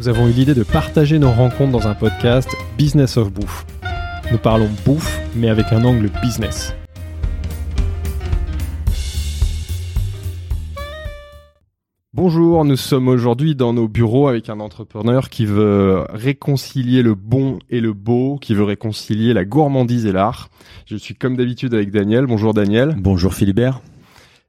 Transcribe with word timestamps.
Nous 0.00 0.08
avons 0.08 0.28
eu 0.28 0.32
l'idée 0.32 0.54
de 0.54 0.64
partager 0.64 1.20
nos 1.20 1.30
rencontres 1.30 1.70
dans 1.70 1.86
un 1.86 1.94
podcast 1.94 2.50
Business 2.76 3.16
of 3.16 3.32
Bouffe. 3.32 3.64
Nous 4.32 4.38
parlons 4.38 4.68
bouffe, 4.84 5.20
mais 5.36 5.48
avec 5.48 5.72
un 5.72 5.84
angle 5.84 6.10
business. 6.20 6.74
Bonjour, 12.12 12.64
nous 12.64 12.76
sommes 12.76 13.08
aujourd'hui 13.08 13.54
dans 13.54 13.72
nos 13.72 13.86
bureaux 13.86 14.26
avec 14.26 14.48
un 14.48 14.58
entrepreneur 14.58 15.28
qui 15.28 15.46
veut 15.46 16.04
réconcilier 16.10 17.02
le 17.02 17.14
bon 17.14 17.58
et 17.70 17.80
le 17.80 17.92
beau, 17.92 18.38
qui 18.40 18.54
veut 18.54 18.64
réconcilier 18.64 19.32
la 19.32 19.44
gourmandise 19.44 20.06
et 20.06 20.12
l'art. 20.12 20.48
Je 20.86 20.96
suis 20.96 21.14
comme 21.14 21.36
d'habitude 21.36 21.72
avec 21.72 21.92
Daniel. 21.92 22.26
Bonjour 22.26 22.52
Daniel. 22.52 22.96
Bonjour 22.98 23.32
Philibert. 23.32 23.80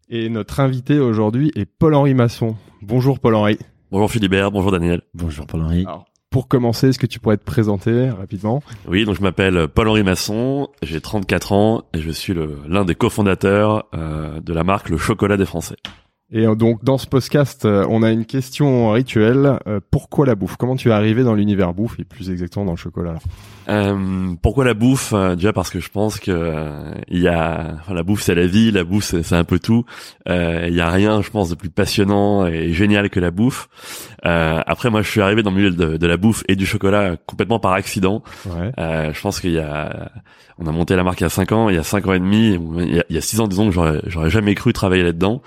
Et 0.09 0.29
notre 0.29 0.59
invité 0.59 0.99
aujourd'hui 0.99 1.51
est 1.55 1.65
Paul-Henri 1.65 2.15
Masson. 2.15 2.55
Bonjour 2.81 3.19
Paul-Henri. 3.19 3.57
Bonjour 3.95 4.11
Philibert, 4.11 4.51
bonjour 4.51 4.73
Daniel. 4.73 5.03
Bonjour 5.13 5.47
Paul-Henri. 5.47 5.85
Alors, 5.87 6.03
pour 6.29 6.49
commencer, 6.49 6.89
est-ce 6.89 6.99
que 6.99 7.05
tu 7.05 7.21
pourrais 7.21 7.37
te 7.37 7.45
présenter 7.45 8.09
rapidement? 8.09 8.61
Oui, 8.89 9.05
donc 9.05 9.15
je 9.15 9.21
m'appelle 9.21 9.69
Paul-Henri 9.69 10.03
Masson, 10.03 10.67
j'ai 10.83 10.99
34 10.99 11.53
ans 11.53 11.83
et 11.93 12.01
je 12.01 12.11
suis 12.11 12.33
l'un 12.67 12.83
des 12.83 12.93
cofondateurs 12.93 13.85
euh, 13.93 14.41
de 14.41 14.53
la 14.53 14.65
marque 14.65 14.89
Le 14.89 14.97
Chocolat 14.97 15.37
des 15.37 15.45
Français. 15.45 15.77
Et 16.31 16.47
euh, 16.47 16.55
donc 16.55 16.83
dans 16.83 16.97
ce 16.97 17.05
podcast, 17.05 17.65
euh, 17.65 17.85
on 17.87 18.01
a 18.01 18.09
une 18.11 18.25
question 18.25 18.91
rituelle. 18.91 19.59
Euh, 19.67 19.79
pourquoi 19.91 20.25
la 20.25 20.33
bouffe? 20.33 20.55
Comment 20.57 20.75
tu 20.75 20.89
es 20.89 20.91
arrivé 20.91 21.23
dans 21.23 21.35
l'univers 21.35 21.73
bouffe 21.73 21.99
et 21.99 22.03
plus 22.03 22.31
exactement 22.31 22.65
dans 22.65 22.71
le 22.71 22.77
chocolat? 22.77 23.15
Euh, 23.69 24.33
pourquoi 24.41 24.65
la 24.65 24.73
bouffe? 24.73 25.13
Euh, 25.13 25.35
Déjà 25.35 25.53
parce 25.53 25.69
que 25.69 25.79
je 25.79 25.89
pense 25.89 26.19
que 26.19 26.31
euh, 26.31 26.91
il 27.09 27.19
y 27.21 27.27
a 27.27 27.75
enfin, 27.79 27.93
la 27.93 28.01
bouffe 28.03 28.21
c'est 28.21 28.33
la 28.35 28.47
vie, 28.47 28.71
la 28.71 28.83
bouffe 28.83 29.03
c'est 29.21 29.35
un 29.35 29.43
peu 29.43 29.59
tout. 29.59 29.85
Euh, 30.27 30.65
Il 30.67 30.73
y 30.75 30.81
a 30.81 30.89
rien, 30.89 31.21
je 31.21 31.29
pense, 31.29 31.49
de 31.49 31.55
plus 31.55 31.69
passionnant 31.69 32.47
et 32.47 32.73
génial 32.73 33.11
que 33.11 33.19
la 33.19 33.29
bouffe. 33.29 33.69
Euh, 34.25 34.59
après, 34.65 34.89
moi, 34.89 35.03
je 35.03 35.09
suis 35.09 35.21
arrivé 35.21 35.43
dans 35.43 35.51
le 35.51 35.57
milieu 35.57 35.71
de, 35.71 35.97
de 35.97 36.07
la 36.07 36.17
bouffe 36.17 36.43
et 36.47 36.55
du 36.55 36.65
chocolat 36.65 37.17
complètement 37.27 37.59
par 37.59 37.73
accident. 37.73 38.23
Ouais. 38.47 38.71
Euh, 38.79 39.13
je 39.13 39.21
pense 39.21 39.39
qu'il 39.39 39.51
y 39.51 39.59
a, 39.59 40.11
on 40.59 40.67
a 40.67 40.71
monté 40.71 40.95
la 40.95 41.03
marque 41.03 41.19
il 41.21 41.23
y 41.23 41.27
a 41.27 41.29
cinq 41.29 41.51
ans, 41.51 41.69
il 41.69 41.75
y 41.75 41.77
a 41.79 41.83
cinq 41.83 42.07
ans 42.07 42.13
et 42.13 42.19
demi, 42.19 42.57
il 42.79 42.95
y 42.95 42.99
a, 42.99 43.03
il 43.09 43.15
y 43.15 43.17
a 43.17 43.21
six 43.21 43.39
ans 43.39 43.47
disons 43.47 43.65
que 43.67 43.73
j'aurais, 43.73 44.01
j'aurais 44.07 44.29
jamais 44.29 44.55
cru 44.55 44.71
travailler 44.73 45.03
là-dedans. 45.03 45.41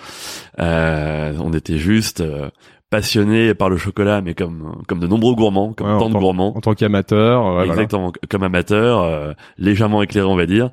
Euh, 0.58 1.32
on 1.40 1.52
était 1.52 1.78
juste 1.78 2.20
euh, 2.20 2.50
passionnés 2.90 3.54
par 3.54 3.68
le 3.70 3.76
chocolat, 3.76 4.20
mais 4.20 4.34
comme 4.34 4.82
comme 4.86 4.98
de 5.00 5.06
nombreux 5.06 5.34
gourmands, 5.34 5.72
comme 5.74 5.86
Ouais, 5.92 5.98
tant 5.98 6.08
de 6.08 6.12
tant- 6.14 6.20
gourmands. 6.20 6.56
En 6.56 6.60
tant 6.60 6.74
qu'amateur, 6.74 7.46
euh, 7.46 7.52
voilà. 7.52 7.66
Exactement, 7.72 8.12
comme 8.30 8.42
amateur, 8.42 9.02
euh, 9.02 9.32
légèrement 9.58 10.02
éclairé 10.02 10.26
on 10.26 10.36
va 10.36 10.46
dire, 10.46 10.70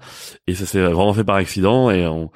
et 0.48 0.56
ça 0.56 0.66
s'est 0.66 0.82
vraiment 0.82 1.14
fait 1.14 1.24
par 1.26 1.36
accident. 1.36 1.90
Et 1.92 2.08
on, 2.08 2.30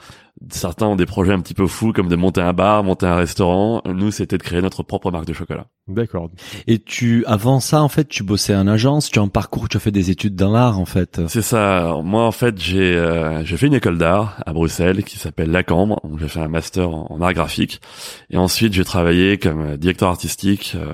certains 0.52 0.86
ont 0.88 0.95
des 0.95 1.06
projets 1.06 1.34
un 1.34 1.40
petit 1.40 1.54
peu 1.54 1.68
fous, 1.68 1.92
comme 1.94 2.08
de 2.08 2.16
monter 2.16 2.42
un 2.42 2.54
bar, 2.54 2.84
monter 2.84 3.06
un 3.06 3.16
restaurant. 3.16 3.82
Nous, 3.86 4.12
c'était 4.12 4.38
de 4.38 4.44
créer 4.44 4.62
notre 4.62 4.84
propre 4.84 5.12
marque 5.12 5.26
de 5.26 5.34
chocolat. 5.34 5.66
D'accord. 5.88 6.30
Et 6.68 6.78
tu, 6.78 7.23
avant 7.26 7.59
ça, 7.59 7.82
en 7.82 7.90
fait, 7.90 8.08
tu 8.08 8.23
bossais 8.23 8.56
en 8.56 8.67
agence, 8.67 9.10
tu 9.10 9.17
as 9.17 9.23
un 9.23 9.28
parcours, 9.28 9.67
tu 9.70 9.78
as 9.78 9.80
fait 9.80 9.90
des 9.92 10.12
études 10.12 10.36
dans 10.36 10.52
l'art, 10.52 10.80
en 10.80 10.86
fait. 10.86 11.20
C'est 11.28 11.42
ça. 11.42 11.95
Moi, 12.04 12.23
en 12.23 12.32
fait, 12.32 12.60
j'ai 12.62 12.95
euh, 12.95 13.44
j'ai 13.44 13.58
fait 13.58 13.67
une 13.67 13.73
école 13.73 13.98
d'art 13.98 14.38
à 14.45 14.54
Bruxelles 14.54 15.04
qui 15.04 15.17
s'appelle 15.17 15.49
La 15.52 15.64
Cambre. 15.64 15.99
Donc, 16.04 16.20
J'ai 16.20 16.28
fait 16.28 16.39
un 16.42 16.48
master 16.48 16.89
en, 16.89 17.08
en 17.10 17.22
art 17.22 17.33
graphique. 17.33 17.82
Et 18.30 18.38
ensuite, 18.38 18.73
j'ai 18.73 18.83
travaillé 18.86 19.38
comme 19.39 19.78
directeur 19.78 20.10
artistique 20.10 20.73
euh, 20.76 20.86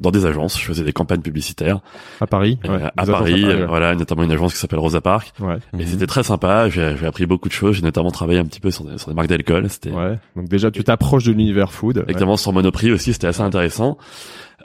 dans 0.00 0.10
des 0.10 0.26
agences. 0.26 0.58
Je 0.60 0.64
faisais 0.64 0.82
des 0.84 0.92
campagnes 0.92 1.20
publicitaires 1.22 1.78
À 2.20 2.26
Paris. 2.26 2.58
euh, 2.64 2.76
ouais. 2.78 2.90
à 2.96 3.06
Paris. 3.06 3.44
euh, 3.44 3.60
ouais. 3.60 3.66
Voilà, 3.66 3.94
notamment 3.94 4.24
une 4.24 4.32
agence 4.32 4.52
qui 4.54 4.58
s'appelle 4.58 4.80
Rosa 4.80 5.00
Parks. 5.00 5.32
Ouais. 5.38 5.58
Et 5.74 5.76
Mhm. 5.76 5.86
c'était 5.86 6.06
très 6.08 6.24
sympa. 6.24 6.68
J'ai 6.68 6.96
j'ai 6.98 7.06
appris 7.06 7.24
beaucoup 7.26 7.48
de 7.48 7.54
choses. 7.54 7.76
J'ai 7.76 7.82
notamment 7.82 8.10
travaillé 8.10 8.40
un 8.40 8.44
petit 8.44 8.58
peu 8.60 8.72
sur 8.72 8.84
des, 8.84 8.89
sur 8.98 9.08
des 9.08 9.14
marques 9.14 9.28
d'alcool. 9.28 9.68
C'était 9.68 9.90
Ouais. 9.90 10.18
Donc 10.36 10.48
déjà, 10.48 10.70
tu 10.70 10.84
t'approches 10.84 11.24
de 11.24 11.32
l'univers 11.32 11.72
food. 11.72 11.98
Ouais. 11.98 12.04
Exactement 12.08 12.36
sur 12.36 12.52
Monoprix 12.52 12.90
aussi, 12.92 13.12
c'était 13.12 13.26
assez 13.26 13.42
intéressant. 13.42 13.98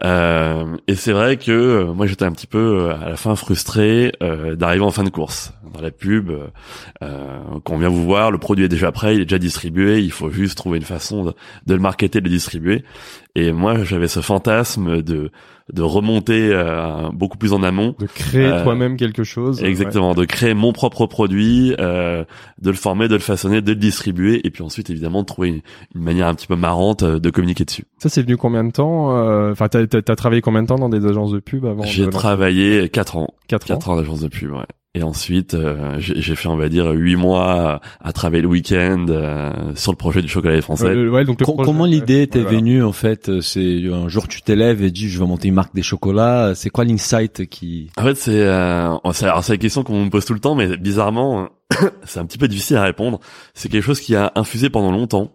Euh, 0.03 0.75
et 0.87 0.95
c'est 0.95 1.13
vrai 1.13 1.37
que 1.37 1.51
euh, 1.51 1.93
moi 1.93 2.05
j'étais 2.05 2.25
un 2.25 2.33
petit 2.33 2.47
peu 2.47 2.57
euh, 2.89 2.95
à 3.01 3.07
la 3.09 3.15
fin 3.15 3.33
frustré 3.37 4.11
euh, 4.21 4.57
d'arriver 4.57 4.83
en 4.83 4.91
fin 4.91 5.05
de 5.05 5.09
course 5.09 5.53
dans 5.73 5.79
la 5.79 5.89
pub. 5.89 6.29
Euh, 6.31 6.47
euh, 7.01 7.39
quand 7.63 7.75
on 7.75 7.77
vient 7.77 7.87
vous 7.87 8.03
voir, 8.03 8.29
le 8.29 8.37
produit 8.37 8.65
est 8.65 8.69
déjà 8.69 8.91
prêt, 8.91 9.15
il 9.15 9.21
est 9.21 9.25
déjà 9.25 9.39
distribué, 9.39 10.01
il 10.01 10.11
faut 10.11 10.29
juste 10.29 10.57
trouver 10.57 10.79
une 10.79 10.83
façon 10.83 11.23
de, 11.23 11.33
de 11.65 11.73
le 11.73 11.79
marketer, 11.79 12.19
de 12.19 12.25
le 12.25 12.29
distribuer. 12.29 12.83
Et 13.35 13.53
moi 13.53 13.85
j'avais 13.85 14.09
ce 14.09 14.19
fantasme 14.19 15.01
de 15.01 15.31
de 15.73 15.81
remonter 15.81 16.49
euh, 16.51 17.09
beaucoup 17.11 17.37
plus 17.37 17.51
en 17.53 17.63
amont 17.63 17.95
De 17.97 18.05
créer 18.05 18.45
Euh, 18.45 18.63
toi-même 18.63 18.97
quelque 18.97 19.23
chose. 19.23 19.63
Exactement, 19.63 20.13
de 20.13 20.23
créer 20.25 20.53
mon 20.53 20.73
propre 20.73 21.07
produit, 21.07 21.75
euh, 21.79 22.23
de 22.61 22.69
le 22.69 22.75
former, 22.75 23.07
de 23.07 23.15
le 23.15 23.19
façonner, 23.19 23.61
de 23.61 23.71
le 23.71 23.75
distribuer, 23.75 24.45
et 24.45 24.51
puis 24.51 24.61
ensuite 24.63 24.89
évidemment 24.91 25.21
de 25.21 25.25
trouver 25.25 25.47
une, 25.49 25.61
une 25.95 26.01
manière 26.03 26.27
un 26.27 26.35
petit 26.35 26.47
peu 26.47 26.55
marrante 26.55 27.03
euh, 27.03 27.19
de 27.19 27.29
communiquer 27.31 27.65
dessus. 27.65 27.85
Ça, 27.97 28.09
c'est 28.09 28.21
venu 28.21 28.37
combien 28.37 28.63
de 28.63 28.71
temps 28.71 29.17
euh, 29.17 29.51
Enfin, 29.51 29.67
t'as, 29.67 29.87
t'as, 29.87 30.01
t'as 30.01 30.15
travaillé 30.15 30.41
combien 30.41 30.61
de 30.61 30.67
temps 30.67 30.77
dans 30.77 30.89
des 30.89 31.05
agences 31.05 31.31
de 31.31 31.39
pub 31.39 31.65
avant 31.65 31.83
J'ai 31.83 32.07
travaillé 32.09 32.89
quatre 32.89 33.17
ans, 33.17 33.33
Quatre 33.47 33.65
ans. 33.71 33.73
quatre 33.75 33.89
ans 33.89 33.95
d'agence 33.95 34.21
de 34.21 34.27
pub, 34.27 34.51
ouais. 34.51 34.65
Et 34.97 35.03
ensuite, 35.03 35.53
euh, 35.55 35.97
j'ai 35.99 36.21
j'ai 36.21 36.35
fait, 36.35 36.47
on 36.47 36.55
va 36.55 36.69
dire, 36.69 36.89
huit 36.91 37.17
mois 37.17 37.81
à 38.01 38.13
travailler 38.13 38.41
le 38.41 38.47
week-end 38.47 39.05
euh, 39.09 39.51
sur 39.75 39.91
le 39.91 39.97
projet 39.97 40.21
du 40.21 40.29
chocolat 40.29 40.59
français. 40.61 40.85
Euh, 40.87 41.09
ouais, 41.09 41.25
donc 41.25 41.39
le 41.41 41.45
Com- 41.45 41.55
projet- 41.55 41.65
Comment 41.67 41.85
l'idée 41.85 42.21
ouais, 42.21 42.27
t'est 42.27 42.39
voilà. 42.41 42.57
venue, 42.57 42.81
en 42.81 42.93
fait 42.93 43.41
C'est 43.41 43.83
un 43.91 44.07
jour, 44.07 44.29
tu 44.29 44.41
t'élèves 44.41 44.81
et 44.83 44.91
dis, 44.91 45.09
je 45.09 45.19
vais 45.19 45.25
monter 45.27 45.49
une 45.49 45.53
marque 45.53 45.75
des 45.75 45.83
chocolats. 45.83 46.53
C'est 46.55 46.69
quoi 46.69 46.85
l'insight 46.85 47.45
qui... 47.49 47.89
En 47.97 48.03
fait, 48.03 48.15
c'est 48.15 48.41
euh, 48.41 48.95
c'est 49.11 49.25
alors, 49.25 49.43
c'est 49.43 49.51
la 49.53 49.57
question 49.57 49.83
qu'on 49.83 50.05
me 50.05 50.09
pose 50.09 50.23
tout 50.23 50.33
le 50.33 50.39
temps, 50.39 50.55
mais 50.55 50.77
bizarrement, 50.77 51.49
c'est 52.05 52.19
un 52.21 52.25
petit 52.25 52.37
peu 52.37 52.47
difficile 52.47 52.77
à 52.77 52.83
répondre. 52.83 53.19
C'est 53.53 53.67
quelque 53.67 53.83
chose 53.83 53.99
qui 53.99 54.15
a 54.15 54.31
infusé 54.35 54.69
pendant 54.69 54.91
longtemps. 54.91 55.31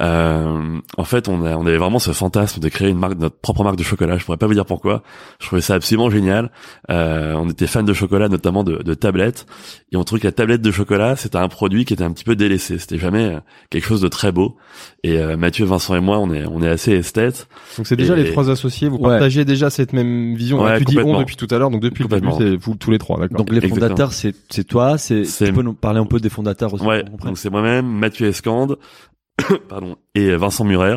Euh, 0.00 0.78
en 0.96 1.04
fait, 1.04 1.28
on, 1.28 1.44
a, 1.44 1.56
on 1.56 1.66
avait 1.66 1.76
vraiment 1.76 1.98
ce 1.98 2.12
fantasme 2.12 2.60
de 2.60 2.68
créer 2.68 2.88
une 2.88 2.98
marque, 2.98 3.18
notre 3.18 3.36
propre 3.38 3.64
marque 3.64 3.76
de 3.76 3.82
chocolat. 3.82 4.16
Je 4.18 4.24
pourrais 4.24 4.38
pas 4.38 4.46
vous 4.46 4.54
dire 4.54 4.64
pourquoi. 4.66 5.02
Je 5.40 5.46
trouvais 5.46 5.60
ça 5.60 5.74
absolument 5.74 6.10
génial. 6.10 6.50
Euh, 6.90 7.34
on 7.34 7.48
était 7.50 7.66
fans 7.66 7.82
de 7.82 7.92
chocolat, 7.92 8.28
notamment 8.28 8.64
de, 8.64 8.76
de 8.82 8.94
tablettes, 8.94 9.46
et 9.92 9.96
on 9.96 10.04
trouvait 10.04 10.20
que 10.20 10.26
la 10.26 10.32
tablette 10.32 10.62
de 10.62 10.70
chocolat, 10.70 11.16
c'était 11.16 11.36
un 11.38 11.48
produit 11.48 11.84
qui 11.84 11.92
était 11.92 12.04
un 12.04 12.12
petit 12.12 12.24
peu 12.24 12.36
délaissé. 12.36 12.78
C'était 12.78 12.98
jamais 12.98 13.24
euh, 13.24 13.40
quelque 13.68 13.84
chose 13.86 14.00
de 14.00 14.08
très 14.08 14.32
beau. 14.32 14.56
Et 15.02 15.18
euh, 15.18 15.36
Mathieu, 15.36 15.64
Vincent 15.66 15.94
et 15.94 16.00
moi, 16.00 16.18
on 16.18 16.32
est, 16.32 16.46
on 16.46 16.62
est 16.62 16.68
assez 16.68 16.92
esthètes. 16.92 17.48
Donc 17.76 17.86
c'est 17.86 17.96
déjà 17.96 18.16
Et- 18.16 18.22
les 18.24 18.30
trois 18.30 18.48
associés. 18.50 18.88
Vous 18.88 18.96
Ouais. 18.96 19.08
partagez 19.10 19.44
déjà 19.44 19.70
cette 19.70 19.92
même 19.92 20.34
vision. 20.34 20.62
Ouais, 20.62 20.78
tu 20.78 20.84
dis 20.84 20.98
on 20.98 21.18
depuis 21.18 21.36
tout 21.36 21.48
à 21.50 21.58
l'heure. 21.58 21.70
Donc 21.70 21.82
depuis 21.82 22.04
le 22.04 22.08
début, 22.08 22.28
c'est 22.38 22.56
vous 22.56 22.74
tous 22.74 22.90
les 22.90 22.98
trois, 22.98 23.18
d'accord. 23.18 23.38
Donc 23.38 23.50
les 23.52 23.66
fondateurs, 23.68 24.12
c'est 24.12 24.34
c'est 24.48 24.64
toi. 24.64 24.98
C'est 24.98 25.22
tu 25.22 25.52
peux 25.52 25.62
nous 25.62 25.74
parler 25.74 26.00
un 26.00 26.06
peu 26.06 26.20
des 26.20 26.28
fondateurs 26.30 26.72
aussi. 26.74 26.84
Ouais, 26.84 27.04
donc 27.04 27.36
c'est 27.38 27.50
moi-même, 27.50 27.86
Mathieu 27.86 28.26
Escande, 28.28 28.78
pardon, 29.68 29.96
et 30.14 30.34
Vincent 30.36 30.64
Murer. 30.64 30.96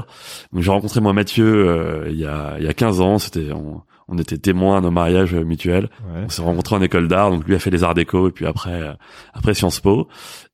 Donc 0.51 0.61
j'ai 0.63 0.71
rencontré 0.71 1.01
moi 1.01 1.13
Mathieu 1.13 1.45
euh, 1.69 2.07
il 2.09 2.17
y 2.17 2.25
a 2.25 2.55
il 2.59 2.65
y 2.65 2.67
a 2.67 2.73
15 2.73 3.01
ans, 3.01 3.19
c'était 3.19 3.51
on, 3.51 3.81
on 4.07 4.17
était 4.17 4.37
témoins 4.37 4.81
d'un 4.81 4.91
mariage 4.91 5.33
mutuel. 5.33 5.89
Ouais. 6.13 6.21
On 6.25 6.29
s'est 6.29 6.41
rencontrés 6.41 6.75
en 6.75 6.81
école 6.81 7.07
d'art, 7.07 7.29
donc 7.31 7.45
lui 7.47 7.55
a 7.55 7.59
fait 7.59 7.69
les 7.69 7.83
arts 7.83 7.93
déco 7.93 8.27
et 8.29 8.31
puis 8.31 8.45
après 8.45 8.81
euh, 8.81 8.93
après 9.33 9.53
Sciences 9.53 9.79
Po. 9.79 10.07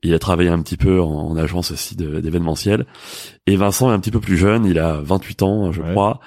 Il 0.03 0.13
a 0.13 0.19
travaillé 0.19 0.49
un 0.49 0.61
petit 0.61 0.77
peu 0.77 1.01
en, 1.01 1.09
en 1.09 1.35
agence 1.37 1.71
aussi 1.71 1.95
d'événementiel. 1.95 2.85
Et 3.47 3.55
Vincent 3.55 3.89
est 3.91 3.93
un 3.93 3.99
petit 3.99 4.11
peu 4.11 4.19
plus 4.19 4.37
jeune, 4.37 4.65
il 4.65 4.79
a 4.79 4.99
28 5.01 5.41
ans, 5.43 5.71
je 5.71 5.81
Ouais. 5.81 5.91
crois. 5.91 6.19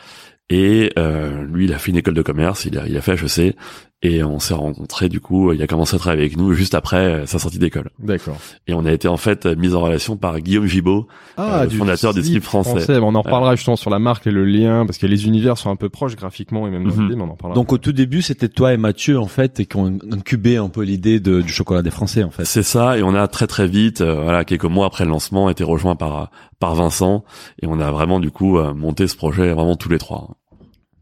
Et 0.50 0.93
euh, 0.99 1.44
lui, 1.44 1.65
il 1.65 1.73
a 1.73 1.79
fait 1.79 1.93
une 1.93 1.97
école 1.97 2.12
de 2.15 2.21
commerce, 2.21 2.67
il 2.67 2.77
a, 2.79 2.87
il 2.87 2.94
a 2.97 3.00
fait 3.00 3.12
HEC, 3.15 3.56
et 4.04 4.25
on 4.25 4.38
s'est 4.40 4.54
rencontrés 4.54 5.08
du 5.08 5.20
coup, 5.20 5.52
il 5.52 5.62
a 5.62 5.66
commencé 5.66 5.94
à 5.94 5.99
travailler 5.99 6.22
avec 6.25 6.37
nous 6.37 6.52
juste 6.54 6.75
après 6.75 6.96
euh, 6.96 7.26
sa 7.26 7.38
sortie 7.38 7.58
d'école. 7.58 7.90
D'accord. 8.00 8.37
Et 8.66 8.75
on 8.75 8.84
a 8.84 8.93
été 8.93 9.06
en 9.08 9.16
fait 9.16 9.46
mis 9.46 9.75
en 9.75 9.81
relation 9.81 10.16
par 10.16 10.40
Guillaume 10.40 10.66
Gibaud, 10.66 11.06
euh, 11.38 11.64
le 11.64 11.70
fondateur 11.70 12.12
du 12.12 12.22
slip 12.22 12.43
français. 12.43 12.99
On 12.99 13.14
en 13.14 13.22
reparlera 13.22 13.54
justement 13.54 13.76
sur 13.76 13.90
la 13.90 13.99
marque 13.99 14.26
et 14.26 14.31
le 14.32 14.44
lien 14.44 14.84
parce 14.87 14.99
que 14.99 15.06
les 15.06 15.26
univers 15.26 15.56
sont 15.58 15.70
un 15.70 15.76
peu 15.76 15.88
proches 15.88 16.16
graphiquement 16.16 16.66
et 16.66 16.70
même 16.70 16.84
dans 16.88 17.00
l'idée, 17.00 17.14
mais 17.16 17.22
on 17.22 17.31
en 17.31 17.37
parlera. 17.37 17.54
Donc 17.54 17.72
au 17.72 17.78
tout 17.78 17.93
début, 17.93 18.22
c'était 18.22 18.49
toi 18.49 18.72
et 18.72 18.76
Mathieu 18.76 19.19
en 19.20 19.26
fait 19.28 19.60
et 19.60 19.66
qui 19.66 19.76
ont 19.76 19.96
incubé 20.10 20.56
un 20.56 20.69
peu 20.69 20.82
l'idée 20.82 21.20
de- 21.20 21.40
du 21.40 21.52
chocolat 21.52 21.82
des 21.82 21.90
Français 21.90 22.25
en 22.25 22.31
fait. 22.31 22.44
C'est 22.44 22.62
ça, 22.64 22.98
et 22.98 23.02
on 23.02 23.14
a 23.14 23.28
très 23.28 23.46
très 23.46 23.66
vite, 23.69 24.00
euh, 24.00 24.22
voilà, 24.22 24.44
quelques 24.44 24.64
mois 24.64 24.87
après 24.87 25.05
le 25.05 25.10
lancement, 25.10 25.48
été 25.48 25.62
rejoint 25.64 25.94
par 25.96 26.31
par 26.58 26.75
Vincent, 26.75 27.25
et 27.62 27.66
on 27.66 27.78
a 27.81 27.90
vraiment 27.90 28.20
du 28.20 28.31
coup 28.31 28.58
euh, 28.58 28.72
monté 28.75 29.06
ce 29.08 29.16
projet 29.16 29.52
vraiment 29.52 29.76
tous 29.76 29.88
les 29.88 29.98
trois. 29.98 30.37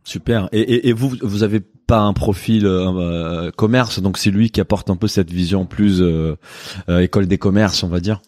Super. 0.04 0.48
Et, 0.52 0.60
et, 0.60 0.88
et 0.88 0.92
vous, 0.92 1.12
vous 1.22 1.42
avez 1.42 1.60
pas 1.90 1.98
un 1.98 2.12
profil 2.12 2.66
euh, 2.66 3.50
commerce, 3.50 4.00
donc 4.00 4.16
c'est 4.16 4.30
lui 4.30 4.50
qui 4.50 4.60
apporte 4.60 4.90
un 4.90 4.96
peu 4.96 5.08
cette 5.08 5.32
vision 5.32 5.66
plus 5.66 6.00
euh, 6.00 6.36
euh, 6.88 7.00
école 7.00 7.26
des 7.26 7.36
commerces, 7.36 7.82
on 7.82 7.88
va 7.88 7.98
dire. 7.98 8.20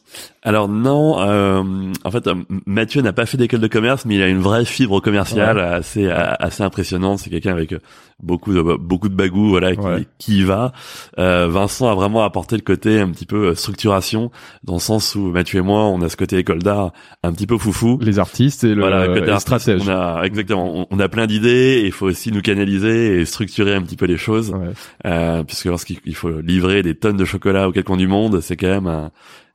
Alors 0.43 0.69
non, 0.69 1.21
euh, 1.21 1.63
en 2.03 2.11
fait, 2.11 2.27
euh, 2.27 2.35
Mathieu 2.67 3.03
n'a 3.03 3.13
pas 3.13 3.25
fait 3.25 3.37
d'école 3.37 3.61
de 3.61 3.69
commerce, 3.69 4.05
mais 4.05 4.17
il 4.17 4.23
a 4.23 4.27
une 4.27 4.41
vraie 4.41 4.65
fibre 4.65 5.01
commerciale 5.01 5.61
assez 5.61 6.11
assez 6.11 6.65
impressionnante. 6.65 7.21
C'est 7.21 7.31
quelqu'un 7.31 7.53
avec 7.53 7.73
beaucoup 8.23 8.53
de 8.55 8.63
beaucoup 8.77 9.09
de 9.09 9.15
bagou, 9.15 9.49
voilà, 9.49 9.75
qui, 9.75 9.81
Ouais. 9.83 10.07
qui 10.19 10.39
y 10.39 10.43
va. 10.45 10.73
Euh, 11.19 11.49
Vincent 11.49 11.89
a 11.91 11.95
vraiment 11.95 12.23
apporté 12.25 12.57
le 12.57 12.63
côté 12.63 13.01
un 13.01 13.11
petit 13.11 13.27
peu 13.27 13.49
euh, 13.49 13.55
structuration, 13.55 14.31
dans 14.65 14.75
le 14.75 14.81
sens 14.81 15.15
où 15.15 15.31
Mathieu 15.31 15.59
et 15.59 15.63
moi, 15.63 15.85
on 15.87 16.01
a 16.03 16.09
ce 16.09 16.17
côté 16.17 16.39
école 16.39 16.63
d'art 16.63 16.93
un 17.23 17.33
petit 17.33 17.47
peu 17.47 17.59
foufou. 17.59 17.99
Les 18.01 18.19
artistes 18.19 18.65
et 18.65 18.75
le 18.75 18.81
Voilà, 18.81 19.07
côté 19.09 19.31
artiste. 19.31 19.71
On 19.81 19.89
a 19.89 20.23
exactement, 20.25 20.81
on, 20.81 20.87
on 20.91 21.01
a 21.01 21.09
plein 21.09 21.27
d'idées. 21.27 21.81
et 21.83 21.87
Il 21.87 21.93
faut 21.93 22.07
aussi 22.07 22.31
nous 22.33 22.43
canaliser 22.43 23.21
et 23.21 23.25
structurer 23.25 23.75
un 23.75 23.83
petit 23.83 23.97
peu 23.97 24.07
les 24.07 24.17
choses, 24.17 24.51
Ouais. 24.51 24.71
euh, 25.07 25.43
puisque 25.45 25.65
lorsqu'il 25.67 25.99
il 26.05 26.15
faut 26.15 26.41
livrer 26.41 26.83
des 26.83 26.95
tonnes 26.95 27.17
de 27.17 27.25
chocolat 27.25 27.69
aux 27.69 27.73
quatre 27.73 27.87
coins 27.87 27.97
du 27.97 28.07
monde, 28.09 28.41
c'est 28.41 28.57
quand 28.57 28.69
même 28.69 28.87
un, 28.87 29.11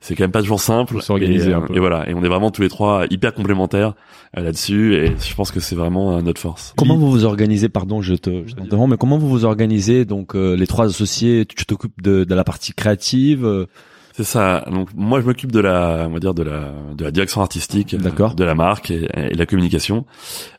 c'est 0.07 0.15
quand 0.15 0.24
même 0.24 0.31
pas 0.31 0.42
toujours 0.42 0.62
simple. 0.62 1.01
S'organiser 1.01 1.51
et, 1.51 1.54
un 1.54 1.62
euh, 1.62 1.65
peu. 1.65 1.75
Et 1.75 1.80
voilà, 1.80 2.09
et 2.09 2.13
on 2.13 2.24
est 2.24 2.30
vraiment 2.30 2.50
tous 2.50 2.62
les 2.62 2.69
trois 2.69 3.06
hyper 3.09 3.33
complémentaires 3.33 3.94
euh, 4.38 4.42
là-dessus, 4.42 4.95
et 4.95 5.12
je 5.19 5.36
pense 5.36 5.51
que 5.51 5.59
c'est 5.59 5.75
vraiment 5.75 6.18
euh, 6.18 6.21
notre 6.21 6.39
force. 6.39 6.74
Comment 6.77 6.95
vous 6.98 7.12
vous 7.12 7.25
organisez 7.25 7.68
Pardon, 7.69 8.01
je 8.01 8.13
te, 8.13 8.44
je 8.48 8.56
t'interromps, 8.56 8.89
mais 8.92 8.98
comment 8.98 9.18
vous 9.18 9.27
vous 9.27 9.44
organisez 9.45 10.06
Donc 10.06 10.36
euh, 10.36 10.56
les 10.56 10.65
trois 10.68 10.86
associés, 10.86 11.45
tu 11.45 11.65
t'occupes 11.65 12.01
de, 12.01 12.24
de 12.24 12.36
la 12.36 12.44
partie 12.45 12.71
créative. 12.74 13.45
euh, 13.45 13.65
C'est 14.13 14.24
ça. 14.24 14.65
Donc 14.71 14.89
moi, 14.95 15.19
je 15.21 15.25
m'occupe 15.25 15.51
de 15.51 15.59
la, 15.59 16.06
on 16.09 16.13
va 16.13 16.19
dire 16.19 16.33
de 16.33 16.44
la, 16.44 16.71
de 16.95 17.04
la 17.04 17.12
direction 17.12 17.42
artistique, 17.42 17.94
euh, 17.94 17.98
D'accord. 17.98 18.33
de 18.36 18.44
la 18.44 18.56
marque 18.56 18.89
et, 18.92 19.07
et 19.15 19.33
de 19.33 19.38
la 19.38 19.45
communication. 19.45 20.06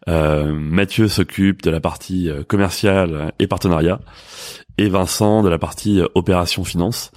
Euh, 0.08 0.52
Mathieu 0.54 1.08
s'occupe 1.08 1.62
de 1.62 1.70
la 1.70 1.80
partie 1.80 2.28
euh, 2.30 2.42
commerciale 2.42 3.32
et 3.38 3.46
partenariat, 3.46 4.00
et 4.78 4.88
Vincent 4.88 5.42
de 5.42 5.48
la 5.48 5.58
partie 5.58 6.00
euh, 6.00 6.06
opération 6.14 6.64
finance. 6.64 7.10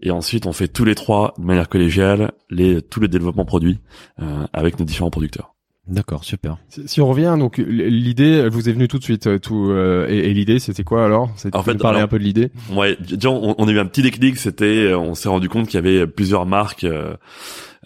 Et 0.00 0.10
ensuite, 0.10 0.46
on 0.46 0.52
fait 0.52 0.68
tous 0.68 0.84
les 0.84 0.94
trois 0.94 1.34
de 1.38 1.42
manière 1.44 1.68
collégiale 1.68 2.32
les 2.50 2.80
tous 2.82 3.00
les 3.00 3.08
développements 3.08 3.44
produits 3.44 3.80
euh, 4.22 4.46
avec 4.52 4.78
nos 4.78 4.84
différents 4.84 5.10
producteurs. 5.10 5.54
D'accord, 5.88 6.24
super. 6.24 6.56
Si 6.68 6.88
si 6.88 7.00
on 7.00 7.06
revient, 7.06 7.36
donc 7.38 7.58
l'idée, 7.58 8.32
elle 8.42 8.50
vous 8.50 8.68
est 8.68 8.72
venue 8.72 8.88
tout 8.88 8.98
de 8.98 9.04
suite. 9.04 9.28
euh, 9.28 9.38
Tout 9.38 9.70
euh, 9.70 10.08
et, 10.08 10.18
et 10.30 10.34
l'idée, 10.34 10.58
c'était 10.58 10.82
quoi 10.82 11.04
alors? 11.04 11.30
C'était 11.36 11.56
En 11.56 11.62
fait, 11.62 11.74
de 11.74 11.78
parler 11.78 12.00
un 12.00 12.08
peu 12.08 12.18
de 12.18 12.24
l'idée? 12.24 12.50
Ouais, 12.74 12.96
déjà, 13.00 13.30
on, 13.30 13.54
on 13.56 13.68
a 13.68 13.70
eu 13.70 13.78
un 13.78 13.86
petit 13.86 14.02
déclic. 14.02 14.36
C'était, 14.36 14.64
euh, 14.88 14.98
on 14.98 15.14
s'est 15.14 15.28
rendu 15.28 15.48
compte 15.48 15.68
qu'il 15.68 15.76
y 15.76 15.78
avait 15.88 16.08
plusieurs 16.08 16.44
marques 16.44 16.82
euh, 16.82 17.14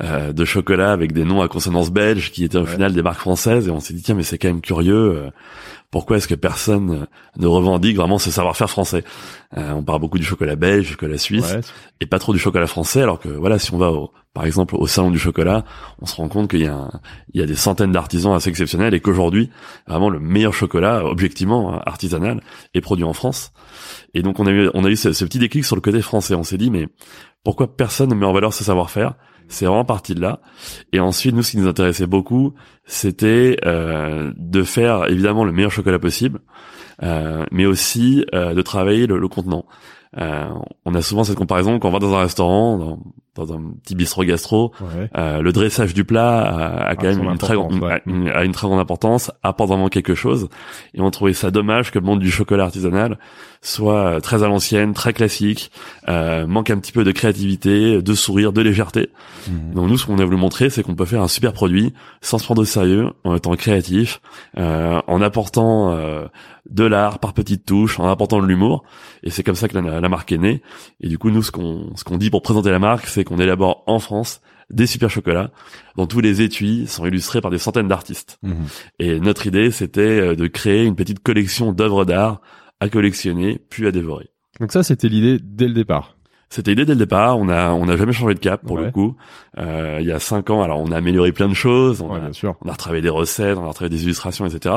euh, 0.03 0.33
de 0.33 0.45
chocolat 0.47 0.93
avec 0.93 1.13
des 1.13 1.25
noms 1.25 1.43
à 1.43 1.49
consonance 1.49 1.91
belge 1.91 2.31
qui 2.33 2.43
étaient 2.43 2.57
au 2.57 2.63
Ouais. 2.63 2.69
final 2.73 2.95
des 2.95 3.03
marques 3.03 3.21
françaises, 3.21 3.69
et 3.69 3.71
on 3.71 3.81
s'est 3.81 3.93
dit 3.93 4.01
tiens, 4.03 4.15
mais 4.15 4.23
c'est 4.23 4.39
quand 4.39 4.49
même 4.49 4.63
curieux. 4.63 5.25
Pourquoi 5.91 6.19
est-ce 6.19 6.29
que 6.29 6.35
personne 6.37 7.07
ne 7.37 7.47
revendique 7.47 7.97
vraiment 7.97 8.19
ce 8.19 8.31
savoir-faire 8.31 8.71
français? 8.71 9.03
Euh, 9.57 9.73
On 9.73 9.83
parle 9.83 10.01
beaucoup 10.01 10.19
du 10.19 10.25
chocolat 10.25 10.55
belge, 10.57 10.87
du 10.87 10.93
chocolat 10.93 11.19
suisse, 11.19 11.53
Ouais. 11.53 11.61
et 12.01 12.07
pas 12.07 12.19
trop 12.21 12.33
du 12.33 12.39
chocolat 12.39 12.67
français. 12.69 13.03
Alors 13.03 13.19
que 13.19 13.29
voilà, 13.29 13.59
si 13.59 13.75
on 13.75 13.79
va 13.79 13.91
au, 13.91 14.13
par 14.33 14.45
exemple 14.47 14.77
au 14.77 14.87
salon 14.87 15.11
du 15.11 15.19
chocolat, 15.19 15.65
on 16.01 16.07
se 16.07 16.15
rend 16.15 16.29
compte 16.29 16.49
qu'il 16.51 16.61
y 16.63 16.67
a, 16.69 16.75
un- 16.75 16.91
il 17.35 17.41
y 17.41 17.43
a 17.43 17.47
des 17.47 17.57
centaines 17.57 17.91
d'artisans 17.93 18.33
assez 18.35 18.49
exceptionnels 18.51 18.95
et 18.95 19.01
qu'aujourd'hui, 19.01 19.51
vraiment 19.89 20.11
le 20.11 20.21
meilleur 20.21 20.55
chocolat, 20.55 21.05
objectivement 21.05 21.81
artisanal, 21.81 22.41
est 22.75 22.81
produit 22.81 23.05
en 23.05 23.13
France. 23.13 23.53
Et 24.15 24.23
donc 24.23 24.39
on 24.39 24.47
a 24.47 24.51
eu, 24.53 24.71
on 24.75 24.85
a 24.85 24.89
eu 24.91 24.97
ce, 24.97 25.13
ce 25.13 25.25
petit 25.25 25.41
déclic 25.41 25.65
sur 25.65 25.75
le 25.75 25.83
côté 25.83 26.01
français. 26.03 26.35
On 26.37 26.45
s'est 26.45 26.59
dit 26.59 26.71
mais 26.71 26.87
pourquoi 27.43 27.77
personne 27.77 28.11
ne 28.11 28.15
met 28.15 28.27
en 28.27 28.33
valeur 28.33 28.53
ce 28.55 28.63
savoir-faire? 28.63 29.15
C'est 29.51 29.67
vraiment 29.67 29.85
parti 29.85 30.15
de 30.15 30.21
là. 30.21 30.41
Et 30.93 31.01
ensuite, 31.01 31.35
nous, 31.35 31.43
ce 31.43 31.51
qui 31.51 31.59
nous 31.59 31.69
intéressait 31.69 32.07
beaucoup, 32.07 32.55
c'était 32.85 33.59
euh, 33.67 34.33
de 34.37 34.63
faire 34.63 35.11
évidemment 35.11 35.45
le 35.45 35.53
meilleur 35.53 35.73
chocolat 35.73 35.99
possible, 35.99 36.41
euh, 37.03 37.45
mais 37.51 37.67
aussi 37.67 38.25
euh, 38.33 38.55
de 38.55 38.63
travailler 38.63 39.07
le, 39.07 39.19
le 39.19 39.29
contenant. 39.29 39.67
Euh, 40.19 40.49
on 40.85 40.95
a 40.95 41.03
souvent 41.03 41.25
cette 41.25 41.37
comparaison 41.37 41.79
quand 41.79 41.89
on 41.89 41.93
va 41.93 41.99
dans 41.99 42.15
un 42.15 42.21
restaurant, 42.21 42.79
dans, 42.79 42.99
dans 43.47 43.55
un 43.57 43.63
petit 43.83 43.95
bistrot 43.95 44.25
gastro, 44.25 44.73
Ouais. 44.81 45.11
euh, 45.17 45.41
le 45.43 45.53
dressage 45.53 45.95
du 45.95 46.05
plat 46.05 46.41
a, 46.43 46.89
a 46.91 46.97
quand 46.97 47.07
Ah, 47.07 47.15
même 47.15 47.25
son 47.25 47.31
une 47.33 47.39
très, 47.39 47.55
grande- 47.55 47.75
ouais. 47.83 47.93
a 47.93 48.01
une, 48.07 48.29
a 48.29 48.45
une 48.45 48.53
très 48.53 48.67
grande 48.67 48.81
importance, 48.81 49.31
apporte 49.43 49.69
vraiment 49.71 49.89
quelque 49.89 50.15
chose. 50.15 50.49
Et 50.95 51.01
on 51.01 51.11
trouvait 51.11 51.33
ça 51.33 51.51
dommage 51.51 51.91
que 51.91 51.99
le 51.99 52.05
monde 52.05 52.21
du 52.21 52.31
chocolat 52.31 52.65
artisanal 52.65 53.19
soit 53.63 53.95
euh, 54.17 54.21
très 54.21 54.43
à 54.43 54.49
l'ancienne, 54.49 54.95
très 54.95 55.13
classique, 55.13 55.71
euh, 56.09 56.47
manque 56.47 56.71
un 56.71 56.79
petit 56.79 56.93
peu 56.93 57.05
de 57.05 57.13
créativité, 57.13 58.01
de 58.01 58.15
sourire, 58.15 58.53
de 58.53 58.63
légèreté. 58.63 59.11
Mhm. 59.49 59.75
Donc 59.75 59.89
nous, 59.91 59.99
ce 59.99 60.07
qu'on 60.07 60.19
a 60.19 60.25
voulu 60.25 60.39
montrer, 60.39 60.71
c'est 60.71 60.83
qu'on 60.83 60.95
peut 60.95 61.05
faire 61.05 61.21
un 61.23 61.29
super 61.29 61.53
produit 61.53 61.93
sans 62.23 62.39
se 62.39 62.45
prendre 62.45 62.63
au 62.63 62.65
sérieux, 62.65 63.11
en 63.25 63.35
étant 63.37 63.55
créatif, 63.57 64.21
euh, 64.59 65.01
en 65.07 65.21
apportant 65.21 65.93
euh, 65.93 66.25
de 66.71 66.85
l'art 66.85 67.19
par 67.19 67.35
petites 67.35 67.67
touches, 67.67 67.99
en 68.01 68.09
apportant 68.09 68.41
de 68.41 68.47
l'humour. 68.47 68.83
Et 69.23 69.31
c'est 69.31 69.43
comme 69.43 69.55
ça 69.55 69.69
que 69.69 69.79
la, 69.79 70.01
la 70.01 70.09
marque 70.09 70.33
est 70.33 70.39
née. 70.39 70.63
Et 71.03 71.09
du 71.09 71.19
coup, 71.19 71.31
nous, 71.31 71.43
ce 71.43 71.51
qu'on 71.51 71.91
ce 71.97 72.05
qu'on 72.05 72.17
dit 72.17 72.31
pour 72.31 72.41
présenter 72.43 72.71
la 72.71 72.79
marque, 72.79 73.07
c'est 73.09 73.25
qu'on 73.31 73.39
élabore 73.39 73.85
en 73.87 74.01
France 74.01 74.41
des 74.71 74.87
super 74.87 75.09
chocolats 75.09 75.51
dont 75.97 76.07
tous 76.07 76.21
les 76.21 76.43
étuis 76.43 76.87
sont 76.87 77.07
illustrés 77.07 77.41
par 77.41 77.51
des 77.51 77.59
centaines 77.59 77.89
d'artistes. 77.89 78.39
Mhm. 78.43 78.67
Et 78.99 79.21
notre 79.21 79.47
idée, 79.47 79.71
c'était 79.71 80.01
euh, 80.01 80.35
de 80.35 80.47
créer 80.47 80.85
une 80.85 80.97
petite 80.97 81.21
collection 81.21 81.73
d'œuvres 81.73 82.05
d'art 82.05 82.41
à 82.81 82.89
collectionner, 82.89 83.61
puis 83.71 83.87
à 83.87 83.93
dévorer. 83.93 84.31
Donc 84.59 84.73
ça, 84.73 84.83
c'était 84.83 85.09
l'idée 85.09 85.39
dès 85.43 85.69
le 85.69 85.75
départ. 85.75 86.17
C'était 86.53 86.73
l'idée 86.73 86.85
dès 86.85 86.95
le 86.95 86.99
départ. 86.99 87.39
On 87.39 87.49
a 87.49 87.71
on 87.71 87.87
n'a 87.87 87.97
jamais 87.97 88.13
changé 88.13 88.35
de 88.35 88.41
cap 88.41 88.61
pour 88.67 88.77
Ouais. 88.77 88.87
le 88.87 88.91
coup. 88.91 89.15
Euh, 89.59 89.99
il 90.01 90.07
y 90.07 90.11
a 90.13 90.19
cinq 90.19 90.51
ans, 90.51 90.63
alors 90.63 90.81
on 90.81 90.91
a 90.91 90.97
amélioré 90.97 91.31
plein 91.33 91.49
de 91.49 91.55
choses. 91.55 92.01
On, 92.03 92.11
Ouais, 92.11 92.17
a, 92.17 92.21
bien 92.21 92.33
sûr. 92.33 92.57
on 92.65 92.69
a 92.69 92.73
retravaillé 92.73 93.03
des 93.03 93.09
recettes, 93.09 93.57
on 93.57 93.65
a 93.65 93.69
retravaillé 93.69 93.97
des 93.97 94.03
illustrations, 94.05 94.47
etc. 94.47 94.75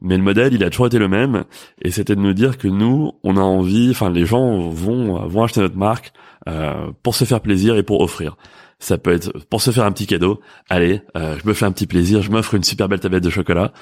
Mais 0.00 0.16
le 0.16 0.22
modèle, 0.22 0.54
il 0.54 0.64
a 0.64 0.70
toujours 0.70 0.86
été 0.86 0.98
le 0.98 1.08
même. 1.08 1.44
Et 1.82 1.90
c'était 1.90 2.16
de 2.16 2.20
nous 2.22 2.32
dire 2.32 2.56
que 2.56 2.68
nous, 2.68 3.12
on 3.22 3.36
a 3.36 3.40
envie. 3.40 3.90
Enfin, 3.90 4.08
les 4.10 4.24
gens 4.24 4.70
vont 4.70 5.26
vont 5.28 5.42
acheter 5.44 5.60
notre 5.60 5.76
marque 5.76 6.12
euh, 6.48 6.90
pour 7.02 7.14
se 7.14 7.24
faire 7.26 7.40
plaisir 7.40 7.76
et 7.76 7.82
pour 7.82 8.00
offrir. 8.00 8.36
Ça 8.82 8.96
peut 8.96 9.12
être 9.12 9.30
pour 9.50 9.60
se 9.60 9.72
faire 9.72 9.84
un 9.84 9.92
petit 9.92 10.06
cadeau. 10.06 10.40
Allez, 10.70 11.02
euh, 11.18 11.36
je 11.42 11.46
me 11.46 11.52
fais 11.52 11.66
un 11.66 11.72
petit 11.72 11.86
plaisir, 11.86 12.22
je 12.22 12.30
m'offre 12.30 12.54
une 12.54 12.64
super 12.64 12.88
belle 12.88 13.00
tablette 13.00 13.22
de 13.22 13.28
chocolat, 13.28 13.72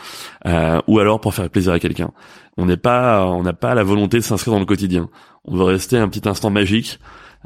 euh, 0.44 0.80
ou 0.88 0.98
alors 0.98 1.20
pour 1.20 1.34
faire 1.34 1.48
plaisir 1.50 1.72
à 1.72 1.78
quelqu'un. 1.78 2.10
On 2.56 2.66
n'est 2.66 2.76
pas, 2.76 3.24
on 3.26 3.44
n'a 3.44 3.52
pas 3.52 3.76
la 3.76 3.84
volonté 3.84 4.16
de 4.16 4.24
s'inscrire 4.24 4.54
dans 4.54 4.58
le 4.58 4.66
quotidien. 4.66 5.08
On 5.44 5.56
veut 5.56 5.62
rester 5.62 5.98
un 5.98 6.08
petit 6.08 6.28
instant 6.28 6.50
magique. 6.50 6.98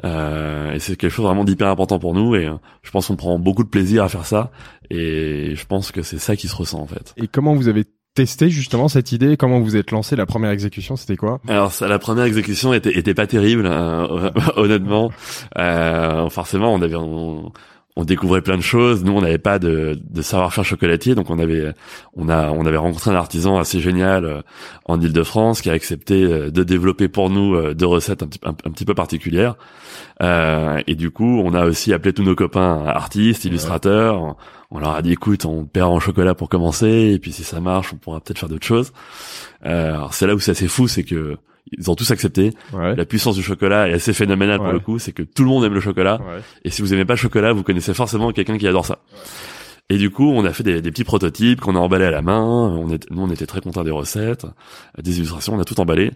Euh, 0.03 0.73
et 0.73 0.79
c'est 0.79 0.95
quelque 0.95 1.11
chose 1.11 1.25
vraiment 1.25 1.43
d'hyper 1.43 1.67
important 1.67 1.99
pour 1.99 2.13
nous. 2.13 2.35
Et 2.35 2.45
euh, 2.45 2.55
je 2.81 2.91
pense 2.91 3.07
qu'on 3.07 3.15
prend 3.15 3.39
beaucoup 3.39 3.63
de 3.63 3.69
plaisir 3.69 4.03
à 4.03 4.09
faire 4.09 4.25
ça. 4.25 4.51
Et 4.89 5.53
je 5.55 5.65
pense 5.65 5.91
que 5.91 6.01
c'est 6.01 6.19
ça 6.19 6.35
qui 6.35 6.47
se 6.47 6.55
ressent 6.55 6.79
en 6.79 6.87
fait. 6.87 7.13
Et 7.17 7.27
comment 7.27 7.53
vous 7.53 7.67
avez 7.67 7.85
testé 8.15 8.49
justement 8.49 8.87
cette 8.87 9.11
idée? 9.11 9.37
Comment 9.37 9.59
vous 9.59 9.75
êtes 9.75 9.91
lancé? 9.91 10.15
La 10.15 10.25
première 10.25 10.51
exécution, 10.51 10.95
c'était 10.95 11.15
quoi? 11.15 11.39
Alors 11.47 11.71
ça, 11.71 11.87
la 11.87 11.99
première 11.99 12.25
exécution 12.25 12.73
était, 12.73 12.97
était 12.97 13.13
pas 13.13 13.27
terrible, 13.27 13.65
hein, 13.65 14.31
honnêtement. 14.55 15.11
Euh, 15.57 16.29
forcément, 16.29 16.73
on 16.73 16.81
avait 16.81 16.95
on, 16.95 17.51
on 17.95 18.05
découvrait 18.05 18.41
plein 18.41 18.57
de 18.57 18.61
choses. 18.63 19.03
Nous, 19.03 19.11
on 19.11 19.21
n'avait 19.21 19.37
pas 19.37 19.59
de, 19.59 19.99
de 20.09 20.21
savoir-faire 20.21 20.65
chocolatier, 20.65 21.15
donc 21.15 21.29
on 21.29 21.39
avait 21.39 21.73
on 22.15 22.27
a 22.29 22.49
on 22.49 22.65
avait 22.65 22.77
rencontré 22.77 23.11
un 23.11 23.15
artisan 23.15 23.59
assez 23.59 23.79
génial 23.79 24.25
euh, 24.25 24.41
en 24.85 24.99
Île-de-France 24.99 25.61
qui 25.61 25.69
a 25.69 25.73
accepté 25.73 26.23
euh, 26.23 26.49
de 26.49 26.63
développer 26.63 27.07
pour 27.07 27.29
nous 27.29 27.55
euh, 27.55 27.73
deux 27.73 27.85
recettes 27.85 28.23
un 28.23 28.53
petit, 28.53 28.85
peu 28.85 28.95
particulières. 28.95 29.55
Euh, 30.21 30.81
et 30.87 30.95
du 30.95 31.11
coup, 31.11 31.41
on 31.43 31.53
a 31.53 31.65
aussi 31.65 31.93
appelé 31.93 32.13
tous 32.13 32.23
nos 32.23 32.35
copains 32.35 32.85
artistes, 32.85 33.45
illustrateurs. 33.45 34.21
On, 34.21 34.35
on 34.71 34.79
leur 34.79 34.95
a 34.95 35.03
dit, 35.03 35.11
écoute, 35.11 35.45
on 35.45 35.65
perd 35.65 35.91
en 35.91 35.99
chocolat 35.99 36.33
pour 36.33 36.49
commencer, 36.49 37.11
et 37.13 37.19
puis 37.19 37.31
si 37.31 37.43
ça 37.43 37.59
marche, 37.59 37.93
on 37.93 37.97
pourra 37.97 38.19
peut-être 38.19 38.39
faire 38.39 38.49
d'autres 38.49 38.65
choses. 38.65 38.91
Euh, 39.67 39.99
c'est 40.11 40.25
là 40.25 40.33
où 40.33 40.39
c'est 40.39 40.51
assez 40.51 40.67
fou, 40.67 40.87
c'est 40.87 41.03
que 41.03 41.37
ils 41.71 41.89
ont 41.89 41.95
tous 41.95 42.11
accepté. 42.11 42.51
Ouais. 42.73 42.95
La 42.95 43.05
puissance 43.05 43.35
du 43.35 43.43
chocolat 43.43 43.89
est 43.89 43.93
assez 43.93 44.13
phénoménale 44.13 44.59
pour 44.59 44.71
le 44.71 44.79
coup, 44.79 44.99
c'est 44.99 45.11
que 45.13 45.23
tout 45.23 45.43
le 45.43 45.49
monde 45.49 45.63
aime 45.63 45.73
le 45.73 45.79
chocolat. 45.79 46.19
Ouais. 46.21 46.41
Et 46.63 46.69
si 46.69 46.81
vous 46.81 46.93
aimez 46.93 47.05
pas 47.05 47.13
le 47.13 47.19
chocolat, 47.19 47.53
vous 47.53 47.63
connaissez 47.63 47.93
forcément 47.93 48.31
quelqu'un 48.31 48.57
qui 48.57 48.67
adore 48.67 48.85
ça. 48.85 48.99
Et 49.89 49.97
du 49.97 50.09
coup, 50.09 50.31
on 50.31 50.45
a 50.45 50.53
fait 50.53 50.63
des, 50.63 50.81
des 50.81 50.91
petits 50.91 51.03
prototypes 51.03 51.59
qu'on 51.59 51.75
a 51.75 51.79
emballés 51.79 52.05
à 52.05 52.11
la 52.11 52.21
main. 52.21 52.41
On 52.41 52.87
nous, 52.87 52.97
on 53.11 53.29
était 53.29 53.45
très 53.45 53.59
contents 53.61 53.83
des 53.83 53.91
recettes, 53.91 54.45
des 55.01 55.17
illustrations, 55.17 55.55
on 55.55 55.59
a 55.59 55.65
tout 55.65 55.79
emballé. 55.79 56.11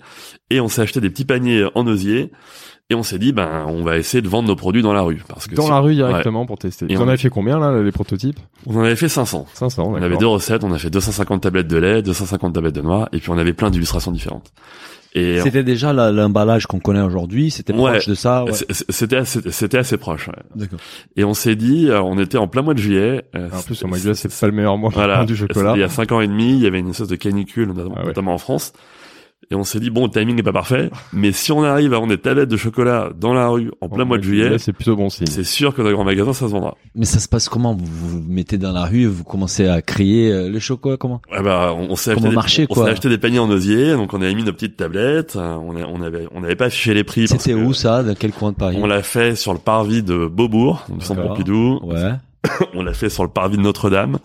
Et 0.49 0.61
on 0.61 0.69
s'est 0.69 0.81
acheté 0.81 1.01
des 1.01 1.09
petits 1.09 1.25
paniers 1.25 1.65
en 1.75 1.85
osier. 1.85 2.31
Et 2.89 2.95
on 2.95 3.03
s'est 3.03 3.19
dit, 3.19 3.33
ben, 3.33 3.65
on 3.67 3.83
va 3.83 3.97
essayer 3.97 4.21
de 4.21 4.29
vendre 4.29 4.47
nos 4.47 4.55
produits 4.55 4.81
dans 4.81 4.93
la 4.93 5.01
rue. 5.01 5.21
Parce 5.27 5.47
que 5.47 5.55
Dans 5.55 5.63
si- 5.63 5.69
la 5.69 5.79
rue 5.79 5.93
directement 5.95 6.45
pour 6.45 6.57
tester. 6.57 6.85
Et 6.89 6.95
Vous 6.95 7.01
en 7.01 7.05
on- 7.05 7.07
avez 7.09 7.17
fait 7.17 7.29
combien 7.29 7.59
là, 7.59 7.81
les 7.83 7.91
prototypes? 7.91 8.39
On 8.65 8.77
en 8.77 8.83
avait 8.83 8.95
fait 8.95 9.09
500. 9.09 9.45
500, 9.53 9.83
On 9.93 9.95
avait 10.01 10.15
deux 10.15 10.25
recettes, 10.27 10.63
on 10.63 10.71
a 10.71 10.77
fait 10.77 10.89
250 10.89 11.41
tablettes 11.41 11.67
de 11.67 11.75
lait, 11.75 12.01
250 12.01 12.53
tablettes 12.53 12.75
de 12.75 12.81
noix, 12.81 13.09
et 13.11 13.17
puis 13.19 13.29
on 13.29 13.37
avait 13.37 13.51
plein 13.51 13.69
d'illustrations 13.71 14.13
différentes. 14.13 14.53
Et 15.13 15.39
C'était 15.41 15.63
déjà 15.63 15.91
la- 15.91 16.13
l'emballage 16.13 16.65
qu'on 16.65 16.79
connaît 16.79 17.01
aujourd'hui. 17.01 17.51
C'était 17.51 17.73
Ouais. 17.73 17.91
proche 17.91 18.07
de 18.07 18.15
ça. 18.15 18.45
ouais. 18.45 18.51
c'était 18.69 19.17
assez, 19.17 19.41
c'était 19.51 19.79
assez 19.79 19.97
proche. 19.97 20.29
ouais. 20.29 20.35
D'accord. 20.55 20.79
Et 21.17 21.25
on 21.25 21.33
s'est 21.33 21.55
dit, 21.57 21.89
euh, 21.89 22.01
on 22.01 22.17
était 22.19 22.37
en 22.37 22.47
plein 22.47 22.61
mois 22.61 22.73
de 22.73 22.79
juillet. 22.79 23.23
euh, 23.35 23.49
En 23.51 23.61
plus, 23.63 23.83
au 23.83 23.87
mois 23.87 23.97
de 23.97 24.01
juillet, 24.03 24.15
c'est 24.15 24.33
pas 24.33 24.45
le 24.47 24.53
meilleur 24.53 24.77
mois 24.77 24.91
Voilà. 24.93 25.25
du 25.25 25.35
chocolat. 25.35 25.73
Il 25.75 25.81
y 25.81 25.83
a 25.83 25.89
cinq 25.89 26.13
ans 26.13 26.21
et 26.21 26.27
demi, 26.27 26.51
il 26.53 26.59
y 26.63 26.67
avait 26.67 26.79
une 26.79 26.89
espèce 26.91 27.07
de 27.09 27.15
canicule, 27.17 27.67
notamment, 27.67 27.95
Ah 27.97 28.01
ouais. 28.01 28.07
notamment 28.07 28.33
en 28.33 28.37
France. 28.37 28.71
Et 29.49 29.55
on 29.55 29.63
s'est 29.63 29.79
dit 29.79 29.89
bon, 29.91 30.05
le 30.05 30.11
timing 30.11 30.37
est 30.39 30.43
pas 30.43 30.51
parfait, 30.51 30.89
mais 31.13 31.31
si 31.31 31.51
on 31.53 31.63
arrive 31.63 31.93
à 31.93 31.97
vendre 31.99 32.09
des 32.09 32.17
tablettes 32.17 32.49
de 32.49 32.57
chocolat 32.57 33.11
dans 33.17 33.33
la 33.33 33.47
rue 33.47 33.71
en 33.81 33.87
plein 33.87 34.03
mois 34.03 34.17
de 34.17 34.23
juillet, 34.23 34.57
c'est 34.57 34.73
plutôt 34.73 34.95
bon 34.97 35.09
signe. 35.09 35.27
c'est 35.27 35.43
sûr 35.45 35.73
que 35.73 35.81
dans 35.81 35.87
les 35.87 35.93
grands 35.93 36.03
magasins 36.03 36.33
ça 36.33 36.47
se 36.47 36.51
vendra. 36.51 36.75
Mais 36.95 37.05
ça 37.05 37.19
se 37.19 37.29
passe 37.29 37.47
comment? 37.47 37.73
Vous 37.73 37.85
vous 37.85 38.23
mettez 38.27 38.57
dans 38.57 38.73
la 38.73 38.83
rue 38.85 39.03
et 39.03 39.07
vous 39.07 39.23
commencez 39.23 39.67
à 39.67 39.81
crier 39.81 40.31
euh, 40.33 40.49
le 40.49 40.59
chocolat 40.59 40.97
comment? 40.97 41.21
Ouais, 41.31 41.41
bah, 41.43 41.73
on, 41.77 41.91
on 41.91 41.95
s'est 41.95 42.11
acheté, 42.11 42.27
des- 42.29 42.35
marché, 42.35 42.67
on 42.69 42.73
quoi? 42.73 42.85
s'est 42.85 42.91
acheté 42.91 43.09
des 43.09 43.17
paniers 43.19 43.39
en 43.39 43.49
osier, 43.49 43.93
donc 43.93 44.13
on 44.13 44.21
avait 44.21 44.33
mis 44.35 44.43
nos 44.43 44.51
petites 44.53 44.75
tablettes, 44.75 45.35
euh, 45.37 45.55
on, 45.55 45.75
a- 45.77 45.85
on 45.85 46.01
avait, 46.01 46.27
on 46.33 46.41
n'avait 46.41 46.55
pas 46.55 46.65
affiché 46.65 46.93
les 46.93 47.03
prix. 47.05 47.27
C'était 47.29 47.53
où 47.53 47.73
ça? 47.73 48.03
Dans 48.03 48.15
quel 48.15 48.33
coin 48.33 48.51
de 48.51 48.57
Paris? 48.57 48.77
On 48.81 48.87
l'a 48.87 49.03
fait 49.03 49.35
sur 49.35 49.53
le 49.53 49.59
parvis 49.59 50.03
de 50.03 50.25
Beaubourg, 50.27 50.83
donc. 50.89 51.03
Pompidou. 51.07 51.79
Ouais. 51.83 52.11
On 52.73 52.83
l'a 52.83 52.93
fait 52.93 53.09
sur 53.09 53.23
le 53.23 53.29
parvis 53.29 53.57
de 53.57 53.61
Notre-Dame, 53.61 54.17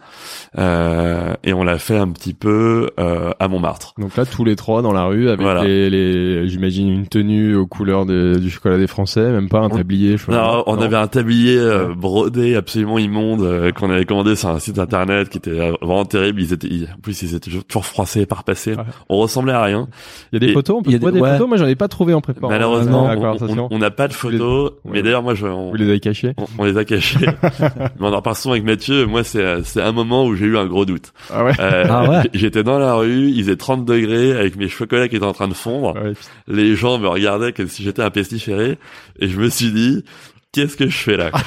euh, 0.59 1.35
et 1.45 1.53
on 1.55 1.65
l'a 1.65 1.79
fait 1.79 1.97
un 1.97 2.09
petit 2.09 2.35
peu 2.35 2.91
euh, 3.01 3.31
à 3.41 3.49
Montmartre. 3.49 3.95
Donc 3.99 4.17
là, 4.17 4.27
tous 4.27 4.45
les 4.45 4.55
trois 4.57 4.83
dans 4.83 4.93
la 4.93 5.05
rue 5.05 5.29
avec 5.29 5.41
Voilà. 5.41 5.65
les, 5.65 5.89
les 5.91 6.49
j'imagine 6.49 6.89
une 6.91 7.07
tenue 7.09 7.57
aux 7.57 7.67
couleurs 7.67 8.05
de- 8.07 8.39
du 8.41 8.51
chocolat 8.51 8.79
des 8.79 8.87
Français, 8.87 9.31
même 9.33 9.49
pas 9.49 9.61
un 9.61 9.71
tablier. 9.71 10.17
je. 10.19 10.31
Non, 10.31 10.63
on 10.67 10.77
Non. 10.77 10.83
avait 10.83 10.97
un 10.97 11.07
tablier 11.09 11.57
euh, 11.59 11.95
brodé 11.95 12.55
absolument 12.55 12.99
immonde 12.99 13.43
euh, 13.43 13.73
qu'on 13.73 13.91
avait 13.91 14.05
commandé 14.05 14.37
sur 14.37 14.51
un 14.51 14.59
site 14.59 14.79
internet 14.79 15.29
qui 15.31 15.39
était 15.39 15.51
euh, 15.59 15.73
vraiment 15.81 16.05
terrible. 16.05 16.41
Ils 16.43 16.53
étaient, 16.53 16.69
ils- 16.69 16.89
en 16.97 17.01
plus 17.01 17.23
ils 17.23 17.35
étaient 17.35 17.51
toujours- 17.51 17.85
froissés, 17.87 18.27
parpassés. 18.27 18.75
Ouais. 18.75 18.85
On 19.09 19.17
ressemblait 19.19 19.53
à 19.55 19.63
rien. 19.63 19.89
Il 20.33 20.37
y 20.37 20.37
a 20.37 20.41
des 20.47 20.53
Et- 20.53 20.55
photos, 20.55 20.77
on 20.79 20.83
peut 20.83 20.91
il 20.91 20.93
y 20.93 20.97
a 20.97 20.99
des- 20.99 21.11
des 21.13 21.21
ouais. 21.21 21.33
photos. 21.33 21.49
Moi, 21.49 21.57
j'en 21.57 21.67
ai 21.67 21.75
pas 21.77 21.89
trouvé 21.89 22.13
en 22.15 22.21
préparant 22.21 22.51
Malheureusement, 22.53 23.09
la 23.09 23.67
on- 23.71 23.79
n'a 23.79 23.91
pas 23.91 24.09
de 24.09 24.13
photos. 24.13 24.73
Mais 24.85 25.03
d'ailleurs, 25.03 25.23
moi, 25.23 25.35
je, 25.35 25.47
on, 25.47 25.71
Vous 25.71 25.77
les 25.77 25.89
avez 25.89 26.01
cachés 26.01 26.35
on- 26.39 26.45
on 26.59 26.65
les 26.65 26.77
a 26.77 26.85
cachés. 26.85 27.27
on 28.13 28.17
en 28.17 28.23
parle 28.23 28.37
souvent 28.37 28.53
avec 28.53 28.65
Mathieu. 28.65 29.07
Moi, 29.07 29.25
c'est 29.25 29.63
c'est 29.65 29.81
un 29.83 29.93
moment 29.93 30.25
où 30.27 30.35
j'ai 30.37 30.47
eu 30.47 30.57
un 30.59 30.67
gros 30.67 30.85
doute. 30.85 31.13
Ah 31.33 31.45
ouais. 31.45 31.53
Euh, 31.59 31.85
Ah 31.89 32.09
ouais. 32.11 32.31
J'étais 32.35 32.63
dans 32.63 32.79
la 32.79 32.95
rue, 32.95 33.29
il 33.31 33.43
faisait 33.43 33.57
30 33.57 33.85
degrés 33.85 34.33
avec 34.33 34.57
mes 34.57 34.69
chocolats 34.69 35.09
qui 35.09 35.17
étaient 35.17 35.25
en 35.25 35.33
train 35.33 35.49
de 35.49 35.55
fondre. 35.55 35.95
Ouais, 35.95 36.13
Les 36.49 36.77
gens 36.77 36.99
me 36.99 37.09
regardaient 37.09 37.53
comme 37.53 37.69
si 37.69 37.83
j'étais 37.83 38.03
un 38.03 38.11
pestiféré 38.11 38.79
et 39.19 39.29
je 39.29 39.39
me 39.41 39.49
suis 39.49 39.73
dit 39.73 40.05
qu'est-ce 40.53 40.77
que 40.77 40.87
je 40.87 40.97
fais 40.99 41.17
là? 41.17 41.31
Quoi 41.31 41.41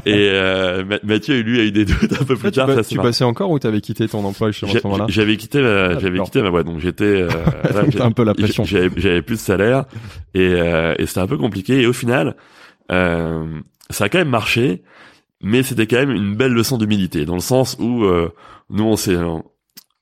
Et 0.06 0.30
euh, 0.30 0.82
Ma- 0.84 0.98
Mathieu 1.02 1.40
lui 1.40 1.60
a 1.60 1.64
eu 1.64 1.72
des 1.72 1.84
doutes 1.84 2.14
un 2.18 2.24
peu 2.24 2.36
plus 2.36 2.50
tu, 2.50 2.56
tard. 2.56 2.66
pas- 2.68 2.76
ça 2.76 2.84
tu 2.84 2.96
passais 2.96 3.24
encore 3.24 3.50
ou 3.50 3.58
t'avais 3.58 3.82
quitté 3.82 4.08
ton 4.08 4.24
emploi 4.24 4.50
J'ai- 4.50 4.66
ce 4.66 4.80
moment-là? 4.84 5.04
J'avais 5.10 5.36
quitté 5.36 5.60
ma, 5.60 5.68
Ah, 5.68 5.98
j'avais 5.98 6.18
quitté 6.20 6.40
ma 6.40 6.50
boîte, 6.50 6.64
donc 6.64 6.78
j'étais 6.80 7.04
euh, 7.04 7.28
là, 7.74 8.04
un 8.04 8.12
peu 8.12 8.24
la 8.24 8.32
pression. 8.32 8.64
J'avais 8.64 8.88
j'avais 8.96 9.20
plus 9.20 9.34
de 9.36 9.40
salaire 9.40 9.84
et, 10.34 10.40
euh, 10.54 10.94
et 10.98 11.04
c'était 11.04 11.20
un 11.20 11.26
peu 11.26 11.36
compliqué. 11.36 11.82
Et 11.82 11.86
au 11.86 11.92
final, 11.92 12.34
euh, 12.90 13.44
ça 13.90 14.04
a 14.04 14.08
quand 14.08 14.18
même 14.18 14.28
marché, 14.30 14.82
mais 15.42 15.62
c'était 15.62 15.86
quand 15.86 15.96
même 15.96 16.10
une 16.10 16.34
belle 16.34 16.52
leçon 16.52 16.78
d'humilité, 16.78 17.24
dans 17.24 17.34
le 17.34 17.40
sens 17.40 17.76
où 17.80 18.04
euh, 18.04 18.32
nous 18.68 18.84
on 18.84 18.96
s'est 18.96 19.16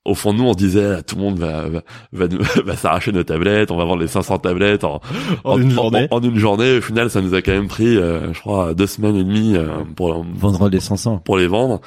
au 0.05 0.15
fond 0.15 0.33
nous 0.33 0.43
on 0.43 0.53
se 0.53 0.57
disait 0.57 0.95
ah, 0.97 1.01
tout 1.03 1.15
le 1.15 1.21
monde 1.21 1.39
va 1.39 1.65
va 2.11 2.27
va, 2.65 2.75
s'arracher 2.75 3.11
nos 3.11 3.23
tablettes, 3.23 3.71
on 3.71 3.77
va 3.77 3.85
vendre 3.85 4.01
les 4.01 4.07
500 4.07 4.39
tablettes 4.39 4.83
en, 4.83 5.01
En 5.43 5.61
une 5.61 5.71
journée. 5.71 6.07
En, 6.11 6.21
une 6.21 6.37
journée, 6.37 6.77
au 6.77 6.81
final 6.81 7.09
ça 7.09 7.21
nous 7.21 7.33
a 7.33 7.41
quand 7.41 7.51
même 7.51 7.67
pris, 7.67 7.97
euh, 7.97 8.33
je 8.33 8.39
crois, 8.39 8.73
deux 8.73 8.87
semaines 8.87 9.15
et 9.15 9.23
demie 9.23 9.55
euh, 9.55 9.67
pour 9.95 10.25
Vendre 10.35 10.69
les 10.69 10.79
500. 10.79 11.19
pour 11.19 11.37
les 11.37 11.47
vendre. 11.47 11.81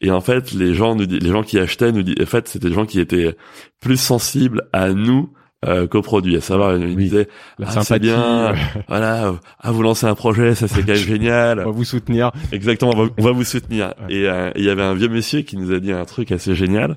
Et 0.00 0.10
en 0.10 0.20
fait, 0.20 0.52
les 0.52 0.74
gens 0.74 0.94
nous, 0.94 1.06
les 1.06 1.30
gens 1.30 1.42
qui 1.42 1.58
achetaient 1.58 1.92
nous, 1.92 2.02
en 2.02 2.26
fait, 2.26 2.48
c'était 2.48 2.68
des 2.68 2.74
gens 2.74 2.86
qui 2.86 3.00
étaient 3.00 3.36
plus 3.80 3.96
sensibles 3.96 4.68
à 4.72 4.92
nous 4.92 5.30
euh, 5.66 5.86
qu'aux 5.86 6.02
produits. 6.02 6.36
À 6.36 6.40
savoir, 6.40 6.78
nous 6.78 6.88
Oui. 6.94 7.04
disaient, 7.04 7.28
La 7.58 7.68
ah, 7.74 7.82
c'est 7.82 7.98
bien, 7.98 8.52
ouais. 8.52 8.58
voilà, 8.88 9.26
euh, 9.28 9.32
ah 9.60 9.72
vous 9.72 9.82
lancez 9.82 10.06
un 10.06 10.14
projet, 10.14 10.54
ça 10.54 10.68
c'est 10.68 10.80
quand 10.82 10.88
même 10.88 10.96
On 11.02 11.06
génial. 11.06 11.58
va 11.58 11.64
vous 11.70 11.84
soutenir. 11.84 12.30
Exactement, 12.52 12.92
on 12.94 13.04
va, 13.04 13.10
on 13.18 13.22
va 13.22 13.30
vous 13.32 13.44
soutenir. 13.44 13.94
Ouais. 14.08 14.14
Et 14.14 14.28
euh, 14.28 14.50
et 14.54 14.60
il 14.60 14.64
y 14.64 14.70
avait 14.70 14.82
un 14.82 14.94
vieux 14.94 15.08
monsieur 15.08 15.40
qui 15.42 15.56
nous 15.56 15.72
a 15.72 15.80
dit 15.80 15.92
un 15.92 16.04
truc 16.04 16.32
assez 16.32 16.54
génial 16.54 16.96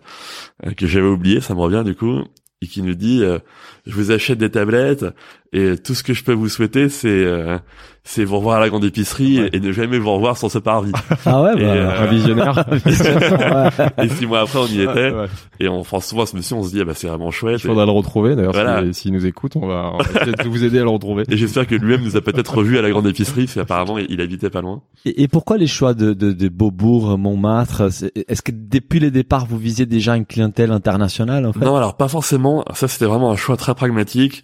euh, 0.66 0.72
que 0.74 0.86
j'avais 0.88 1.08
oublié, 1.08 1.42
ça 1.42 1.54
me 1.56 1.60
revient 1.60 1.84
du 1.86 1.96
coup, 1.96 2.24
et 2.62 2.68
qui 2.68 2.82
nous 2.82 2.96
dit, 2.96 3.24
euh, 3.24 3.40
je 3.88 3.94
vous 3.96 4.12
achète 4.12 4.38
des 4.38 4.50
tablettes 4.52 5.06
et 5.54 5.76
tout 5.78 5.96
ce 5.96 6.04
que 6.04 6.14
je 6.14 6.24
peux 6.24 6.34
vous 6.34 6.50
souhaiter, 6.50 6.90
c'est 6.90 7.08
euh, 7.08 7.58
c'est 8.04 8.24
vous 8.26 8.38
revoir 8.38 8.58
à 8.58 8.60
la 8.60 8.70
grande 8.70 8.84
épicerie 8.86 9.40
Ouais. 9.42 9.50
et, 9.54 9.58
et 9.58 9.60
ne 9.60 9.72
jamais 9.72 9.98
vous 9.98 10.12
revoir 10.12 10.38
sans 10.38 10.50
ce 10.50 10.60
parvis. 10.60 10.92
Ah 11.26 11.42
ouais 11.42 11.54
Et, 11.58 11.62
bah. 11.62 11.72
euh, 11.72 12.04
Un 12.04 12.06
visionnaire. 12.08 12.66
et 14.04 14.10
six 14.10 14.26
mois 14.26 14.42
après, 14.42 14.60
on 14.60 14.66
y 14.68 14.82
était. 14.82 15.12
Ouais. 15.12 15.26
Et 15.60 15.68
on 15.68 15.84
pense 15.84 16.06
souvent 16.08 16.24
à 16.24 16.26
ce 16.26 16.36
monsieur, 16.36 16.56
on 16.56 16.64
se 16.64 16.70
dit, 16.72 16.80
ah 16.82 16.86
bah 16.86 16.94
c'est 16.96 17.08
vraiment 17.08 17.32
chouette. 17.32 17.60
Il 17.64 17.68
faudra 17.68 17.86
le 17.86 17.92
retrouver. 17.92 18.36
D'ailleurs, 18.36 18.54
Voilà. 18.54 18.82
s'il 18.84 18.94
s'il 18.94 19.14
nous 19.14 19.26
écoute, 19.26 19.54
on 19.56 19.68
va, 19.68 19.92
on 19.94 19.98
va 19.98 20.04
peut-être 20.20 20.48
vous 20.48 20.64
aider 20.64 20.80
à 20.80 20.84
le 20.84 20.90
retrouver. 20.90 21.24
Et, 21.30 21.34
et 21.34 21.38
j'espère 21.38 21.66
que 21.68 21.76
lui-même 21.76 22.02
nous 22.04 22.16
a 22.18 22.22
peut-être 22.22 22.56
revu 22.58 22.78
à 22.78 22.82
la 22.82 22.90
grande 22.90 23.08
épicerie, 23.08 23.46
parce 23.46 23.56
qu'apparemment, 23.56 23.98
il 23.98 24.22
habitait 24.22 24.50
pas 24.50 24.62
loin. 24.62 24.82
Et, 25.06 25.24
et 25.24 25.28
pourquoi 25.28 25.58
les 25.58 25.68
choix 25.68 25.94
de, 25.94 26.14
de, 26.14 26.32
de 26.32 26.50
Beaubourg, 26.50 27.18
Montmartre 27.18 27.92
c'est- 27.92 28.12
Est-ce 28.30 28.42
que 28.42 28.52
depuis 28.54 29.00
le 29.00 29.12
départ, 29.12 29.46
vous 29.46 29.58
visiez 29.58 29.86
déjà 29.86 30.16
une 30.16 30.26
clientèle 30.26 30.72
internationale 30.72 31.46
en 31.46 31.54
fait? 31.54 31.66
Non, 31.66 31.76
alors 31.76 31.96
pas 31.98 32.08
forcément. 32.08 32.64
Ça, 32.74 32.88
c'était 32.88 33.06
vraiment 33.06 33.32
un 33.32 33.36
choix 33.38 33.58
très 33.58 33.76
pragmatique. 33.78 34.44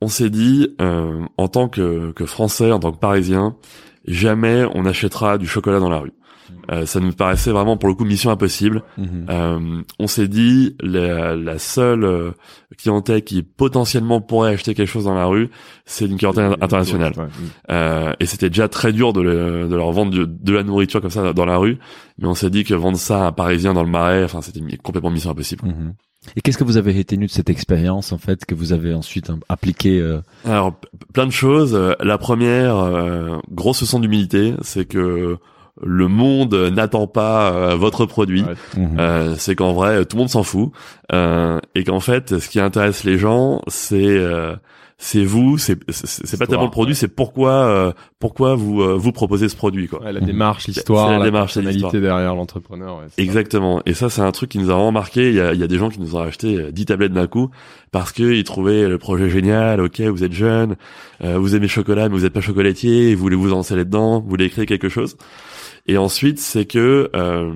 On 0.00 0.08
s'est 0.08 0.30
dit, 0.30 0.68
euh, 0.80 1.24
en 1.36 1.48
tant 1.48 1.68
que, 1.68 2.12
que 2.12 2.26
Français, 2.26 2.70
en 2.70 2.78
tant 2.78 2.92
que 2.92 2.98
Parisien, 2.98 3.56
jamais 4.06 4.64
on 4.74 4.84
achètera 4.86 5.38
du 5.38 5.46
chocolat 5.46 5.80
dans 5.80 5.88
la 5.90 5.98
rue. 5.98 6.12
Euh, 6.70 6.86
ça 6.86 6.98
nous 7.00 7.12
paraissait 7.12 7.50
vraiment, 7.52 7.76
pour 7.76 7.88
le 7.90 7.94
coup, 7.94 8.04
mission 8.04 8.30
impossible. 8.30 8.82
Mhm. 8.96 9.26
Euh, 9.28 9.82
on 9.98 10.06
s'est 10.06 10.28
dit, 10.28 10.76
la, 10.80 11.36
la 11.36 11.58
seule 11.58 12.04
euh, 12.04 12.30
clientèle 12.78 13.22
qui 13.22 13.42
potentiellement 13.42 14.20
pourrait 14.22 14.52
acheter 14.54 14.74
quelque 14.74 14.88
chose 14.88 15.04
dans 15.04 15.14
la 15.14 15.26
rue, 15.26 15.48
c'est 15.84 16.06
une 16.06 16.16
clientèle 16.16 16.54
internationale. 16.60 17.12
Ouais. 17.16 17.24
Euh, 17.70 18.12
et 18.20 18.26
c'était 18.26 18.48
déjà 18.50 18.68
très 18.68 18.92
dur 18.92 19.12
de, 19.12 19.20
le- 19.22 19.68
de 19.68 19.74
leur 19.76 19.90
vendre 19.92 20.12
de, 20.12 20.24
de 20.24 20.52
la 20.52 20.62
nourriture 20.62 21.00
comme 21.02 21.10
ça 21.10 21.32
dans 21.34 21.44
la 21.46 21.56
rue. 21.58 21.78
Mais 22.18 22.26
on 22.28 22.34
s'est 22.34 22.50
dit 22.50 22.64
que 22.64 22.74
vendre 22.74 22.98
ça 22.98 23.24
à 23.24 23.28
un 23.28 23.32
Parisien 23.32 23.72
dans 23.74 23.82
le 23.82 23.90
Marais, 23.90 24.24
enfin, 24.24 24.40
c'était 24.42 24.60
complètement 24.78 25.10
mission 25.10 25.30
impossible. 25.30 25.64
Et 26.36 26.40
qu'est-ce 26.40 26.58
que 26.58 26.64
vous 26.64 26.76
avez 26.76 26.92
retenu 26.92 27.26
de 27.26 27.30
cette 27.30 27.50
expérience 27.50 28.12
en 28.12 28.18
fait 28.18 28.44
que 28.44 28.54
vous 28.54 28.72
avez 28.72 28.94
ensuite 28.94 29.30
hein, 29.30 29.38
appliqué 29.48 30.00
euh, 30.00 30.20
Alors, 30.44 30.74
plein 31.12 31.26
de 31.26 31.32
choses. 31.32 31.74
Euh, 31.74 31.94
La 32.00 32.18
première, 32.18 32.76
euh, 32.78 33.38
grosse 33.50 33.82
leçon 33.82 34.00
d'humilité, 34.00 34.54
c'est 34.62 34.84
que 34.86 35.36
le 35.82 36.08
monde 36.08 36.54
n'attend 36.72 37.06
pas 37.06 37.52
euh, 37.52 37.76
votre 37.76 38.06
produit. 38.06 38.42
Ouais. 38.42 38.54
mhm. 38.76 38.96
Euh, 38.98 39.34
c'est 39.38 39.54
qu'en 39.54 39.72
vrai, 39.72 40.04
tout 40.04 40.16
le 40.16 40.20
monde 40.20 40.30
s'en 40.30 40.42
fout. 40.42 40.70
Euh, 41.12 41.58
et 41.74 41.84
qu'en 41.84 42.00
fait, 42.00 42.38
ce 42.38 42.48
qui 42.48 42.60
intéresse 42.60 43.04
les 43.04 43.18
gens, 43.18 43.62
c'est... 43.68 44.18
euh, 44.94 45.04
c'est 45.04 45.24
vous, 45.24 45.58
c'est 45.58 45.78
c'est 45.90 46.26
c'est 46.26 46.38
pas 46.38 46.46
tellement 46.46 46.64
le 46.64 46.70
produit, 46.70 46.92
ouais. 46.92 46.98
c'est 46.98 47.08
pourquoi 47.08 47.52
euh, 47.52 47.92
pourquoi 48.18 48.54
vous 48.54 48.80
euh, 48.80 48.94
vous 48.94 49.12
proposez 49.12 49.48
ce 49.48 49.56
produit 49.56 49.88
quoi. 49.88 50.02
Ouais, 50.02 50.12
la 50.12 50.20
démarche, 50.20 50.66
l'histoire, 50.66 51.10
la 51.10 51.18
la, 51.18 51.24
démarche, 51.24 51.54
personnalité 51.54 52.00
derrière 52.00 52.34
l'entrepreneur. 52.34 52.98
Ouais, 52.98 53.04
c'est 53.08 53.16
ça. 53.16 53.22
Exactement. 53.22 53.82
Et 53.86 53.94
ça, 53.94 54.08
c'est 54.08 54.22
un 54.22 54.32
truc 54.32 54.50
qui 54.50 54.58
nous 54.58 54.70
a 54.70 54.74
vraiment 54.74 54.92
marqué. 54.92 55.28
Il 55.28 55.34
y 55.34 55.40
a, 55.40 55.52
il 55.52 55.60
y 55.60 55.64
a 55.64 55.66
des 55.66 55.78
gens 55.78 55.90
qui 55.90 56.00
nous 56.00 56.16
ont 56.16 56.20
acheté 56.20 56.56
euh, 56.56 56.70
10 56.70 56.86
tablettes 56.86 57.12
d'un 57.12 57.26
coup 57.26 57.50
parce 57.90 58.12
que 58.12 58.22
ils 58.22 58.44
trouvaient 58.44 58.88
le 58.88 58.98
projet 58.98 59.28
génial. 59.28 59.80
Ok, 59.80 60.00
vous 60.00 60.24
êtes 60.24 60.32
jeune, 60.32 60.76
euh, 61.22 61.38
vous 61.38 61.54
aimez 61.54 61.66
le 61.66 61.68
chocolat, 61.68 62.08
mais 62.08 62.16
vous 62.16 62.22
n'êtes 62.22 62.32
pas 62.32 62.40
chocolatier, 62.40 63.14
vous 63.14 63.22
voulez 63.22 63.36
vous 63.36 63.48
lancer 63.48 63.76
là-dedans, 63.76 64.20
vous 64.20 64.28
voulez 64.28 64.48
créer 64.48 64.66
quelque 64.66 64.88
chose. 64.88 65.16
Et 65.86 65.98
ensuite, 65.98 66.38
c'est 66.38 66.64
que 66.64 67.10
euh, 67.14 67.52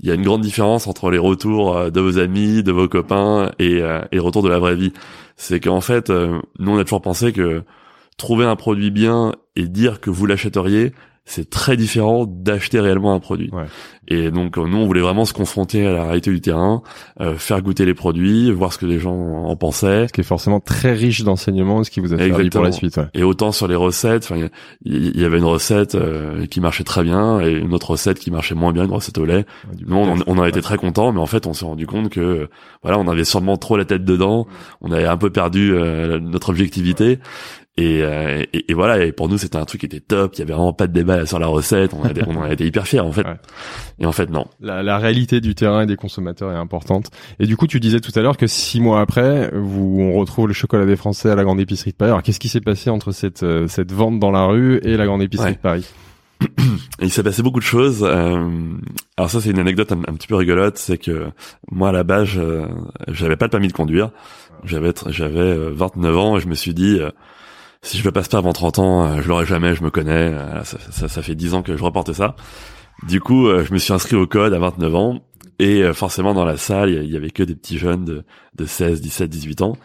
il 0.00 0.08
y 0.08 0.10
a 0.10 0.14
une 0.14 0.22
grande 0.22 0.42
différence 0.42 0.86
entre 0.86 1.10
les 1.10 1.18
retours 1.18 1.76
euh, 1.76 1.90
de 1.90 2.00
vos 2.00 2.18
amis, 2.18 2.62
de 2.62 2.72
vos 2.72 2.88
copains 2.88 3.52
et, 3.58 3.80
euh, 3.80 4.02
et 4.12 4.16
le 4.16 4.22
retour 4.22 4.42
de 4.42 4.48
la 4.48 4.58
vraie 4.58 4.74
vie. 4.74 4.92
C'est 5.36 5.60
qu'en 5.60 5.80
fait, 5.80 6.10
euh, 6.10 6.40
nous, 6.58 6.72
on 6.72 6.78
a 6.78 6.84
toujours 6.84 7.02
pensé 7.02 7.32
que 7.32 7.64
trouver 8.16 8.44
un 8.44 8.56
produit 8.56 8.90
bien 8.90 9.32
et 9.56 9.66
dire 9.66 10.00
que 10.00 10.10
vous 10.10 10.26
l'achèteriez, 10.26 10.92
c'est 11.26 11.48
très 11.48 11.76
différent 11.76 12.26
d'acheter 12.26 12.80
réellement 12.80 13.14
un 13.14 13.20
produit. 13.20 13.50
Ouais. 13.50 13.64
Et 14.08 14.30
donc 14.30 14.58
euh, 14.58 14.66
nous, 14.66 14.76
on 14.76 14.86
voulait 14.86 15.00
vraiment 15.00 15.24
se 15.24 15.32
confronter 15.32 15.86
à 15.86 15.92
la 15.92 16.04
réalité 16.04 16.30
du 16.30 16.42
terrain, 16.42 16.82
euh, 17.20 17.36
faire 17.36 17.62
goûter 17.62 17.86
les 17.86 17.94
produits, 17.94 18.50
voir 18.50 18.72
ce 18.74 18.78
que 18.78 18.84
les 18.84 18.98
gens 18.98 19.14
en 19.14 19.56
pensaient. 19.56 20.06
Ce 20.08 20.12
qui 20.12 20.20
est 20.20 20.24
forcément 20.24 20.60
très 20.60 20.92
riche 20.92 21.22
d'enseignements, 21.22 21.82
ce 21.82 21.90
qui 21.90 22.00
vous 22.00 22.12
a 22.12 22.18
servi 22.18 22.50
pour 22.50 22.62
la 22.62 22.72
suite. 22.72 22.98
Ouais. 22.98 23.06
Et 23.14 23.22
autant 23.22 23.52
sur 23.52 23.66
les 23.68 23.74
recettes, 23.74 24.24
enfin, 24.24 24.48
il 24.84 25.18
y, 25.18 25.24
avait 25.24 25.38
une 25.38 25.44
recette 25.44 25.94
euh, 25.94 26.44
qui 26.46 26.60
marchait 26.60 26.84
très 26.84 27.02
bien 27.02 27.40
et 27.40 27.52
une 27.52 27.72
autre 27.72 27.92
recette 27.92 28.18
qui 28.18 28.30
marchait 28.30 28.54
moins 28.54 28.72
bien, 28.72 28.84
une 28.84 28.92
recette 28.92 29.16
au 29.16 29.24
lait. 29.24 29.46
Nous, 29.86 29.96
on, 29.96 30.18
on 30.26 30.38
en 30.38 30.42
a 30.42 30.48
été 30.48 30.60
très 30.60 30.76
contents, 30.76 31.12
mais 31.12 31.20
en 31.20 31.26
fait, 31.26 31.46
on 31.46 31.54
s'est 31.54 31.64
rendu 31.64 31.86
compte 31.86 32.10
que, 32.10 32.48
voilà, 32.82 32.98
on 32.98 33.08
avait 33.08 33.24
sûrement 33.24 33.56
trop 33.56 33.78
la 33.78 33.86
tête 33.86 34.04
dedans, 34.04 34.46
on 34.82 34.92
avait 34.92 35.06
un 35.06 35.16
peu 35.16 35.30
perdu 35.30 35.72
euh, 35.74 36.20
notre 36.20 36.50
objectivité. 36.50 37.18
Et, 37.76 38.02
euh, 38.02 38.44
et, 38.52 38.70
et 38.70 38.74
voilà, 38.74 39.04
et 39.04 39.10
pour 39.10 39.28
nous, 39.28 39.36
c'était 39.36 39.56
un 39.56 39.64
truc 39.64 39.80
qui 39.80 39.86
était 39.86 39.98
top, 39.98 40.34
il 40.36 40.38
y 40.38 40.42
avait 40.42 40.52
vraiment 40.52 40.72
pas 40.72 40.86
de 40.86 40.92
débat 40.92 41.26
sur 41.26 41.40
la 41.40 41.48
recette, 41.48 41.92
on, 41.92 42.04
a 42.04 42.10
été- 42.10 42.22
on 42.24 42.36
en 42.36 42.42
a 42.42 42.52
été 42.52 42.64
hyper 42.64 42.86
fiers, 42.86 43.00
en 43.00 43.10
fait. 43.10 43.26
Ouais. 43.26 43.34
Et 43.98 44.06
en 44.06 44.12
fait, 44.12 44.30
non. 44.30 44.46
La, 44.60 44.84
la 44.84 44.96
réalité 44.98 45.40
du 45.40 45.56
terrain 45.56 45.82
et 45.82 45.86
des 45.86 45.96
consommateurs 45.96 46.52
est 46.52 46.56
importante. 46.56 47.10
Et 47.40 47.46
du 47.46 47.56
coup, 47.56 47.66
tu 47.66 47.80
disais 47.80 47.98
tout 47.98 48.12
à 48.14 48.20
l'heure 48.22 48.36
que 48.36 48.46
six 48.46 48.80
mois 48.80 49.00
après, 49.00 49.50
vous, 49.52 49.98
on 50.00 50.12
retrouve 50.20 50.46
le 50.46 50.54
chocolat 50.54 50.86
des 50.86 50.94
Français 50.94 51.30
à 51.30 51.34
la 51.34 51.42
grande 51.42 51.58
épicerie 51.58 51.90
de 51.90 51.96
Paris. 51.96 52.10
Alors, 52.12 52.22
qu'est-ce 52.22 52.38
qui 52.38 52.48
s'est 52.48 52.60
passé 52.60 52.90
entre 52.90 53.10
cette, 53.10 53.42
euh, 53.42 53.66
cette 53.66 53.90
vente 53.90 54.20
dans 54.20 54.30
la 54.30 54.44
rue 54.44 54.78
et 54.84 54.96
la 54.96 55.06
grande 55.06 55.22
épicerie 55.22 55.48
Ouais. 55.48 55.54
de 55.54 55.58
Paris? 55.58 55.84
Il 57.00 57.10
s'est 57.10 57.22
passé 57.24 57.42
beaucoup 57.42 57.58
de 57.60 57.64
choses. 57.64 58.04
euh, 58.04 58.48
alors 59.16 59.30
ça, 59.30 59.40
c'est 59.40 59.50
une 59.50 59.58
anecdote 59.58 59.90
un, 59.90 59.98
un 60.08 60.14
petit 60.14 60.28
peu 60.28 60.36
rigolote, 60.36 60.78
c'est 60.78 60.98
que 60.98 61.26
moi, 61.72 61.88
à 61.88 61.92
la 61.92 62.04
base, 62.04 62.26
je- 62.28 62.66
j'avais 63.08 63.36
pas 63.36 63.46
de 63.46 63.50
permis 63.50 63.68
de 63.68 63.72
conduire. 63.72 64.10
J'avais 64.64 64.92
j'avais 65.08 65.40
euh, 65.40 65.70
29 65.74 66.16
ans 66.16 66.36
et 66.36 66.40
je 66.40 66.46
me 66.48 66.54
suis 66.54 66.72
dit, 66.74 66.98
euh, 67.00 67.10
si 67.84 67.98
je 67.98 68.04
le 68.04 68.10
passe 68.12 68.28
pas 68.28 68.38
avant 68.38 68.52
30 68.52 68.78
ans, 68.80 69.04
euh, 69.06 69.20
je 69.22 69.28
l'aurai 69.28 69.46
jamais, 69.46 69.74
je 69.74 69.82
me 69.84 69.90
connais. 69.90 70.32
Euh, 70.32 70.64
ça, 70.64 71.22
fait 71.22 71.34
10 71.34 71.54
ans 71.54 71.62
que 71.62 71.76
je 71.76 71.82
reporte 71.84 72.12
ça. 72.12 72.34
Du 73.06 73.20
coup, 73.20 73.46
euh, 73.46 73.64
je 73.64 73.72
me 73.72 73.78
suis 73.78 73.92
inscrit 73.92 74.16
au 74.16 74.26
code 74.26 74.54
à 74.54 74.58
29 74.58 74.94
ans 74.94 75.20
Et 75.60 75.82
forcément 75.92 76.34
dans 76.34 76.44
la 76.44 76.56
salle, 76.56 76.90
il 76.90 77.10
y- 77.12 77.16
avait 77.16 77.30
que 77.30 77.42
des 77.44 77.54
petits 77.54 77.78
jeunes 77.78 78.04
de, 78.04 78.24
de 78.56 78.66
16, 78.66 79.00
17, 79.00 79.30
18 79.30 79.62
ans. 79.62 79.76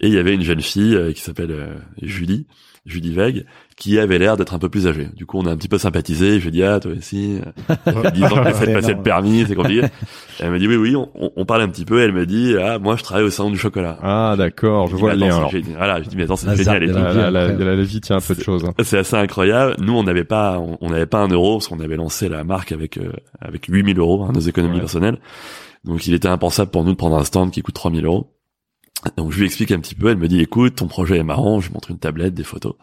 Et 0.00 0.06
il 0.08 0.14
y 0.14 0.18
avait 0.18 0.34
une 0.34 0.42
jeune 0.42 0.60
fille 0.60 0.96
qui 1.14 1.20
s'appelle 1.20 1.82
Julie, 2.02 2.46
Julie 2.88 3.14
Veig, 3.14 3.44
qui 3.76 3.98
avait 3.98 4.18
l'air 4.18 4.36
d'être 4.36 4.54
un 4.54 4.58
peu 4.58 4.68
plus 4.68 4.86
âgée. 4.88 5.08
Du 5.14 5.26
coup, 5.26 5.38
on 5.38 5.46
a 5.46 5.50
un 5.52 5.56
petit 5.56 5.68
peu 5.68 5.78
sympathisé. 5.78 6.38
Je 6.38 6.42
lui 6.42 6.48
ai 6.48 6.50
dit, 6.50 6.62
ah, 6.64 6.80
toi 6.80 6.90
aussi, 6.96 7.38
euh, 7.68 7.74
ça 7.84 7.92
fait 7.92 8.10
10 8.12 8.24
ans 8.24 8.28
que 8.30 8.38
de 8.38 8.72
passer 8.72 8.94
le 8.94 9.02
permis, 9.02 9.44
c'est 9.46 9.54
compliqué. 9.54 9.84
Et 10.40 10.42
elle 10.44 10.50
m'a 10.50 10.58
dit, 10.58 10.66
oui, 10.66 10.76
oui, 10.76 10.96
on, 10.96 11.08
on- 11.36 11.44
parle 11.44 11.62
un 11.62 11.68
petit 11.68 11.84
peu. 11.84 12.00
Elle 12.02 12.12
me 12.12 12.26
dit, 12.26 12.54
ah, 12.60 12.78
moi, 12.78 12.96
je 12.96 13.02
travaille 13.04 13.24
au 13.24 13.30
salon 13.30 13.50
du 13.50 13.58
chocolat. 13.58 13.98
Ah, 14.02 14.34
d'accord, 14.38 14.86
je 14.86 14.92
J'ai 14.92 14.96
dit, 14.96 15.00
vois 15.02 15.14
le 15.14 15.20
lien 15.20 15.48
génial. 15.48 15.76
Voilà, 15.76 16.02
je 16.02 16.08
dis, 16.08 16.16
mais 16.16 16.24
attends, 16.24 16.36
c'est 16.36 16.46
La 16.48 16.54
génial. 16.56 16.82
et. 16.82 16.86
La, 16.86 17.12
la, 17.12 17.30
la, 17.30 17.48
la- 17.52 17.76
la 17.76 17.82
vie 17.82 18.00
tient 18.00 18.16
un 18.16 18.20
peu 18.20 18.34
de 18.34 18.42
choses. 18.42 18.64
hein. 18.64 18.72
C'est 18.82 18.98
assez 18.98 19.16
incroyable. 19.16 19.76
Nous, 19.80 19.92
on 19.92 20.02
n'avait 20.02 20.24
pas, 20.24 20.58
on 20.58 20.78
on 20.80 20.90
n'avait 20.90 21.06
pas 21.06 21.18
un 21.18 21.28
euro 21.28 21.56
parce 21.58 21.68
qu'on 21.68 21.80
avait 21.80 21.96
lancé 21.96 22.28
la 22.28 22.44
marque 22.44 22.72
avec 22.72 22.96
euh, 22.98 23.12
avec 23.40 23.66
8000 23.68 23.98
euros, 23.98 24.24
hein, 24.24 24.32
nos 24.34 24.40
économies 24.40 24.74
Ouais. 24.74 24.80
personnelles. 24.80 25.18
Donc, 25.84 26.06
il 26.06 26.14
était 26.14 26.28
impensable 26.28 26.70
pour 26.70 26.84
nous 26.84 26.92
de 26.92 26.96
prendre 26.96 27.16
un 27.16 27.24
stand 27.24 27.50
qui 27.50 27.62
coûte 27.62 27.74
3000 27.74 28.04
euros. 28.04 28.32
Donc, 29.16 29.32
je 29.32 29.38
lui 29.38 29.46
explique 29.46 29.70
un 29.72 29.80
petit 29.80 29.94
peu. 29.94 30.08
Elle 30.08 30.18
me 30.18 30.28
dit, 30.28 30.40
écoute, 30.40 30.76
ton 30.76 30.86
projet 30.86 31.18
est 31.18 31.22
marrant. 31.24 31.60
Je 31.60 31.68
lui 31.68 31.74
montre 31.74 31.90
une 31.90 31.98
tablette, 31.98 32.34
des 32.34 32.44
photos. 32.44 32.74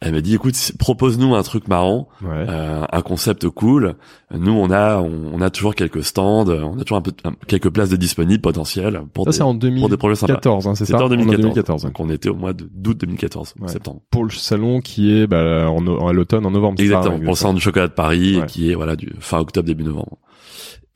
Elle 0.00 0.12
me 0.12 0.22
dit, 0.22 0.34
écoute, 0.36 0.54
propose-nous 0.78 1.34
un 1.34 1.42
truc 1.42 1.66
marrant, 1.66 2.08
Ouais. 2.22 2.28
euh, 2.48 2.84
un 2.92 3.02
concept 3.02 3.48
cool. 3.48 3.96
Nous, 4.32 4.52
on 4.52 4.70
a, 4.70 4.98
on, 4.98 5.32
on 5.34 5.40
a 5.40 5.50
toujours 5.50 5.74
quelques 5.74 6.04
stands, 6.04 6.46
on 6.48 6.78
a 6.78 6.82
toujours 6.84 6.98
un 6.98 7.02
peu, 7.02 7.10
un- 7.24 7.32
quelques 7.48 7.68
places 7.70 7.88
de 7.88 7.96
disponibles 7.96 8.40
potentielles 8.40 9.02
pour 9.12 9.24
Ça, 9.24 9.30
des, 9.32 9.42
en 9.42 9.58
pour 9.80 9.88
des 9.88 9.96
projets 9.96 10.14
sympas. 10.14 10.34
2014, 10.34 10.68
hein, 10.68 10.74
c'est 10.76 10.84
ça 10.84 11.02
en 11.04 11.08
2014. 11.08 11.40
2014. 11.42 11.82
Donc, 11.82 11.98
on 11.98 12.10
était 12.10 12.28
au 12.28 12.36
mois 12.36 12.52
de- 12.52 12.68
d'août 12.72 12.96
2014, 12.96 13.54
Ouais. 13.60 13.66
septembre. 13.66 14.02
Pour 14.12 14.22
le 14.22 14.30
salon 14.30 14.80
qui 14.80 15.12
est 15.18 15.26
bah, 15.26 15.68
en, 15.68 16.06
à 16.06 16.12
l'automne, 16.12 16.46
en 16.46 16.52
novembre. 16.52 16.80
Exactement, 16.80 17.16
hein, 17.16 17.20
pour 17.20 17.30
le 17.32 17.36
centre 17.36 17.54
du 17.56 17.60
chocolat 17.60 17.88
de 17.88 17.92
Paris, 17.92 18.38
Ouais. 18.38 18.46
qui 18.46 18.70
est 18.70 18.76
voilà 18.76 18.94
du 18.94 19.12
fin 19.18 19.40
octobre 19.40 19.66
début 19.66 19.82
novembre. 19.82 20.18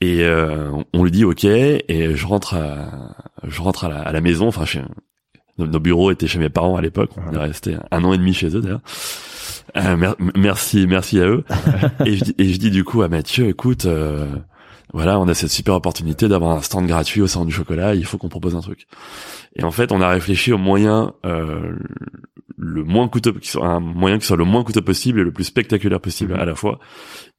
Et 0.04 0.24
euh, 0.24 0.68
on 0.92 1.04
lui 1.04 1.12
dit 1.12 1.24
ok, 1.24 1.44
et 1.44 2.16
je 2.16 2.26
rentre 2.26 2.54
à, 2.54 3.14
je 3.46 3.62
rentre 3.62 3.84
à 3.84 3.88
la, 3.88 4.00
à 4.00 4.10
la 4.10 4.20
maison. 4.20 4.48
Enfin, 4.48 4.64
chez, 4.64 4.82
nos, 5.58 5.66
nos 5.68 5.78
bureaux 5.78 6.10
étaient 6.10 6.26
chez 6.26 6.40
mes 6.40 6.48
parents 6.48 6.74
à 6.76 6.80
l'époque. 6.82 7.10
On 7.30 7.32
est 7.32 7.38
resté 7.38 7.76
un 7.92 8.02
an 8.02 8.12
et 8.12 8.18
demi 8.18 8.34
chez 8.34 8.48
eux 8.56 8.60
d'ailleurs. 8.60 8.80
Euh, 9.76 9.96
mer- 9.96 10.16
merci, 10.34 10.86
merci 10.88 11.20
à 11.20 11.26
eux. 11.26 11.44
et, 12.04 12.16
je, 12.16 12.24
dis- 12.24 12.34
et 12.38 12.48
je 12.52 12.58
dis 12.58 12.70
du 12.72 12.82
coup 12.82 13.02
à 13.02 13.08
Mathieu, 13.08 13.46
écoute, 13.46 13.84
euh, 13.86 14.26
voilà, 14.92 15.20
on 15.20 15.28
a 15.28 15.34
cette 15.34 15.50
super 15.52 15.74
opportunité 15.74 16.26
d'avoir 16.26 16.50
un 16.56 16.62
stand 16.62 16.86
gratuit 16.88 17.20
au 17.20 17.28
salon 17.28 17.44
du 17.44 17.52
chocolat. 17.52 17.94
Il 17.94 18.04
faut 18.04 18.18
qu'on 18.18 18.28
propose 18.28 18.56
un 18.56 18.60
truc. 18.60 18.86
Et 19.54 19.62
en 19.62 19.70
fait, 19.70 19.92
on 19.92 20.00
a 20.00 20.08
réfléchi 20.08 20.52
au 20.52 20.58
moyen 20.58 21.12
euh, 21.24 21.76
le 22.56 22.84
moins 22.84 23.08
coûteux, 23.08 23.32
qui 23.32 23.48
soit 23.50 23.66
un 23.66 23.80
moyen 23.80 24.18
qui 24.18 24.26
soit 24.26 24.36
le 24.36 24.44
moins 24.44 24.62
coûteux 24.64 24.80
possible 24.82 25.20
et 25.20 25.24
le 25.24 25.32
plus 25.32 25.44
spectaculaire 25.44 26.00
possible 26.00 26.34
Mhm. 26.34 26.40
à 26.40 26.44
la 26.44 26.54
fois. 26.54 26.78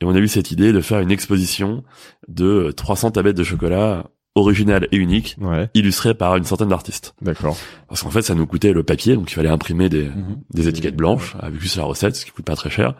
Et 0.01 0.05
on 0.05 0.13
a 0.15 0.19
eu 0.19 0.27
cette 0.27 0.51
idée 0.51 0.73
de 0.73 0.81
faire 0.81 0.99
une 0.99 1.11
exposition 1.11 1.83
de 2.27 2.71
300 2.75 3.11
tablettes 3.11 3.37
de 3.37 3.43
chocolat 3.43 4.05
originales 4.35 4.87
et 4.91 4.97
uniques, 4.97 5.35
Ouais, 5.39 5.69
illustrées 5.75 6.15
par 6.15 6.35
une 6.37 6.43
centaine 6.43 6.69
d'artistes. 6.69 7.13
d'accord. 7.21 7.55
Parce 7.87 8.01
qu'en 8.01 8.09
fait, 8.09 8.23
ça 8.23 8.33
nous 8.33 8.47
coûtait 8.47 8.73
le 8.73 8.81
papier, 8.81 9.15
donc 9.15 9.31
il 9.31 9.35
fallait 9.35 9.49
imprimer 9.49 9.89
des, 9.89 10.05
Mhm. 10.05 10.37
des 10.51 10.67
étiquettes 10.67 10.95
blanches 10.95 11.35
avec 11.39 11.61
juste 11.61 11.75
la 11.77 11.83
recette, 11.83 12.15
ce 12.15 12.25
qui 12.25 12.31
coûte 12.31 12.45
pas 12.45 12.55
très 12.55 12.71
cher. 12.71 12.95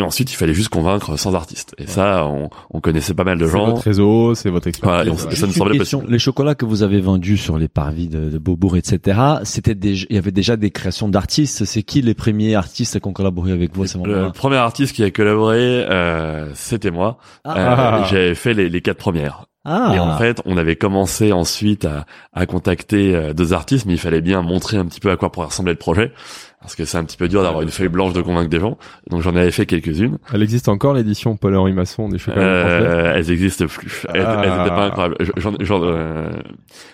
Et 0.00 0.02
ensuite, 0.02 0.32
il 0.32 0.36
fallait 0.36 0.54
juste 0.54 0.70
convaincre 0.70 1.16
100 1.18 1.34
artistes. 1.34 1.74
Et 1.78 1.86
ça, 1.86 2.26
on, 2.26 2.48
on 2.70 2.80
connaissait 2.80 3.12
pas 3.14 3.24
mal 3.24 3.38
de 3.38 3.44
C'est 3.46 3.52
gens. 3.52 3.66
votre 3.66 3.82
réseau, 3.82 4.34
c'est 4.34 4.48
votre 4.50 4.68
Voilà, 4.82 5.04
et 5.04 5.08
expertise. 5.08 5.26
on- 5.26 5.28
ouais. 5.30 5.36
ça 5.36 5.46
nous 5.46 5.52
semblait 5.52 5.78
possible. 5.78 6.04
Les 6.08 6.18
chocolats 6.18 6.54
que 6.54 6.64
vous 6.64 6.82
avez 6.82 7.00
vendus 7.00 7.36
sur 7.36 7.58
les 7.58 7.68
parvis 7.68 8.08
de, 8.08 8.30
de 8.30 8.38
Beaubourg, 8.38 8.76
etc., 8.76 9.20
c'était 9.44 9.72
il 9.72 10.06
y 10.14 10.18
avait 10.18 10.32
déjà 10.32 10.56
des 10.56 10.70
créations 10.70 11.08
d'artistes. 11.08 11.64
C'est 11.64 11.82
qui 11.82 12.00
les 12.02 12.14
premiers 12.14 12.54
artistes 12.54 12.98
qui 12.98 13.06
ont 13.08 13.12
collaboré 13.12 13.52
avec 13.52 13.74
vous 13.74 13.82
à 13.82 13.86
ce 13.86 13.98
Le 13.98 14.04
moment-là? 14.04 14.30
premier 14.30 14.56
artiste 14.56 14.96
qui 14.96 15.04
a 15.04 15.10
collaboré, 15.10 15.58
euh, 15.60 16.50
c'était 16.54 16.90
moi. 16.90 17.18
Euh, 17.46 17.50
Ah. 17.54 18.04
J'avais 18.10 18.34
fait 18.34 18.54
les, 18.54 18.68
les 18.68 18.80
quatre 18.80 18.98
premières. 18.98 19.44
Ah, 19.66 19.92
Et 19.94 19.98
en 19.98 20.16
fait, 20.16 20.40
on 20.46 20.56
avait 20.56 20.76
commencé 20.76 21.32
ensuite 21.32 21.84
à, 21.84 22.06
à 22.32 22.46
contacter 22.46 23.14
euh, 23.14 23.34
deux 23.34 23.52
artistes, 23.52 23.84
mais 23.84 23.92
il 23.92 23.98
fallait 23.98 24.22
bien 24.22 24.40
montrer 24.40 24.78
un 24.78 24.86
petit 24.86 25.00
peu 25.00 25.10
à 25.10 25.18
quoi 25.18 25.30
pourrait 25.30 25.48
ressembler 25.48 25.72
le 25.74 25.78
projet, 25.78 26.12
parce 26.60 26.74
que 26.76 26.84
c'est 26.84 26.98
un 26.98 27.04
petit 27.04 27.16
peu 27.16 27.26
dur 27.28 27.42
d'avoir 27.42 27.62
une 27.62 27.70
feuille 27.70 27.88
blanche 27.88 28.12
de 28.12 28.20
convaincre 28.20 28.50
des 28.50 28.60
gens. 28.60 28.76
Donc 29.08 29.22
j'en 29.22 29.34
avais 29.34 29.50
fait 29.50 29.64
quelques-unes. 29.66 30.18
Elle 30.32 30.42
existe 30.42 30.68
encore 30.68 30.92
l'édition 30.94 31.36
Paul 31.36 31.56
Henri 31.56 31.72
Masson 31.72 32.08
des 32.08 32.18
chocolats 32.18 32.42
Euh, 32.42 33.14
elles 33.16 33.30
existent 33.30 33.66
plus. 33.66 34.06
Elles, 34.12 34.24
Ah. 34.26 34.42
elles 34.44 34.60
étaient 34.60 34.74
pas 34.76 34.84
incroyables. 34.86 35.16
J'en- 35.38 35.54
j'en- 35.60 35.82
euh, 35.82 36.30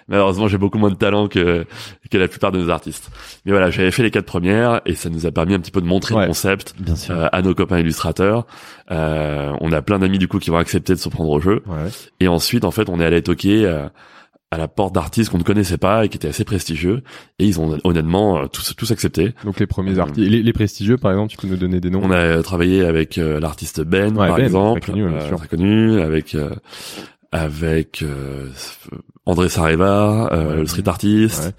malheureusement, 0.08 0.46
j'ai 0.48 0.58
beaucoup 0.58 0.78
moins 0.78 0.90
de 0.90 0.94
talent 0.96 1.26
que, 1.28 1.64
que 2.10 2.16
la 2.18 2.28
plupart 2.28 2.52
de 2.52 2.58
nos 2.60 2.70
artistes. 2.70 3.10
Mais 3.44 3.52
voilà, 3.52 3.70
j'avais 3.70 3.90
fait 3.90 4.02
les 4.04 4.10
quatre 4.10 4.26
premières 4.26 4.80
et 4.86 4.94
ça 4.94 5.10
nous 5.10 5.26
a 5.26 5.30
permis 5.32 5.54
un 5.54 5.58
petit 5.60 5.72
peu 5.72 5.80
de 5.80 5.86
montrer 5.86 6.14
Ouais. 6.14 6.22
le 6.22 6.26
concept 6.28 6.74
bien 6.78 6.94
sûr. 6.96 7.16
euh, 7.16 7.26
à 7.32 7.42
nos 7.42 7.54
copains 7.54 7.78
illustrateurs. 7.80 8.46
Euh, 8.92 9.52
on 9.60 9.72
a 9.72 9.82
plein 9.82 9.98
d'amis 9.98 10.18
du 10.18 10.28
coup 10.28 10.38
qui 10.38 10.50
vont 10.50 10.58
accepter 10.58 10.92
de 10.94 10.98
se 10.98 11.08
prendre 11.08 11.30
au 11.30 11.40
jeu. 11.40 11.62
Ouais. 11.66 11.90
Et 12.20 12.28
ensuite, 12.28 12.64
en 12.64 12.70
fait, 12.70 12.88
on 12.88 13.00
est 13.00 13.04
allé 13.04 13.20
toquer 13.22 13.64
euh, 13.66 13.86
à 14.52 14.58
la 14.58 14.68
porte 14.68 14.94
d'artistes 14.94 15.30
qu'on 15.30 15.38
ne 15.38 15.42
connaissait 15.42 15.76
pas 15.78 16.04
et 16.04 16.08
qui 16.08 16.16
étaient 16.16 16.28
assez 16.28 16.44
prestigieux. 16.44 17.02
Et 17.40 17.46
ils 17.46 17.60
ont 17.60 17.78
honnêtement 17.84 18.38
euh, 18.38 18.46
tous, 18.46 18.74
tous 18.76 18.90
accepté. 18.92 19.34
Donc 19.44 19.58
les 19.58 19.66
premiers 19.66 19.98
Euh, 19.98 20.02
artistes, 20.02 20.18
les, 20.30 20.42
les 20.42 20.52
prestigieux 20.52 20.96
par 20.98 21.10
exemple, 21.10 21.30
tu 21.32 21.36
peux 21.36 21.48
nous 21.48 21.56
donner 21.56 21.80
des 21.80 21.90
noms 21.90 22.00
On 22.04 22.10
a 22.12 22.16
euh, 22.16 22.42
travaillé 22.42 22.84
avec 22.84 23.18
euh, 23.18 23.40
l'artiste 23.40 23.80
Ben, 23.82 24.16
Ouais, 24.16 24.28
par 24.28 24.36
Ben, 24.36 24.44
exemple, 24.44 24.80
très 24.80 24.92
connu, 24.92 25.04
euh, 25.04 25.36
très 25.36 25.48
connu, 25.48 26.00
avec 26.00 26.34
euh, 26.36 26.50
avec 27.32 28.02
euh, 28.02 28.48
André 29.26 29.48
Sareva, 29.48 30.28
euh, 30.32 30.50
Ouais. 30.50 30.56
le 30.60 30.66
street 30.66 30.88
artiste, 30.88 31.44
Ouais. 31.46 31.52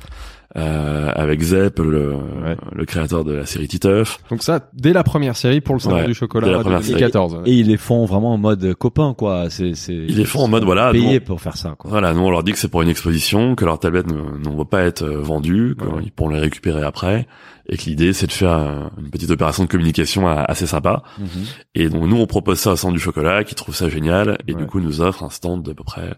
Euh, 0.56 1.12
avec 1.14 1.42
Zep, 1.42 1.80
le, 1.80 2.14
Ouais. 2.16 2.56
le 2.74 2.86
créateur 2.86 3.24
de 3.26 3.34
la 3.34 3.46
série 3.46 3.68
Titeuf. 3.68 4.20
Donc 4.32 4.42
ça, 4.44 4.70
dès 4.74 4.94
la 4.94 5.04
première 5.04 5.36
série 5.36 5.60
pour 5.62 5.76
le 5.76 5.80
salon 5.82 5.98
Ouais, 5.98 6.06
du 6.06 6.14
chocolat 6.14 6.48
la 6.50 6.58
de 6.60 6.64
première 6.64 6.80
série. 6.82 6.94
2014. 7.00 7.42
Et 7.46 7.54
ils 7.54 7.68
les 7.68 7.78
font 7.78 8.06
vraiment 8.06 8.34
en 8.34 8.38
mode 8.38 8.74
copain, 8.76 9.14
quoi. 9.14 9.50
C'est, 9.50 9.76
c'est. 9.76 9.94
Ils 9.94 10.18
les 10.18 10.26
font 10.26 10.40
en 10.42 10.48
mode, 10.48 10.64
voilà, 10.64 10.92
Payés 10.92 11.20
pour 11.20 11.42
faire 11.42 11.58
ça, 11.58 11.76
quoi. 11.78 11.90
Voilà, 11.92 12.14
nous 12.14 12.22
on 12.22 12.32
leur 12.32 12.44
dit 12.44 12.54
que 12.54 12.60
c'est 12.60 12.70
pour 12.70 12.82
une 12.82 12.90
exposition, 12.90 13.56
que 13.56 13.66
leurs 13.66 13.80
tablettes 13.80 14.08
ne, 14.08 14.14
ne 14.16 14.56
vont 14.56 14.66
pas 14.66 14.84
être 14.84 15.04
euh, 15.04 15.20
vendues, 15.22 15.76
Ouais. 15.82 16.04
qu'ils 16.04 16.12
pourront 16.14 16.30
les 16.30 16.40
récupérer 16.40 16.84
après, 16.84 17.28
et 17.70 17.76
que 17.78 17.84
l'idée 17.84 18.14
c'est 18.14 18.28
de 18.28 18.32
faire 18.32 18.90
une 18.98 19.10
petite 19.10 19.30
opération 19.30 19.64
de 19.66 19.70
communication 19.70 20.28
assez 20.28 20.66
sympa. 20.68 21.04
Mhm. 21.20 21.28
Et 21.76 21.90
donc 21.90 22.04
nous 22.08 22.18
on 22.18 22.26
propose 22.26 22.60
ça 22.60 22.72
au 22.72 22.76
centre 22.78 22.94
du 22.94 23.00
chocolat, 23.00 23.44
qui 23.44 23.56
trouve 23.56 23.76
ça 23.76 23.90
génial, 23.90 24.38
et 24.48 24.54
Ouais. 24.54 24.60
du 24.62 24.66
coup 24.66 24.80
nous 24.80 25.02
offre 25.02 25.24
un 25.24 25.30
stand 25.30 25.64
d'à 25.64 25.74
peu 25.74 25.84
près 25.84 26.14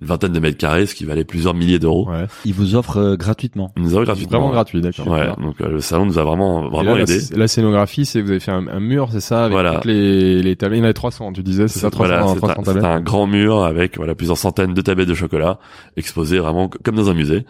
une 0.00 0.08
vingtaine 0.08 0.32
de 0.32 0.40
mètres 0.40 0.58
carrés, 0.58 0.86
ce 0.86 0.94
qui 0.94 1.04
valait 1.04 1.24
plusieurs 1.24 1.54
milliers 1.54 1.78
d'euros. 1.78 2.08
Ouais. 2.10 2.26
Ils 2.44 2.52
vous 2.54 2.74
offrent 2.74 2.98
euh, 2.98 3.16
gratuitement. 3.16 3.72
Ils 3.76 3.82
nous 3.84 3.94
offrent 3.94 4.04
gratuitement. 4.06 4.38
Vraiment 4.40 4.52
gratuit, 4.52 4.80
d'accord. 4.80 5.06
Ouais, 5.08 5.28
donc 5.40 5.60
euh, 5.60 5.68
le 5.68 5.80
salon 5.80 6.04
nous 6.06 6.18
a 6.18 6.24
vraiment 6.24 6.68
vraiment 6.68 6.94
là, 6.96 7.02
aidé. 7.02 7.18
La, 7.30 7.38
la 7.38 7.48
scénographie, 7.48 8.04
c'est 8.04 8.20
vous 8.20 8.30
avez 8.30 8.40
fait 8.40 8.50
un, 8.50 8.66
un 8.66 8.80
mur, 8.80 9.08
c'est 9.12 9.20
ça, 9.20 9.42
avec 9.44 9.52
Voilà. 9.52 9.74
toutes 9.76 9.84
les, 9.84 10.42
les 10.42 10.56
tablettes. 10.56 10.78
Il 10.78 10.80
y 10.80 10.82
en 10.82 10.84
avait 10.84 10.94
300, 10.94 11.32
tu 11.32 11.42
disais, 11.42 11.68
c'est 11.68 11.78
ça, 11.78 11.90
300, 11.90 12.08
voilà, 12.16 12.28
c'est 12.28 12.36
300 12.38 12.52
un, 12.52 12.54
c'est 12.56 12.64
tablettes. 12.64 12.84
un 12.84 13.00
grand 13.00 13.26
mur 13.28 13.62
avec 13.64 13.96
voilà 13.96 14.14
plusieurs 14.14 14.38
centaines 14.38 14.74
de 14.74 14.80
tablettes 14.80 15.08
de 15.08 15.14
chocolat 15.14 15.58
exposées 15.96 16.38
vraiment 16.40 16.68
comme 16.82 16.96
dans 16.96 17.08
un 17.10 17.14
musée. 17.14 17.44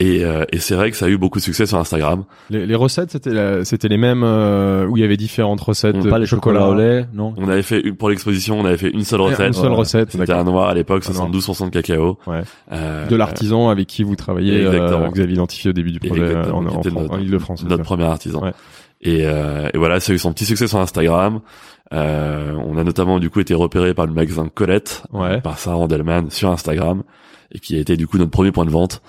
Et, 0.00 0.24
euh, 0.24 0.44
et 0.50 0.58
c'est 0.60 0.74
vrai 0.74 0.90
que 0.90 0.96
ça 0.96 1.04
a 1.06 1.08
eu 1.10 1.18
beaucoup 1.18 1.38
de 1.38 1.44
succès 1.44 1.66
sur 1.66 1.76
Instagram. 1.78 2.24
Les, 2.48 2.64
les 2.64 2.74
recettes, 2.74 3.10
c'était 3.10 3.30
la- 3.34 3.64
c'était 3.66 3.88
les 3.88 3.98
mêmes 3.98 4.22
euh, 4.24 4.86
où 4.86 4.96
il 4.96 5.00
y 5.02 5.04
avait 5.04 5.18
différentes 5.18 5.60
recettes. 5.60 5.94
On- 5.98 6.08
Pas 6.08 6.18
les 6.18 6.24
chocolats 6.26 6.68
au 6.68 6.74
lait, 6.74 7.06
non. 7.12 7.34
On 7.36 7.48
avait 7.48 7.62
fait 7.62 7.80
une, 7.80 7.94
pour 7.96 8.08
l'exposition, 8.08 8.58
on 8.58 8.64
avait 8.64 8.78
fait 8.78 8.88
une 8.90 9.04
seule 9.04 9.20
recette. 9.20 9.48
Une 9.48 9.52
seule 9.52 9.70
Ouais. 9.72 9.76
recette, 9.76 10.12
C'était 10.12 10.32
un 10.32 10.44
noir 10.44 10.70
à 10.70 10.74
l'époque, 10.74 11.04
Un 11.06 11.12
noir. 11.12 11.28
72% 11.30 11.66
de 11.66 11.70
cacao. 11.70 12.18
Ouais. 12.26 12.40
Euh, 12.72 13.06
De 13.08 13.14
l'artisan 13.16 13.68
avec 13.68 13.86
qui 13.88 14.02
vous 14.02 14.16
travaillez, 14.16 14.62
Exactement. 14.64 15.02
euh, 15.04 15.08
que 15.10 15.14
vous 15.16 15.20
avez 15.20 15.32
identifié 15.34 15.68
au 15.70 15.74
début 15.74 15.92
du 15.92 16.00
projet 16.00 16.22
euh, 16.22 16.44
en, 16.50 16.58
en, 16.58 16.62
notre- 16.62 16.96
en 17.12 17.18
Ile-de-France. 17.18 17.64
notre 17.68 17.82
premier 17.84 18.04
artisan. 18.04 18.42
Ouais. 18.42 18.52
Et, 19.02 19.20
euh, 19.26 19.68
et 19.74 19.76
voilà, 19.78 20.00
ça 20.00 20.12
a 20.12 20.14
eu 20.14 20.18
son 20.18 20.32
petit 20.32 20.46
succès 20.46 20.66
sur 20.66 20.78
Instagram. 20.78 21.40
Euh, 21.92 22.54
on 22.66 22.78
a 22.78 22.84
notamment 22.84 23.18
du 23.18 23.28
coup 23.30 23.40
été 23.40 23.52
repéré 23.54 23.92
par 23.94 24.06
le 24.06 24.12
magasin 24.14 24.48
Colette, 24.54 25.02
Ouais. 25.12 25.40
par 25.42 25.58
Sarah 25.58 25.76
Randelman 25.76 26.30
sur 26.30 26.50
Instagram, 26.50 27.02
et 27.52 27.58
qui 27.58 27.76
a 27.76 27.80
été 27.80 27.96
du 27.96 28.06
coup 28.06 28.16
notre 28.18 28.30
premier 28.30 28.52
point 28.52 28.64
de 28.64 28.70
vente. 28.70 29.02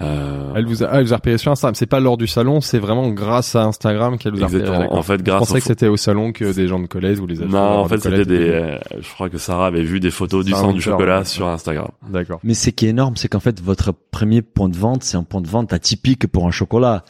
Euh, 0.00 0.52
Elle 0.54 0.66
vous 0.66 0.82
a, 0.82 0.88
elle 0.92 1.04
vous 1.04 1.12
a 1.12 1.16
repéré 1.16 1.36
sur 1.38 1.50
Instagram. 1.52 1.74
C'est 1.74 1.86
pas 1.86 2.00
lors 2.00 2.16
du 2.16 2.26
salon, 2.26 2.60
c'est 2.60 2.78
vraiment 2.78 3.08
grâce 3.10 3.56
à 3.56 3.64
Instagram 3.64 4.18
qu'elle 4.18 4.32
vous 4.34 4.42
a 4.42 4.46
repéré. 4.46 4.62
exactement. 4.62 4.94
En 4.96 5.02
fait, 5.02 5.18
Je 5.18 5.22
grâce 5.24 5.38
pensais 5.40 5.52
au 5.54 5.56
que 5.58 5.62
c'était 5.64 5.88
au 5.88 5.96
salon 5.96 6.32
que 6.32 6.52
des 6.54 6.68
gens 6.68 6.78
de 6.80 6.86
collège 6.86 7.18
ou 7.20 7.26
les 7.26 7.36
non, 7.36 7.58
en 7.58 7.88
fait, 7.88 7.98
c'était 7.98 8.24
des. 8.24 8.48
euh, 8.50 8.78
je 9.00 9.08
crois 9.12 9.28
que 9.28 9.38
Sarah 9.38 9.66
avait 9.66 9.82
vu 9.82 10.00
des 10.00 10.10
photos 10.10 10.44
du 10.44 10.52
sang 10.52 10.72
du 10.72 10.80
chocolat 10.80 11.20
ouais. 11.20 11.24
sur 11.24 11.48
Instagram. 11.48 11.88
D'accord. 12.08 12.40
Mais 12.44 12.54
ce 12.54 12.70
qui 12.70 12.86
est 12.86 12.90
énorme, 12.90 13.16
c'est 13.16 13.28
qu'en 13.28 13.40
fait, 13.40 13.60
votre 13.60 13.92
premier 13.92 14.42
point 14.42 14.68
de 14.68 14.76
vente, 14.76 15.02
c'est 15.02 15.16
un 15.16 15.22
point 15.24 15.40
de 15.40 15.48
vente 15.48 15.72
atypique 15.72 16.26
pour 16.26 16.46
un 16.46 16.50
chocolat. 16.50 17.04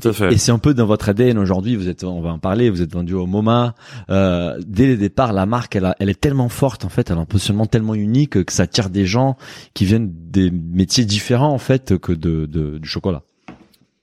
Tout 0.00 0.08
à 0.08 0.12
fait. 0.12 0.32
Et 0.32 0.36
c'est 0.38 0.52
un 0.52 0.58
peu 0.58 0.74
dans 0.74 0.86
votre 0.86 1.08
ADN 1.08 1.38
aujourd'hui. 1.38 1.76
Vous 1.76 1.88
êtes, 1.88 2.04
on 2.04 2.20
va 2.20 2.30
en 2.30 2.38
parler. 2.38 2.68
Vous 2.70 2.82
êtes 2.82 2.92
vendu 2.92 3.14
au 3.14 3.26
MoMA. 3.26 3.74
Euh, 4.10 4.58
dès 4.66 4.86
le 4.86 4.96
départ, 4.96 5.32
la 5.32 5.46
marque, 5.46 5.76
elle, 5.76 5.84
a- 5.86 5.96
elle 6.00 6.08
est 6.10 6.20
tellement 6.20 6.48
forte 6.48 6.84
en 6.84 6.88
fait. 6.88 7.10
Elle 7.10 7.16
a 7.18 7.20
un 7.20 7.24
positionnement 7.24 7.66
tellement 7.66 7.94
unique 7.94 8.44
que 8.44 8.52
ça 8.52 8.64
attire 8.64 8.90
des 8.90 9.06
gens 9.06 9.36
qui 9.74 9.84
viennent 9.84 10.10
des 10.12 10.50
métiers 10.50 11.04
différents 11.04 11.52
en 11.52 11.58
fait 11.58 11.98
que 11.98 12.12
de, 12.12 12.23
de 12.26 12.78
du 12.78 12.88
chocolat. 12.88 13.22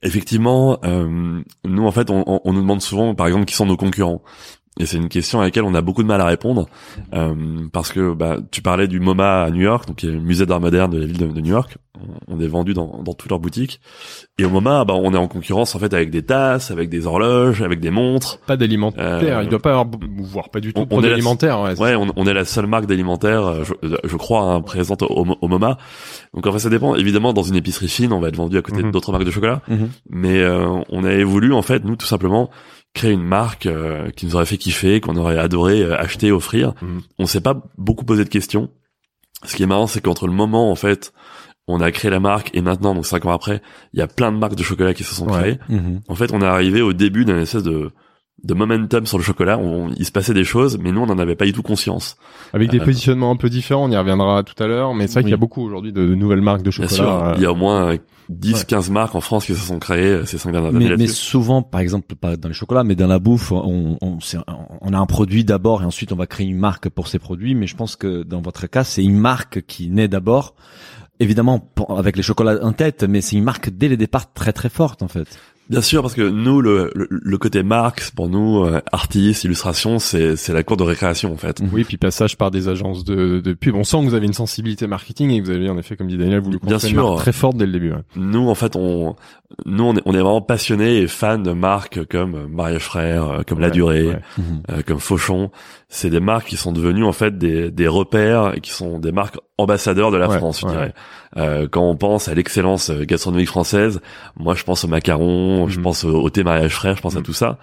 Effectivement, 0.04 0.80
euh, 0.84 1.42
nous 1.64 1.86
en 1.86 1.92
fait, 1.92 2.10
on, 2.10 2.42
nous 2.46 2.62
demande 2.62 2.82
souvent, 2.82 3.14
par 3.14 3.28
exemple, 3.28 3.46
qui 3.46 3.54
sont 3.54 3.68
nos 3.68 3.78
concurrents. 3.78 4.24
Et 4.80 4.86
c'est 4.86 4.98
une 4.98 5.10
question 5.10 5.42
à 5.42 5.44
laquelle 5.44 5.64
on 5.66 5.76
a 5.76 5.82
beaucoup 5.82 6.02
de 6.02 6.08
mal 6.08 6.22
à 6.22 6.26
répondre, 6.26 6.66
euh, 7.14 7.34
parce 7.74 7.92
que 7.92 8.14
bah, 8.14 8.38
tu 8.52 8.62
parlais 8.62 8.88
du 8.88 9.00
MoMA 9.02 9.44
à 9.44 9.50
New 9.52 9.62
York, 9.62 9.86
donc 9.88 9.98
qui 9.98 10.08
est 10.08 10.12
le 10.12 10.20
musée 10.22 10.46
d'art 10.46 10.62
moderne 10.62 10.90
de 10.92 10.98
la 11.00 11.06
ville 11.06 11.18
de, 11.18 11.28
de 11.28 11.42
New 11.42 11.50
York. 11.52 11.78
on, 12.30 12.36
on 12.38 12.40
est 12.40 12.48
vendu 12.48 12.74
dans, 12.74 13.02
dans 13.04 13.14
toutes 13.14 13.30
leurs 13.30 13.40
boutiques. 13.42 13.82
Et 14.40 14.46
au 14.46 14.50
moment, 14.50 14.84
bah, 14.86 14.94
on 14.96 15.14
est 15.14 15.18
en 15.18 15.28
concurrence 15.28 15.76
en 15.76 15.80
fait 15.80 15.94
avec 15.94 16.10
des 16.10 16.24
tasses, 16.24 16.72
avec 16.72 16.90
des 16.90 17.06
horloges, 17.06 17.62
avec 17.62 17.82
des 17.82 17.92
montres. 17.92 18.40
Pas 18.48 18.56
d'alimentaire. 18.56 19.04
Euh, 19.22 19.42
il 19.44 19.50
doit 19.50 19.60
pas 19.60 19.72
y 19.72 19.74
avoir, 19.74 19.88
voire 20.20 20.50
pas 20.50 20.62
du 20.62 20.74
tout, 20.74 20.88
on- 20.90 20.98
on 21.00 21.04
est 21.04 21.12
alimentaires. 21.12 21.60
Ouais, 21.60 21.78
Ouais, 21.78 21.96
on, 21.96 22.08
on 22.16 22.26
est 22.26 22.34
la 22.34 22.46
seule 22.46 22.66
marque 22.68 22.86
d'alimentaire, 22.86 23.46
euh, 23.46 23.64
je, 23.66 23.74
je 24.06 24.16
crois, 24.16 24.44
hein, 24.54 24.62
présente 24.62 25.02
au, 25.04 25.08
au 25.42 25.48
MoMA. 25.50 25.78
Donc 26.34 26.48
en 26.48 26.54
fait, 26.54 26.60
ça 26.60 26.70
dépend. 26.70 26.96
Évidemment, 26.96 27.34
dans 27.34 27.44
une 27.44 27.58
épicerie 27.58 27.90
fine, 27.90 28.14
on 28.14 28.22
va 28.22 28.30
être 28.30 28.38
vendu 28.38 28.58
à 28.58 28.62
côté 28.62 28.82
Mhm. 28.82 28.92
d'autres 28.92 29.12
marques 29.12 29.26
de 29.26 29.32
chocolat. 29.32 29.62
Mhm. 29.68 29.90
Mais 30.10 30.40
euh, 30.42 30.66
on 30.90 31.04
avait 31.04 31.26
voulu, 31.26 31.52
en 31.54 31.62
fait, 31.62 31.84
nous, 31.84 31.98
tout 31.98 32.08
simplement, 32.08 32.50
créer 32.94 33.12
une 33.12 33.24
marque 33.24 33.66
euh, 33.68 34.10
qui 34.12 34.26
nous 34.26 34.36
aurait 34.36 34.46
fait 34.46 34.58
kiffer, 34.58 35.00
qu'on 35.02 35.16
aurait 35.16 35.38
adoré 35.38 35.82
euh, 35.82 35.98
acheter, 35.98 36.32
offrir. 36.32 36.74
Mhm. 36.82 37.02
On 37.20 37.26
s'est 37.26 37.42
pas 37.42 37.62
beaucoup 37.78 38.06
posé 38.06 38.24
de 38.24 38.30
questions. 38.30 38.70
Ce 39.46 39.56
qui 39.56 39.64
est 39.64 39.68
marrant, 39.68 39.88
c'est 39.88 40.02
qu'entre 40.02 40.28
le 40.28 40.34
moment, 40.34 40.70
en 40.72 40.76
fait, 40.76 41.14
on 41.68 41.80
a 41.82 41.92
créé 41.92 42.12
la 42.12 42.20
marque 42.20 42.50
et 42.54 42.62
maintenant, 42.62 42.94
donc 42.94 43.06
cinq 43.06 43.26
ans 43.26 43.32
après, 43.32 43.62
il 43.94 44.00
y 44.00 44.02
a 44.02 44.08
plein 44.08 44.32
de 44.32 44.38
marques 44.38 44.56
de 44.56 44.64
chocolat 44.64 44.94
qui 44.94 45.04
se 45.04 45.16
sont 45.16 45.28
Ouais. 45.28 45.40
créées. 45.40 45.60
Mhm. 45.70 46.02
En 46.08 46.16
fait, 46.16 46.32
on 46.34 46.42
est 46.42 46.46
arrivé 46.46 46.82
au 46.82 46.94
début 46.94 47.24
d'un 47.26 47.40
espèce 47.40 47.64
de 47.64 47.92
de 48.44 48.54
momentum 48.54 49.06
sur 49.06 49.18
le 49.18 49.24
chocolat. 49.24 49.58
On- 49.60 49.90
il 49.98 50.06
se 50.06 50.12
passait 50.12 50.34
des 50.34 50.44
choses, 50.44 50.78
mais 50.80 50.92
nous, 50.92 51.02
on 51.02 51.06
n'en 51.06 51.20
avait 51.20 51.36
pas 51.36 51.46
du 51.46 51.54
tout 51.54 51.62
conscience. 51.62 52.18
Avec 52.54 52.70
des 52.72 52.80
Euh, 52.80 52.86
positionnements 52.86 53.30
un 53.32 53.36
peu 53.36 53.50
différents, 53.50 53.86
on 53.86 53.92
y 53.92 53.98
reviendra 53.98 54.44
tout 54.44 54.62
à 54.64 54.68
l'heure, 54.68 54.94
mais 54.96 55.08
c'est 55.08 55.14
vrai 55.14 55.24
qu'il 55.24 55.32
y 55.32 55.36
a 55.36 55.38
beaucoup 55.38 55.62
aujourd'hui 55.64 55.94
de, 55.94 56.06
de 56.08 56.16
nouvelles 56.16 56.42
marques 56.42 56.64
de 56.64 56.72
Bien 56.72 56.88
chocolat. 56.88 56.90
sûr, 56.96 57.10
euh, 57.24 57.34
il 57.38 57.44
y 57.44 57.46
a 57.46 57.52
au 57.52 57.56
moins 57.56 57.96
10-15 58.30 58.90
marques 58.90 59.14
en 59.16 59.22
France 59.22 59.46
qui 59.46 59.54
se 59.54 59.60
sont 59.66 59.78
créées 59.78 60.06
euh, 60.12 60.26
ces 60.26 60.38
cinq 60.38 60.52
dernières 60.54 60.74
années 60.76 60.96
Mais, 60.98 61.08
souvent, 61.08 61.62
par 61.62 61.82
exemple, 61.82 62.16
pas 62.16 62.38
dans 62.38 62.48
les 62.48 62.54
chocolats, 62.56 62.84
mais 62.84 62.96
dans 62.96 63.08
la 63.08 63.20
bouffe, 63.20 63.52
on, 63.52 63.98
on, 64.02 64.94
a 64.94 64.98
un 64.98 65.06
produit 65.06 65.44
d'abord 65.44 65.82
et 65.84 65.86
ensuite 65.86 66.12
on 66.12 66.16
va 66.16 66.26
créer 66.28 66.48
une 66.48 66.58
marque 66.58 66.90
pour 66.90 67.08
ces 67.08 67.20
produits. 67.20 67.54
Mais 67.56 67.68
je 67.68 67.76
pense 67.76 67.96
que 67.96 68.24
dans 68.24 68.42
votre 68.42 68.68
cas, 68.68 68.84
c'est 68.84 69.04
une 69.04 69.18
marque 69.20 69.62
qui 69.68 69.90
naît 69.90 70.08
d'abord, 70.08 70.56
évidemment 71.20 71.70
avec 71.90 72.18
les 72.18 72.24
chocolats 72.24 72.58
en 72.64 72.72
tête, 72.74 73.04
mais 73.04 73.22
c'est 73.22 73.36
une 73.36 73.44
marque 73.44 73.70
dès 73.70 73.88
le 73.90 73.98
départ 73.98 74.34
très 74.34 74.54
très 74.54 74.70
forte 74.70 75.04
en 75.04 75.08
fait. 75.08 75.28
Bien 75.72 75.82
sûr, 75.82 76.02
parce 76.04 76.14
que 76.14 76.22
nous, 76.30 76.62
le, 76.62 76.92
le, 76.94 77.08
le 77.10 77.38
côté 77.38 77.64
marque, 77.64 78.12
pour 78.12 78.30
nous, 78.30 78.64
euh, 78.66 78.82
artistes, 78.92 79.46
illustration, 79.46 79.98
c'est 80.00 80.36
c'est 80.36 80.54
la 80.54 80.64
cour 80.64 80.78
de 80.78 80.84
récréation 80.84 81.32
en 81.34 81.38
fait. 81.38 81.62
Oui, 81.72 81.84
puis 81.86 81.98
passage 81.98 82.38
par 82.38 82.52
des 82.52 82.68
agences 82.68 83.04
de, 83.06 83.40
de 83.40 83.54
pub. 83.54 83.76
On 83.76 83.84
sent 83.86 83.98
que 84.02 84.04
vous 84.04 84.14
avez 84.14 84.26
une 84.28 84.34
sensibilité 84.34 84.86
marketing 84.86 85.32
et 85.32 85.40
que 85.42 85.46
vous 85.46 85.52
avez 85.52 85.70
en 85.70 85.78
effet, 85.78 85.96
comme 85.96 86.08
dit 86.08 86.18
Daniel, 86.18 86.42
voulu 86.42 86.60
Bien 86.62 86.74
construire 86.74 86.92
une 86.94 87.00
sûr. 87.00 87.10
marque 87.12 87.22
très 87.24 87.32
forte 87.32 87.56
dès 87.58 87.66
le 87.66 87.72
début. 87.72 87.92
ouais. 87.92 88.02
Nous, 88.18 88.50
en 88.50 88.56
fait, 88.56 88.76
on, 88.76 89.16
nous, 89.66 89.84
on 89.84 89.96
est, 89.96 90.02
on 90.06 90.14
est 90.14 90.20
vraiment 90.20 90.42
passionnés 90.42 90.98
et 90.98 91.08
fans 91.08 91.38
de 91.38 91.52
marques 91.52 92.06
comme 92.08 92.36
euh, 92.36 92.48
Mariage 92.48 92.84
Frère, 92.84 93.30
euh, 93.30 93.42
comme 93.48 93.60
La 93.60 93.70
Durée, 93.70 94.08
ouais. 94.08 94.20
euh, 94.72 94.82
comme 94.86 95.00
Fauchon. 95.00 95.52
C'est 95.90 96.10
des 96.10 96.20
marques 96.20 96.48
qui 96.48 96.58
sont 96.58 96.72
devenues 96.72 97.04
en 97.06 97.12
fait 97.12 97.38
des, 97.38 97.70
des 97.72 97.88
repères 97.88 98.54
et 98.56 98.62
qui 98.62 98.72
sont 98.72 99.00
des 99.00 99.12
marques 99.12 99.38
ambassadeurs 99.58 100.12
de 100.12 100.18
la 100.18 100.30
Ouais, 100.30 100.38
France, 100.38 100.62
je 100.62 100.66
ouais. 100.66 100.72
dirais. 100.72 100.94
Euh, 101.38 101.68
quand 101.70 101.84
on 101.90 101.96
pense 101.96 102.28
à 102.28 102.34
l'excellence 102.34 102.90
euh, 102.90 103.04
gastronomique 103.06 103.48
française, 103.48 104.02
moi 104.38 104.54
je 104.56 104.64
pense 104.64 104.84
au 104.84 104.88
macaron, 104.88 105.68
je 105.68 105.78
Mhm. 105.78 105.84
pense 105.84 106.04
au, 106.04 106.14
au 106.22 106.30
thé 106.30 106.44
mariage 106.44 106.74
frère, 106.76 106.96
je 106.96 107.02
pense 107.02 107.16
à 107.16 107.20
Mhm. 107.20 107.24
tout 107.26 107.34
ça. 107.34 107.58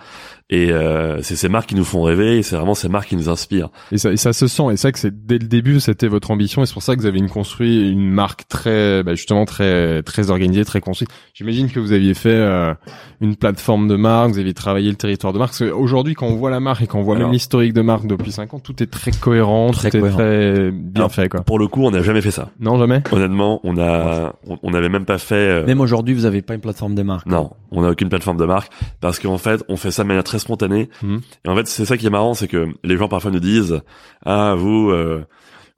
Et 0.50 0.72
euh, 0.72 1.20
c'est 1.20 1.36
ces 1.36 1.50
marques 1.50 1.68
qui 1.68 1.74
nous 1.74 1.84
font 1.84 2.02
rêver 2.02 2.38
et 2.38 2.42
c'est 2.42 2.56
vraiment 2.56 2.74
ces 2.74 2.88
marques 2.88 3.08
qui 3.10 3.16
nous 3.16 3.28
inspirent. 3.28 3.68
Et 3.92 3.98
ça, 3.98 4.10
et 4.12 4.16
ça 4.16 4.32
se 4.32 4.46
sent. 4.46 4.62
Et 4.72 4.76
c'est 4.78 4.88
vrai 4.88 4.92
que 4.92 4.98
c'est 4.98 5.26
dès 5.26 5.36
le 5.38 5.46
début, 5.46 5.78
c'était 5.78 6.08
votre 6.08 6.30
ambition. 6.30 6.62
Et 6.62 6.66
c'est 6.66 6.72
pour 6.72 6.82
ça 6.82 6.96
que 6.96 7.00
vous 7.02 7.06
avez 7.06 7.18
une 7.18 7.28
construit 7.28 7.90
une 7.90 8.08
marque 8.10 8.48
très, 8.48 9.02
bah, 9.02 9.14
justement 9.14 9.44
très, 9.44 10.02
très 10.04 10.30
organisée, 10.30 10.64
très 10.64 10.80
construite. 10.80 11.10
J'imagine 11.34 11.70
que 11.70 11.78
vous 11.80 11.92
aviez 11.92 12.14
fait 12.14 12.30
euh, 12.32 12.72
une 13.20 13.36
plateforme 13.36 13.88
de 13.88 13.96
marque, 13.96 14.30
vous 14.32 14.38
aviez 14.38 14.54
travaillé 14.54 14.88
le 14.88 14.96
territoire 14.96 15.34
de 15.34 15.38
marque. 15.38 15.50
Parce 15.58 15.70
qu'aujourd'hui, 15.70 16.14
quand 16.14 16.26
on 16.28 16.36
voit 16.36 16.50
la 16.50 16.60
marque 16.60 16.80
et 16.80 16.86
quand 16.86 16.98
on 17.00 17.02
voit 17.02 17.16
Alors- 17.16 17.28
même 17.28 17.34
l'historique 17.34 17.74
de 17.74 17.82
marque 17.82 18.06
depuis 18.06 18.32
5 18.32 18.54
ans, 18.54 18.58
tout 18.58 18.82
est 18.82 18.86
très 18.90 19.10
cohérent, 19.10 19.70
Très 19.72 19.90
tout 19.90 19.98
est 19.98 20.00
cohérent. 20.00 20.16
très 20.16 20.70
bien 20.70 21.02
Alors, 21.02 21.12
fait, 21.12 21.28
quoi. 21.28 21.42
Pour 21.42 21.58
le 21.58 21.68
coup, 21.68 21.82
on 21.84 21.90
n'a 21.90 22.00
jamais 22.02 22.22
fait 22.22 22.30
ça. 22.30 22.48
Non, 22.58 22.78
jamais? 22.78 23.02
Honnêtement, 23.12 23.60
on 23.64 23.76
a, 23.76 24.32
on- 24.48 24.56
on 24.62 24.70
n'avait 24.70 24.88
même 24.88 25.04
pas 25.04 25.18
fait. 25.18 25.34
euh, 25.34 25.66
Même 25.66 25.82
aujourd'hui, 25.82 26.14
vous 26.14 26.24
avez 26.24 26.40
pas 26.40 26.54
une 26.54 26.60
plateforme 26.62 26.94
des 26.94 27.04
marques. 27.04 27.26
Non, 27.26 27.50
on 27.70 27.82
n'a 27.82 27.90
aucune 27.90 28.08
plateforme 28.08 28.38
de 28.38 28.46
marque 28.46 28.72
parce 29.02 29.18
qu'en 29.18 29.36
fait, 29.36 29.62
on 29.68 29.76
fait 29.76 29.90
ça 29.90 30.04
de 30.04 30.08
manière 30.08 30.24
très 30.24 30.37
spontanée. 30.38 30.88
Mhm. 31.02 31.20
Et 31.44 31.48
en 31.48 31.56
fait, 31.56 31.66
c'est 31.66 31.84
ça 31.84 31.96
qui 31.96 32.06
est 32.06 32.10
marrant, 32.10 32.34
c'est 32.34 32.48
que 32.48 32.68
les 32.84 32.96
gens 32.96 33.08
parfois 33.08 33.30
nous 33.30 33.40
disent 33.40 33.80
"Ah, 34.24 34.54
vous, 34.56 34.90
euh, 34.90 35.24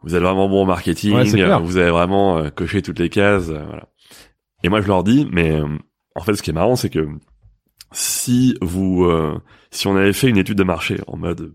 vous 0.02 0.14
êtes 0.14 0.22
vraiment 0.22 0.48
bon 0.48 0.62
en 0.62 0.66
marketing, 0.66 1.14
Ouais, 1.14 1.24
vous 1.60 1.76
avez 1.76 1.90
vraiment 1.90 2.38
euh, 2.38 2.50
coché 2.50 2.82
toutes 2.82 2.98
les 2.98 3.08
cases." 3.08 3.48
euh, 3.50 3.64
voilà. 3.66 3.88
Et 4.62 4.68
moi, 4.68 4.80
je 4.80 4.86
leur 4.88 5.02
dis, 5.04 5.26
mais 5.32 5.52
euh, 5.52 5.66
en 6.14 6.20
fait, 6.22 6.34
ce 6.34 6.42
qui 6.42 6.50
est 6.50 6.54
marrant, 6.54 6.76
c'est 6.76 6.90
que 6.90 7.06
si 7.92 8.56
vous, 8.60 9.04
euh, 9.04 9.38
si 9.70 9.86
on 9.86 9.96
avait 9.96 10.12
fait 10.12 10.28
une 10.28 10.36
étude 10.36 10.58
de 10.58 10.64
marché 10.64 10.98
en 11.06 11.16
mode 11.16 11.52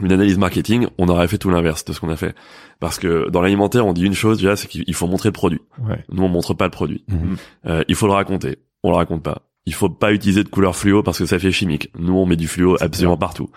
une 0.00 0.12
analyse 0.12 0.38
marketing, 0.38 0.86
on 0.98 1.08
aurait 1.08 1.26
fait 1.26 1.38
tout 1.38 1.50
l'inverse 1.50 1.84
de 1.84 1.92
ce 1.92 1.98
qu'on 2.00 2.08
a 2.10 2.16
fait. 2.16 2.34
Parce 2.78 2.98
que 2.98 3.28
dans 3.30 3.40
l'alimentaire, 3.40 3.84
on 3.84 3.92
dit 3.92 4.04
une 4.04 4.14
chose 4.14 4.38
déjà, 4.38 4.54
c'est 4.54 4.68
qu'il 4.68 4.94
faut 4.94 5.08
montrer 5.08 5.28
le 5.30 5.32
produit. 5.32 5.60
Ouais. 5.82 6.04
Nous, 6.10 6.22
on 6.22 6.28
montre 6.28 6.54
pas 6.54 6.66
le 6.66 6.70
produit. 6.70 7.04
Mhm. 7.08 7.36
Euh, 7.66 7.84
il 7.88 7.94
faut 7.96 8.06
le 8.06 8.12
raconter. 8.12 8.58
On 8.84 8.90
le 8.90 8.96
raconte 8.96 9.24
pas. 9.24 9.42
Il 9.68 9.74
faut 9.74 9.90
pas 9.90 10.12
utiliser 10.12 10.44
de 10.44 10.48
couleur 10.48 10.74
fluo 10.74 11.02
parce 11.02 11.18
que 11.18 11.26
ça 11.26 11.38
fait 11.38 11.52
chimique. 11.52 11.90
Nous, 11.98 12.14
on 12.14 12.24
met 12.24 12.36
du 12.36 12.48
fluo 12.48 12.78
absolument 12.80 13.18
partout. 13.18 13.50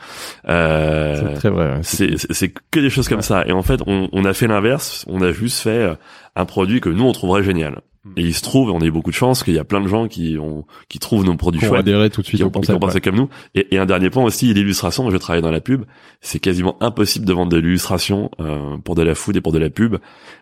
Euh, 0.50 1.38
C'est 1.40 1.48
vrai. 1.50 1.76
ouais. 1.76 1.80
c'est 1.84 2.50
que 2.70 2.80
des 2.82 2.90
choses 2.90 3.08
comme 3.08 3.22
ça. 3.22 3.46
Et 3.48 3.54
en 3.54 3.62
fait, 3.64 3.80
on, 3.88 4.10
on 4.12 4.26
a 4.26 4.34
fait 4.34 4.48
l'inverse. 4.48 5.06
On 5.08 5.22
a 5.22 5.32
juste 5.32 5.60
fait 5.60 5.70
euh, 5.70 5.96
un 6.36 6.44
produit 6.44 6.82
que 6.82 6.90
nous 6.90 7.06
on 7.06 7.14
trouverait 7.14 7.44
génial. 7.44 7.80
Mm. 8.04 8.12
Et 8.18 8.22
il 8.24 8.34
se 8.34 8.42
trouve, 8.42 8.72
on 8.72 8.82
a 8.82 8.86
eu 8.86 8.92
beaucoup 8.92 9.12
de 9.12 9.16
chance 9.16 9.44
qu'il 9.44 9.54
y 9.54 9.60
a 9.60 9.64
plein 9.64 9.80
de 9.80 9.88
gens 9.88 10.08
qui 10.08 10.38
ont 10.40 10.66
qui 10.90 10.98
trouvent 11.00 11.24
nos 11.24 11.36
produits 11.38 11.62
chouettes 11.62 11.86
tout 12.12 12.22
de 12.22 12.28
suite 12.28 12.40
qui 12.40 12.44
ont, 12.44 12.48
au 12.48 12.50
qui 12.50 12.58
ont 12.58 12.62
concept. 12.62 12.80
pensé 12.80 12.96
ouais. 12.96 13.02
comme 13.02 13.16
nous. 13.16 13.30
Et, 13.56 13.76
et 13.76 13.78
un 13.78 13.86
dernier 13.86 14.10
point 14.10 14.24
aussi, 14.24 14.54
l'illustration. 14.54 15.10
Je 15.10 15.18
travaille 15.18 15.42
dans 15.42 15.52
la 15.52 15.62
pub. 15.62 15.86
C'est 16.20 16.40
quasiment 16.40 16.76
impossible 16.82 17.26
de 17.26 17.32
vendre 17.34 17.52
de 17.52 17.58
l'illustration 17.58 18.30
euh, 18.40 18.78
pour 18.84 18.96
de 18.96 19.04
la 19.04 19.16
food 19.16 19.38
et 19.38 19.42
pour 19.42 19.54
de 19.54 19.60
la 19.60 19.70
pub. 19.70 19.98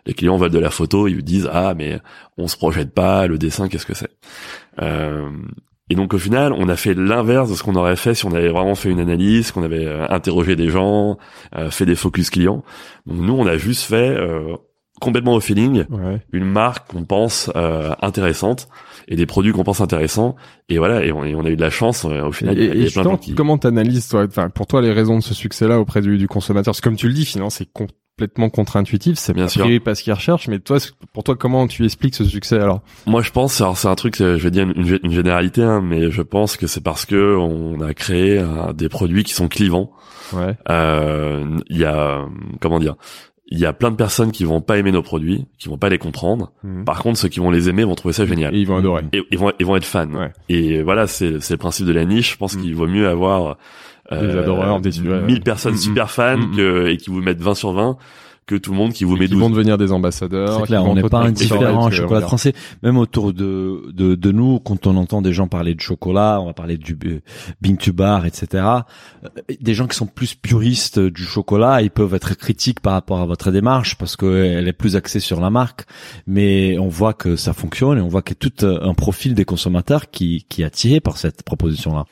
Les 0.06 0.14
clients 0.14 0.36
veulent 0.36 0.50
de 0.50 0.58
la 0.58 0.70
photo, 0.70 1.06
ils 1.06 1.14
vous 1.14 1.22
disent 1.22 1.48
ah 1.52 1.74
mais 1.76 2.00
on 2.38 2.48
se 2.48 2.56
projette 2.56 2.92
pas, 2.94 3.26
le 3.26 3.38
dessin 3.38 3.68
qu'est-ce 3.68 3.86
que 3.86 3.94
c'est? 3.94 4.10
Euh, 4.80 5.28
et 5.88 5.94
donc 5.96 6.14
au 6.14 6.18
final, 6.18 6.52
on 6.52 6.68
a 6.68 6.76
fait 6.76 6.94
l'inverse 6.94 7.50
de 7.50 7.54
ce 7.56 7.62
qu'on 7.62 7.74
aurait 7.74 7.96
fait 7.96 8.14
si 8.14 8.24
on 8.24 8.32
avait 8.32 8.48
vraiment 8.50 8.74
fait 8.76 8.90
une 8.90 9.00
analyse, 9.00 9.50
qu'on 9.50 9.62
avait 9.64 9.86
euh, 9.86 10.06
interrogé 10.08 10.54
des 10.56 10.68
gens, 10.68 11.18
euh, 11.56 11.70
fait 11.70 11.86
des 11.86 11.96
focus 11.96 12.30
clients. 12.30 12.62
Donc 13.06 13.18
nous, 13.18 13.32
on 13.34 13.46
a 13.46 13.56
juste 13.56 13.82
fait 13.82 14.08
euh, 14.10 14.54
complètement 15.00 15.34
au 15.34 15.40
feeling 15.40 15.84
Ouais. 15.90 16.20
une 16.32 16.44
marque 16.44 16.92
qu'on 16.92 17.04
pense 17.04 17.50
euh, 17.56 17.90
intéressante 18.02 18.68
et 19.08 19.16
des 19.16 19.26
produits 19.26 19.52
qu'on 19.52 19.64
pense 19.64 19.80
intéressants 19.80 20.36
et 20.68 20.78
voilà 20.78 21.04
et 21.04 21.10
on, 21.10 21.24
et 21.24 21.34
on 21.34 21.44
a 21.44 21.48
eu 21.50 21.56
de 21.56 21.60
la 21.62 21.70
chance 21.70 22.04
euh, 22.04 22.22
au 22.26 22.32
final 22.32 22.56
Et, 22.58 22.62
il 22.64 22.66
y 22.66 22.70
a- 22.70 22.74
il 22.74 22.80
et 22.82 22.84
y 22.84 22.86
a 22.86 22.90
plein 22.90 23.02
de 23.02 23.08
justement, 23.08 23.10
gens 23.12 23.16
qui 23.16 23.34
comment 23.34 23.56
t'analyses 23.58 24.08
toi, 24.08 24.26
enfin, 24.28 24.50
pour 24.50 24.66
toi 24.66 24.82
les 24.82 24.92
raisons 24.92 25.16
de 25.16 25.22
ce 25.22 25.32
succès-là 25.34 25.80
auprès 25.80 26.02
du, 26.02 26.18
du 26.18 26.28
consommateur? 26.28 26.72
Parce 26.72 26.80
que 26.80 26.84
comme 26.88 26.96
tu 26.96 27.08
le 27.08 27.14
dis, 27.14 27.24
finalement, 27.24 27.50
c'est 27.50 27.66
complètement 28.20 28.50
contre-intuitif, 28.50 29.18
c'est 29.18 29.32
Bien 29.32 29.48
sûr. 29.48 29.66
pas 29.82 29.94
ce 29.94 30.02
qu'il 30.02 30.12
recherche, 30.12 30.46
mais 30.48 30.58
toi, 30.58 30.76
pour 31.14 31.24
toi, 31.24 31.36
comment 31.36 31.66
tu 31.66 31.84
expliques 31.86 32.14
ce 32.14 32.24
succès 32.24 32.58
alors? 32.60 32.82
Moi 33.06 33.22
je 33.22 33.30
pense 33.30 33.60
alors 33.62 33.78
c'est 33.78 33.88
un 33.88 33.94
truc 33.94 34.20
euh, 34.20 34.36
je 34.36 34.44
vais 34.44 34.50
dire 34.50 34.68
une, 34.68 35.10
généralité 35.10 35.62
hein, 35.62 35.80
mais 35.82 36.10
je 36.10 36.20
pense 36.22 36.56
que 36.58 36.66
c'est 36.66 36.82
parce 36.82 37.06
que 37.06 37.36
on 37.36 37.80
a 37.80 37.94
créé 37.94 38.38
euh, 38.38 38.72
des 38.74 38.88
produits 38.90 39.24
qui 39.24 39.32
sont 39.32 39.48
clivants 39.48 39.90
Ouais. 40.34 40.54
Euh, 40.68 41.58
il 41.70 41.78
y 41.78 41.84
a 41.84 42.24
comment 42.60 42.78
dire? 42.78 42.94
Il 43.52 43.58
y 43.58 43.66
a 43.66 43.72
plein 43.72 43.90
de 43.90 43.96
personnes 43.96 44.30
qui 44.30 44.44
vont 44.44 44.60
pas 44.60 44.78
aimer 44.78 44.92
nos 44.92 45.02
produits 45.02 45.46
qui 45.58 45.68
vont 45.68 45.78
pas 45.78 45.88
les 45.88 45.98
comprendre 45.98 46.52
Mhm. 46.62 46.84
par 46.84 47.02
contre 47.02 47.18
ceux 47.18 47.28
qui 47.28 47.40
vont 47.40 47.50
les 47.50 47.68
aimer 47.68 47.84
vont 47.84 47.94
trouver 47.96 48.12
ça 48.14 48.26
génial 48.26 48.54
Et 48.54 48.58
ils 48.60 48.66
vont 48.66 48.76
adorer. 48.76 49.02
et 49.12 49.22
ils 49.30 49.38
vont 49.38 49.50
ils 49.58 49.66
vont 49.66 49.76
être 49.76 49.84
fans 49.86 50.08
Ouais. 50.12 50.30
et 50.48 50.82
voilà 50.82 51.06
c'est 51.06 51.40
c'est 51.40 51.54
le 51.54 51.58
principe 51.58 51.86
de 51.86 51.92
la 51.92 52.04
niche 52.04 52.32
je 52.32 52.36
pense 52.36 52.54
Mm. 52.54 52.60
qu'il 52.62 52.74
vaut 52.76 52.86
mieux 52.86 53.08
avoir 53.08 53.46
euh, 53.46 53.54
Des 54.10 54.36
adoreurs, 54.36 54.80
des- 54.80 55.00
ouais. 55.00 55.20
1000 55.22 55.40
personnes 55.42 55.72
Mm, 55.74 55.76
mm. 55.76 55.78
super 55.78 56.10
fans 56.10 56.36
Mm, 56.36 56.50
mm. 56.52 56.56
que, 56.56 56.86
et 56.88 56.96
qui 56.96 57.10
vous 57.10 57.20
mettent 57.22 57.40
20 57.40 57.54
sur 57.54 57.72
20 57.72 57.96
que 58.50 58.56
tout 58.56 58.72
le 58.72 58.76
monde 58.76 58.92
qui 58.92 59.04
vous 59.04 59.16
met 59.16 59.26
Qui 59.26 59.32
12 59.32 59.40
vont 59.40 59.50
devenir 59.50 59.78
des 59.78 59.92
ambassadeurs. 59.92 60.58
C'est 60.58 60.66
clair, 60.66 60.84
on 60.84 60.94
n'est 60.96 61.08
pas 61.08 61.20
indifférent 61.20 61.72
au 61.72 61.82
oreilles, 61.82 61.96
chocolat 61.96 62.20
français. 62.20 62.52
Même 62.82 62.96
autour 62.98 63.32
de, 63.32 63.92
de, 63.92 64.16
de 64.16 64.32
nous, 64.32 64.58
quand 64.58 64.88
on 64.88 64.96
entend 64.96 65.22
des 65.22 65.32
gens 65.32 65.46
parler 65.46 65.76
de 65.76 65.80
chocolat, 65.80 66.40
on 66.40 66.46
va 66.46 66.52
parler 66.52 66.76
du 66.76 66.98
euh, 67.06 67.76
to 67.76 67.92
Bar, 67.92 68.26
etc. 68.26 68.64
euh, 69.24 69.28
Des 69.60 69.74
gens 69.74 69.86
qui 69.86 69.96
sont 69.96 70.06
plus 70.06 70.34
puristes 70.34 70.98
du 70.98 71.22
chocolat, 71.22 71.80
ils 71.82 71.92
peuvent 71.92 72.12
être 72.14 72.34
critiques 72.34 72.80
par 72.80 72.94
rapport 72.94 73.20
à 73.20 73.26
votre 73.26 73.52
démarche 73.52 73.96
parce 73.96 74.16
qu'elle 74.16 74.66
est 74.66 74.72
plus 74.72 74.96
axée 74.96 75.20
sur 75.20 75.40
la 75.40 75.50
marque. 75.50 75.84
Mais 76.26 76.76
on 76.78 76.88
voit 76.88 77.12
que 77.12 77.36
ça 77.36 77.52
fonctionne 77.52 77.98
et 77.98 78.00
on 78.00 78.08
voit 78.08 78.22
qu'il 78.22 78.34
y 78.34 78.46
a 78.46 78.50
tout 78.50 78.64
euh, 78.64 78.80
un 78.82 78.94
profil 78.94 79.34
des 79.34 79.44
consommateurs 79.44 80.10
qui, 80.10 80.44
qui 80.48 80.62
est 80.62 80.64
attiré 80.64 80.98
par 80.98 81.18
cette 81.18 81.44
proposition-là. 81.44 82.04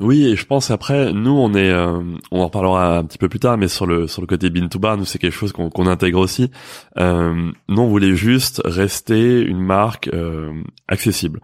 Oui, 0.00 0.26
et 0.26 0.36
je 0.36 0.44
pense 0.44 0.70
après, 0.70 1.14
nous 1.14 1.30
on 1.30 1.54
est, 1.54 1.70
euh, 1.70 2.02
on 2.30 2.40
en 2.40 2.44
reparlera 2.44 2.98
un 2.98 3.04
petit 3.04 3.18
peu 3.18 3.30
plus 3.30 3.40
tard, 3.40 3.56
mais 3.56 3.68
sur 3.68 3.86
le 3.86 4.06
sur 4.06 4.20
le 4.20 4.26
côté 4.26 4.50
bin 4.50 4.68
to 4.68 4.78
bar, 4.78 4.98
nous 4.98 5.06
c'est 5.06 5.18
quelque 5.18 5.32
chose 5.32 5.52
qu'on 5.52 5.77
qu'on 5.78 5.86
intègre 5.86 6.18
aussi. 6.18 6.50
Euh, 6.98 7.52
nous 7.68 7.82
on 7.82 7.86
voulait 7.86 8.16
juste 8.16 8.60
rester 8.64 9.40
une 9.40 9.60
marque 9.60 10.10
euh, 10.12 10.52
accessible. 10.88 11.40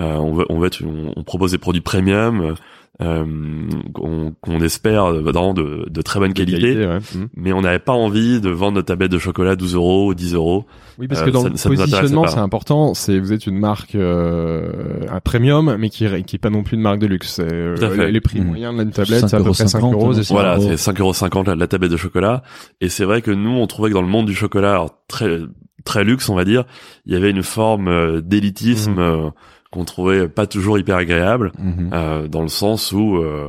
Euh, 0.00 0.16
on 0.16 0.34
veut, 0.34 0.46
on 0.48 0.58
veut 0.58 0.66
être, 0.66 0.82
on, 0.84 1.12
on 1.14 1.22
propose 1.22 1.52
des 1.52 1.58
produits 1.58 1.82
premium, 1.82 2.56
qu'on 2.98 4.34
qu'on 4.40 4.60
espère 4.60 5.12
vraiment 5.12 5.54
de, 5.54 5.86
de 5.88 6.02
très 6.02 6.18
bonne 6.20 6.32
qualité. 6.32 6.60
Qualité, 6.60 6.86
ouais. 6.86 6.98
Mhm. 7.14 7.28
Mais 7.36 7.52
on 7.52 7.60
n'avait 7.60 7.78
pas 7.78 7.92
envie 7.92 8.40
de 8.40 8.48
vendre 8.50 8.74
notre 8.76 8.86
tablette 8.86 9.10
de 9.10 9.18
chocolat 9.18 9.56
12 9.56 9.74
euros 9.74 10.08
ou 10.08 10.14
10 10.14 10.34
euros. 10.34 10.64
Oui, 10.98 11.08
parce 11.08 11.20
Euh, 11.20 11.26
que 11.26 11.30
dans 11.30 11.42
ça- 11.42 11.48
le 11.50 11.56
ça 11.56 11.68
positionnement, 11.68 12.26
c'est 12.26 12.38
important. 12.38 12.94
C'est 12.94 13.18
vous 13.18 13.32
êtes 13.32 13.46
une 13.46 13.58
marque 13.58 13.94
euh, 13.94 14.70
un 15.10 15.20
premium, 15.20 15.76
mais 15.78 15.90
qui 15.90 16.06
qui 16.24 16.36
est 16.36 16.38
pas 16.38 16.50
non 16.50 16.62
plus 16.62 16.76
une 16.76 16.82
marque 16.82 16.98
de 17.00 17.06
luxe. 17.06 17.34
C'est, 17.34 17.52
euh, 17.52 17.76
Tout 17.76 17.84
à 17.84 17.90
fait. 17.90 18.06
les, 18.06 18.12
les 18.12 18.20
prix 18.20 18.40
Mhm. 18.40 18.46
moyens 18.46 18.76
d'une 18.76 18.90
tablette, 18.90 19.28
c'est 19.28 19.34
à 19.36 19.38
peu 19.38 19.44
près 19.50 19.66
5 19.66 19.80
5,50 19.80 19.92
euros. 19.92 20.12
c'est 20.14 20.28
Voilà, 20.32 20.56
euros. 20.56 20.64
c'est 20.68 20.76
5,50 20.76 21.34
euros 21.34 21.44
la, 21.46 21.54
la 21.54 21.66
tablette 21.66 21.90
de 21.92 21.96
chocolat. 21.96 22.42
Et 22.80 22.88
c'est 22.88 23.04
vrai 23.04 23.20
que 23.22 23.30
nous, 23.30 23.50
on 23.50 23.66
trouvait 23.66 23.90
que 23.90 23.94
dans 23.94 24.02
le 24.02 24.08
monde 24.08 24.26
du 24.26 24.34
chocolat, 24.34 24.70
alors 24.70 24.90
très 25.08 25.40
très 25.84 26.02
luxe, 26.02 26.28
on 26.28 26.34
va 26.34 26.44
dire, 26.44 26.64
il 27.04 27.12
y 27.12 27.16
avait 27.16 27.30
une 27.30 27.44
forme 27.44 27.86
euh, 27.88 28.20
d'élitisme 28.20 28.92
Mhm. 29.00 29.30
Qu'on 29.70 29.84
trouvait 29.84 30.28
pas 30.28 30.46
toujours 30.46 30.78
hyper 30.78 30.96
agréable, 30.96 31.52
Mhm. 31.58 31.90
euh, 31.92 32.28
dans 32.28 32.42
le 32.42 32.48
sens 32.48 32.92
où, 32.92 33.16
euh, 33.16 33.48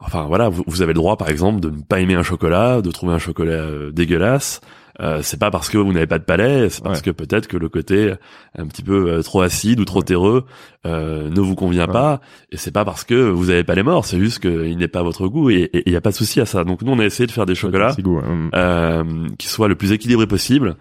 enfin 0.00 0.24
voilà, 0.26 0.48
vous, 0.48 0.64
vous 0.66 0.82
avez 0.82 0.92
le 0.92 0.98
droit, 0.98 1.16
par 1.16 1.28
exemple, 1.28 1.60
de 1.60 1.70
ne 1.70 1.82
pas 1.82 2.00
aimer 2.00 2.14
un 2.14 2.22
chocolat, 2.22 2.80
de 2.82 2.90
trouver 2.90 3.12
un 3.14 3.18
chocolat 3.18 3.52
euh, 3.52 3.90
dégueulasse. 3.92 4.60
Euh, 5.00 5.20
c'est 5.22 5.40
pas 5.40 5.50
parce 5.50 5.70
que 5.70 5.76
vous 5.76 5.92
n'avez 5.92 6.06
pas 6.06 6.20
de 6.20 6.24
palais, 6.24 6.68
c'est 6.70 6.80
parce 6.84 6.98
Ouais. 7.00 7.06
que 7.06 7.10
peut-être 7.10 7.48
que 7.48 7.56
le 7.56 7.68
côté 7.68 8.14
un 8.56 8.66
petit 8.68 8.84
peu 8.84 9.10
euh, 9.10 9.22
trop 9.22 9.40
acide 9.40 9.80
ou 9.80 9.84
trop 9.84 10.02
terreux 10.02 10.44
euh, 10.86 11.28
ne 11.30 11.40
vous 11.40 11.56
convient 11.56 11.86
Ouais. 11.88 11.92
pas, 11.92 12.20
et 12.52 12.56
c'est 12.56 12.70
pas 12.70 12.84
parce 12.84 13.02
que 13.02 13.28
vous 13.28 13.50
avez 13.50 13.64
pas 13.64 13.74
les 13.74 13.82
morts, 13.82 14.04
c'est 14.04 14.20
juste 14.20 14.38
qu'il 14.38 14.76
n'est 14.78 14.86
pas 14.86 15.00
à 15.00 15.02
votre 15.02 15.26
goût, 15.26 15.50
et 15.50 15.68
il 15.84 15.92
y 15.92 15.96
a 15.96 16.00
pas 16.00 16.10
de 16.10 16.14
souci 16.14 16.40
à 16.40 16.46
ça. 16.46 16.62
Donc 16.62 16.82
nous, 16.82 16.92
on 16.92 16.98
a 17.00 17.04
essayé 17.04 17.26
de 17.26 17.32
faire 17.32 17.44
des 17.46 17.56
chocolats 17.56 17.96
goût, 18.00 18.20
hein. 18.20 19.04
qui 19.36 19.48
soit 19.48 19.66
le 19.66 19.74
plus 19.74 19.90
équilibré 19.90 20.28
possible 20.28 20.76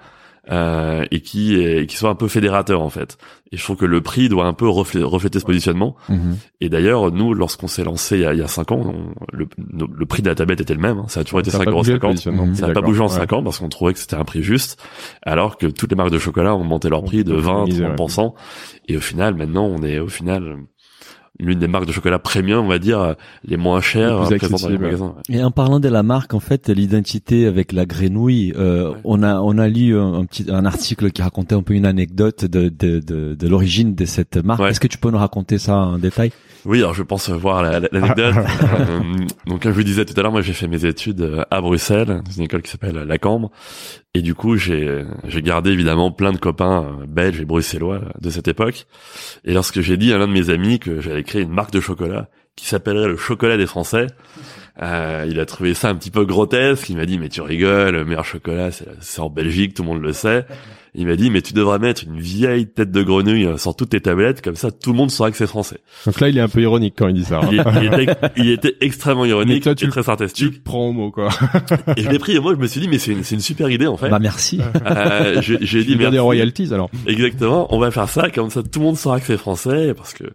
euh, 0.51 1.06
et 1.12 1.21
qui 1.21 1.56
et 1.56 1.86
qui 1.88 1.95
soit 1.95 2.10
un 2.10 2.15
peu 2.15 2.27
fédérateur 2.27 2.82
en 2.82 2.89
fait. 2.89 3.17
Et 3.51 3.58
je 3.58 3.63
trouve 3.63 3.77
que 3.77 3.86
le 3.86 4.01
prix 4.01 4.29
doit 4.29 4.45
un 4.45 4.53
peu 4.53 4.67
refléter, 4.67 5.06
refléter 5.06 5.39
ce 5.39 5.45
positionnement. 5.45 5.95
Mhm. 6.10 6.38
Et 6.60 6.69
d'ailleurs, 6.69 7.12
nous, 7.12 7.34
lorsqu'on 7.36 7.67
s'est 7.67 7.84
lancé 7.84 8.15
il 8.17 8.21
y 8.21 8.25
a, 8.25 8.34
il 8.34 8.39
y 8.39 8.41
a 8.41 8.47
cinq 8.47 8.71
ans, 8.71 8.82
on- 8.84 9.13
le, 9.32 9.47
le 9.95 10.06
prix 10.06 10.21
de 10.23 10.29
la 10.29 10.36
tablette 10.36 10.60
était 10.60 10.73
le 10.73 10.82
même. 10.82 10.97
hein. 10.97 11.06
Ça 11.08 11.19
a 11.19 11.23
toujours 11.23 11.39
été 11.39 11.51
Ça 11.51 11.58
a 11.60 11.62
5,50 11.62 11.65
pas 11.65 11.71
euros. 11.71 11.84
Ça 12.56 12.67
n'a 12.67 12.73
pas 12.73 12.82
bougé 12.82 12.99
en 13.01 13.03
ouais. 13.08 13.10
5 13.15 13.32
ans 13.34 13.43
parce 13.43 13.60
qu'on 13.60 13.69
trouvait 13.69 13.93
que 13.93 13.99
c'était 13.99 14.15
un 14.15 14.23
prix 14.25 14.41
juste, 14.43 14.82
alors 15.21 15.58
que 15.58 15.67
toutes 15.67 15.91
les 15.91 15.95
marques 15.95 16.12
de 16.12 16.19
chocolat 16.19 16.56
ont 16.56 16.63
monté 16.63 16.89
leur 16.89 17.03
prix 17.03 17.23
de 17.23 17.34
peut 17.34 17.39
20, 17.39 17.62
optimiser, 17.62 17.84
30%. 17.86 18.34
Et 18.89 18.97
au 18.97 19.01
final, 19.01 19.36
maintenant, 19.36 19.65
on 19.65 19.82
est 19.84 19.99
au 19.99 20.08
final 20.10 20.58
l'une 21.39 21.58
des 21.60 21.67
marques 21.67 21.88
de 21.88 21.91
chocolat 21.91 22.19
premium, 22.19 22.63
on 22.63 22.67
va 22.69 22.78
dire, 22.80 23.15
les 23.43 23.58
moins 23.58 23.82
chères 23.82 24.22
Les 24.22 24.28
plus 24.28 24.36
euh, 24.36 24.38
présentes 24.50 24.62
dans 24.62 24.69
les 24.69 24.78
magasins. 24.78 25.15
ouais. 25.30 25.36
Et 25.38 25.43
en 25.43 25.50
parlant 25.52 25.80
de 25.80 25.89
la 25.89 26.04
marque, 26.04 26.34
en 26.34 26.39
fait, 26.39 26.69
l'identité 26.69 27.48
avec 27.48 27.72
la 27.72 27.86
grenouille, 27.86 28.54
euh, 28.58 28.89
Ouais. 28.91 28.96
on 29.04 29.24
a 29.24 29.39
on 29.41 29.58
a 29.58 29.67
lu 29.67 29.98
un, 29.98 30.13
un 30.13 30.26
petit 30.26 30.46
un 30.50 30.65
article 30.65 31.12
qui 31.12 31.22
racontait 31.22 31.56
un 31.56 31.63
peu 31.63 31.74
une 31.74 31.86
anecdote 31.86 32.46
de 32.46 32.69
de 32.69 33.00
de, 33.00 33.34
de 33.34 33.48
l'origine 33.48 33.96
de 33.96 34.06
cette 34.06 34.38
marque. 34.38 34.62
Ouais. 34.62 34.69
Est-ce 34.69 34.80
que 34.80 34.88
tu 34.88 34.98
peux 34.98 35.10
nous 35.10 35.17
raconter 35.17 35.58
ça 35.58 35.76
en 35.76 35.98
détail? 35.98 36.32
Oui, 36.65 36.78
alors 36.80 36.93
je 36.93 37.04
pense 37.04 37.30
voir 37.30 37.62
la- 37.62 37.80
la- 37.80 37.89
l'anecdote. 37.91 38.36
Euh, 38.74 39.00
donc 39.48 39.62
comme 39.63 39.72
je 39.72 39.78
vous 39.78 39.84
disais 39.84 40.06
tout 40.06 40.13
à 40.17 40.22
l'heure, 40.24 40.32
moi 40.32 40.41
j'ai 40.41 40.54
fait 40.54 40.67
mes 40.67 40.86
études 40.86 41.22
euh, 41.22 41.43
à 41.52 41.62
Bruxelles, 41.62 42.22
dans 42.26 42.32
une 42.32 42.43
école 42.43 42.62
qui 42.62 42.72
s'appelle 42.72 42.96
la 42.96 43.17
Cambre, 43.17 43.52
et 44.13 44.21
du 44.21 44.36
coup 44.36 44.58
j'ai 44.58 45.06
gardé 45.38 45.71
évidemment 45.71 46.12
plein 46.12 46.32
de 46.32 46.38
copains 46.38 46.84
euh, 46.84 47.06
belges 47.08 47.41
et 47.41 47.45
bruxellois 47.45 47.95
euh, 47.95 48.10
de 48.21 48.30
cette 48.30 48.47
époque. 48.47 48.86
Et 49.43 49.54
lorsque 49.54 49.82
j'ai 49.82 49.97
dit 49.97 50.13
à 50.13 50.17
l'un 50.17 50.28
de 50.28 50.34
mes 50.34 50.49
amis 50.49 50.80
que 50.80 51.02
j'allais 51.02 51.23
créer 51.23 51.41
une 51.41 51.54
marque 51.54 51.71
de 51.71 51.80
chocolat 51.80 52.30
qui 52.56 52.67
s'appellerait 52.67 53.08
le 53.08 53.17
chocolat 53.17 53.58
des 53.58 53.65
Français, 53.65 54.08
euh, 54.81 55.25
il 55.29 55.39
a 55.39 55.45
trouvé 55.45 55.73
ça 55.73 55.89
un 55.89 55.95
petit 55.95 56.09
peu 56.12 56.25
grotesque. 56.25 56.89
Il 56.89 56.97
m'a 56.97 57.05
dit 57.05 57.19
mais 57.19 57.29
tu 57.29 57.41
rigoles, 57.41 57.93
le 57.95 58.05
meilleur 58.05 58.25
chocolat 58.25 58.71
c'est 58.71 58.88
c'est 59.01 59.21
en 59.21 59.29
Belgique, 59.29 59.73
tout 59.75 59.83
le 59.83 59.89
monde 59.89 60.01
le 60.01 60.13
sait. 60.13 60.45
Il 60.95 61.07
m'a 61.07 61.15
dit 61.15 61.31
mais 61.31 61.41
tu 61.41 61.53
devrais 61.53 61.79
mettre 61.79 62.03
une 62.05 62.19
vieille 62.19 62.67
tête 62.67 62.91
de 62.91 63.01
grenouille 63.01 63.45
euh, 63.45 63.57
sur 63.57 63.75
toutes 63.75 63.89
tes 63.89 64.01
tablettes, 64.01 64.41
comme 64.43 64.55
ça 64.55 64.69
tout 64.71 64.91
le 64.91 64.97
monde 64.97 65.09
saura 65.12 65.31
que 65.31 65.38
c'est 65.38 65.47
français. 65.47 65.77
Donc 66.05 66.19
là, 66.19 66.29
il 66.29 66.38
est 66.38 66.41
un 66.41 66.47
peu 66.47 66.62
ironique 66.62 66.93
quand 66.97 67.07
il 67.07 67.15
dit 67.15 67.23
ça. 67.23 67.39
hein. 67.39 67.49
Il, 67.51 67.63
il 67.83 67.93
était, 68.01 68.15
il 68.38 68.49
était 68.51 68.75
extrêmement 68.81 69.25
ironique 69.25 69.63
toi, 69.63 69.73
tu 69.75 69.86
et 69.86 69.89
très 69.89 70.01
Tu 70.01 70.05
sarcastique. 70.05 70.53
le 70.55 70.62
prends 70.63 70.88
au 70.89 70.91
mot, 70.91 71.09
quoi. 71.12 71.29
Et 71.97 72.03
je 72.03 72.09
l'ai 72.09 72.19
pris 72.19 72.36
et 72.36 72.39
moi 72.39 72.53
je 72.55 72.59
me 72.59 72.67
suis 72.67 72.79
dit 72.81 72.88
mais 72.88 72.99
c'est 72.99 73.12
une, 73.13 73.23
super 73.41 73.69
idée 73.71 73.88
en 73.88 73.97
fait. 73.97 74.09
Bah 74.09 74.19
merci. 74.19 74.59
Euh, 74.86 75.41
j'ai 75.41 75.57
j'ai 75.62 75.83
dit 75.83 75.91
Il 75.93 75.93
y 75.93 75.95
a 75.95 75.97
merci. 75.97 76.12
des 76.12 76.19
royalties, 76.19 76.73
alors. 76.73 76.89
Exactement, 77.07 77.67
on 77.73 77.79
va 77.79 77.89
faire 77.91 78.09
ça 78.09 78.29
comme 78.29 78.49
ça 78.51 78.62
tout 78.63 78.79
le 78.79 78.86
monde 78.86 78.97
saura 78.97 79.19
que 79.19 79.25
c'est 79.25 79.38
français 79.38 79.93
parce 79.95 80.13
que 80.13 80.25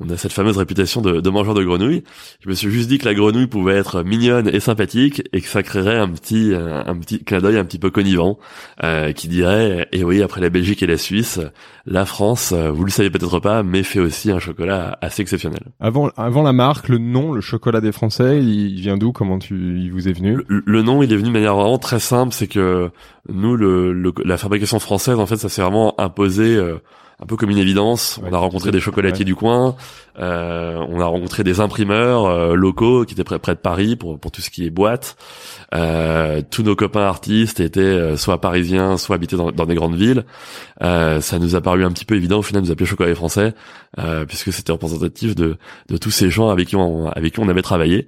on 0.00 0.10
a 0.10 0.16
cette 0.16 0.32
fameuse 0.32 0.58
réputation 0.58 1.00
de, 1.02 1.20
de 1.20 1.30
mangeur 1.30 1.54
de 1.54 1.62
grenouilles. 1.62 2.02
Je 2.40 2.48
me 2.48 2.54
suis 2.54 2.70
juste 2.70 2.88
dit 2.88 2.98
que 2.98 3.04
la 3.04 3.14
grenouille 3.14 3.46
pouvait 3.46 3.76
être 3.76 4.02
mignonne 4.02 4.48
et 4.52 4.58
sympathique 4.58 5.22
et 5.32 5.40
que 5.40 5.46
ça 5.46 5.62
créerait 5.62 5.98
un 5.98 6.08
petit 6.08 6.52
un, 6.52 6.84
un 6.86 6.96
petit 6.98 7.22
clin 7.22 7.38
d'œil 7.38 7.58
un 7.58 7.64
petit 7.64 7.78
peu 7.78 7.90
connivant 7.90 8.38
euh, 8.82 9.12
qui 9.12 9.28
dirait 9.28 9.88
et 9.92 10.02
oui 10.02 10.20
après 10.22 10.40
la 10.40 10.50
Belgique 10.50 10.82
et 10.82 10.86
la 10.86 10.98
Suisse, 10.98 11.38
la 11.86 12.06
France, 12.06 12.52
euh, 12.52 12.70
vous 12.70 12.84
le 12.84 12.90
savez 12.90 13.10
peut-être 13.10 13.38
pas, 13.38 13.62
mais 13.62 13.84
fait 13.84 14.00
aussi 14.00 14.32
un 14.32 14.40
chocolat 14.40 14.98
assez 15.00 15.22
exceptionnel. 15.22 15.62
Avant, 15.78 16.10
avant 16.16 16.42
la 16.42 16.52
marque, 16.52 16.88
le 16.88 16.98
nom, 16.98 17.32
le 17.32 17.40
chocolat 17.40 17.80
des 17.80 17.92
Français, 17.92 18.40
il 18.42 18.74
il 18.74 18.80
vient 18.80 18.96
d'où? 18.96 19.12
Comment 19.12 19.38
tu, 19.38 19.80
il 19.80 19.92
vous 19.92 20.08
est 20.08 20.12
venu? 20.12 20.38
Le, 20.48 20.62
le 20.64 20.82
nom, 20.82 21.02
il 21.02 21.12
est 21.12 21.16
venu 21.16 21.28
de 21.28 21.32
manière 21.32 21.54
vraiment 21.54 21.78
très 21.78 22.00
simple, 22.00 22.32
c'est 22.32 22.46
que 22.46 22.90
nous, 23.28 23.56
le, 23.56 23.92
le- 23.92 24.12
la 24.24 24.36
fabrication 24.38 24.78
française, 24.78 25.18
en 25.18 25.26
fait, 25.26 25.36
ça 25.36 25.48
s'est 25.48 25.62
vraiment 25.62 25.98
imposé 26.00 26.56
euh, 26.56 26.78
un 27.24 27.26
peu 27.26 27.36
comme 27.36 27.50
une 27.50 27.58
évidence. 27.58 28.20
Ouais, 28.22 28.28
on 28.30 28.34
a 28.34 28.38
rencontré 28.38 28.70
des 28.70 28.80
chocolatiers 28.80 29.20
ouais. 29.20 29.24
du 29.24 29.34
coin, 29.34 29.76
euh, 30.18 30.78
on 30.90 31.00
a 31.00 31.06
rencontré 31.06 31.42
des 31.42 31.58
imprimeurs 31.60 32.26
euh, 32.26 32.54
locaux 32.54 33.04
qui 33.04 33.14
étaient 33.14 33.24
près, 33.24 33.38
près 33.38 33.54
de 33.54 33.60
Paris 33.60 33.96
pour, 33.96 34.18
pour 34.18 34.30
tout 34.30 34.42
ce 34.42 34.50
qui 34.50 34.66
est 34.66 34.70
boîte. 34.70 35.16
Euh, 35.74 36.42
tous 36.50 36.62
nos 36.62 36.76
copains 36.76 37.06
artistes 37.06 37.60
étaient 37.60 38.16
soit 38.16 38.40
parisiens, 38.40 38.98
soit 38.98 39.16
habités 39.16 39.36
dans, 39.36 39.50
dans 39.50 39.66
des 39.66 39.74
grandes 39.74 39.96
villes. 39.96 40.24
Euh, 40.82 41.20
ça 41.20 41.38
nous 41.38 41.56
a 41.56 41.60
paru 41.62 41.84
un 41.84 41.90
petit 41.90 42.04
peu 42.04 42.14
évident 42.14 42.38
au 42.38 42.42
final 42.42 42.62
de 42.62 42.66
nous 42.66 42.72
appeler 42.72 42.86
chocolat 42.86 43.14
français, 43.14 43.54
euh, 43.98 44.26
puisque 44.26 44.52
c'était 44.52 44.72
représentatif 44.72 45.34
de, 45.34 45.56
de 45.88 45.96
tous 45.96 46.10
ces 46.10 46.28
gens 46.30 46.50
avec 46.50 46.68
qui 46.68 46.76
on, 46.76 47.08
avec 47.08 47.34
qui 47.34 47.40
on 47.40 47.48
avait 47.48 47.62
travaillé. 47.62 48.06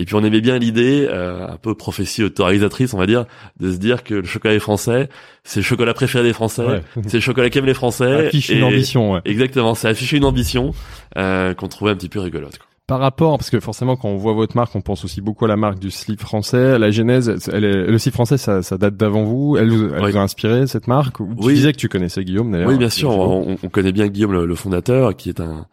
Et 0.00 0.04
puis 0.04 0.14
on 0.14 0.22
aimait 0.22 0.40
bien 0.40 0.58
l'idée, 0.58 1.08
euh, 1.10 1.48
un 1.48 1.56
peu 1.56 1.74
prophétie 1.74 2.22
autorisatrice, 2.22 2.94
on 2.94 2.98
va 2.98 3.06
dire, 3.06 3.24
de 3.58 3.72
se 3.72 3.78
dire 3.78 4.04
que 4.04 4.14
le 4.14 4.24
chocolat 4.24 4.54
des 4.54 4.60
Français, 4.60 5.08
c'est 5.42 5.58
le 5.58 5.64
chocolat 5.64 5.92
préféré 5.92 6.22
des 6.22 6.32
Français, 6.32 6.64
Ouais. 6.64 6.82
c'est 7.08 7.14
le 7.16 7.20
chocolat 7.20 7.50
qu'aiment 7.50 7.66
les 7.66 7.74
Français. 7.74 8.26
Affiche 8.28 8.48
et- 8.50 8.58
une 8.58 8.62
ambition, 8.64 9.12
ouais. 9.14 9.20
Exactement, 9.24 9.74
c'est 9.74 9.88
afficher 9.88 10.16
une 10.18 10.24
ambition 10.24 10.72
euh, 11.16 11.52
qu'on 11.54 11.66
trouvait 11.66 11.90
un 11.90 11.96
petit 11.96 12.08
peu 12.08 12.20
rigolote. 12.20 12.58
quoi. 12.58 12.67
Par 12.88 13.00
rapport, 13.00 13.36
parce 13.36 13.50
que 13.50 13.60
forcément, 13.60 13.96
quand 13.96 14.08
on 14.08 14.16
voit 14.16 14.32
votre 14.32 14.56
marque, 14.56 14.74
on 14.74 14.80
pense 14.80 15.04
aussi 15.04 15.20
beaucoup 15.20 15.44
à 15.44 15.48
la 15.48 15.56
marque 15.56 15.78
du 15.78 15.90
slip 15.90 16.20
français. 16.22 16.78
La 16.78 16.90
genèse, 16.90 17.28
elle 17.52 17.64
est, 17.64 17.86
le 17.86 17.98
slip 17.98 18.14
français, 18.14 18.38
ça, 18.38 18.62
ça 18.62 18.78
date 18.78 18.96
d'avant 18.96 19.24
vous. 19.24 19.58
Elle, 19.58 19.68
vous, 19.70 19.90
elle 19.94 20.02
Oui. 20.04 20.10
vous 20.12 20.16
a 20.16 20.22
inspiré 20.22 20.66
cette 20.66 20.88
marque? 20.88 21.20
Ou 21.20 21.28
Tu 21.38 21.44
Oui. 21.44 21.54
disais 21.54 21.72
que 21.72 21.76
tu 21.76 21.90
connaissais 21.90 22.24
Guillaume 22.24 22.50
d'ailleurs. 22.50 22.68
Oui, 22.70 22.78
bien 22.78 22.88
sûr, 22.88 23.10
Guillaume 23.10 23.28
on, 23.30 23.56
on 23.62 23.68
connaît 23.68 23.92
bien 23.92 24.08
Guillaume, 24.08 24.32
le, 24.32 24.46
le 24.46 24.54
fondateur, 24.54 25.14
qui 25.14 25.28
est 25.28 25.40
un, 25.40 25.66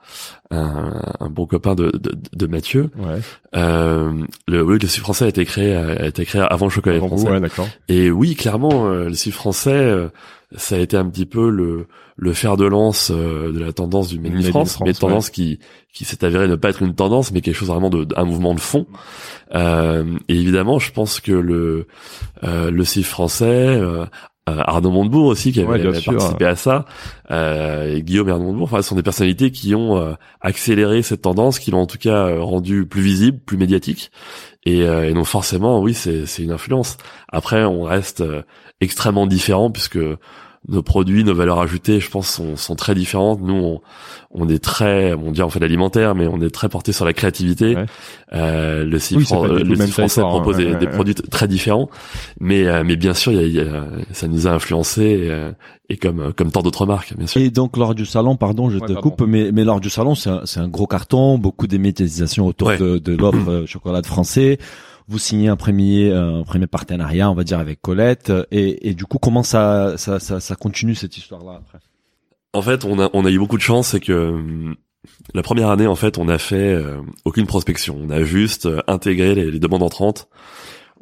un, 0.51 1.01
un 1.21 1.29
bon 1.29 1.45
copain 1.45 1.73
de, 1.73 1.85
de, 1.97 2.11
de 2.33 2.47
Mathieu. 2.47 2.89
Ouais. 2.97 3.19
Euh, 3.55 4.11
le, 4.49 4.61
oui, 4.61 4.77
le 4.81 4.87
site 4.89 4.99
français 5.01 5.23
a 5.23 5.29
été 5.29 5.45
créé, 5.45 5.73
a, 5.73 6.05
été 6.07 6.25
créé 6.25 6.41
avant 6.41 6.65
le 6.65 6.71
chocolat 6.71 6.97
Avant 6.97 7.07
vous, 7.07 7.15
français. 7.17 7.31
ouais, 7.31 7.39
d'accord. 7.39 7.67
Et 7.87 8.11
oui, 8.11 8.35
clairement, 8.35 8.87
euh, 8.87 9.05
le 9.05 9.13
site 9.13 9.33
français, 9.33 9.71
euh, 9.71 10.09
ça 10.57 10.75
a 10.75 10.79
été 10.79 10.97
un 10.97 11.05
petit 11.09 11.25
peu 11.25 11.49
le, 11.49 11.87
le 12.17 12.33
fer 12.33 12.55
de 12.57 12.65
lance 12.65 13.11
euh, 13.13 13.51
de 13.51 13.59
la 13.59 13.73
tendance 13.73 14.07
du 14.07 14.19
Made 14.19 14.35
in 14.35 14.41
France, 14.49 14.73
France, 14.73 14.87
mais 14.87 14.93
tendance 14.93 15.29
qui, 15.29 15.59
qui 15.93 16.05
s'est 16.05 16.23
avérée 16.23 16.47
ne 16.47 16.55
pas 16.55 16.69
être 16.69 16.81
une 16.81 16.95
tendance, 16.95 17.31
mais 17.31 17.41
quelque 17.41 17.55
chose 17.55 17.67
vraiment 17.67 17.89
de, 17.89 18.07
un 18.15 18.25
mouvement 18.25 18.53
de 18.53 18.59
fond. 18.59 18.85
Euh, 19.53 20.17
et 20.29 20.35
évidemment, 20.35 20.79
je 20.79 20.91
pense 20.91 21.19
que 21.19 21.33
le, 21.33 21.87
euh, 22.43 22.71
le 22.71 22.85
site 22.85 23.05
français, 23.05 23.45
euh, 23.45 24.05
euh, 24.47 24.61
Arnaud 24.63 24.91
Montebourg 24.91 25.25
aussi 25.25 25.51
qui 25.51 25.59
avait, 25.59 25.87
Ouais, 25.87 26.01
participé 26.01 26.45
à 26.45 26.55
ça, 26.55 26.85
euh, 27.31 27.95
et 27.95 28.03
Guillaume 28.03 28.29
et 28.29 28.31
Arnaud 28.31 28.45
Montebourg, 28.45 28.67
enfin, 28.71 28.81
ce 28.81 28.89
sont 28.89 28.95
des 28.95 29.03
personnalités 29.03 29.51
qui 29.51 29.73
ont 29.73 29.97
euh, 29.97 30.13
accéléré 30.39 31.01
cette 31.01 31.23
tendance, 31.23 31.59
qui 31.59 31.71
l'ont 31.71 31.81
en 31.81 31.87
tout 31.87 31.97
cas 31.97 32.27
euh, 32.27 32.41
rendue 32.41 32.85
plus 32.85 33.01
visible, 33.01 33.39
plus 33.39 33.57
médiatique. 33.57 34.11
Et, 34.63 34.83
euh, 34.83 35.09
et 35.09 35.13
donc 35.13 35.25
forcément, 35.25 35.81
oui, 35.81 35.93
c'est 35.93 36.25
c'est 36.25 36.43
une 36.43 36.51
influence. 36.51 36.97
Après, 37.27 37.63
on 37.63 37.83
reste 37.83 38.21
euh, 38.21 38.43
extrêmement 38.81 39.27
différents 39.27 39.71
puisque 39.71 39.99
nos 40.67 40.81
produits, 40.81 41.23
nos 41.23 41.35
valeurs 41.35 41.59
ajoutées, 41.59 41.99
je 41.99 42.09
pense, 42.09 42.27
sont, 42.27 42.55
sont 42.55 42.75
très 42.75 42.95
différentes. 42.95 43.39
Nous, 43.41 43.53
on, 43.53 43.81
on 44.31 44.49
est 44.49 44.63
très, 44.63 45.13
on 45.13 45.31
dit 45.31 45.41
on 45.43 45.49
fait 45.49 45.59
de 45.59 45.65
l'alimentaire, 45.65 46.15
mais 46.15 46.27
on 46.27 46.41
est 46.41 46.49
très 46.49 46.69
porté 46.69 46.91
sur 46.91 47.05
la 47.05 47.13
créativité. 47.13 47.75
Ouais. 47.75 47.85
Euh, 48.33 48.83
le 48.85 48.97
site, 48.99 49.17
Oui, 49.17 49.25
euh, 49.33 49.63
le 49.63 49.75
site 49.75 49.91
français 49.91 50.21
hein. 50.21 50.27
propose 50.29 50.57
des, 50.57 50.65
Ouais, 50.65 50.75
des 50.77 50.85
ouais, 50.87 50.91
produits 50.91 51.13
très 51.15 51.47
différents, 51.47 51.89
mais 52.39 52.65
euh, 52.65 52.83
mais 52.85 52.95
bien 52.95 53.13
sûr, 53.13 53.31
il 53.31 53.37
y 53.37 53.41
a, 53.41 53.45
il 53.45 53.53
y 53.53 53.59
a- 53.59 53.85
ça 54.11 54.27
nous 54.27 54.47
a 54.47 54.51
influencé 54.51 55.27
euh, 55.29 55.51
et 55.89 55.97
comme 55.97 56.33
comme 56.33 56.51
tant 56.51 56.61
d'autres 56.63 56.85
marques, 56.85 57.15
bien 57.15 57.27
sûr. 57.27 57.39
Et 57.41 57.49
donc 57.51 57.77
lors 57.77 57.93
du 57.93 58.05
salon, 58.05 58.35
pardon, 58.35 58.69
je 58.71 58.79
Ouais, 58.79 58.87
te 58.87 58.93
pardon. 58.93 59.09
coupe, 59.11 59.21
mais, 59.27 59.51
mais 59.51 59.63
lors 59.63 59.79
du 59.79 59.89
salon, 59.91 60.15
c'est 60.15 60.29
un, 60.31 60.41
c'est 60.45 60.59
un 60.59 60.67
gros 60.67 60.87
carton, 60.87 61.37
beaucoup 61.37 61.67
de 61.67 61.77
médiatisation 61.77 62.47
autour 62.47 62.69
Ouais. 62.69 62.77
de, 62.79 62.97
de 62.97 63.15
l'offre 63.15 63.49
euh, 63.49 63.65
chocolat 63.67 64.01
de 64.01 64.07
français. 64.07 64.57
Vous 65.07 65.19
signez 65.19 65.47
un 65.49 65.55
premier, 65.55 66.11
un 66.11 66.43
premier 66.43 66.67
partenariat, 66.67 67.29
on 67.29 67.35
va 67.35 67.43
dire, 67.43 67.59
avec 67.59 67.81
Colette. 67.81 68.31
Et, 68.51 68.89
et 68.89 68.93
du 68.93 69.05
coup, 69.05 69.19
comment 69.19 69.43
ça, 69.43 69.97
ça, 69.97 70.19
ça, 70.19 70.39
ça 70.39 70.55
continue 70.55 70.95
cette 70.95 71.15
histoire-là 71.17 71.61
après? 71.61 71.79
En 72.53 72.61
fait, 72.61 72.85
on 72.85 72.99
a 72.99 73.09
on 73.13 73.25
a 73.25 73.29
eu 73.29 73.37
beaucoup 73.37 73.57
de 73.57 73.61
chance, 73.61 73.89
c'est 73.89 73.99
que 73.99 74.73
la 75.33 75.43
première 75.43 75.69
année, 75.69 75.87
en 75.87 75.95
fait, 75.95 76.17
on 76.17 76.27
a 76.27 76.37
fait 76.37 76.73
euh, 76.73 77.01
aucune 77.25 77.45
prospection. 77.45 77.97
On 78.01 78.09
a 78.09 78.23
juste 78.23 78.65
euh, 78.65 78.81
intégré 78.87 79.35
les, 79.35 79.51
les 79.51 79.59
demandes 79.59 79.83
entrantes. 79.83 80.27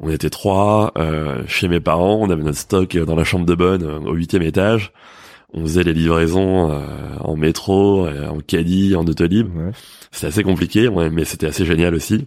On 0.00 0.10
était 0.10 0.28
trois 0.30 0.92
euh, 0.98 1.42
chez 1.46 1.68
mes 1.68 1.80
parents. 1.80 2.18
On 2.20 2.28
avait 2.28 2.42
notre 2.42 2.58
stock 2.58 2.96
euh, 2.96 3.06
dans 3.06 3.14
la 3.14 3.24
chambre 3.24 3.46
de 3.46 3.54
bonne 3.54 3.84
euh, 3.84 4.00
au 4.00 4.12
huitième 4.14 4.42
étage. 4.42 4.92
On 5.52 5.62
faisait 5.62 5.84
les 5.84 5.94
livraisons 5.94 6.72
euh, 6.72 6.84
en 7.20 7.36
métro, 7.36 8.06
euh, 8.06 8.28
en 8.28 8.40
caddie, 8.40 8.96
en 8.96 9.06
autolib. 9.06 9.56
Ouais. 9.56 9.70
C'était 10.10 10.26
assez 10.26 10.42
compliqué, 10.42 10.90
mais 10.90 11.24
c'était 11.24 11.46
assez 11.46 11.64
génial 11.64 11.94
aussi. 11.94 12.26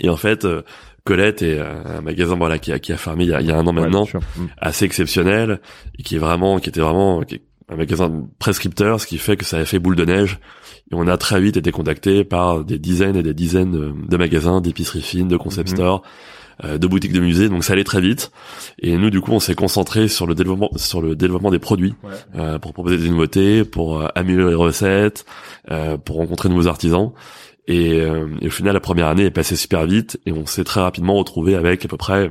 Et 0.00 0.08
en 0.08 0.16
fait, 0.16 0.44
euh, 0.44 0.62
Colette 1.04 1.42
est 1.42 1.58
euh, 1.58 1.98
un 1.98 2.00
magasin 2.02 2.36
voilà 2.36 2.58
qui 2.58 2.72
a, 2.72 2.78
qui 2.78 2.92
a 2.92 2.96
fermé 2.96 3.24
il 3.24 3.30
y 3.30 3.34
a, 3.34 3.40
il 3.40 3.46
y 3.46 3.50
a 3.50 3.56
un 3.56 3.66
an 3.66 3.72
maintenant. 3.72 4.06
Mm. 4.36 4.44
assez 4.58 4.84
exceptionnel 4.84 5.60
et 5.98 6.02
qui 6.02 6.16
est 6.16 6.18
vraiment 6.18 6.58
qui 6.58 6.68
était 6.68 6.80
vraiment 6.80 7.22
qui 7.22 7.36
est 7.36 7.42
un 7.70 7.76
magasin 7.76 8.10
prescripteur 8.38 9.00
ce 9.00 9.06
qui 9.06 9.18
fait 9.18 9.36
que 9.36 9.44
ça 9.44 9.58
a 9.58 9.64
fait 9.64 9.78
boule 9.78 9.96
de 9.96 10.04
neige 10.04 10.38
et 10.90 10.94
on 10.94 11.06
a 11.06 11.16
très 11.16 11.40
vite 11.40 11.56
été 11.56 11.70
contacté 11.70 12.24
par 12.24 12.64
des 12.64 12.78
dizaines 12.78 13.16
et 13.16 13.22
des 13.22 13.34
dizaines 13.34 13.72
de, 13.72 13.94
de 14.08 14.16
magasins 14.16 14.60
d'épiceries 14.60 15.02
fines 15.02 15.28
de 15.28 15.36
concept 15.36 15.70
Mhm. 15.70 15.76
stores 15.76 16.02
euh, 16.64 16.76
deux 16.76 16.88
boutiques 16.88 17.12
de 17.12 17.20
musée, 17.20 17.48
donc 17.48 17.62
ça 17.62 17.74
allait 17.74 17.84
très 17.84 18.00
vite. 18.00 18.32
Et 18.80 18.96
nous, 18.96 19.10
du 19.10 19.20
coup, 19.20 19.30
on 19.30 19.38
s'est 19.38 19.54
concentré 19.54 20.08
sur 20.08 20.26
le 20.26 20.34
développement, 20.34 20.70
sur 20.74 21.00
le 21.00 21.14
développement 21.14 21.52
des 21.52 21.60
produits, 21.60 21.94
euh, 22.34 22.58
pour 22.58 22.72
proposer 22.72 22.96
des 22.98 23.08
nouveautés, 23.08 23.62
pour 23.64 24.00
euh, 24.00 24.08
améliorer 24.16 24.50
les 24.50 24.56
recettes, 24.56 25.24
euh, 25.70 25.96
pour 25.98 26.16
rencontrer 26.16 26.48
de 26.48 26.54
nouveaux 26.54 26.66
artisans. 26.66 27.12
Et, 27.68 28.00
euh, 28.00 28.26
et 28.40 28.48
au 28.48 28.50
final, 28.50 28.74
la 28.74 28.80
première 28.80 29.06
année 29.06 29.24
est 29.26 29.30
passée 29.30 29.54
super 29.54 29.86
vite, 29.86 30.18
et 30.26 30.32
on 30.32 30.46
s'est 30.46 30.64
très 30.64 30.80
rapidement 30.80 31.14
retrouvé 31.14 31.54
avec 31.54 31.84
à 31.84 31.88
peu 31.88 31.96
près 31.96 32.30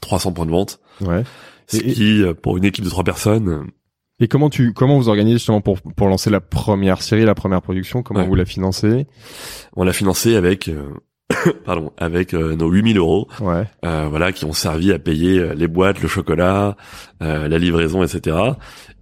300 0.00 0.32
points 0.32 0.46
de 0.46 0.50
vente, 0.52 0.80
Ouais. 1.00 1.24
ce 1.66 1.76
Et- 1.78 1.92
qui, 1.92 2.22
euh, 2.22 2.32
pour 2.32 2.56
une 2.56 2.64
équipe 2.64 2.84
de 2.84 2.90
trois 2.90 3.04
personnes, 3.04 3.48
euh, 3.48 3.62
Et 4.20 4.28
comment 4.28 4.50
tu 4.50 4.72
comment 4.72 4.96
vous 4.98 5.08
organisez 5.08 5.38
justement 5.38 5.60
pour 5.60 5.80
pour 5.82 6.06
lancer 6.08 6.30
la 6.30 6.38
première 6.40 7.02
série, 7.02 7.24
la 7.24 7.34
première 7.34 7.60
production? 7.60 8.04
Comment 8.04 8.20
Ouais. 8.20 8.26
vous 8.28 8.36
la 8.36 8.44
financez? 8.44 9.06
On 9.74 9.82
l'a 9.82 9.92
financé 9.92 10.36
avec, 10.36 10.68
euh, 10.68 10.90
pardon, 11.64 11.90
avec 11.98 12.32
euh, 12.32 12.54
nos 12.54 12.68
8000 12.68 12.98
euros. 12.98 13.26
Ouais. 13.40 13.64
euh, 13.84 14.06
voilà, 14.08 14.30
qui 14.30 14.44
ont 14.44 14.52
servi 14.52 14.92
à 14.92 15.00
payer 15.00 15.54
les 15.56 15.66
boîtes, 15.66 16.00
le 16.02 16.06
chocolat, 16.08 16.76
euh, 17.20 17.48
la 17.48 17.58
livraison, 17.58 18.04
etc. 18.04 18.36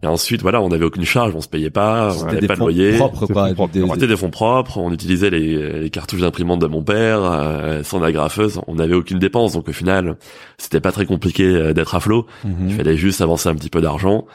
Et 0.03 0.07
ensuite, 0.07 0.41
voilà, 0.41 0.63
on 0.63 0.69
n'avait 0.71 0.85
aucune 0.87 1.05
charge, 1.05 1.35
on 1.35 1.43
se 1.43 1.49
payait 1.49 1.69
pas, 1.71 2.15
on 2.19 2.25
n'avait 2.25 2.41
des 2.41 2.47
pas 2.47 2.55
de 2.55 2.61
loyer. 2.61 2.97
propres, 2.97 3.27
quoi. 3.27 3.49
fonds 3.49 3.55
propres. 3.55 3.73
Des- 3.75 3.87
C'était 3.93 4.07
des 4.07 4.17
fonds 4.17 4.31
propres, 4.31 4.79
on 4.79 4.91
utilisait 4.93 5.29
les, 5.29 5.81
les 5.81 5.91
cartouches 5.91 6.23
d'imprimante 6.23 6.59
de 6.61 6.67
mon 6.67 6.83
père, 6.83 7.21
euh, 7.23 7.83
son 7.83 8.03
agrafeuse, 8.03 8.61
on 8.67 8.77
n'avait 8.77 8.95
aucune 8.95 9.19
dépense, 9.19 9.53
donc 9.53 9.69
au 9.69 9.73
final, 9.73 10.17
c'était 10.57 10.81
pas 10.81 10.93
très 10.93 11.05
compliqué 11.05 11.45
euh, 11.45 11.73
d'être 11.75 11.95
à 11.95 12.01
flot. 12.01 12.27
Mhm. 12.45 12.55
Il 12.71 12.75
fallait 12.77 12.97
juste 12.97 13.21
avancer 13.21 13.49
un 13.51 13.55
petit 13.55 13.69
peu 13.71 13.81
d'argent. 13.83 14.27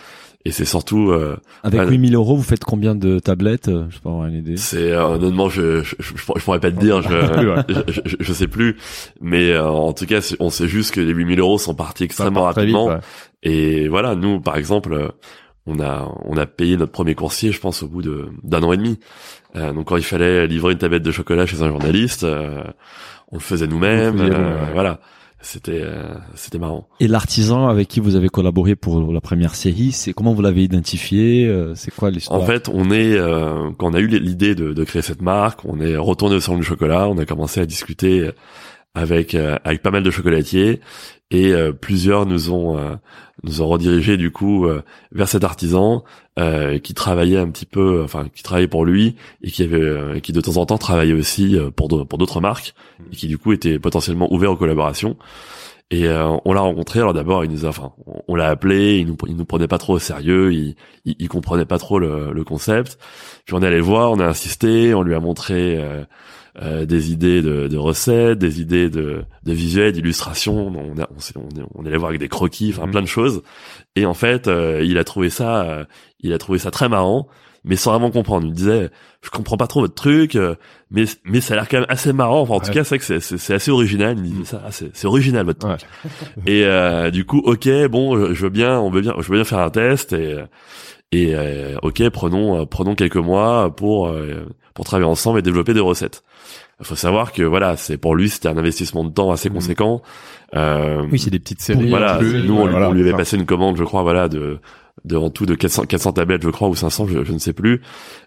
Et 0.47 0.51
c'est 0.51 0.65
surtout, 0.65 1.09
euh, 1.09 1.37
Avec 1.63 1.79
Ouais. 1.81 1.87
8000 1.87 2.13
euros, 2.13 2.35
vous 2.35 2.43
faites 2.43 2.63
combien 2.63 2.93
de 2.93 3.17
tablettes 3.17 3.67
euh, 3.67 3.85
Je 3.89 3.97
peux 3.99 4.09
avoir 4.09 4.27
une 4.27 4.35
idée. 4.35 4.57
c'est 4.57 4.91
euh, 4.91 5.15
honnêtement, 5.15 5.49
je, 5.49 5.81
je, 5.81 5.95
je, 5.97 6.13
je 6.15 6.43
pourrais 6.43 6.59
pas 6.59 6.69
te 6.69 6.79
dire, 6.79 7.01
je, 7.09 7.63
je, 7.67 8.01
je, 8.05 8.15
je 8.19 8.33
sais 8.33 8.47
plus, 8.47 8.77
mais 9.19 9.49
euh, 9.49 9.67
en 9.67 9.91
tout 9.93 10.05
cas, 10.05 10.19
on 10.39 10.51
sait 10.51 10.67
juste 10.67 10.93
que 10.93 11.01
les 11.01 11.13
8000 11.13 11.39
euros 11.39 11.57
sont 11.57 11.73
partis 11.73 12.03
extrêmement 12.03 12.45
vite, 12.49 12.57
rapidement. 12.57 12.85
ouais. 12.89 12.97
Et 13.41 13.87
voilà, 13.87 14.13
nous, 14.13 14.39
par 14.39 14.57
exemple, 14.57 14.93
euh, 14.93 15.07
on 15.65 15.79
a 15.79 16.11
on 16.23 16.37
a 16.37 16.45
payé 16.45 16.77
notre 16.77 16.91
premier 16.91 17.15
coursier, 17.15 17.51
je 17.51 17.59
pense, 17.59 17.83
au 17.83 17.87
bout 17.87 18.01
de 18.01 18.29
d'un 18.43 18.63
an 18.63 18.71
et 18.73 18.77
demi. 18.77 18.99
Euh, 19.55 19.73
donc 19.73 19.87
quand 19.87 19.97
il 19.97 20.03
fallait 20.03 20.47
livrer 20.47 20.73
une 20.73 20.77
tablette 20.77 21.03
de 21.03 21.11
chocolat 21.11 21.45
chez 21.45 21.61
un 21.61 21.69
journaliste, 21.69 22.23
euh, 22.23 22.63
on 23.31 23.37
le 23.37 23.41
faisait 23.41 23.67
nous-mêmes. 23.67 24.19
Euh, 24.19 24.65
ouais. 24.65 24.71
Voilà, 24.73 24.99
c'était 25.41 25.81
euh, 25.83 26.13
c'était 26.35 26.59
marrant. 26.59 26.87
Et 26.99 27.07
l'artisan 27.07 27.67
avec 27.67 27.87
qui 27.87 27.99
vous 27.99 28.15
avez 28.15 28.29
collaboré 28.29 28.75
pour 28.75 29.11
la 29.11 29.21
première 29.21 29.55
série, 29.55 29.91
c'est 29.91 30.13
comment 30.13 30.33
vous 30.33 30.41
l'avez 30.41 30.63
identifié 30.63 31.47
euh, 31.47 31.73
C'est 31.75 31.93
quoi 31.93 32.11
l'histoire? 32.11 32.39
En 32.41 32.45
fait, 32.45 32.69
on 32.69 32.91
est 32.91 33.13
euh, 33.13 33.71
quand 33.77 33.91
on 33.91 33.93
a 33.93 33.99
eu 33.99 34.07
l'idée 34.07 34.55
de, 34.55 34.73
de 34.73 34.83
créer 34.83 35.01
cette 35.01 35.21
marque, 35.21 35.65
on 35.65 35.79
est 35.79 35.97
retourné 35.97 36.35
au 36.35 36.39
salon 36.39 36.57
du 36.59 36.63
chocolat, 36.65 37.07
on 37.09 37.17
a 37.17 37.25
commencé 37.25 37.59
à 37.59 37.65
discuter 37.65 38.29
avec 38.93 39.35
euh, 39.35 39.57
avec 39.63 39.81
pas 39.81 39.91
mal 39.91 40.03
de 40.03 40.11
chocolatiers 40.11 40.79
et 41.31 41.51
euh, 41.53 41.73
plusieurs 41.73 42.25
nous 42.25 42.51
ont 42.51 42.77
euh, 42.77 42.95
nous 43.45 43.61
ont 43.61 43.67
redirigé 43.67 44.17
du 44.17 44.31
coup 44.31 44.65
euh, 44.65 44.83
vers 45.11 45.27
cet 45.27 45.43
artisan 45.43 46.03
euh, 46.37 46.79
qui 46.79 46.93
travaillait 46.93 47.37
un 47.37 47.49
petit 47.49 47.65
peu, 47.65 48.01
enfin 48.03 48.27
qui 48.33 48.43
travaillait 48.43 48.67
pour 48.67 48.85
lui 48.85 49.15
et 49.41 49.51
qui 49.51 49.63
avait 49.63 49.79
euh, 49.79 50.19
qui 50.19 50.33
de 50.33 50.41
temps 50.41 50.57
en 50.57 50.65
temps 50.65 50.77
travaillait 50.77 51.13
aussi 51.13 51.57
pour 51.75 51.87
pour 52.07 52.17
d'autres 52.17 52.41
marques 52.41 52.73
et 53.11 53.15
qui 53.15 53.27
du 53.27 53.37
coup 53.37 53.53
était 53.53 53.79
potentiellement 53.79 54.31
ouvert 54.33 54.51
aux 54.51 54.57
collaborations. 54.57 55.17
Et 55.91 56.07
euh, 56.07 56.35
on 56.45 56.53
l'a 56.53 56.61
rencontré. 56.61 56.99
Alors 56.99 57.13
d'abord, 57.13 57.45
il 57.45 57.51
nous 57.51 57.63
a, 57.65 57.69
enfin, 57.69 57.93
on, 58.07 58.21
on 58.27 58.35
l'a 58.35 58.49
appelé. 58.49 58.97
Il 58.97 59.05
nous, 59.05 59.17
il 59.27 59.35
nous 59.35 59.45
prenait 59.45 59.67
pas 59.67 59.77
trop 59.77 59.93
au 59.93 59.99
sérieux. 59.99 60.51
Il, 60.51 60.75
il, 61.05 61.15
il 61.19 61.29
comprenait 61.29 61.65
pas 61.65 61.77
trop 61.77 61.99
le, 61.99 62.31
le 62.33 62.43
concept. 62.43 62.97
Puis 63.45 63.53
on 63.55 63.61
est 63.61 63.67
allé 63.67 63.77
le 63.77 63.83
voir. 63.83 64.11
On 64.11 64.19
a 64.19 64.25
insisté. 64.25 64.95
On 64.95 65.03
lui 65.03 65.13
a 65.13 65.19
montré 65.19 65.79
euh, 66.61 66.85
des 66.85 67.11
idées 67.11 67.41
de, 67.41 67.67
de 67.67 67.77
recettes, 67.77 68.39
des 68.39 68.61
idées 68.61 68.89
de, 68.89 69.23
de 69.43 69.53
visuels, 69.53 69.91
d'illustrations. 69.91 70.67
On, 70.67 70.97
a- 71.01 71.07
on, 71.11 71.39
on, 71.41 71.61
est, 71.61 71.65
on 71.75 71.83
est 71.85 71.89
allé 71.89 71.97
voir 71.97 72.09
avec 72.09 72.19
des 72.19 72.29
croquis, 72.29 72.71
enfin 72.73 72.85
Mhm. 72.85 72.91
plein 72.91 73.01
de 73.01 73.07
choses. 73.07 73.41
Et 73.95 74.05
en 74.05 74.13
fait, 74.13 74.47
euh, 74.47 74.81
il 74.83 74.97
a 74.97 75.03
trouvé 75.03 75.29
ça, 75.29 75.61
euh, 75.63 75.85
il 76.21 76.33
a 76.33 76.37
trouvé 76.37 76.59
ça 76.59 76.71
très 76.71 76.87
marrant, 76.89 77.27
mais 77.63 77.75
sans 77.75 77.91
vraiment 77.91 78.11
comprendre. 78.11 78.45
Il 78.45 78.51
me 78.51 78.55
disait, 78.55 78.89
je 79.21 79.29
comprends 79.31 79.57
pas 79.57 79.67
trop 79.67 79.81
votre 79.81 79.95
truc, 79.95 80.37
mais 80.91 81.05
mais 81.25 81.41
ça 81.41 81.55
a 81.55 81.57
l'air 81.57 81.67
quand 81.67 81.77
même 81.79 81.85
assez 81.89 82.13
marrant. 82.13 82.41
Enfin, 82.41 82.53
en 82.55 82.59
tout 82.59 82.71
cas, 82.71 82.83
c'est 82.83 82.99
que 82.99 83.19
c'est- 83.19 83.53
assez 83.53 83.71
original. 83.71 84.15
Il 84.17 84.21
me 84.23 84.27
disait 84.27 84.45
ça, 84.45 84.61
ah, 84.65 84.71
c'est 84.71 85.05
original 85.07 85.45
votre 85.45 85.59
truc. 85.59 85.81
Ouais. 86.45 86.53
Et 87.07 87.11
du 87.11 87.25
coup, 87.25 87.39
ok, 87.39 87.67
bon, 87.89 88.17
je, 88.27 88.33
je 88.33 88.41
veux 88.43 88.49
bien, 88.49 88.79
on 88.79 88.89
veut 88.91 89.01
bien, 89.01 89.13
je 89.19 89.27
veux 89.29 89.35
bien 89.37 89.43
faire 89.45 89.59
un 89.59 89.69
test 89.71 90.13
et 90.13 90.37
et 91.11 91.33
euh, 91.35 91.77
ok, 91.83 92.09
prenons 92.09 92.61
euh, 92.61 92.65
prenons 92.65 92.93
quelques 92.95 93.15
mois 93.15 93.73
pour 93.75 94.07
euh, 94.07 94.47
pour 94.73 94.85
travailler 94.85 95.07
ensemble 95.09 95.39
et 95.39 95.41
développer 95.41 95.73
des 95.73 95.79
recettes. 95.79 96.23
Il 96.81 96.85
faut 96.85 96.95
savoir 96.95 97.31
que 97.31 97.41
voilà, 97.43 97.77
c'est 97.77 97.97
pour 97.97 98.15
lui, 98.15 98.29
c'était 98.29 98.49
un 98.49 98.57
investissement 98.57 99.03
de 99.05 99.09
temps 99.09 99.31
assez 99.31 99.49
Mhm. 99.49 99.55
conséquent. 99.55 100.01
Euh, 100.55 101.05
Oui, 101.11 101.19
c'est 101.19 101.29
des 101.29 101.39
petites 101.39 101.61
séries. 101.61 101.89
voilà, 101.89 102.19
nous 102.21 102.55
on, 102.57 102.65
lui- 102.65 102.71
voilà, 102.71 102.89
on 102.89 102.93
lui 102.93 103.01
avait 103.01 103.13
passé 103.13 103.37
une 103.37 103.45
commande, 103.45 103.77
je 103.77 103.83
crois, 103.83 104.01
voilà, 104.03 104.27
de 104.27 104.59
de 105.03 105.17
en 105.17 105.29
tout 105.29 105.45
de 105.45 105.55
400 105.55 105.83
400 105.85 106.13
tablettes, 106.13 106.41
je 106.41 106.49
crois, 106.49 106.67
ou 106.69 106.75
500, 106.75 107.05
je, 107.07 107.23
je 107.25 107.33
ne 107.33 107.37
sais 107.37 107.51
plus. 107.53 107.81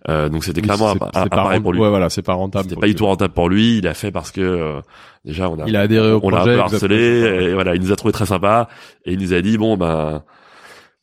Euh, 0.09 0.29
donc 0.29 0.45
c'était 0.45 0.61
Oui, 0.61 0.67
clairement 0.67 0.93
c'est- 0.93 1.03
un, 1.03 1.07
un- 1.07 1.11
c'est 1.13 1.19
un 1.21 1.27
pas 1.27 1.37
pari 1.37 1.57
rent- 1.57 1.63
pour 1.63 1.73
lui. 1.73 1.81
Ouais, 1.81 1.89
voilà, 1.89 2.09
c'est 2.11 2.23
pas 2.23 2.35
rentable. 2.35 2.69
C'était 2.69 2.81
pas 2.81 2.87
du 2.87 2.95
tout 2.95 3.07
rentable 3.07 3.33
pour 3.35 3.49
lui. 3.49 3.79
Il 3.79 3.87
a 3.89 3.95
fait 3.95 4.11
parce 4.13 4.31
que 4.31 4.41
euh, 4.43 4.81
déjà 5.25 5.49
on 5.51 5.59
a 5.59 5.67
Il 5.67 5.75
a 5.77 5.81
adhéré 5.81 6.13
au 6.13 6.21
on 6.23 6.29
l'a 6.31 6.41
harcelé 6.63 6.97
et 6.97 7.55
voilà, 7.55 7.75
il 7.75 7.81
nous 7.81 7.91
a 7.93 7.97
trouvé 7.97 8.13
très 8.13 8.27
sympa 8.27 8.69
et 9.07 9.13
il 9.15 9.19
nous 9.19 9.33
a 9.33 9.41
dit 9.41 9.57
bon 9.59 9.77
ben 9.79 10.23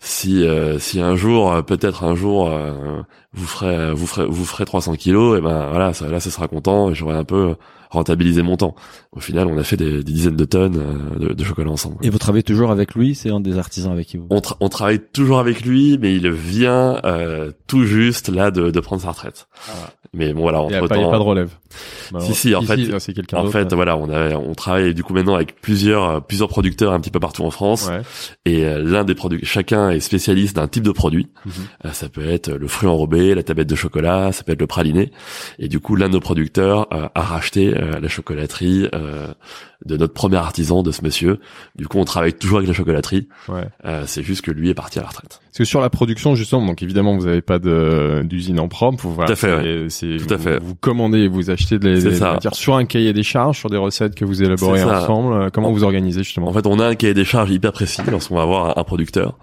si 0.05 0.45
euh, 0.45 0.77
si 0.77 1.01
un 1.01 1.15
jour 1.15 1.51
euh, 1.51 1.61
peut-être 1.63 2.03
un 2.03 2.13
jour 2.15 2.51
euh, 2.51 3.01
vous 3.33 3.47
ferez 3.47 3.91
vous 3.91 4.05
ferez 4.05 4.25
vous 4.27 4.45
ferez 4.45 4.63
300 4.63 4.95
kilos 4.97 5.37
et 5.37 5.41
ben 5.41 5.67
voilà 5.69 5.93
ça, 5.93 6.07
là 6.07 6.19
ce 6.19 6.29
sera 6.29 6.47
content 6.47 6.91
et 6.91 6.93
j'aurai 6.93 7.15
un 7.15 7.23
peu 7.23 7.55
rentabilisé 7.89 8.41
mon 8.41 8.57
temps. 8.57 8.75
Au 9.11 9.19
final, 9.19 9.47
on 9.47 9.57
a 9.57 9.63
fait 9.63 9.77
des, 9.77 10.03
des 10.03 10.11
dizaines 10.13 10.35
de 10.35 10.45
tonnes 10.45 10.77
euh, 10.77 11.19
de, 11.29 11.33
de 11.33 11.43
chocolat 11.43 11.71
ensemble. 11.71 11.97
Et 12.01 12.09
vous 12.09 12.17
travaillez 12.17 12.43
toujours 12.43 12.71
avec 12.71 12.95
lui 12.95 13.15
C'est 13.15 13.29
un 13.31 13.39
des 13.39 13.57
artisans 13.57 13.91
avec 13.91 14.07
qui 14.07 14.17
vous 14.17 14.27
On, 14.29 14.39
tra- 14.39 14.57
on 14.59 14.69
travaille 14.69 14.99
toujours 14.99 15.39
avec 15.39 15.65
lui, 15.65 15.97
mais 15.99 16.15
il 16.15 16.29
vient 16.31 16.99
euh, 17.05 17.51
tout 17.67 17.85
juste 17.85 18.29
là 18.29 18.51
de, 18.51 18.71
de 18.71 18.79
prendre 18.79 19.01
sa 19.01 19.09
retraite. 19.11 19.47
Ah. 19.69 19.71
Mais 20.13 20.33
bon 20.33 20.41
voilà, 20.43 20.59
n'y 20.59 20.63
entre 20.77 20.87
pas- 20.87 20.95
il 20.95 20.99
y 20.99 21.01
a 21.01 21.05
temps, 21.05 21.11
pas 21.11 21.17
de 21.17 21.23
relève. 21.23 21.49
Bah, 22.13 22.19
Si, 22.21 22.33
si, 22.33 22.55
en 22.55 22.61
ici, 22.61 22.67
fait- 22.67 22.77
là, 22.85 22.99
c'est 23.01 23.13
quelqu'un 23.13 23.37
en 23.37 23.47
fait, 23.47 23.73
voilà, 23.73 23.97
on 23.97 24.09
a, 24.09 24.35
on 24.35 24.53
travaille 24.53 24.93
du 24.93 25.03
coup 25.03 25.13
maintenant 25.13 25.35
avec 25.35 25.59
plusieurs, 25.59 26.09
euh, 26.09 26.19
plusieurs 26.21 26.47
producteurs 26.47 26.93
un 26.93 26.99
petit 27.01 27.11
peu 27.11 27.19
partout 27.19 27.43
en 27.43 27.51
France. 27.51 27.89
Ouais. 27.89 28.01
Et 28.45 28.63
euh, 28.65 28.81
l'un 28.81 29.03
des 29.03 29.13
produits, 29.15 29.41
chacun 29.43 29.89
est 29.89 29.99
spécialiste 29.99 30.55
d'un 30.55 30.67
type 30.69 30.83
de 30.83 30.91
produit. 30.91 31.27
Mhm. 31.45 31.51
Euh, 31.85 31.91
ça 31.91 32.07
peut 32.07 32.25
être 32.25 32.49
le 32.51 32.67
fruit 32.67 32.87
enrobé, 32.87 33.35
la 33.35 33.43
tablette 33.43 33.67
de 33.67 33.75
chocolat, 33.75 34.31
ça 34.31 34.43
peut 34.43 34.53
être 34.53 34.61
le 34.61 34.67
praliné. 34.67 35.11
Et 35.59 35.67
du 35.67 35.81
coup, 35.81 35.97
l'un 35.97 36.07
de 36.07 36.13
nos 36.13 36.19
producteurs 36.21 36.87
euh, 36.93 37.09
a 37.13 37.21
racheté 37.21 37.74
euh, 37.75 37.99
la 37.99 38.07
chocolaterie 38.07 38.87
euh, 38.93 39.27
de 39.85 39.97
notre 39.97 40.13
premier 40.13 40.37
artisan, 40.37 40.83
de 40.83 40.91
ce 40.91 41.03
monsieur. 41.03 41.39
Du 41.75 41.87
coup, 41.87 41.97
on 41.99 42.05
travaille 42.05 42.33
toujours 42.33 42.57
avec 42.59 42.67
la 42.67 42.73
chocolaterie. 42.73 43.27
Ouais. 43.49 43.67
Euh, 43.85 44.03
c'est 44.07 44.23
juste 44.23 44.41
que 44.43 44.51
lui 44.51 44.69
est 44.69 44.73
parti 44.73 44.99
à 44.99 45.03
la 45.03 45.09
retraite. 45.09 45.39
Parce 45.45 45.57
que 45.59 45.63
sur 45.65 45.79
la 45.81 45.89
production, 45.89 46.35
justement, 46.35 46.65
donc 46.65 46.81
évidemment, 46.83 47.17
vous 47.17 47.25
n'avez 47.25 47.41
pas 47.41 47.59
de 47.59 48.23
d'usine 48.23 48.59
en 48.59 48.67
propre. 48.67 49.03
Vous, 49.03 49.13
voilà, 49.13 49.27
Tout 49.27 49.33
à 49.33 49.35
fait, 49.35 49.85
c'est- 49.89 50.17
Tout 50.17 50.33
à 50.33 50.37
vous- 50.37 50.43
fait. 50.43 50.59
Vous 50.59 50.75
commandez, 50.75 51.27
vous 51.27 51.49
achetez 51.49 51.79
des, 51.79 52.01
des 52.01 52.19
matières 52.19 52.55
sur 52.55 52.75
un 52.75 52.85
cahier 52.85 53.13
des 53.13 53.23
charges, 53.23 53.59
sur 53.59 53.69
des 53.69 53.77
recettes 53.77 54.15
que 54.15 54.25
vous 54.25 54.41
élaborez 54.43 54.83
ensemble. 54.83 55.51
Comment 55.51 55.69
En- 55.69 55.73
vous 55.73 55.83
organisez 55.83 56.23
justement? 56.23 56.47
En 56.49 56.53
fait, 56.53 56.65
on 56.67 56.79
a 56.79 56.87
un 56.87 56.95
cahier 56.95 57.13
des 57.13 57.25
charges 57.25 57.51
hyper 57.51 57.71
précis 57.71 58.01
lorsqu'on 58.09 58.35
va 58.35 58.41
avoir 58.43 58.77
un, 58.77 58.83
producteur. 58.83 59.37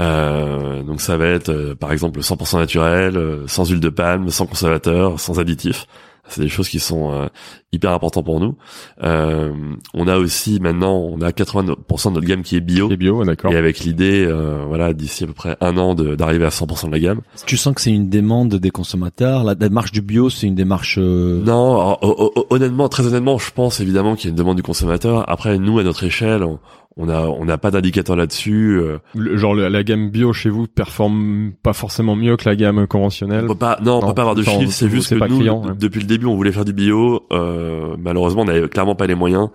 Euh, 0.00 0.82
donc 0.82 1.00
ça 1.00 1.16
va 1.16 1.26
être, 1.26 1.50
euh, 1.50 1.74
par 1.74 1.92
exemple, 1.92 2.20
100% 2.22 2.58
naturel, 2.58 3.16
euh, 3.16 3.46
sans 3.46 3.68
huile 3.68 3.80
de 3.80 3.88
palme, 3.90 4.30
sans 4.30 4.46
conservateur, 4.46 5.20
sans 5.20 5.38
additifs. 5.38 5.86
C'est 6.28 6.40
des 6.40 6.48
choses 6.48 6.68
qui 6.68 6.78
sont 6.78 7.12
euh, 7.12 7.26
hyper 7.72 7.90
importantes 7.90 8.24
pour 8.24 8.38
nous. 8.40 8.56
Euh, 9.02 9.52
on 9.92 10.06
a 10.06 10.16
aussi 10.18 10.60
maintenant, 10.60 10.94
on 10.96 11.20
a 11.20 11.30
80% 11.30 12.08
de 12.08 12.14
notre 12.14 12.20
gamme 12.26 12.42
qui 12.42 12.56
est 12.56 12.60
bio. 12.60 12.88
Les 12.88 12.96
bio, 12.96 13.24
d'accord. 13.24 13.52
Et 13.52 13.56
avec 13.56 13.80
l'idée, 13.80 14.24
euh, 14.26 14.64
voilà, 14.66 14.92
d'ici 14.94 15.24
à 15.24 15.26
peu 15.26 15.32
près 15.32 15.56
un 15.60 15.76
an 15.76 15.94
de- 15.94 16.14
d'arriver 16.14 16.44
à 16.46 16.50
100% 16.50 16.86
de 16.86 16.92
la 16.92 17.00
gamme. 17.00 17.20
Tu 17.44 17.56
sens 17.56 17.74
que 17.74 17.80
c'est 17.80 17.90
une 17.92 18.08
demande 18.08 18.54
des 18.54 18.70
consommateurs? 18.70 19.42
La 19.44 19.54
démarche 19.56 19.90
du 19.92 20.00
bio, 20.00 20.30
c'est 20.30 20.46
une 20.46 20.54
démarche. 20.54 20.96
euh, 20.98 21.42
Non, 21.44 21.74
alors, 22.00 22.32
honnêtement, 22.50 22.88
très 22.88 23.04
honnêtement, 23.06 23.36
je 23.38 23.50
pense 23.50 23.80
évidemment 23.80 24.14
qu'il 24.14 24.26
y 24.26 24.28
a 24.28 24.30
une 24.30 24.36
demande 24.36 24.56
du 24.56 24.62
consommateur. 24.62 25.28
Après, 25.28 25.58
nous, 25.58 25.80
à 25.80 25.82
notre 25.82 26.04
échelle, 26.04 26.44
on- 26.44 26.60
on 26.96 27.08
a, 27.08 27.22
on 27.22 27.44
n'a 27.44 27.58
pas 27.58 27.70
d'indicateur 27.70 28.16
là-dessus. 28.16 28.78
euh, 28.78 28.98
genre 29.36 29.54
le- 29.54 29.68
la 29.68 29.82
gamme 29.82 30.10
bio 30.10 30.32
chez 30.32 30.50
vous 30.50 30.66
performe 30.66 31.52
pas 31.62 31.72
forcément 31.72 32.14
mieux 32.16 32.36
que 32.36 32.48
la 32.48 32.54
gamme 32.56 32.86
conventionnelle? 32.86 33.44
On 33.44 33.48
peut 33.48 33.54
pas, 33.54 33.78
non, 33.82 33.98
on 33.98 34.00
Non, 34.02 34.08
peut 34.08 34.14
pas 34.14 34.22
avoir 34.22 34.34
de 34.34 34.42
enfin, 34.42 34.58
chiffres. 34.60 34.72
C'est 34.72 34.88
juste 34.88 35.14
que 35.14 35.18
pas 35.18 35.28
nous, 35.28 35.38
client, 35.38 35.64
ouais. 35.64 35.72
depuis 35.78 36.00
le 36.00 36.06
début, 36.06 36.26
on 36.26 36.36
voulait 36.36 36.52
faire 36.52 36.64
du 36.64 36.72
bio. 36.72 37.22
Euh, 37.32 37.96
malheureusement, 37.98 38.42
on 38.42 38.46
n'avait 38.46 38.68
clairement 38.68 38.94
pas 38.94 39.06
les 39.06 39.14
moyens. 39.14 39.48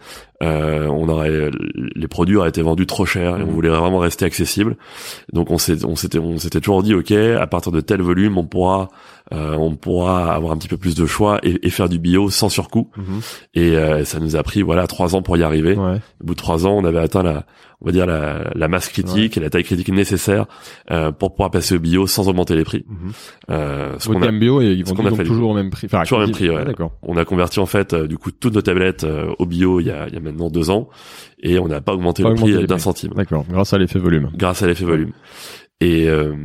Euh, 0.43 0.85
on 0.87 1.09
aurait, 1.09 1.49
les 1.95 2.07
produits 2.07 2.35
auraient 2.35 2.49
été 2.49 2.61
vendus 2.61 2.85
trop 2.85 3.05
cher 3.07 3.37
et 3.37 3.41
on 3.41 3.47
Mhm. 3.47 3.51
voulait 3.53 3.69
vraiment 3.69 3.97
rester 3.97 4.23
accessible. 4.25 4.77
Donc, 5.33 5.49
on 5.49 5.57
s'est, 5.57 5.83
on 5.83 5.95
s'était, 5.95 6.19
on 6.19 6.37
s'était 6.37 6.59
toujours 6.61 6.83
dit, 6.83 6.93
ok, 6.93 7.11
à 7.11 7.47
partir 7.47 7.71
de 7.71 7.81
tel 7.81 8.01
volume, 8.03 8.37
on 8.37 8.45
pourra, 8.45 8.89
euh, 9.33 9.55
on 9.55 9.75
pourra 9.75 10.33
avoir 10.35 10.53
un 10.53 10.57
petit 10.57 10.67
peu 10.67 10.77
plus 10.77 10.93
de 10.95 11.05
choix 11.07 11.39
et, 11.41 11.65
et 11.65 11.69
faire 11.71 11.89
du 11.89 11.97
bio 11.97 12.29
sans 12.29 12.49
surcoût. 12.49 12.89
Mhm. 12.97 13.19
Et 13.55 13.75
euh, 13.77 14.05
ça 14.05 14.19
nous 14.19 14.35
a 14.35 14.43
pris, 14.43 14.61
voilà, 14.61 14.85
trois 14.85 15.15
ans 15.15 15.23
pour 15.23 15.37
y 15.37 15.43
arriver. 15.43 15.73
Ouais. 15.75 15.99
Au 16.21 16.25
bout 16.25 16.33
de 16.35 16.39
trois 16.39 16.67
ans, 16.67 16.73
on 16.77 16.85
avait 16.85 16.99
atteint 16.99 17.23
la, 17.23 17.45
on 17.81 17.85
va 17.85 17.91
dire 17.91 18.05
la, 18.07 18.49
la 18.55 18.67
masse 18.67 18.89
critique 18.89 19.37
et 19.37 19.39
la 19.39 19.49
taille 19.51 19.63
critique 19.63 19.89
nécessaire 19.89 20.45
euh, 20.89 21.11
pour 21.11 21.31
pouvoir 21.33 21.51
passer 21.51 21.75
au 21.75 21.79
bio 21.79 22.07
sans 22.07 22.27
augmenter 22.27 22.55
les 22.55 22.63
prix. 22.63 22.85
Mhm. 22.87 23.11
Euh, 23.51 23.95
ce 23.99 24.09
qu'on 24.09 24.21
a- 24.21 24.31
bio 24.31 24.61
et 24.61 24.71
ils 24.73 24.83
vont 24.83 24.95
donc 24.95 25.23
toujours 25.23 25.51
au 25.51 25.53
même 25.53 25.69
prix. 25.69 25.85
Enfin, 25.85 26.01
Toujours 26.03 26.19
au 26.19 26.21
même 26.21 26.31
prix, 26.31 26.49
ouais. 26.49 26.63
Ah, 26.79 26.83
on 27.03 27.17
a 27.17 27.25
converti 27.25 27.59
en 27.59 27.65
fait 27.67 27.93
euh, 27.93 28.07
du 28.07 28.17
coup 28.17 28.31
toutes 28.31 28.55
nos 28.55 28.61
tablettes 28.63 29.03
euh, 29.03 29.31
au 29.37 29.45
bio 29.45 29.79
il 29.79 29.87
y 29.87 29.91
a, 29.91 30.07
il 30.07 30.13
y 30.13 30.17
a 30.17 30.19
maintenant 30.19 30.49
deux 30.49 30.69
ans 30.71 30.89
et 31.43 31.59
on 31.59 31.67
n'a 31.67 31.81
pas 31.81 31.93
augmenté 31.93 32.23
Pas 32.23 32.29
le 32.29 32.33
augmenté 32.35 32.53
prix 32.55 32.65
d'un 32.67 32.77
centime 32.79 33.13
D'accord. 33.15 33.45
Grâce 33.49 33.73
à 33.73 33.77
l'effet 33.77 33.99
volume. 33.99 34.31
grâce 34.35 34.63
à 34.63 34.67
l'effet 34.67 34.85
volume. 34.85 35.11
Et, 35.79 36.09
euh, 36.09 36.35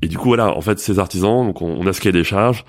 du 0.00 0.16
coup 0.16 0.28
voilà, 0.28 0.56
en 0.56 0.62
fait 0.62 0.78
ces 0.78 0.98
artisans, 0.98 1.46
donc 1.46 1.60
on, 1.60 1.76
on 1.78 1.86
a 1.86 1.92
ce 1.92 2.00
cahier 2.00 2.12
des 2.12 2.24
charges, 2.24 2.64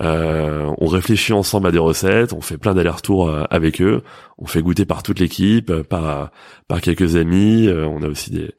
euh, 0.00 0.70
on 0.78 0.86
réfléchit 0.86 1.32
ensemble 1.32 1.68
à 1.68 1.70
des 1.70 1.78
recettes, 1.78 2.34
on 2.34 2.42
fait 2.42 2.58
plein 2.58 2.74
d'allers-retours 2.74 3.28
euh, 3.28 3.44
avec 3.48 3.80
eux, 3.80 4.02
on 4.36 4.46
fait 4.46 4.60
goûter 4.60 4.84
par 4.84 5.02
toute 5.02 5.18
l'équipe, 5.18 5.70
euh, 5.70 5.82
par 5.82 6.30
par 6.68 6.82
quelques 6.82 7.16
amis, 7.16 7.70
on 7.70 8.02
a 8.02 8.08
aussi 8.08 8.30
des, 8.30 8.50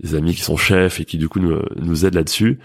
des 0.00 0.14
amis 0.14 0.34
qui 0.34 0.42
sont 0.42 0.56
chefs 0.56 1.00
et 1.00 1.04
qui 1.06 1.16
du 1.16 1.28
coup 1.28 1.40
nous, 1.40 1.58
nous 1.76 2.04
aident 2.04 2.16
là-dessus. 2.16 2.58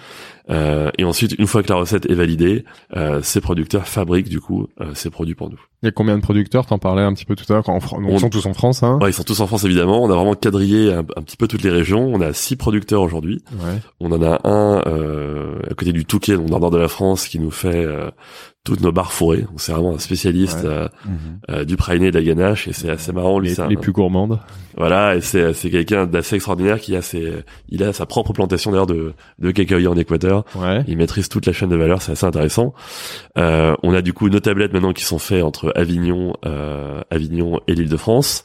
Euh, 0.50 0.90
et 0.98 1.04
ensuite, 1.04 1.36
une 1.38 1.48
fois 1.48 1.62
que 1.62 1.70
la 1.70 1.76
recette 1.76 2.10
est 2.10 2.14
validée, 2.16 2.64
euh, 2.96 3.22
ces 3.22 3.42
producteurs 3.42 3.88
fabriquent 3.88 4.30
du 4.30 4.40
coup 4.40 4.68
euh, 4.80 4.92
ces 4.94 5.10
produits 5.10 5.36
pour 5.36 5.50
nous. 5.50 5.60
Il 5.84 5.88
y 5.88 5.90
a 5.90 5.92
combien 5.92 6.16
de 6.18 6.22
producteurs? 6.24 6.66
T'en 6.66 6.80
parlais 6.80 7.02
un 7.04 7.14
petit 7.14 7.26
peu 7.26 7.36
tout 7.36 7.44
à 7.50 7.54
l'heure. 7.54 7.64
quand 7.64 7.74
en 7.76 7.80
Fran- 7.80 8.00
On- 8.02 8.10
Ils 8.16 8.20
sont 8.20 8.30
tous 8.30 8.46
en 8.46 8.54
France, 8.54 8.82
hein 8.82 8.98
Ouais, 9.02 9.10
ils 9.10 9.14
sont 9.14 9.24
tous 9.24 9.40
en 9.42 9.48
France 9.48 9.64
évidemment. 9.66 10.02
On 10.04 10.10
a 10.10 10.16
vraiment 10.16 10.34
quadrillé 10.36 10.94
un, 10.94 11.00
un 11.00 11.22
petit 11.22 11.38
peu 11.38 11.48
toutes 11.48 11.64
les 11.64 11.70
régions. 11.70 12.10
On 12.14 12.22
a 12.22 12.34
six 12.34 12.56
producteurs 12.56 13.02
aujourd'hui. 13.02 13.44
Ouais. 13.52 13.80
On 14.00 14.12
en 14.12 14.22
a 14.24 14.40
un 14.48 14.82
euh, 14.88 15.60
à 15.70 15.74
côté 15.76 15.92
du 15.92 16.06
Touquet, 16.06 16.36
donc 16.38 16.48
dans 16.48 16.56
le 16.56 16.62
nord 16.62 16.72
de 16.72 16.78
la 16.80 16.88
France, 16.88 17.28
qui 17.28 17.40
nous 17.40 17.52
fait 17.52 17.86
euh, 17.86 18.10
toutes 18.64 18.82
nos 18.82 18.92
barres 18.92 19.12
fourrées. 19.14 19.42
Donc, 19.42 19.60
C'est 19.62 19.72
vraiment 19.72 19.94
un 19.96 20.00
spécialiste 20.00 20.64
Ouais. 20.64 20.70
euh, 20.70 20.88
Mhm. 21.06 21.14
euh, 21.52 21.66
du 21.66 21.78
praliné 21.78 22.08
et 22.08 22.12
de 22.12 22.18
la 22.18 22.24
ganache 22.24 22.68
et 22.68 22.74
c'est 22.74 22.90
assez 22.90 23.12
marrant. 23.12 23.38
Lui, 23.40 23.50
Les, 23.50 23.60
un- 23.60 23.68
les 23.68 23.78
plus 23.78 23.92
gourmandes. 23.92 24.40
Voilà, 24.78 25.16
et 25.16 25.22
c'est 25.22 25.54
c'est 25.54 25.70
quelqu'un 25.72 26.06
d'assez 26.06 26.36
extraordinaire 26.36 26.80
qui 26.80 26.96
a 26.96 27.02
ses, 27.02 27.34
il 27.70 27.82
a 27.84 27.94
sa 27.94 28.06
propre 28.06 28.32
plantation 28.34 28.72
d'ailleurs 28.72 28.86
de 28.88 29.14
de 29.40 29.88
en 29.88 29.96
Équateur. 29.98 30.37
Ouais. 30.56 30.84
Il 30.88 30.98
maîtrise 30.98 31.30
toute 31.30 31.46
la 31.46 31.54
chaîne 31.54 31.70
de 31.70 31.76
valeur, 31.76 32.02
c'est 32.02 32.12
assez 32.12 32.26
intéressant. 32.26 32.74
Euh, 33.38 33.76
on 33.84 33.94
a 33.94 34.02
du 34.02 34.14
coup 34.14 34.30
nos 34.30 34.40
tablettes 34.40 34.74
maintenant 34.74 34.94
qui 34.94 35.04
sont 35.04 35.20
faites 35.20 35.44
entre 35.44 35.72
Avignon, 35.76 36.34
euh, 36.46 37.02
Avignon 37.10 37.60
et 37.68 37.76
l'Île-de-France. 37.76 38.44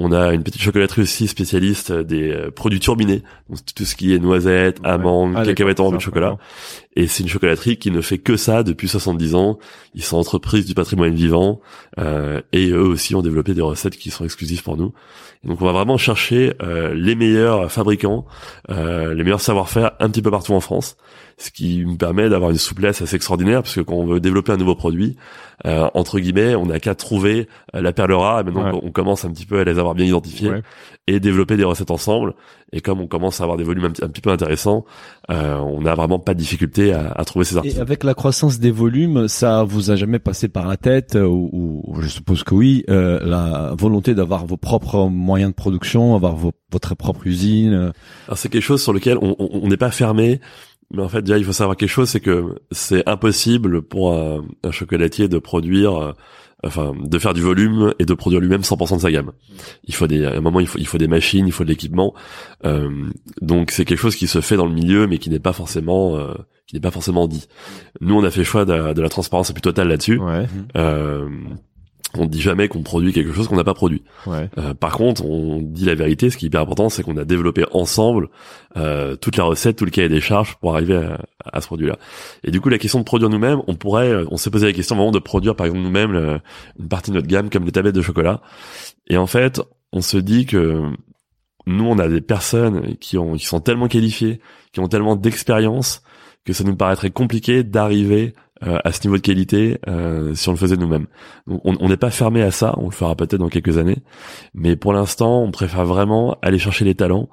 On 0.00 0.12
a 0.12 0.32
une 0.32 0.44
petite 0.44 0.62
chocolaterie 0.62 1.02
aussi 1.02 1.26
spécialiste 1.26 1.90
des 1.92 2.30
euh, 2.32 2.50
produits 2.52 2.78
turbinés, 2.78 3.22
donc 3.50 3.58
tout 3.74 3.84
ce 3.84 3.96
qui 3.96 4.14
est 4.14 4.20
noisettes, 4.20 4.78
Ouais. 4.80 4.88
amandes, 4.88 5.34
Ah, 5.36 5.44
cacahuètes 5.44 5.80
en 5.80 5.90
de 5.90 5.98
chocolat. 5.98 6.36
Et 6.94 7.08
c'est 7.08 7.24
une 7.24 7.28
chocolaterie 7.28 7.78
qui 7.78 7.90
ne 7.90 8.00
fait 8.00 8.18
que 8.18 8.36
ça 8.36 8.62
depuis 8.62 8.86
70 8.88 9.34
ans. 9.34 9.58
Ils 9.94 10.02
sont 10.04 10.16
entreprises 10.16 10.66
du 10.66 10.74
patrimoine 10.74 11.14
vivant 11.14 11.60
euh, 11.98 12.40
et 12.52 12.70
eux 12.70 12.80
aussi 12.86 13.14
ont 13.16 13.22
développé 13.22 13.54
des 13.54 13.60
recettes 13.60 13.96
qui 13.96 14.10
sont 14.10 14.24
exclusives 14.24 14.62
pour 14.62 14.76
nous. 14.76 14.92
Et 15.44 15.48
donc 15.48 15.60
on 15.60 15.64
va 15.64 15.72
vraiment 15.72 15.98
chercher 15.98 16.54
euh, 16.62 16.94
les 16.94 17.14
meilleurs 17.14 17.70
fabricants, 17.70 18.24
euh, 18.70 19.14
les 19.14 19.22
meilleurs 19.24 19.40
savoir-faire 19.40 19.92
un 20.00 20.10
petit 20.10 20.22
peu 20.22 20.30
partout 20.30 20.52
en 20.52 20.60
France, 20.60 20.96
ce 21.40 21.50
qui 21.50 21.84
me 21.86 21.96
permet 21.96 22.28
d'avoir 22.28 22.50
une 22.50 22.58
souplesse 22.58 23.00
assez 23.00 23.14
extraordinaire 23.16 23.62
parce 23.62 23.74
que 23.74 23.80
quand 23.80 23.94
on 23.94 24.06
veut 24.06 24.20
développer 24.20 24.52
un 24.52 24.56
nouveau 24.56 24.74
produit, 24.74 25.16
euh, 25.66 25.88
entre 25.94 26.18
guillemets, 26.18 26.54
on 26.56 26.66
n'a 26.66 26.80
qu'à 26.80 26.94
trouver 26.94 27.48
euh, 27.74 27.80
la 27.80 27.92
perle 27.92 28.12
rare. 28.12 28.40
Et 28.40 28.44
maintenant 28.44 28.72
Ouais. 28.72 28.80
on 28.82 28.90
commence 28.90 29.24
un 29.24 29.30
petit 29.30 29.46
peu 29.46 29.60
à 29.60 29.64
les 29.64 29.78
avoir 29.78 29.94
bien 29.94 30.04
identifiés 30.06 30.50
Ouais. 30.50 30.62
et 31.06 31.20
développer 31.20 31.56
des 31.56 31.64
recettes 31.64 31.90
ensemble. 31.92 32.34
Et 32.72 32.80
comme 32.82 33.00
on 33.00 33.06
commence 33.06 33.40
à 33.40 33.44
avoir 33.44 33.56
des 33.56 33.64
volumes 33.64 33.84
un, 33.86 33.90
petit- 33.90 34.04
un 34.04 34.08
petit 34.08 34.20
peu 34.20 34.30
intéressants, 34.30 34.84
euh, 35.30 35.56
on 35.58 35.80
n'a 35.80 35.94
vraiment 35.94 36.18
pas 36.18 36.34
de 36.34 36.38
difficulté 36.38 36.92
à, 36.92 37.12
à 37.12 37.24
trouver 37.24 37.44
ces 37.44 37.54
Et 37.54 37.58
artisans. 37.58 37.80
avec 37.82 38.04
la 38.04 38.14
croissance 38.14 38.58
des 38.58 38.70
volumes, 38.70 39.26
ça 39.28 39.62
vous 39.64 39.90
a 39.90 39.96
jamais 39.96 40.18
passé 40.18 40.48
par 40.48 40.66
la 40.66 40.76
tête, 40.76 41.16
euh, 41.16 41.24
ou, 41.24 41.82
ou 41.86 42.00
je 42.02 42.08
suppose 42.08 42.42
que 42.44 42.54
oui, 42.54 42.84
euh, 42.90 43.20
la 43.24 43.74
volonté 43.78 44.14
d'avoir 44.14 44.44
vos 44.44 44.56
propres 44.58 45.08
moyens 45.08 45.52
de 45.52 45.54
production, 45.56 46.14
avoir 46.14 46.36
vos, 46.36 46.52
votre 46.70 46.94
propre 46.94 47.26
usine. 47.26 47.72
euh, 47.72 47.90
Alors 48.26 48.36
c'est 48.38 48.48
quelque 48.50 48.62
chose 48.62 48.82
sur 48.82 48.92
lequel 48.92 49.16
on 49.22 49.34
on- 49.38 49.48
on 49.62 49.68
n'est 49.68 49.76
pas 49.78 49.90
fermé, 49.90 50.40
mais 50.90 51.02
en 51.02 51.08
fait 51.08 51.22
déjà 51.22 51.38
il 51.38 51.44
faut 51.44 51.52
savoir 51.52 51.76
quelque 51.76 51.88
chose, 51.90 52.08
c'est 52.08 52.20
que 52.20 52.56
c'est 52.70 53.08
impossible 53.08 53.82
pour 53.82 54.14
un, 54.14 54.44
un 54.64 54.70
chocolatier 54.70 55.28
de 55.28 55.38
produire, 55.38 55.96
euh, 55.96 56.12
enfin 56.64 56.92
de 56.98 57.18
faire 57.18 57.34
du 57.34 57.40
volume 57.42 57.94
et 57.98 58.04
de 58.04 58.14
produire 58.14 58.40
lui-même 58.40 58.62
100% 58.62 58.96
de 58.96 59.00
sa 59.00 59.12
gamme. 59.12 59.32
Il 59.84 59.94
faut 59.94 60.06
des, 60.06 60.24
à 60.24 60.36
un 60.36 60.40
moment 60.40 60.60
il 60.60 60.66
faut 60.66 60.78
il 60.78 60.86
faut 60.86 60.98
des 60.98 61.08
machines, 61.08 61.46
il 61.46 61.52
faut 61.52 61.64
de 61.64 61.68
l'équipement, 61.68 62.14
Euh, 62.64 62.90
donc 63.42 63.70
c'est 63.70 63.84
quelque 63.84 64.00
chose 64.00 64.16
qui 64.16 64.26
se 64.26 64.40
fait 64.40 64.56
dans 64.56 64.66
le 64.66 64.74
milieu, 64.74 65.06
mais 65.06 65.18
qui 65.18 65.30
n'est 65.30 65.38
pas 65.38 65.52
forcément 65.52 66.16
euh, 66.16 66.34
qui 66.66 66.74
n'est 66.74 66.80
pas 66.80 66.90
forcément 66.90 67.28
dit. 67.28 67.46
Nous 68.00 68.14
on 68.14 68.24
a 68.24 68.30
fait 68.30 68.44
choix 68.44 68.64
de, 68.64 68.92
de 68.94 69.02
la 69.02 69.08
transparence 69.08 69.48
la 69.48 69.54
plus 69.54 69.62
totale 69.62 69.88
là-dessus. 69.88 70.18
Ouais. 70.18 70.46
On 72.16 72.24
dit 72.24 72.40
jamais 72.40 72.68
qu'on 72.68 72.82
produit 72.82 73.12
quelque 73.12 73.32
chose 73.32 73.48
qu'on 73.48 73.56
n'a 73.56 73.64
pas 73.64 73.74
produit. 73.74 74.02
Ouais. 74.26 74.48
Euh, 74.56 74.72
par 74.72 74.92
contre, 74.92 75.24
on 75.24 75.60
dit 75.60 75.84
la 75.84 75.94
vérité. 75.94 76.30
Ce 76.30 76.38
qui 76.38 76.46
est 76.46 76.48
hyper 76.48 76.62
important, 76.62 76.88
c'est 76.88 77.02
qu'on 77.02 77.16
a 77.18 77.24
développé 77.24 77.64
ensemble 77.72 78.28
euh, 78.76 79.14
toute 79.16 79.36
la 79.36 79.44
recette, 79.44 79.76
tout 79.76 79.84
le 79.84 79.90
cahier 79.90 80.08
des 80.08 80.20
charges 80.20 80.56
pour 80.56 80.74
arriver 80.74 80.96
à, 80.96 81.20
à 81.44 81.60
ce 81.60 81.66
produit-là. 81.66 81.98
Et 82.44 82.50
du 82.50 82.60
coup, 82.60 82.70
la 82.70 82.78
question 82.78 82.98
de 82.98 83.04
produire 83.04 83.28
nous-mêmes, 83.28 83.60
on 83.66 83.74
pourrait, 83.74 84.08
euh, 84.08 84.24
on 84.30 84.38
s'est 84.38 84.50
posé 84.50 84.66
la 84.66 84.72
question 84.72 84.96
vraiment 84.96 85.10
de 85.10 85.18
produire, 85.18 85.54
par 85.54 85.66
exemple, 85.66 85.82
nous-mêmes 85.82 86.40
une 86.78 86.88
partie 86.88 87.10
de 87.10 87.16
notre 87.16 87.28
gamme, 87.28 87.50
comme 87.50 87.64
les 87.64 87.72
tablettes 87.72 87.94
de 87.94 88.02
chocolat. 88.02 88.40
Et 89.08 89.18
en 89.18 89.26
fait, 89.26 89.60
on 89.92 90.00
se 90.00 90.16
dit 90.16 90.46
que 90.46 90.82
nous, 91.66 91.84
on 91.84 91.98
a 91.98 92.08
des 92.08 92.22
personnes 92.22 92.96
qui 92.96 93.18
ont, 93.18 93.34
qui 93.34 93.44
sont 93.44 93.60
tellement 93.60 93.88
qualifiées, 93.88 94.40
qui 94.72 94.80
ont 94.80 94.88
tellement 94.88 95.16
d'expérience, 95.16 96.02
que 96.44 96.54
ça 96.54 96.64
nous 96.64 96.76
paraîtrait 96.76 97.10
compliqué 97.10 97.62
d'arriver 97.62 98.34
euh, 98.66 98.78
à 98.84 98.92
ce 98.92 99.00
niveau 99.06 99.16
de 99.16 99.22
qualité 99.22 99.78
euh, 99.88 100.34
si 100.34 100.48
on 100.48 100.52
le 100.52 100.58
faisait 100.58 100.76
nous-mêmes. 100.76 101.06
Donc, 101.46 101.60
on 101.64 101.76
on 101.80 101.88
n'est 101.88 101.96
pas 101.96 102.10
fermé 102.10 102.42
à 102.42 102.50
ça, 102.50 102.74
on 102.78 102.86
le 102.86 102.90
fera 102.90 103.14
peut-être 103.14 103.36
dans 103.36 103.48
quelques 103.48 103.78
années, 103.78 103.98
mais 104.54 104.76
pour 104.76 104.92
l'instant, 104.92 105.42
on 105.42 105.50
préfère 105.50 105.84
vraiment 105.84 106.36
aller 106.42 106.58
chercher 106.58 106.84
les 106.84 106.94
talents, 106.94 107.28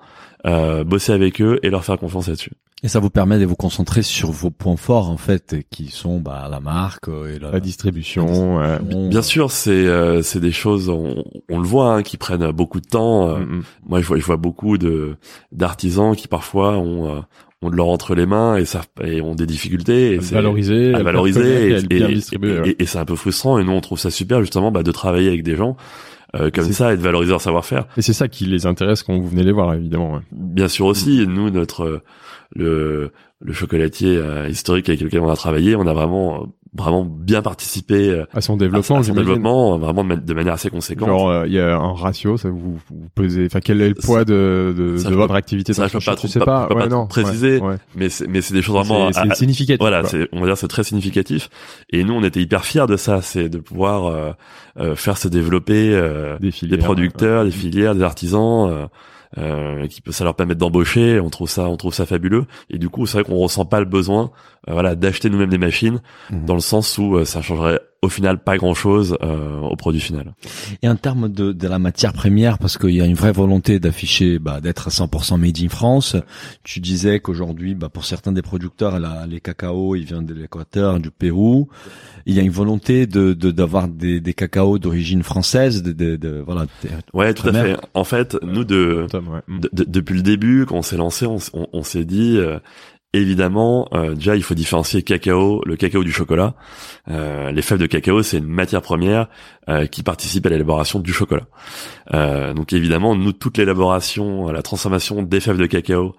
euh, 0.45 0.83
bosser 0.83 1.13
avec 1.13 1.41
eux 1.41 1.59
et 1.63 1.69
leur 1.69 1.83
faire 1.83 1.97
confiance 1.97 2.27
là-dessus. 2.27 2.51
Et 2.83 2.87
ça 2.87 2.99
vous 2.99 3.09
permet 3.09 3.39
de 3.39 3.45
vous 3.45 3.55
concentrer 3.55 4.03
sur 4.03 4.29
vos 4.29 4.51
points 4.51 4.75
forts 4.75 5.09
en 5.09 5.17
fait, 5.17 5.55
qui 5.71 5.87
sont 5.87 6.19
bah, 6.19 6.47
la 6.51 6.59
marque 6.59 7.07
euh, 7.07 7.33
et 7.35 7.39
la, 7.39 7.49
La 7.51 7.59
distribution. 7.59 8.59
Bien 9.09 9.23
sûr, 9.23 9.49
c'est 9.49 9.71
euh, 9.71 10.21
c'est 10.21 10.41
des 10.41 10.51
choses, 10.51 10.89
on, 10.89 11.23
on 11.49 11.57
le 11.59 11.65
voit, 11.65 11.93
hein, 11.93 12.03
qui 12.03 12.17
prennent 12.17 12.51
beaucoup 12.51 12.81
de 12.81 12.85
temps. 12.87 13.29
euh, 13.29 13.39
Mm, 13.39 13.55
mm. 13.55 13.63
Moi, 13.87 14.01
je 14.01 14.07
vois, 14.07 14.17
je 14.19 14.25
vois 14.25 14.37
beaucoup 14.37 14.77
de 14.77 15.15
d'artisans 15.51 16.15
qui 16.15 16.27
parfois 16.27 16.77
ont 16.77 17.23
de 17.69 17.75
l'or 17.75 17.89
entre 17.89 18.15
les 18.15 18.25
mains 18.25 18.55
et 18.57 18.65
savent 18.65 18.87
et 19.03 19.21
ont 19.21 19.35
des 19.35 19.45
difficultés. 19.45 20.13
Et 20.13 20.17
À 20.17 20.21
c'est- 20.21 20.35
valoriser, 20.35 20.93
à 20.93 20.95
à 20.95 20.99
le 20.99 21.03
valoriser 21.05 21.41
faire 21.41 21.81
et, 22.79 22.85
c'est 22.85 22.97
un 22.97 23.05
peu 23.05 23.15
frustrant. 23.15 23.57
Et 23.59 23.63
nous, 23.63 23.71
on 23.71 23.81
trouve 23.81 23.99
ça 23.99 24.09
super 24.11 24.41
justement 24.41 24.71
bah, 24.71 24.83
de 24.83 24.91
travailler 24.91 25.27
avec 25.29 25.43
des 25.43 25.55
gens 25.55 25.75
euh, 26.35 26.49
comme 26.51 26.71
ça 26.71 26.93
et 26.93 26.97
de 26.97 27.01
valoriser 27.01 27.31
leur 27.31 27.41
savoir-faire. 27.41 27.85
Et 27.97 28.01
c'est 28.01 28.13
ça 28.13 28.27
qui 28.27 28.45
les 28.45 28.65
intéresse 28.65 29.03
quand 29.03 29.17
vous 29.17 29.27
venez 29.27 29.43
les 29.43 29.51
voir, 29.53 29.73
évidemment. 29.73 30.13
ouais. 30.15 30.19
Bien 30.31 30.67
sûr 30.67 30.85
aussi, 30.85 31.25
nous, 31.27 31.49
notre 31.49 31.83
euh, 31.83 32.01
le 32.55 33.11
le 33.41 33.53
chocolatier 33.53 34.15
euh, 34.17 34.47
historique 34.49 34.87
avec 34.89 35.01
lequel 35.01 35.19
on 35.19 35.29
a 35.29 35.35
travaillé, 35.35 35.75
on 35.75 35.85
a 35.87 35.93
vraiment 35.93 36.35
euh, 36.35 36.45
vraiment 36.77 37.05
bien 37.05 37.41
participé 37.41 38.09
euh, 38.09 38.25
À 38.33 38.41
son 38.41 38.55
à, 38.55 38.57
développement, 38.57 38.97
à 38.97 38.99
son 38.99 39.03
j'imagine. 39.03 39.23
développement, 39.25 39.77
vraiment 39.79 40.03
de, 40.03 40.09
ma- 40.09 40.15
de 40.17 40.33
manière 40.33 40.53
assez 40.53 40.69
conséquente. 40.69 41.07
Genre, 41.07 41.29
euh, 41.29 41.47
il 41.47 41.53
y 41.53 41.59
a 41.59 41.75
un 41.75 41.93
ratio, 41.93 42.37
ça 42.37 42.49
vous, 42.49 42.77
vous 42.89 43.07
pesez. 43.15 43.45
Enfin, 43.45 43.59
quel 43.61 43.81
est 43.81 43.89
le 43.89 43.95
poids 43.95 44.25
de, 44.25 44.73
de, 44.77 44.97
ça, 44.97 45.09
de 45.09 45.15
votre 45.15 45.33
activité? 45.35 45.73
ça, 45.73 45.87
je 45.87 45.93
peux 45.93 45.99
pas 46.03 46.15
trop- 46.15 46.27
sais 46.27 46.39
pas- 46.39 46.45
pas, 46.45 46.67
pas 46.67 46.75
ouais, 46.75 46.87
non, 46.87 47.07
préciser. 47.07 47.59
ouais, 47.59 47.67
ouais. 47.69 47.75
mais 47.95 48.09
c'est 48.09 48.27
mais 48.27 48.41
c'est 48.41 48.53
des 48.53 48.61
choses 48.61 48.75
vraiment 48.75 49.11
C'est 49.11 49.19
à- 49.19 49.31
à- 49.31 49.35
significatif. 49.35 49.79
voilà, 49.79 50.03
c'est 50.03 50.27
on 50.33 50.39
va 50.41 50.47
dire 50.47 50.57
c'est 50.57 50.67
très 50.67 50.83
significatif. 50.83 51.49
Et 51.91 52.03
nous, 52.03 52.13
on 52.13 52.23
était 52.23 52.41
hyper 52.41 52.65
fiers 52.65 52.85
de 52.87 52.97
ça, 52.97 53.21
c'est 53.21 53.49
de 53.49 53.57
pouvoir 53.59 54.07
euh, 54.07 54.31
euh, 54.79 54.95
faire 54.95 55.17
se 55.17 55.27
développer 55.27 55.91
euh, 55.93 56.37
des 56.39 56.47
des 56.47 56.51
filières. 56.51 56.79
producteurs, 56.79 57.45
des 57.45 57.51
filières, 57.51 57.95
des 57.95 58.03
artisans. 58.03 58.87
Euh, 59.37 59.87
qui 59.87 59.99
peut 59.99 60.13
ça 60.13 60.23
leur 60.23 60.33
permettre 60.35 60.59
d'embaucher 60.61 61.19
on 61.19 61.29
trouve 61.29 61.49
ça 61.49 61.67
on 61.67 61.75
trouve 61.75 61.93
ça 61.93 62.05
fabuleux 62.05 62.45
et 62.69 62.77
du 62.77 62.87
coup 62.87 63.05
c'est 63.05 63.17
vrai 63.19 63.23
qu'on 63.25 63.35
ressent 63.37 63.65
pas 63.65 63.79
le 63.79 63.85
besoin 63.85 64.31
euh, 64.69 64.71
voilà 64.73 64.95
d'acheter 64.95 65.29
nous-mêmes 65.29 65.49
des 65.49 65.57
machines 65.57 65.99
Mhm. 66.31 66.45
dans 66.45 66.53
le 66.53 66.61
sens 66.61 66.97
où 66.97 67.17
euh, 67.17 67.25
ça 67.25 67.41
changerait 67.41 67.81
au 68.05 68.09
final 68.09 68.41
pas 68.43 68.57
grand 68.57 68.73
chose 68.73 69.17
au 69.21 69.75
produit 69.75 70.01
final 70.01 70.33
Et 70.81 70.87
en 70.89 70.95
termes 70.95 71.29
de, 71.29 71.51
de 71.51 71.67
la 71.67 71.79
matière 71.79 72.13
première, 72.13 72.57
parce 72.57 72.77
qu'il 72.77 72.91
y 72.91 73.01
a 73.01 73.05
une 73.05 73.15
vraie 73.15 73.31
volonté 73.31 73.79
d'afficher, 73.79 74.39
bah, 74.39 74.61
d'être 74.61 74.87
à 74.87 74.91
100% 74.91 75.37
made 75.39 75.57
in 75.61 75.69
France. 75.69 76.15
Tu 76.63 76.79
disais 76.79 77.19
qu'aujourd'hui, 77.19 77.75
bah, 77.75 77.89
pour 77.89 78.05
certains 78.05 78.31
des 78.31 78.41
producteurs, 78.41 78.99
la- 78.99 79.25
les 79.27 79.39
cacao, 79.41 79.95
ils 79.95 80.05
viennent 80.05 80.25
de 80.25 80.33
l'Équateur, 80.33 80.99
du 80.99 81.11
Pérou. 81.11 81.67
Il 82.25 82.33
y 82.35 82.39
a 82.39 82.43
une 82.43 82.51
volonté 82.51 83.05
de 83.07 83.33
de- 83.33 83.51
d'avoir 83.51 83.87
des, 83.87 84.19
des 84.19 84.33
cacaos 84.33 84.79
d'origine 84.79 85.23
française, 85.23 85.83
de, 85.83 85.91
de, 85.91 86.15
de- 86.15 86.43
voilà. 86.45 86.63
de- 86.63 86.89
ouais 87.13 87.33
tout 87.33 87.47
à 87.47 87.53
fait 87.53 87.77
en 87.93 88.03
fait 88.03 88.37
nous 88.43 88.63
de 88.63 89.07
ouais. 89.13 89.59
De- 89.59 89.69
de- 89.73 89.83
depuis 89.89 90.15
le 90.15 90.21
début, 90.23 90.65
quand 90.67 90.75
on 90.77 90.81
s'est 90.81 90.97
lancé, 90.97 91.25
on, 91.25 91.37
on- 91.53 91.67
on 91.73 91.83
s'est 91.83 92.05
dit 92.05 92.37
euh, 92.37 92.59
évidemment 93.17 93.87
euh, 93.93 94.15
déjà 94.15 94.35
il 94.35 94.43
faut 94.43 94.55
différencier 94.55 95.01
cacao, 95.03 95.61
le 95.65 95.75
cacao 95.75 96.03
du 96.03 96.11
chocolat. 96.11 96.53
Euh, 97.09 97.51
les 97.51 97.61
fèves 97.61 97.77
de 97.79 97.85
cacao, 97.85 98.23
c'est 98.23 98.37
une 98.37 98.47
matière 98.47 98.81
première 98.81 99.27
euh, 99.69 99.85
qui 99.85 100.01
participe 100.03 100.45
à 100.45 100.49
l'élaboration 100.49 100.99
du 100.99 101.13
chocolat. 101.13 101.45
Euh, 102.13 102.53
donc 102.53 102.73
évidemment, 102.73 103.15
nous 103.15 103.31
toute 103.33 103.57
l'élaboration, 103.57 104.51
la 104.51 104.61
transformation 104.61 105.21
des 105.21 105.39
fèves 105.39 105.57
de 105.57 105.65
cacao 105.65 106.13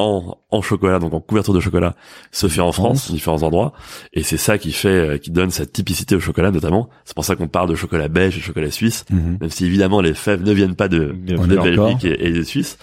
en, 0.00 0.36
en 0.50 0.62
chocolat, 0.62 1.00
donc 1.00 1.12
en 1.12 1.20
couverture 1.20 1.52
de 1.52 1.58
chocolat, 1.58 1.96
se 2.30 2.46
fait 2.46 2.60
en 2.60 2.70
France, 2.70 3.00
France. 3.02 3.10
différents 3.10 3.42
endroits, 3.42 3.72
et 4.12 4.22
c'est 4.22 4.36
ça 4.36 4.56
qui 4.56 4.70
fait, 4.70 4.88
euh, 4.88 5.18
qui 5.18 5.32
donne 5.32 5.50
sa 5.50 5.66
typicité 5.66 6.14
au 6.14 6.20
chocolat 6.20 6.52
notamment. 6.52 6.88
C'est 7.04 7.14
pour 7.16 7.24
ça 7.24 7.34
qu'on 7.34 7.48
parle 7.48 7.68
de 7.68 7.74
chocolat 7.74 8.06
belge 8.06 8.38
et 8.38 8.40
chocolat 8.40 8.70
suisse, 8.70 9.04
Mhm. 9.10 9.38
même 9.40 9.50
si 9.50 9.66
évidemment 9.66 10.00
les 10.00 10.14
fèves 10.14 10.44
ne 10.44 10.52
viennent 10.52 10.76
pas 10.76 10.86
de, 10.86 11.16
de. 11.26 11.36
Belgique 11.36 12.04
et, 12.04 12.28
et 12.28 12.30
de 12.32 12.42
Suisse. 12.44 12.78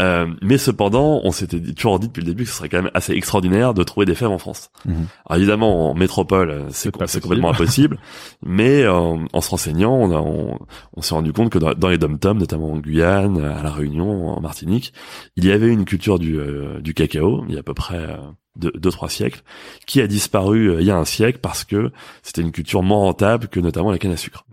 Euh, 0.00 0.26
mais 0.42 0.58
cependant, 0.58 1.20
on 1.22 1.30
s'était 1.30 1.60
toujours 1.60 2.00
dit 2.00 2.08
depuis 2.08 2.20
le 2.22 2.26
début 2.26 2.44
que 2.44 2.50
ce 2.50 2.56
serait 2.56 2.68
quand 2.68 2.82
même 2.82 2.90
assez 2.94 3.12
extraordinaire 3.12 3.74
de 3.74 3.82
trouver 3.84 4.06
des 4.06 4.14
fèves 4.16 4.30
en 4.30 4.38
France. 4.38 4.70
Mhm. 4.86 5.06
Alors 5.26 5.36
évidemment, 5.38 5.90
en 5.90 5.94
métropole, 5.94 6.50
euh, 6.50 6.62
c'est 6.70 6.90
complètement 6.90 7.50
impossible. 7.52 7.98
mais 8.44 8.82
euh, 8.82 8.92
en 9.32 9.40
se 9.40 9.50
renseignant, 9.50 9.92
on, 9.94 10.10
a- 10.10 10.20
on, 10.20 10.58
on 10.96 11.00
s'est 11.02 11.14
rendu 11.14 11.32
compte 11.32 11.50
que 11.50 11.58
dans, 11.58 11.74
dans 11.74 11.88
les 11.88 11.98
dom-toms, 11.98 12.38
notamment 12.38 12.72
en 12.72 12.78
Guyane, 12.78 13.38
à 13.44 13.62
la 13.62 13.70
Réunion, 13.70 14.28
en 14.36 14.40
Martinique, 14.40 14.92
il 15.36 15.44
y 15.44 15.52
avait 15.52 15.68
une 15.68 15.84
culture 15.84 16.18
du, 16.18 16.38
euh, 16.40 16.80
du 16.80 16.92
cacao, 16.94 17.44
il 17.48 17.54
y 17.54 17.56
a 17.56 17.60
à 17.60 17.62
peu 17.62 17.74
près 17.74 17.98
euh, 17.98 18.16
deux, 18.56 18.72
deux, 18.74 18.90
trois 18.90 19.08
siècles, 19.08 19.42
qui 19.86 20.00
a 20.00 20.06
disparu 20.08 20.70
euh, 20.70 20.80
il 20.80 20.86
y 20.86 20.90
a 20.90 20.96
un 20.96 21.04
siècle 21.04 21.38
parce 21.40 21.62
que 21.64 21.92
c'était 22.22 22.42
une 22.42 22.52
culture 22.52 22.82
moins 22.82 22.98
rentable 22.98 23.46
que 23.48 23.60
notamment 23.60 23.90
la 23.92 23.98
canne 23.98 24.12
à 24.12 24.16
sucre. 24.16 24.44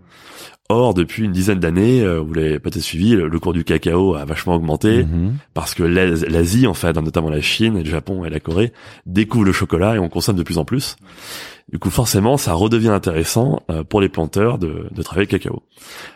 Or, 0.68 0.94
depuis 0.94 1.24
une 1.24 1.32
dizaine 1.32 1.58
d'années, 1.60 2.00
euh, 2.02 2.20
vous 2.20 2.32
l'avez 2.32 2.58
peut-être 2.58 2.80
suivi, 2.82 3.10
le, 3.10 3.38
cours 3.38 3.52
du 3.52 3.62
cacao 3.62 4.14
a 4.14 4.24
vachement 4.24 4.54
augmenté 4.54 5.04
Mhm. 5.04 5.34
parce 5.52 5.74
que 5.74 5.82
l'As- 5.82 6.24
l'Asie, 6.26 6.66
en 6.66 6.72
fait, 6.72 6.94
notamment 6.96 7.28
la 7.28 7.42
Chine, 7.42 7.78
le 7.82 7.84
Japon 7.84 8.24
et 8.24 8.30
la 8.30 8.40
Corée, 8.40 8.72
découvrent 9.04 9.44
le 9.44 9.52
chocolat 9.52 9.96
et 9.96 9.98
on 9.98 10.08
consomme 10.08 10.36
de 10.36 10.42
plus 10.42 10.56
en 10.58 10.64
plus. 10.64 10.96
Du 11.70 11.78
coup, 11.78 11.90
forcément, 11.90 12.36
ça 12.36 12.54
redevient 12.54 12.88
intéressant 12.88 13.62
euh, 13.70 13.84
pour 13.84 14.00
les 14.00 14.08
planteurs 14.08 14.58
de, 14.58 14.88
de 14.90 15.02
travailler 15.02 15.26
le 15.30 15.38
cacao. 15.38 15.62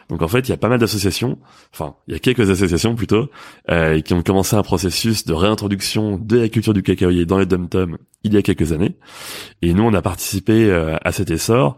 Donc, 0.09 0.23
en 0.23 0.29
fait, 0.29 0.41
il 0.41 0.51
y 0.51 0.55
a 0.55 0.57
pas 0.57 0.69
mal 0.69 0.79
d'associations, 0.79 1.39
enfin, 1.73 1.95
il 2.09 2.15
y 2.15 2.17
a 2.17 2.19
quelques 2.19 2.49
associations 2.51 2.95
plutôt, 2.95 3.29
euh, 3.71 4.01
qui 4.01 4.13
ont 4.15 4.23
commencé 4.23 4.57
un 4.57 4.63
processus 4.63 5.25
de 5.25 5.33
réintroduction 5.35 6.19
de 6.19 6.39
la 6.39 6.49
culture 6.49 6.73
du 6.75 6.83
cacaoyer 6.83 7.27
dans 7.27 7.39
les 7.39 7.47
dom-toms 7.47 7.97
il 8.23 8.35
y 8.35 8.37
a 8.37 8.43
quelques 8.43 8.73
années. 8.73 8.97
Et 9.63 9.73
nous, 9.73 9.83
on 9.85 9.95
a 9.95 10.03
participé 10.03 10.65
euh, 10.71 10.97
à 11.05 11.13
cet 11.13 11.31
essor 11.31 11.77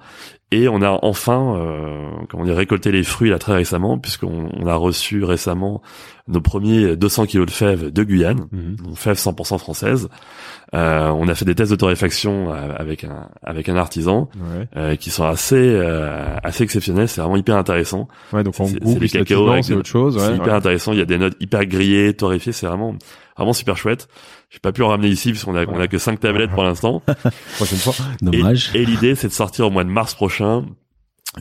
et 0.50 0.68
on 0.68 0.80
a 0.82 0.98
enfin, 1.02 1.56
euh, 1.58 2.08
comment 2.30 2.44
dire, 2.44 2.56
récolté 2.56 2.90
les 2.90 3.02
fruits 3.02 3.30
là 3.30 3.38
très 3.38 3.54
récemment, 3.54 3.98
puisqu'on 3.98 4.48
on 4.56 4.66
a 4.66 4.74
reçu 4.74 5.22
récemment 5.24 5.82
nos 6.26 6.40
premiers 6.40 6.96
200 6.96 7.26
kilos 7.26 7.46
de 7.46 7.50
fèves 7.50 7.90
de 7.92 8.02
Guyane, 8.02 8.46
Mhm. 8.52 8.76
donc 8.76 8.96
fèves 8.96 9.16
100% 9.18 9.58
françaises. 9.58 10.08
Euh, 10.74 11.08
on 11.08 11.28
a 11.28 11.34
fait 11.34 11.46
des 11.46 11.54
tests 11.54 11.70
de 11.70 11.76
torréfaction 11.76 12.52
euh, 12.52 12.72
avec 12.76 13.04
un 13.04 13.28
avec 13.42 13.68
un 13.70 13.76
artisan 13.76 14.28
Ouais. 14.36 14.68
euh, 14.76 14.96
qui 14.96 15.08
sont 15.10 15.24
assez 15.24 15.56
euh, 15.56 16.36
assez 16.42 16.64
exceptionnels. 16.64 17.08
C'est 17.08 17.22
vraiment 17.22 17.36
hyper 17.38 17.56
intéressant. 17.56 18.08
Ouais, 18.34 18.42
donc 18.44 18.58
en 18.60 18.66
C'est- 18.66 18.78
goût, 18.78 18.92
c'est 19.00 19.08
c'est 19.62 19.74
autre 19.74 19.88
chose. 19.88 20.18
c'est 20.18 20.28
Ouais, 20.28 20.34
hyper 20.36 20.46
ouais. 20.48 20.52
intéressant. 20.52 20.92
Il 20.92 20.98
y 20.98 21.02
a 21.02 21.06
des 21.06 21.16
notes 21.18 21.36
hyper 21.40 21.64
grillées, 21.64 22.12
torréfiées. 22.12 22.52
C'est 22.52 22.66
vraiment 22.66 22.94
vraiment 23.36 23.54
super 23.54 23.76
chouette. 23.78 24.08
J'ai 24.50 24.60
pas 24.60 24.72
pu 24.72 24.82
en 24.82 24.88
ramener 24.88 25.08
ici 25.08 25.30
puisqu'on 25.30 25.54
a 25.56 25.66
on 25.66 25.78
a 25.78 25.88
que 25.88 25.98
cinq 25.98 26.20
tablettes 26.20 26.50
pour 26.50 26.62
l'instant. 26.62 27.02
Prochaine 27.56 27.78
fois. 27.78 27.94
Et, 28.22 28.24
Dommage. 28.24 28.70
et 28.74 28.84
l'idée, 28.84 29.14
c'est 29.14 29.28
de 29.28 29.32
sortir 29.32 29.66
au 29.66 29.70
mois 29.70 29.84
de 29.84 29.90
mars 29.90 30.14
prochain 30.14 30.64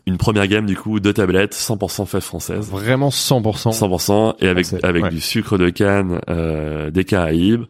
une 0.06 0.18
première 0.18 0.48
gamme 0.48 0.66
du 0.66 0.76
coup 0.76 1.00
de 1.00 1.12
tablettes 1.12 1.54
100% 1.56 2.06
fèves 2.06 2.22
françaises. 2.22 2.70
Vraiment 2.70 3.10
100%. 3.10 3.72
100% 3.72 4.36
et 4.42 4.48
avec 4.48 4.66
Français, 4.66 4.86
avec 4.86 5.04
ouais. 5.04 5.10
du 5.10 5.22
sucre 5.22 5.58
de 5.58 5.70
canne 5.70 6.20
euh, 6.30 6.92
des 6.92 7.04
Caraïbes. 7.06 7.64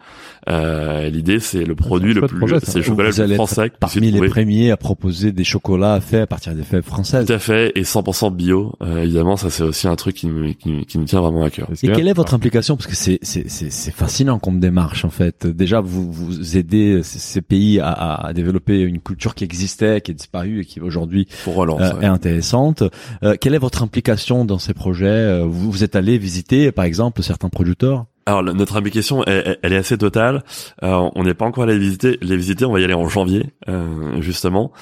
Euh, 0.49 1.09
L'idée 1.09 1.39
c'est 1.39 1.63
le 1.63 1.75
produit 1.75 2.13
le 2.13 2.21
plus 2.21 2.39
c'est 2.63 2.77
le 2.77 2.83
chocolat 2.83 3.09
Vous 3.11 3.21
le 3.21 3.27
plus 3.27 3.35
français 3.35 3.71
parmi 3.79 4.11
les 4.11 4.27
premiers 4.29 4.71
à 4.71 4.77
proposer 4.77 5.31
des 5.33 5.43
chocolats 5.43 5.99
faits 5.99 6.21
à 6.21 6.27
partir 6.27 6.55
des 6.55 6.63
fèves 6.63 6.83
françaises. 6.83 7.25
Tout 7.27 7.33
à 7.33 7.39
fait 7.39 7.71
et 7.75 7.83
100% 7.83 8.33
bio. 8.33 8.73
Euh, 8.81 9.03
évidemment, 9.03 9.35
ça 9.37 9.49
c'est 9.49 9.63
aussi 9.63 9.87
un 9.87 9.95
truc 9.95 10.15
qui 10.15 10.27
me 10.27 10.53
qui, 10.53 10.85
qui 10.85 10.97
me 10.99 11.05
tient 11.05 11.21
vraiment 11.21 11.43
à 11.43 11.49
cœur. 11.49 11.67
Et 11.83 11.87
que- 11.87 11.93
quelle 11.93 12.07
est 12.07 12.13
votre 12.13 12.33
implication? 12.33 12.77
Parce 12.77 12.87
que 12.87 12.95
c'est 12.95 13.19
c'est 13.21 13.49
c'est 13.49 13.69
c'est 13.69 13.91
fascinant 13.91 14.39
comme 14.39 14.59
démarche 14.59 15.05
en 15.05 15.09
fait. 15.09 15.45
Déjà, 15.45 15.81
vous 15.81 16.11
vous 16.11 16.57
aidez 16.57 17.01
ces 17.03 17.41
pays 17.41 17.79
à, 17.79 17.89
à, 17.91 18.27
à 18.27 18.33
développer 18.33 18.79
une 18.81 18.99
culture 19.01 19.35
qui 19.35 19.43
existait, 19.43 20.01
qui 20.01 20.11
est 20.11 20.15
disparue 20.15 20.61
et 20.61 20.65
qui 20.65 20.79
aujourd'hui 20.79 21.27
Pour 21.43 21.55
relance. 21.55 21.81
Intéressante. 22.13 22.83
Euh, 23.23 23.35
quelle 23.39 23.55
est 23.55 23.59
votre 23.59 23.83
implication 23.83 24.45
dans 24.45 24.59
ces 24.59 24.73
projets 24.73 25.07
Euh, 25.07 25.45
vous, 25.45 25.83
êtes 25.83 25.95
allé 25.95 26.17
visiter, 26.17 26.71
par 26.71 26.85
exemple, 26.85 27.23
certains 27.23 27.49
producteurs? 27.49 28.05
Alors 28.25 28.43
notre 28.43 28.75
implication, 28.75 29.23
elle, 29.25 29.57
est 29.63 29.77
assez 29.77 29.97
totale. 29.97 30.43
Euh, 30.83 31.09
on 31.15 31.23
n'est 31.23 31.33
pas 31.33 31.45
encore 31.45 31.63
allé 31.63 31.77
visiter. 31.79 32.17
Les 32.21 32.35
visiter, 32.35 32.65
on 32.65 32.73
va 32.73 32.81
y 32.81 32.83
aller 32.83 32.93
en 32.93 33.07
janvier, 33.07 33.53
euh, 33.69 34.21
justement. 34.21 34.73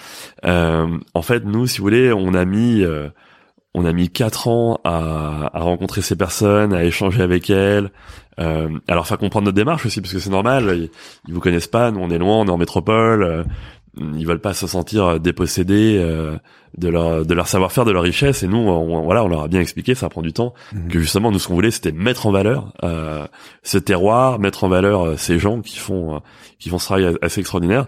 Euh, 0.45 0.97
en 1.13 1.21
fait, 1.21 1.45
nous, 1.45 1.67
si 1.67 1.77
vous 1.77 1.83
voulez, 1.83 2.11
on 2.11 2.33
a 2.33 2.43
mis, 2.43 2.81
euh, 2.81 3.07
on 3.75 3.85
a 3.85 3.93
mis 3.93 4.09
quatre 4.09 4.47
ans 4.47 4.79
à, 4.83 5.51
à 5.55 5.59
rencontrer 5.59 6.01
ces 6.01 6.15
personnes, 6.15 6.73
à 6.73 6.83
échanger 6.85 7.21
avec 7.21 7.51
elles, 7.51 7.91
à 8.37 8.95
leur 8.95 9.07
faire 9.07 9.19
comprendre 9.19 9.45
notre 9.45 9.55
démarche 9.55 9.85
aussi, 9.85 10.01
parce 10.01 10.11
que 10.11 10.19
c'est 10.19 10.31
normal. 10.31 10.73
Ils, 10.75 10.89
ils 11.27 11.33
vous 11.33 11.39
connaissent 11.39 11.67
pas. 11.67 11.91
Nous, 11.91 11.99
on 11.99 12.09
est 12.09 12.17
loin, 12.17 12.39
on 12.39 12.47
est 12.47 12.51
en 12.51 12.57
métropole. 12.57 13.45
Euh, 13.99 14.11
ils 14.17 14.25
veulent 14.27 14.39
pas 14.39 14.53
se 14.53 14.67
sentir 14.67 15.19
dépossédés 15.19 15.97
euh, 15.99 16.35
de 16.77 16.89
leur 16.89 17.25
de 17.25 17.33
leur 17.33 17.47
savoir-faire, 17.47 17.85
de 17.85 17.91
leur 17.91 18.03
richesse. 18.03 18.43
Et 18.43 18.47
nous, 18.47 18.57
on, 18.57 19.03
voilà, 19.03 19.23
on 19.23 19.27
leur 19.29 19.41
a 19.43 19.47
bien 19.47 19.61
expliqué. 19.61 19.95
Ça 19.95 20.09
prend 20.09 20.21
du 20.21 20.33
temps. 20.33 20.53
Que 20.89 20.99
justement, 20.99 21.31
nous, 21.31 21.39
ce 21.39 21.47
qu'on 21.47 21.53
voulait, 21.53 21.71
c'était 21.71 21.93
mettre 21.93 22.27
en 22.27 22.31
valeur 22.31 22.73
euh, 22.83 23.25
ce 23.63 23.77
terroir, 23.77 24.39
mettre 24.39 24.65
en 24.65 24.67
valeur 24.67 25.05
euh, 25.05 25.15
ces 25.17 25.39
gens 25.39 25.61
qui 25.61 25.77
font 25.79 26.15
euh, 26.15 26.19
qui 26.59 26.67
font 26.69 26.77
ce 26.77 26.85
travail 26.85 27.15
assez 27.21 27.39
extraordinaire. 27.39 27.85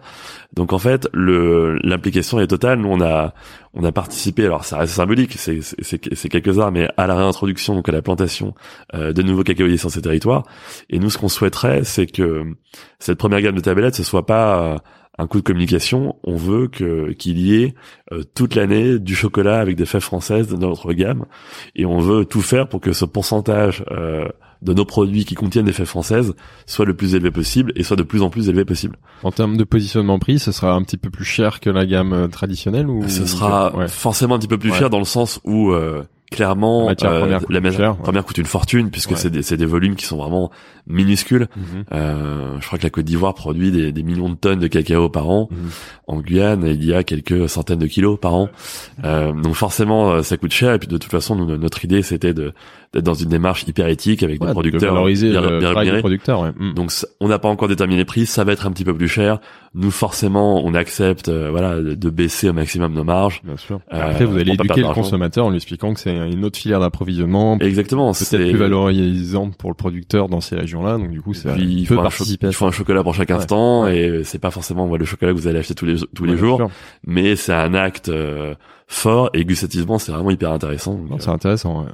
Donc 0.56 0.72
en 0.72 0.80
fait, 0.80 1.10
le 1.14 1.78
l'implication 1.84 2.40
est 2.40 2.48
totale. 2.48 2.80
Nous, 2.80 2.88
on 2.90 3.02
a 3.02 3.34
on 3.74 3.84
a 3.84 3.92
participé. 3.92 4.46
Alors, 4.46 4.64
ça 4.64 4.78
reste 4.78 4.94
symbolique, 4.94 5.34
c'est 5.38 5.60
c'est 5.62 6.00
c'est- 6.16 6.30
quelques 6.30 6.58
heures, 6.58 6.72
mais 6.72 6.88
à 6.96 7.08
la 7.08 7.16
réintroduction, 7.16 7.76
donc 7.76 7.90
à 7.90 7.92
la 7.92 8.02
plantation 8.02 8.56
euh, 8.96 9.12
de 9.12 9.22
nouveaux 9.22 9.44
cacaoyers 9.44 9.78
sur 9.78 9.92
ces 9.92 10.02
territoires. 10.02 10.44
Et 10.90 11.00
nous, 11.00 11.10
ce 11.10 11.18
qu'on 11.18 11.28
souhaiterait, 11.30 11.84
c'est 11.84 12.08
que 12.08 12.44
cette 13.00 13.18
première 13.18 13.42
gamme 13.42 13.56
de 13.56 13.62
tablettes, 13.62 13.96
ce 13.96 14.04
soit 14.04 14.26
pas 14.26 14.62
euh, 14.62 14.78
un 15.18 15.28
coup 15.28 15.38
de 15.40 15.44
communication. 15.44 16.16
On 16.24 16.36
veut 16.36 16.68
que 16.68 17.12
qu'il 17.14 17.40
y 17.40 17.64
ait 17.64 17.74
euh, 18.12 18.24
toute 18.36 18.56
l'année 18.56 19.00
du 19.00 19.16
chocolat 19.16 19.60
avec 19.60 19.76
des 19.76 19.86
fèves 19.86 20.02
françaises 20.02 20.48
dans 20.48 20.70
notre 20.70 20.94
gamme, 20.94 21.26
et 21.76 21.86
on 21.86 22.00
veut 22.00 22.26
tout 22.26 22.42
faire 22.42 22.68
pour 22.70 22.82
que 22.82 22.94
ce 22.94 23.06
pourcentage 23.06 23.84
euh, 23.92 24.28
de 24.62 24.74
nos 24.74 24.86
produits 24.86 25.24
qui 25.26 25.36
contiennent 25.36 25.66
des 25.66 25.74
fèves 25.74 25.86
françaises 25.88 26.34
soit 26.66 26.86
le 26.86 26.96
plus 26.96 27.14
élevé 27.14 27.30
possible 27.30 27.72
et 27.76 27.84
soit 27.84 27.96
de 27.96 28.02
plus 28.04 28.24
en 28.24 28.30
plus 28.32 28.50
élevé 28.50 28.66
possible. 28.66 28.98
En 29.24 29.32
termes 29.32 29.56
de 29.56 29.64
positionnement 29.64 30.18
prix, 30.18 30.40
ce 30.40 30.52
sera 30.52 30.74
un 30.74 30.82
petit 30.82 30.98
peu 30.98 31.10
plus 31.12 31.26
cher 31.26 31.60
que 31.60 31.70
la 31.70 31.86
gamme 31.86 32.14
euh, 32.14 32.28
traditionnelle 32.28 32.90
ou 32.90 33.08
Ce 33.08 33.26
sera 33.28 33.76
Ouais. 33.76 33.88
forcément 33.88 34.36
un 34.36 34.40
petit 34.40 34.48
peu 34.48 34.58
plus 34.58 34.72
Ouais. 34.72 34.78
cher 34.80 34.90
dans 34.90 34.98
le 35.00 35.06
sens 35.06 35.40
où 35.44 35.72
euh, 35.72 36.04
clairement 36.32 36.82
La 36.84 36.88
matière 36.90 37.20
première 37.20 37.40
coûte 37.40 37.50
la 37.50 37.60
plus 37.62 37.68
matière 37.70 37.80
cher, 37.92 37.92
ouais. 37.98 38.04
première 38.04 38.26
coûte 38.26 38.38
une 38.38 38.46
fortune 38.46 38.90
puisque 38.92 39.12
Ouais. 39.12 39.18
c'est 39.42 39.58
des, 39.58 39.66
volumes 39.66 39.96
qui 39.96 40.06
sont 40.06 40.18
vraiment 40.18 40.52
minuscules. 40.88 41.48
Euh, 41.94 42.58
je 42.60 42.66
crois 42.68 42.78
que 42.80 42.84
la 42.84 42.90
Côte 42.90 43.06
d'Ivoire 43.06 43.34
produit 43.34 43.72
des, 43.72 43.92
des 43.92 44.04
millions 44.04 44.30
de 44.30 44.36
tonnes 44.36 44.60
de 44.60 44.68
cacao 44.68 45.10
par 45.10 45.30
an. 45.30 45.50
Mhm. 45.52 45.58
En 46.08 46.20
Guyane, 46.22 46.64
il 46.66 46.84
y 46.86 46.94
a 46.94 47.04
quelques 47.04 47.50
centaines 47.50 47.80
de 47.80 47.88
kilos 47.88 48.18
par 48.20 48.34
an. 48.34 48.50
Euh, 49.04 49.34
donc 49.34 49.56
forcément, 49.56 50.12
euh, 50.12 50.22
ça 50.24 50.38
coûte 50.38 50.52
cher. 50.54 50.74
Et 50.74 50.80
puis 50.80 50.88
de 50.88 50.98
toute 50.98 51.12
façon, 51.12 51.36
nous, 51.36 51.58
notre 51.58 51.84
idée, 51.86 52.02
c'était 52.02 52.34
de 52.34 52.54
d'être 52.94 53.04
dans 53.04 53.14
une 53.14 53.28
démarche 53.28 53.68
hyper 53.68 53.88
éthique 53.90 54.24
avec 54.24 54.40
Ouais, 54.40 54.48
des 54.48 54.52
de 54.52 54.54
producteurs 54.54 54.94
valoriser 54.94 55.32
bien, 55.32 55.42
le 55.42 55.68
rémunérés. 55.68 56.00
producteur. 56.00 56.40
Ouais. 56.42 56.52
Mhm. 56.58 56.74
Donc 56.74 56.92
on 57.20 57.28
n'a 57.28 57.38
pas 57.38 57.50
encore 57.50 57.68
déterminé 57.68 57.98
les 58.00 58.06
prix, 58.06 58.26
ça 58.26 58.46
va 58.46 58.54
être 58.54 58.66
un 58.66 58.72
petit 58.72 58.86
peu 58.86 58.96
plus 58.96 59.10
cher. 59.10 59.40
Nous 59.74 59.92
forcément, 59.92 60.64
on 60.66 60.74
accepte 60.74 61.28
euh, 61.28 61.50
voilà 61.52 61.76
de, 61.82 62.10
baisser 62.10 62.50
au 62.50 62.54
maximum 62.54 62.94
nos 62.94 63.04
marges. 63.04 63.42
Bien 63.44 63.58
sûr. 63.58 63.82
Euh, 63.94 64.10
Après, 64.12 64.24
vous 64.24 64.38
allez 64.38 64.54
éduquer 64.54 64.82
le 64.82 64.94
consommateur 64.94 65.46
en 65.46 65.50
lui 65.50 65.58
expliquant 65.58 65.94
que 65.94 66.00
c'est 66.00 66.17
une 66.26 66.44
autre 66.46 66.58
filière 66.58 66.80
d'approvisionnement, 66.80 67.58
Exactement, 67.60 68.14
c'est 68.14 68.38
plus 68.38 68.58
valorisante 68.58 69.56
pour 69.58 69.70
le 69.70 69.76
producteur 69.76 70.30
dans 70.30 70.42
ces 70.42 70.56
régions-là. 70.56 70.98
Donc 70.98 71.12
du 71.12 71.22
coup, 71.22 71.34
ça 71.34 71.54
Puis, 71.54 71.64
il 71.82 71.88
peut 71.88 71.96
participer 71.96 72.48
il 72.48 72.54
faut 72.54 72.66
un 72.66 72.72
chocolat 72.72 73.04
pour 73.04 73.14
chaque 73.14 73.30
Ouais. 73.30 73.36
instant 73.36 73.88
et 73.88 74.22
c'est 74.24 74.40
pas 74.40 74.52
forcément 74.52 74.88
le 74.96 75.06
chocolat 75.06 75.32
que 75.34 75.38
vous 75.38 75.48
allez 75.48 75.60
acheter 75.60 75.76
tous 75.76 75.86
les 75.86 75.96
tous 76.16 76.26
les 76.26 76.32
Ouais, 76.34 76.38
bien 76.38 76.46
jours, 76.48 76.58
sûr. 76.58 76.70
mais 77.06 77.36
c'est 77.36 77.54
un 77.54 77.74
acte 77.74 78.10
euh, 78.10 78.56
fort 78.90 79.30
et 79.34 79.44
gustativement 79.46 80.00
c'est 80.00 80.12
vraiment 80.12 80.32
hyper 80.32 80.52
intéressant. 80.52 81.00
Euh, 81.12 81.16
C'est 81.20 81.30
intéressant. 81.30 81.84
ouais. 81.84 81.92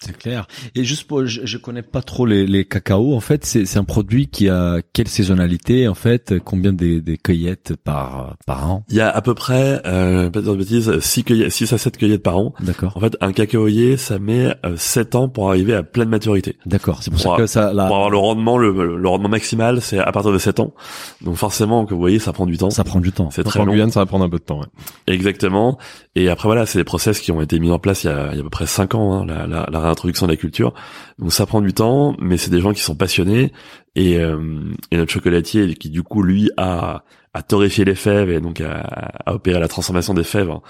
C'est 0.00 0.16
clair. 0.18 0.48
Et 0.74 0.82
juste 0.82 1.04
pour, 1.06 1.24
je, 1.26 1.42
je 1.44 1.58
connais 1.58 1.82
pas 1.82 2.02
trop 2.02 2.26
les, 2.26 2.44
les 2.46 2.64
cacao. 2.64 3.14
En 3.14 3.20
fait, 3.20 3.44
c'est 3.44 3.66
c'est 3.66 3.78
un 3.78 3.84
produit 3.84 4.26
qui 4.26 4.48
a 4.48 4.78
quelle 4.92 5.06
saisonnalité 5.06 5.86
En 5.86 5.94
fait, 5.94 6.34
combien 6.44 6.72
des, 6.72 7.00
des 7.00 7.16
cueillettes 7.18 7.76
par 7.76 8.36
par 8.44 8.68
an? 8.68 8.84
Il 8.88 8.96
y 8.96 9.00
a 9.00 9.08
à 9.10 9.20
peu 9.20 9.34
près, 9.34 9.80
euh, 9.86 10.28
pas 10.30 10.40
de 10.40 10.52
bêtises, 10.54 10.98
6, 10.98 11.22
cueillettes, 11.24 11.52
6 11.52 11.72
à 11.72 11.78
7 11.78 11.98
cueillettes 11.98 12.22
par 12.24 12.36
an. 12.36 12.52
D'accord. 12.60 12.96
En 12.96 13.00
fait, 13.00 13.16
un 13.20 13.32
cacaoyer, 13.32 13.96
ça 13.96 14.18
met 14.18 14.52
euh, 14.66 14.74
7 14.76 15.14
ans 15.14 15.28
pour 15.28 15.48
arriver 15.50 15.74
à 15.74 15.84
pleine 15.84 16.08
maturité. 16.08 16.56
D'accord. 16.66 17.00
C'est 17.02 17.10
pour 17.12 17.20
ça 17.20 17.28
Pour- 17.28 17.36
que 17.38 17.46
ça, 17.46 17.72
là, 17.72 17.86
Pour 17.86 17.94
avoir 17.96 18.10
le 18.10 18.18
rendement, 18.18 18.58
le, 18.58 18.96
le 18.96 19.08
rendement 19.08 19.28
maximal, 19.28 19.80
c'est 19.80 19.98
à 19.98 20.10
partir 20.10 20.32
de 20.32 20.38
7 20.38 20.58
ans. 20.58 20.74
Donc 21.20 21.36
forcément, 21.36 21.84
que 21.86 21.94
vous 21.94 22.00
voyez, 22.00 22.18
ça 22.18 22.32
prend 22.32 22.46
du 22.46 22.58
temps. 22.58 22.70
ça 22.70 22.82
prend 22.82 22.98
du 23.00 23.12
temps. 23.12 23.30
C'est 23.30 23.44
très 23.44 23.60
en 23.60 23.66
long. 23.66 23.72
Guyane, 23.74 23.92
ça 23.92 24.00
va 24.00 24.06
prendre 24.06 24.24
un 24.24 24.30
peu 24.30 24.38
de 24.38 24.44
temps. 24.44 24.58
Ouais. 24.60 24.66
Exactement. 25.06 25.78
Et 26.16 26.21
après 26.28 26.48
voilà, 26.48 26.66
c'est 26.66 26.78
des 26.78 26.84
process 26.84 27.20
qui 27.20 27.32
ont 27.32 27.40
été 27.40 27.58
mis 27.58 27.70
en 27.70 27.78
place 27.78 28.04
il 28.04 28.08
y 28.08 28.10
a, 28.10 28.30
il 28.32 28.34
y 28.34 28.38
a 28.38 28.40
à 28.40 28.42
peu 28.44 28.50
près 28.50 28.66
cinq 28.66 28.94
ans, 28.94 29.12
hein, 29.14 29.26
la, 29.26 29.46
la, 29.46 29.66
la 29.70 29.80
réintroduction 29.80 30.26
de 30.26 30.32
la 30.32 30.36
culture. 30.36 30.74
Donc 31.18 31.32
ça 31.32 31.46
prend 31.46 31.60
du 31.60 31.72
temps, 31.72 32.16
mais 32.18 32.36
c'est 32.36 32.50
des 32.50 32.60
gens 32.60 32.72
qui 32.72 32.82
sont 32.82 32.94
passionnés. 32.96 33.52
Et, 33.94 34.18
euh, 34.18 34.62
et 34.90 34.96
notre 34.96 35.12
chocolatier, 35.12 35.74
qui 35.74 35.90
du 35.90 36.02
coup 36.02 36.22
lui 36.22 36.50
a, 36.56 37.04
a 37.34 37.42
torréfié 37.42 37.84
les 37.84 37.94
fèves 37.94 38.30
et 38.30 38.40
donc 38.40 38.60
a, 38.60 38.80
a 39.26 39.34
opéré 39.34 39.60
la 39.60 39.68
transformation 39.68 40.14
des 40.14 40.24
fèves 40.24 40.50
en, 40.50 40.62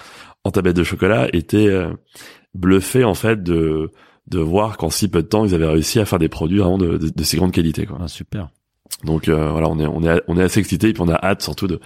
en 0.44 0.50
tablettes 0.50 0.76
de 0.76 0.84
chocolat, 0.84 1.28
était 1.32 1.68
euh, 1.68 1.92
bluffé 2.54 3.04
en 3.04 3.14
fait 3.14 3.42
de 3.42 3.90
de 4.28 4.38
voir 4.38 4.76
qu'en 4.76 4.88
si 4.88 5.08
peu 5.08 5.22
de 5.22 5.26
temps 5.26 5.44
ils 5.44 5.54
avaient 5.54 5.66
réussi 5.66 5.98
à 5.98 6.04
faire 6.04 6.20
des 6.20 6.28
produits 6.28 6.58
vraiment 6.58 6.78
de, 6.78 6.96
de, 6.96 7.08
de 7.08 7.24
si 7.24 7.36
grande 7.36 7.50
qualité. 7.50 7.86
Quoi. 7.86 7.98
Ah, 8.00 8.08
super. 8.08 8.50
Donc 9.04 9.28
euh, 9.28 9.50
voilà, 9.50 9.68
on 9.68 9.78
est 9.80 9.86
on 9.86 10.02
est 10.04 10.22
on 10.28 10.36
est 10.36 10.42
assez 10.42 10.60
excité 10.60 10.88
et 10.88 10.92
puis 10.92 11.02
on 11.02 11.08
a 11.08 11.18
hâte 11.22 11.42
surtout 11.42 11.66
de 11.66 11.80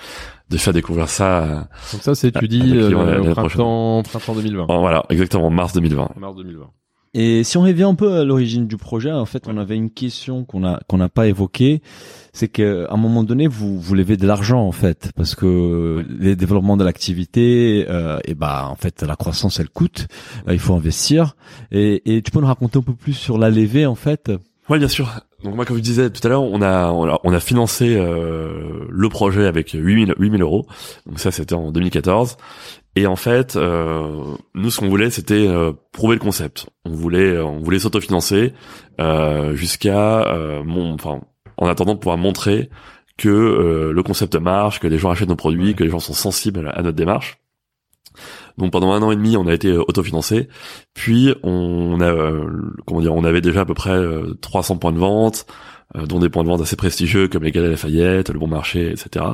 de 0.50 0.56
faire 0.58 0.72
découvrir 0.72 1.08
ça. 1.08 1.42
euh, 1.44 1.60
Donc 1.92 2.02
ça, 2.02 2.14
c'est 2.14 2.30
tu 2.32 2.46
dis 2.46 2.60
qui 2.60 2.94
on 2.94 3.04
va 3.04 3.12
euh, 3.12 3.20
au 3.30 3.34
printemps, 3.34 4.02
printemps 4.04 4.34
2020. 4.34 4.66
en- 4.68 4.80
voilà, 4.80 5.04
exactement 5.08 5.46
en 5.46 5.50
mars 5.50 5.72
2020. 5.72 6.10
Mars 6.18 6.36
2020. 6.36 6.66
Et 7.18 7.44
si 7.44 7.56
on 7.56 7.62
revient 7.62 7.84
un 7.84 7.94
peu 7.94 8.12
à 8.18 8.24
l'origine 8.24 8.66
du 8.66 8.76
projet, 8.76 9.10
en 9.10 9.24
fait, 9.24 9.44
on 9.48 9.56
avait 9.56 9.76
une 9.76 9.88
question 9.90 10.44
qu'on 10.44 10.62
a 10.64 10.80
qu'on 10.86 10.98
n'a 10.98 11.08
pas 11.08 11.26
évoquée, 11.26 11.80
c'est 12.34 12.48
que 12.48 12.84
à 12.90 12.92
un 12.92 12.98
moment 12.98 13.24
donné, 13.24 13.46
vous 13.46 13.80
vous 13.80 13.94
levez 13.94 14.18
de 14.18 14.26
l'argent 14.26 14.60
en 14.60 14.72
fait, 14.72 15.12
parce 15.16 15.34
que 15.34 16.04
les 16.20 16.36
développements 16.36 16.76
de 16.76 16.84
l'activité, 16.84 17.86
euh, 17.88 18.18
et 18.26 18.34
bah 18.34 18.68
en 18.70 18.74
fait 18.76 19.02
la 19.02 19.16
croissance 19.16 19.58
elle 19.60 19.70
coûte, 19.70 20.08
Euh, 20.46 20.52
il 20.52 20.58
faut 20.58 20.74
investir. 20.74 21.36
Et, 21.72 22.16
et 22.16 22.20
tu 22.20 22.30
peux 22.30 22.40
nous 22.40 22.46
raconter 22.46 22.78
un 22.78 22.82
peu 22.82 22.92
plus 22.94 23.14
sur 23.14 23.38
la 23.38 23.48
levée 23.48 23.86
en 23.86 23.94
fait? 23.94 24.30
Ouais, 24.68 24.78
bien 24.78 24.88
sûr. 24.88 25.08
Donc 25.44 25.54
moi, 25.54 25.64
comme 25.64 25.76
je 25.76 25.82
disais 25.82 26.10
tout 26.10 26.26
à 26.26 26.30
l'heure, 26.30 26.42
on 26.42 26.60
a 26.60 26.90
on 26.90 27.32
a, 27.32 27.40
financé 27.40 27.96
euh, 27.96 28.84
le 28.88 29.08
projet 29.08 29.46
avec 29.46 29.70
8000 29.70 30.14
8000 30.18 30.42
euros. 30.42 30.66
Donc 31.06 31.20
ça, 31.20 31.30
c'était 31.30 31.54
en 31.54 31.70
2014. 31.70 32.36
Et 32.96 33.06
en 33.06 33.14
fait, 33.14 33.56
euh, 33.56 34.24
nous, 34.54 34.70
ce 34.70 34.80
qu'on 34.80 34.88
voulait, 34.88 35.10
c'était 35.10 35.46
euh, 35.46 35.72
prouver 35.92 36.16
le 36.16 36.20
concept. 36.20 36.66
On 36.84 36.90
voulait 36.90 37.38
on 37.38 37.60
voulait 37.60 37.78
s'autofinancer 37.78 38.54
euh, 39.00 39.54
jusqu'à 39.54 40.26
euh, 40.26 40.64
mon, 40.64 40.94
enfin, 40.94 41.20
en 41.58 41.68
attendant 41.68 41.94
de 41.94 41.98
pouvoir 41.98 42.16
montrer 42.16 42.70
que 43.18 43.28
euh, 43.28 43.92
le 43.92 44.02
concept 44.02 44.34
marche, 44.34 44.80
que 44.80 44.86
les 44.86 44.98
gens 44.98 45.10
achètent 45.10 45.28
nos 45.28 45.36
produits, 45.36 45.74
que 45.74 45.84
les 45.84 45.90
gens 45.90 46.00
sont 46.00 46.12
sensibles 46.12 46.70
à 46.74 46.82
notre 46.82 46.96
démarche. 46.96 47.38
Donc 48.58 48.72
pendant 48.72 48.92
un 48.92 49.02
an 49.02 49.10
et 49.10 49.16
demi, 49.16 49.36
on 49.36 49.46
a 49.46 49.52
été 49.54 49.68
euh, 49.68 49.82
autofinancé. 49.88 50.48
Puis 50.94 51.34
on 51.42 52.00
a, 52.00 52.06
euh, 52.10 52.46
comment 52.86 53.00
dire, 53.00 53.14
on 53.14 53.24
avait 53.24 53.40
déjà 53.40 53.60
à 53.62 53.64
peu 53.64 53.74
près 53.74 53.90
euh, 53.90 54.34
300 54.40 54.78
points 54.78 54.92
de 54.92 54.98
vente, 54.98 55.46
euh, 55.96 56.06
dont 56.06 56.18
des 56.18 56.28
points 56.28 56.42
de 56.42 56.48
vente 56.48 56.60
assez 56.62 56.76
prestigieux 56.76 57.28
comme 57.28 57.42
les 57.44 57.52
Galeries 57.52 57.72
Lafayette, 57.72 58.30
le 58.30 58.38
Bon 58.38 58.48
Marché, 58.48 58.90
etc. 58.90 59.24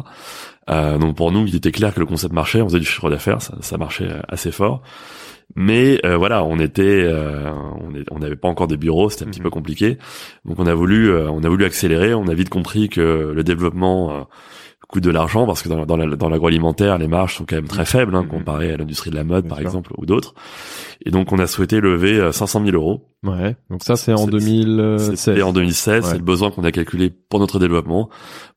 Euh, 0.70 0.99
donc 0.99 1.16
pour 1.16 1.33
nous, 1.33 1.47
il 1.47 1.55
était 1.57 1.73
clair 1.73 1.95
que 1.95 2.01
le 2.01 2.07
concept 2.07 2.33
marchait. 2.35 2.61
On 2.62 2.66
faisait 2.68 2.81
du 2.81 2.85
chiffre 2.87 3.11
d'affaires, 3.11 3.41
ça, 3.43 3.55
ça 3.61 3.79
marchait 3.79 4.09
euh, 4.11 4.20
assez 4.29 4.51
fort. 4.53 4.83
Mais 5.55 6.01
euh, 6.07 6.16
voilà, 6.16 6.45
on 6.45 6.59
était, 6.59 6.83
euh, 7.05 7.51
on 8.11 8.18
n'avait 8.18 8.37
pas 8.37 8.49
encore 8.49 8.68
des 8.68 8.79
bureaux, 8.79 9.11
c'était 9.11 9.25
un 9.25 9.29
petit 9.29 9.41
Mhm. 9.41 9.45
peu 9.45 9.51
compliqué. 9.51 9.99
Donc 10.47 10.59
on 10.59 10.66
a 10.66 10.73
voulu, 10.75 11.11
euh, 11.11 11.29
on 11.31 11.45
a 11.45 11.49
voulu 11.49 11.64
accélérer. 11.64 12.14
On 12.14 12.27
a 12.27 12.35
vite 12.35 12.49
compris 12.49 12.89
que 12.89 13.33
le 13.35 13.45
développement 13.45 14.11
euh, 14.12 14.20
coûte 14.93 15.03
de 15.03 15.11
l'argent 15.11 15.47
parce 15.47 15.62
que 15.62 15.68
dans, 15.68 15.84
dans 15.86 15.97
la- 15.97 16.14
dans 16.16 16.28
l'agroalimentaire, 16.28 16.99
les 16.99 17.09
marges 17.09 17.34
sont 17.36 17.45
quand 17.45 17.57
même 17.57 17.66
très 17.66 17.84
faibles 17.86 18.14
hein, 18.14 18.22
Mhm. 18.22 18.28
comparé 18.28 18.72
à 18.72 18.76
l'industrie 18.76 19.11
de 19.11 19.16
la 19.16 19.24
mode, 19.24 19.45
Bien 19.45 19.49
par 19.49 19.59
sûr. 19.59 19.66
exemple, 19.66 19.93
ou 19.99 20.07
d'autres. 20.07 20.34
Et 21.05 21.11
donc 21.11 21.32
on 21.32 21.38
a 21.38 21.47
souhaité 21.47 21.80
lever 21.80 22.18
euh, 22.18 22.30
500 22.32 22.62
000 22.64 22.76
euros. 22.76 23.09
Ouais. 23.24 23.57
Donc 23.70 23.82
ça, 23.82 23.97
c'est 23.97 24.12
en 24.12 24.18
C'est- 24.26 24.30
2016. 24.30 25.14
C'était 25.16 25.43
en 25.43 25.53
2016. 25.53 26.05
Ouais. 26.05 26.11
C'est 26.12 26.18
le 26.18 26.24
besoin 26.24 26.51
qu'on 26.51 26.64
a 26.64 26.70
calculé 26.72 27.11
pour 27.28 27.40
notre 27.40 27.59
développement, 27.59 28.09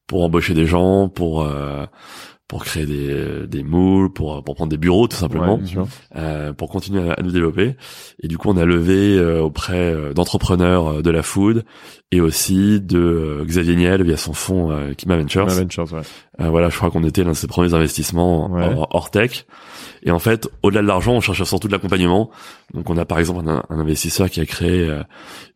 pour 0.07 0.23
embaucher 0.23 0.53
des 0.53 0.65
gens, 0.65 1.09
pour 1.09 1.43
euh, 1.43 1.85
pour 2.47 2.63
créer 2.63 2.85
des, 2.85 3.47
des 3.47 3.63
moules, 3.63 4.13
pour 4.13 4.43
pour 4.43 4.53
prendre 4.53 4.69
des 4.69 4.77
bureaux 4.77 5.07
tout 5.07 5.15
simplement 5.17 5.55
Ouais, 5.55 5.83
euh, 6.15 6.53
pour 6.53 6.69
continuer 6.69 7.09
à, 7.09 7.13
à 7.13 7.21
nous 7.23 7.31
développer. 7.31 7.75
Et 8.21 8.27
du 8.27 8.37
coup, 8.37 8.49
on 8.49 8.57
a 8.57 8.65
levé 8.65 9.17
euh, 9.17 9.41
auprès 9.41 9.91
euh, 9.95 10.13
d'entrepreneurs 10.13 10.87
euh, 10.87 11.01
de 11.01 11.09
la 11.09 11.23
food 11.23 11.65
et 12.11 12.21
aussi 12.21 12.79
de 12.79 12.99
euh, 12.99 13.45
Xavier 13.45 13.75
Niel 13.75 14.03
via 14.03 14.15
son 14.17 14.33
fonds 14.33 14.71
euh, 14.71 14.93
Kima 14.93 15.17
Ventures. 15.17 15.45
Ouais, 15.47 15.55
Ventures, 15.55 15.91
ouais. 15.93 16.01
Euh, 16.41 16.49
voilà, 16.49 16.69
je 16.69 16.75
crois 16.77 16.91
qu'on 16.91 17.03
était 17.03 17.23
l'un 17.23 17.31
de 17.31 17.35
ses 17.35 17.47
premiers 17.47 17.73
investissements 17.73 18.51
Ouais. 18.51 18.65
hors, 18.75 18.87
hors 18.91 19.11
tech. 19.11 19.45
Et 20.03 20.11
en 20.11 20.19
fait, 20.19 20.47
au-delà 20.61 20.81
de 20.83 20.87
l'argent, 20.87 21.13
on 21.13 21.19
cherchait 21.21 21.45
surtout 21.45 21.67
de 21.67 21.73
l'accompagnement. 21.73 22.29
Donc, 22.73 22.89
on 22.91 22.97
a 22.97 23.05
par 23.05 23.17
exemple 23.19 23.47
un, 23.49 23.63
un 23.69 23.79
investisseur 23.79 24.29
qui 24.29 24.39
a 24.39 24.45
créé 24.45 24.87
euh, 24.87 25.01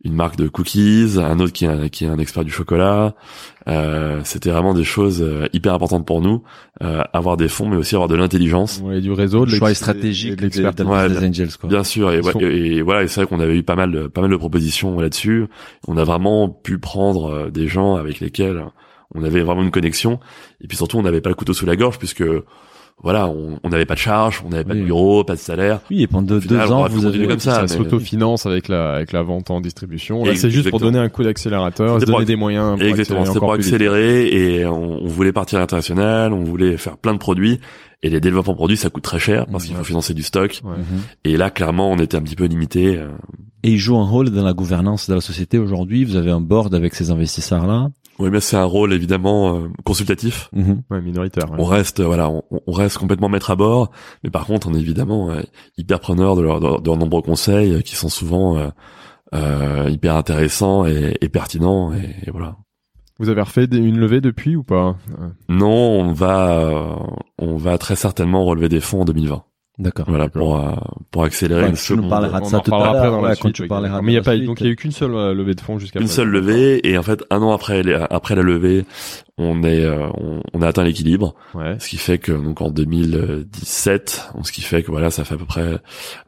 une 0.02 0.14
marque 0.14 0.36
de 0.36 0.48
cookies, 0.48 1.18
un 1.18 1.38
autre 1.38 1.52
qui 1.52 1.66
est 1.66 1.68
un, 1.68 1.88
qui 1.88 2.04
est 2.04 2.08
un 2.08 2.18
expert 2.18 2.44
du 2.44 2.50
chocolat. 2.50 3.14
Euh, 3.68 4.20
C'était 4.24 4.50
vraiment 4.50 4.74
des 4.74 4.82
choses 4.84 5.22
euh, 5.22 5.46
hyper 5.52 5.74
importantes 5.74 6.04
pour 6.06 6.20
nous, 6.20 6.42
euh, 6.82 7.02
avoir 7.12 7.36
des 7.36 7.48
fonds, 7.48 7.68
mais 7.68 7.76
aussi 7.76 7.94
avoir 7.94 8.08
de 8.08 8.16
l'intelligence. 8.16 8.80
Ouais, 8.82 9.00
du 9.00 9.12
réseau, 9.12 9.44
de 9.46 9.50
choix 9.54 9.72
stratégique 9.74 10.36
de 10.36 10.42
l'expertise. 10.42 10.84
Ouais, 10.86 11.08
des 11.08 11.18
angels 11.28 11.56
quoi. 11.60 11.68
Bien 11.68 11.84
sûr, 11.84 12.10
et, 12.10 12.16
Ils 12.18 12.22
ouais, 12.24 12.32
sont- 12.32 12.40
et, 12.40 12.44
et 12.76 12.82
voilà, 12.82 13.02
et 13.04 13.08
c'est 13.08 13.20
vrai 13.20 13.28
qu'on 13.28 13.40
avait 13.40 13.56
eu 13.56 13.62
pas 13.62 13.76
mal, 13.76 13.92
de, 13.92 14.06
pas 14.08 14.22
mal 14.22 14.30
de 14.30 14.36
propositions 14.36 14.98
là-dessus. 14.98 15.46
On 15.86 15.96
a 15.96 16.04
vraiment 16.04 16.39
pu 16.48 16.78
prendre 16.78 17.30
euh, 17.30 17.50
des 17.50 17.68
gens 17.68 17.96
avec 17.96 18.20
lesquels 18.20 18.64
on 19.14 19.24
avait 19.24 19.42
vraiment 19.42 19.62
une 19.62 19.70
connexion, 19.70 20.20
et 20.60 20.68
puis 20.68 20.76
surtout 20.76 20.98
on 20.98 21.02
n'avait 21.02 21.20
pas 21.20 21.30
le 21.30 21.34
couteau 21.34 21.52
sous 21.52 21.66
la 21.66 21.76
gorge 21.76 21.98
puisque 21.98 22.24
voilà, 23.02 23.28
on 23.28 23.58
on 23.62 23.68
n'avait 23.70 23.86
pas 23.86 23.94
de 23.94 23.98
charge, 24.00 24.42
on 24.44 24.50
n'avait 24.50 24.64
pas 24.64 24.74
Oui. 24.74 24.80
de 24.80 24.84
bureau, 24.84 25.24
pas 25.24 25.34
de 25.34 25.40
salaire. 25.40 25.80
Oui, 25.90 26.02
et 26.02 26.06
pendant 26.06 26.26
deux, 26.26 26.40
final, 26.40 26.72
ans, 26.72 26.86
vous 26.88 27.06
avez 27.06 27.26
comme 27.26 27.38
ça, 27.40 27.66
ça 27.66 27.76
s'autofinance 27.76 28.46
avec 28.46 28.68
la 28.68 28.94
avec 28.94 29.12
la 29.12 29.22
vente 29.22 29.50
en 29.50 29.60
distribution. 29.60 30.24
Là, 30.24 30.34
c'est 30.36 30.50
juste 30.50 30.70
pour 30.70 30.80
donner 30.80 30.98
un 30.98 31.08
coup 31.08 31.22
d'accélérateur, 31.22 31.96
pour 31.98 32.06
donner 32.06 32.24
des 32.24 32.36
moyens. 32.36 32.78
Pour 32.78 32.86
Exactement, 32.86 33.20
accélérer 33.20 33.26
c'était 33.26 33.38
pour 33.40 33.52
vite. 33.54 33.64
accélérer 33.66 34.28
et 34.60 34.66
on, 34.66 35.02
on 35.02 35.06
voulait 35.06 35.32
partir 35.32 35.58
à 35.58 35.60
l'international, 35.62 36.32
on 36.32 36.44
voulait 36.44 36.76
faire 36.76 36.96
plein 36.98 37.12
de 37.14 37.18
produits 37.18 37.60
et 38.02 38.08
les 38.10 38.20
développements 38.20 38.54
produits 38.54 38.76
ça 38.78 38.88
coûte 38.90 39.02
très 39.02 39.18
cher 39.18 39.46
parce 39.50 39.64
qu'il 39.66 39.74
faut 39.76 39.84
financer 39.84 40.14
du 40.14 40.22
stock 40.22 40.60
Ouais. 40.64 40.70
Mhm. 40.76 40.84
et 41.24 41.36
là 41.36 41.50
clairement 41.50 41.90
on 41.90 41.98
était 41.98 42.16
un 42.16 42.22
petit 42.22 42.36
peu 42.36 42.44
limité. 42.46 42.96
euh. 42.96 43.08
Et 43.62 43.72
il 43.72 43.78
joue 43.78 43.98
un 43.98 44.06
rôle 44.06 44.30
dans 44.30 44.42
la 44.42 44.54
gouvernance 44.54 45.10
de 45.10 45.14
la 45.14 45.20
société 45.20 45.58
aujourd'hui. 45.58 46.04
Vous 46.04 46.16
avez 46.16 46.30
un 46.30 46.40
board 46.40 46.74
avec 46.74 46.94
ces 46.94 47.10
investisseurs 47.10 47.66
là. 47.66 47.90
Oui, 48.20 48.30
mais 48.30 48.40
c'est 48.40 48.56
un 48.56 48.64
rôle 48.64 48.92
évidemment 48.92 49.56
euh, 49.56 49.68
consultatif. 49.84 50.50
Ouais, 50.90 51.00
minoritaire. 51.00 51.50
ouais. 51.50 51.56
On 51.58 51.64
reste, 51.64 52.00
voilà, 52.00 52.28
on, 52.30 52.42
on 52.66 52.72
reste 52.72 52.98
complètement 52.98 53.28
maître 53.28 53.50
à 53.50 53.56
bord, 53.56 53.90
mais 54.22 54.30
par 54.30 54.46
contre, 54.46 54.68
on 54.68 54.74
est 54.74 54.80
évidemment 54.80 55.30
euh, 55.30 55.40
hyper 55.78 56.00
preneur 56.00 56.36
de, 56.36 56.42
leur- 56.42 56.60
de, 56.60 56.80
de 56.80 56.86
leurs 56.86 56.96
nombreux 56.98 57.22
conseils 57.22 57.72
euh, 57.74 57.80
qui 57.80 57.96
sont 57.96 58.08
souvent 58.08 58.56
euh, 58.58 58.68
euh, 59.34 59.88
hyper 59.90 60.16
intéressants 60.16 60.86
et, 60.86 61.16
et 61.20 61.28
pertinents. 61.28 61.92
Et, 61.94 62.16
et 62.26 62.30
voilà. 62.30 62.56
Vous 63.18 63.28
avez 63.28 63.42
refait 63.42 63.64
une 63.66 63.98
levée 63.98 64.20
depuis 64.22 64.56
ou 64.56 64.62
pas? 64.62 64.96
Non, 65.48 66.00
on 66.00 66.12
va, 66.12 66.58
euh, 66.58 66.94
on 67.38 67.56
va 67.56 67.76
très 67.76 67.94
certainement 67.96 68.44
relever 68.44 68.68
des 68.70 68.80
fonds 68.80 69.02
en 69.02 69.04
2020. 69.04 69.42
D'accord. 69.80 70.04
Voilà 70.08 70.28
pour 70.28 70.56
euh, 70.58 70.72
pour 71.10 71.24
accélérer 71.24 71.62
Ouais, 71.62 71.68
une 71.70 71.74
tu 71.74 71.92
nous 71.92 71.96
seconde- 71.98 72.10
parleras 72.10 72.38
de 72.40 72.44
On 72.44 72.48
ça 72.48 72.56
en 72.58 72.60
tout 72.60 72.74
à 72.74 72.78
l'heure, 72.92 73.10
dans 73.12 73.20
la 73.22 73.28
ouais, 73.30 73.34
suite, 73.34 73.42
quand 73.42 73.52
tu 73.52 73.66
parleras 73.66 74.02
Mais 74.02 74.12
il 74.12 74.14
y 74.14 74.18
a 74.18 74.20
de 74.20 74.24
pas, 74.26 74.36
la 74.36 74.44
donc 74.44 74.60
il 74.60 74.66
y 74.66 74.68
a 74.68 74.72
eu 74.72 74.76
qu'une 74.76 74.92
seule 74.92 75.14
euh, 75.14 75.32
levée 75.34 75.54
de 75.54 75.60
fonds 75.62 75.78
jusqu'à 75.78 76.00
une 76.00 76.06
seule 76.06 76.28
levée 76.28 76.86
et 76.86 76.98
en 76.98 77.02
fait 77.02 77.24
un 77.30 77.40
an 77.40 77.52
après 77.52 77.82
après 78.10 78.34
la 78.34 78.42
levée, 78.42 78.84
on 79.38 79.62
est 79.62 79.82
euh, 79.84 80.06
on, 80.18 80.42
on 80.52 80.62
a 80.62 80.68
atteint 80.68 80.84
l'équilibre. 80.84 81.34
Ouais. 81.54 81.76
Ce 81.80 81.88
qui 81.88 81.96
fait 81.96 82.18
que 82.18 82.32
donc 82.32 82.60
en 82.60 82.70
2017, 82.70 84.32
ce 84.42 84.52
qui 84.52 84.60
fait 84.62 84.82
que 84.82 84.90
voilà, 84.90 85.10
ça 85.10 85.24
fait 85.24 85.34
à 85.34 85.38
peu 85.38 85.46
près 85.46 85.78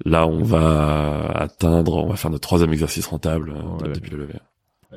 là 0.05 0.27
on 0.27 0.43
va 0.43 1.31
atteindre, 1.35 1.97
on 2.05 2.09
va 2.09 2.17
faire 2.17 2.31
notre 2.31 2.47
troisième 2.47 2.73
exercice 2.73 3.07
rentable 3.07 3.51
Ouais. 3.83 3.93
depuis 3.95 4.11
le 4.13 4.19
levé. 4.19 4.35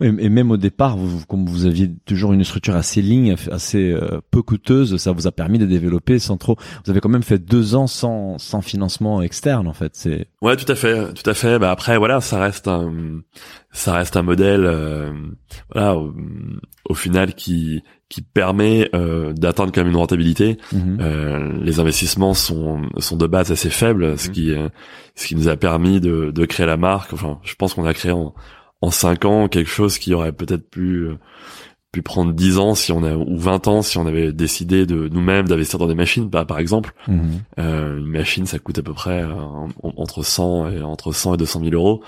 Et, 0.02 0.08
et 0.08 0.30
même 0.30 0.52
au 0.52 0.58
départ, 0.58 0.98
vous, 0.98 1.26
comme 1.26 1.46
vous 1.46 1.66
aviez 1.66 1.90
toujours 2.06 2.34
une 2.34 2.44
structure 2.44 2.76
assez 2.76 3.02
ligne, 3.02 3.36
assez 3.52 3.92
euh, 3.92 4.20
peu 4.32 4.42
coûteuse, 4.42 4.98
ça 4.98 5.12
vous 5.12 5.28
a 5.28 5.32
permis 5.32 5.58
de 5.60 5.66
développer 5.66 6.20
sans 6.20 6.38
trop. 6.38 6.58
Vous 6.84 6.92
avez 6.92 7.00
quand 7.00 7.10
même 7.10 7.24
fait 7.24 7.40
deux 7.40 7.76
ans 7.76 7.88
sans 7.88 8.38
sans 8.38 8.62
financement 8.62 9.22
externe 9.22 9.68
en 9.68 9.74
fait. 9.74 9.92
C'est 9.96 10.28
Ouais, 10.42 10.56
tout 10.58 10.70
à 10.72 10.76
fait, 10.76 11.14
tout 11.14 11.30
à 11.30 11.34
fait. 11.34 11.60
Bah 11.60 11.72
après 11.72 11.98
voilà, 11.98 12.22
ça 12.22 12.40
reste 12.40 12.68
un 12.68 12.92
ça 13.72 13.94
reste 13.94 14.16
un 14.18 14.22
modèle 14.22 14.66
euh, 14.66 15.12
voilà 15.74 15.96
au, 15.98 16.14
au 16.90 16.94
final 16.94 17.34
qui 17.34 17.82
qui 18.08 18.22
permet 18.22 18.88
euh, 18.94 19.34
d'atteindre 19.34 19.72
quand 19.74 19.82
même 19.82 19.90
une 19.92 19.98
rentabilité. 19.98 20.58
Mhm. 20.72 20.98
Euh, 21.02 21.54
les 21.62 21.80
investissements 21.80 22.34
sont 22.36 22.84
sont 23.00 23.18
de 23.18 23.26
base 23.28 23.52
assez 23.52 23.70
faibles, 23.72 24.18
ce 24.20 24.28
Mhm. 24.28 24.34
qui 24.34 24.52
euh, 24.52 24.70
ce 25.16 25.28
qui 25.28 25.36
nous 25.36 25.48
a 25.48 25.56
permis 25.56 26.00
de 26.00 26.32
de 26.32 26.46
créer 26.46 26.66
la 26.68 26.78
marque. 26.78 27.14
Enfin, 27.14 27.40
je 27.44 27.56
pense 27.56 27.74
qu'on 27.74 27.86
a 27.86 27.94
créé 27.94 28.12
en 28.12 28.34
en 28.82 28.92
cinq 28.92 29.26
ans 29.26 29.48
quelque 29.48 29.70
chose 29.70 29.98
qui 29.98 30.14
aurait 30.14 30.32
peut-être 30.34 30.70
pu 30.70 31.08
euh, 31.08 31.18
pu 31.96 32.02
prendre 32.02 32.34
10 32.34 32.58
ans 32.58 32.76
si 32.76 32.92
on 32.92 33.04
a 33.04 33.16
ou 33.16 33.38
20 33.38 33.68
ans 33.70 33.82
si 33.82 33.98
on 33.98 34.06
avait 34.06 34.34
décidé 34.34 34.86
de 34.86 35.08
nous-mêmes 35.08 35.48
d'investir 35.48 35.80
dans 35.80 35.88
des 35.88 35.96
machines 35.96 36.28
bah, 36.28 36.44
par 36.44 36.60
exemple 36.60 36.94
Mhm. 37.08 37.20
euh, 37.60 37.98
une 38.00 38.06
machine 38.08 38.46
ça 38.46 38.60
coûte 38.60 38.78
à 38.80 38.82
peu 38.82 38.92
près 38.94 39.22
euh, 39.24 39.32
en- 39.34 39.70
entre 39.96 40.22
100 40.24 40.70
et 40.72 40.82
entre 40.82 41.14
100 41.14 41.36
et 41.36 41.38
200 41.38 41.62
000 41.62 41.74
euros 41.74 42.02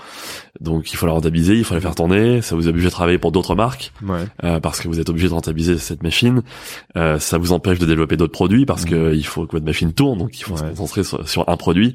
donc 0.60 0.92
il 0.92 0.96
faut 0.96 1.06
la 1.06 1.12
rentabiliser 1.12 1.54
il 1.56 1.64
faut 1.64 1.72
la 1.74 1.80
faire 1.80 1.94
tourner 1.94 2.42
ça 2.42 2.54
vous 2.54 2.68
oblige 2.68 2.84
à 2.84 2.90
travailler 2.90 3.16
pour 3.18 3.32
d'autres 3.32 3.54
marques 3.54 3.92
Ouais. 4.06 4.24
euh, 4.44 4.60
parce 4.60 4.80
que 4.80 4.88
vous 4.88 5.00
êtes 5.00 5.08
obligé 5.08 5.28
de 5.28 5.32
rentabiliser 5.34 5.78
cette 5.78 6.02
machine. 6.02 6.42
Euh, 6.96 7.18
ça 7.18 7.38
vous 7.38 7.52
empêche 7.52 7.78
de 7.78 7.86
développer 7.86 8.16
d'autres 8.18 8.32
produits 8.32 8.66
parce 8.66 8.84
Mhm. 8.84 8.90
que 8.90 9.14
il 9.14 9.24
faut 9.24 9.46
que 9.46 9.52
votre 9.52 9.64
machine 9.64 9.92
tourne, 9.94 10.18
donc 10.18 10.38
il 10.38 10.42
faut 10.42 10.56
se 10.56 10.62
Ouais. 10.64 10.68
concentrer 10.70 11.02
sur, 11.04 11.26
sur 11.28 11.48
un 11.48 11.56
produit. 11.56 11.94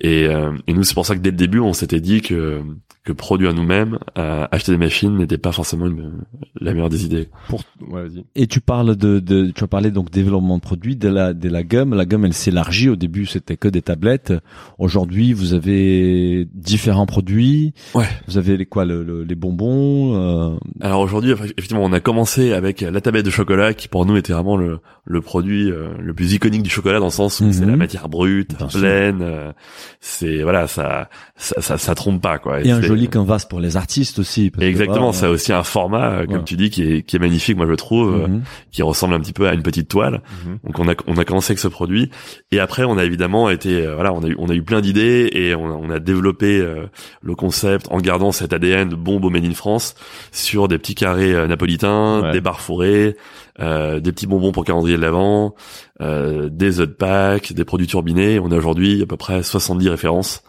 Et, 0.00 0.22
et 0.66 0.72
nous, 0.72 0.82
c'est 0.82 0.94
pour 0.94 1.04
ça 1.06 1.14
que 1.14 1.20
dès 1.20 1.30
le 1.30 1.36
début, 1.36 1.60
on 1.60 1.72
s'était 1.74 2.00
dit 2.00 2.22
que 2.22 2.60
que 3.04 3.12
produire 3.12 3.54
nous-mêmes, 3.54 3.98
euh, 4.18 4.46
acheter 4.52 4.72
des 4.72 4.78
machines 4.78 5.16
n'était 5.16 5.38
pas 5.38 5.52
forcément 5.52 5.86
une- 5.86 6.18
la 6.60 6.72
meilleure 6.74 6.90
des 6.90 7.04
idées. 7.06 7.19
Pour, 7.48 7.60
ouais, 7.88 8.02
vas-y. 8.08 8.24
Et 8.36 8.46
tu 8.46 8.60
parles 8.60 8.96
de, 8.96 9.18
de 9.18 9.50
tu 9.50 9.64
as 9.64 9.66
parlé 9.66 9.90
donc 9.90 10.10
développement 10.10 10.56
de 10.56 10.62
produits 10.62 10.96
de 10.96 11.08
la 11.08 11.32
de 11.34 11.48
la 11.48 11.62
gamme. 11.62 11.94
La 11.94 12.04
gamme 12.06 12.24
elle 12.24 12.32
s'élargit. 12.34 12.88
Au 12.88 12.96
début 12.96 13.26
c'était 13.26 13.56
que 13.56 13.68
des 13.68 13.82
tablettes. 13.82 14.32
Aujourd'hui 14.78 15.32
vous 15.32 15.54
avez 15.54 16.46
différents 16.54 17.06
produits. 17.06 17.72
Ouais. 17.94 18.06
Vous 18.28 18.38
avez 18.38 18.56
les 18.56 18.66
quoi 18.66 18.84
le, 18.84 19.02
le- 19.02 19.24
les 19.24 19.34
bonbons. 19.34 20.14
euh, 20.14 20.56
Alors 20.80 21.00
aujourd'hui, 21.00 21.32
effectivement, 21.32 21.84
on 21.84 21.92
a 21.92 22.00
commencé 22.00 22.52
avec 22.52 22.80
la 22.80 23.00
tablette 23.00 23.24
de 23.24 23.30
chocolat 23.30 23.74
qui 23.74 23.88
pour 23.88 24.06
nous 24.06 24.16
était 24.16 24.32
vraiment 24.32 24.56
le, 24.56 24.78
le 25.04 25.20
produit 25.20 25.70
euh, 25.70 25.88
le 25.98 26.14
plus 26.14 26.32
iconique 26.34 26.62
du 26.62 26.70
chocolat 26.70 26.98
dans 26.98 27.06
le 27.06 27.10
sens 27.10 27.40
où 27.40 27.44
Mhm. 27.44 27.52
c'est 27.52 27.66
la 27.66 27.76
matière 27.76 28.08
brute, 28.08 28.56
Bien 28.58 28.66
pleine. 28.68 29.18
euh, 29.22 29.52
c'est 30.00 30.42
voilà, 30.42 30.66
ça, 30.66 31.08
ça 31.36 31.60
ça 31.60 31.78
ça 31.78 31.94
trompe 31.94 32.20
pas 32.22 32.38
quoi. 32.38 32.60
et 32.62 32.70
un 32.70 32.80
c'est- 32.80 32.86
joli 32.86 33.08
canvas 33.08 33.46
pour 33.48 33.60
les 33.60 33.76
artistes 33.76 34.18
aussi. 34.18 34.50
parce 34.50 34.60
que, 34.60 34.68
Exactement, 34.68 34.98
voilà, 34.98 35.12
ça 35.12 35.26
a 35.26 35.30
aussi 35.30 35.52
un 35.52 35.62
format, 35.62 36.10
euh, 36.10 36.26
comme 36.26 36.36
Ouais. 36.36 36.44
tu 36.44 36.56
dis, 36.56 36.70
qui 36.70 36.82
est, 36.82 37.02
qui 37.10 37.16
est 37.16 37.18
magnifique, 37.18 37.56
moi 37.56 37.66
je 37.68 37.74
trouve, 37.74 38.14
euh, 38.14 38.28
Mhm. 38.28 38.42
qui 38.70 38.82
ressemble 38.82 39.14
un 39.14 39.20
petit 39.20 39.32
peu 39.32 39.48
à 39.48 39.52
une 39.54 39.62
petite 39.62 39.88
toile. 39.88 40.22
Mhm. 40.46 40.58
Donc 40.64 40.78
on 40.78 40.88
a 40.88 40.94
on 41.08 41.16
a 41.18 41.24
commencé 41.24 41.50
avec 41.52 41.58
ce 41.58 41.68
produit 41.68 42.08
et 42.52 42.60
après 42.60 42.84
on 42.84 42.96
a 42.98 43.04
évidemment 43.04 43.50
été 43.50 43.84
euh, 43.84 43.94
voilà 43.96 44.12
on 44.12 44.22
a 44.22 44.28
eu 44.28 44.36
on 44.38 44.48
a 44.48 44.54
eu 44.54 44.62
plein 44.62 44.80
d'idées 44.80 45.28
et 45.32 45.54
on 45.56 45.66
a, 45.66 45.72
on 45.74 45.90
a 45.90 45.98
développé 45.98 46.60
euh, 46.60 46.86
le 47.22 47.34
concept 47.34 47.86
en 47.90 47.98
gardant 47.98 48.30
cet 48.32 48.52
ADN 48.52 48.88
de 48.88 48.94
bombe 48.96 49.24
au 49.24 49.30
made 49.30 49.44
in 49.44 49.54
France 49.54 49.94
sur 50.30 50.68
des 50.68 50.78
petits 50.78 50.94
carrés 50.94 51.48
napolitains, 51.48 52.20
Ouais. 52.22 52.32
des 52.32 52.40
barres 52.40 52.60
fourrées, 52.60 53.16
euh, 53.58 53.98
des 54.00 54.12
petits 54.12 54.26
bonbons 54.28 54.52
pour 54.52 54.64
calendrier 54.64 54.96
de 54.96 55.02
l'avant, 55.02 55.54
euh, 56.00 56.48
des 56.50 56.78
œufs 56.80 56.86
de 56.88 56.92
Pâques, 56.92 57.52
des 57.52 57.64
produits 57.64 57.86
turbinés. 57.88 58.38
On 58.38 58.50
a 58.52 58.56
aujourd'hui 58.56 59.02
à 59.02 59.06
peu 59.06 59.16
près 59.16 59.42
70 59.42 59.88
références 59.88 60.42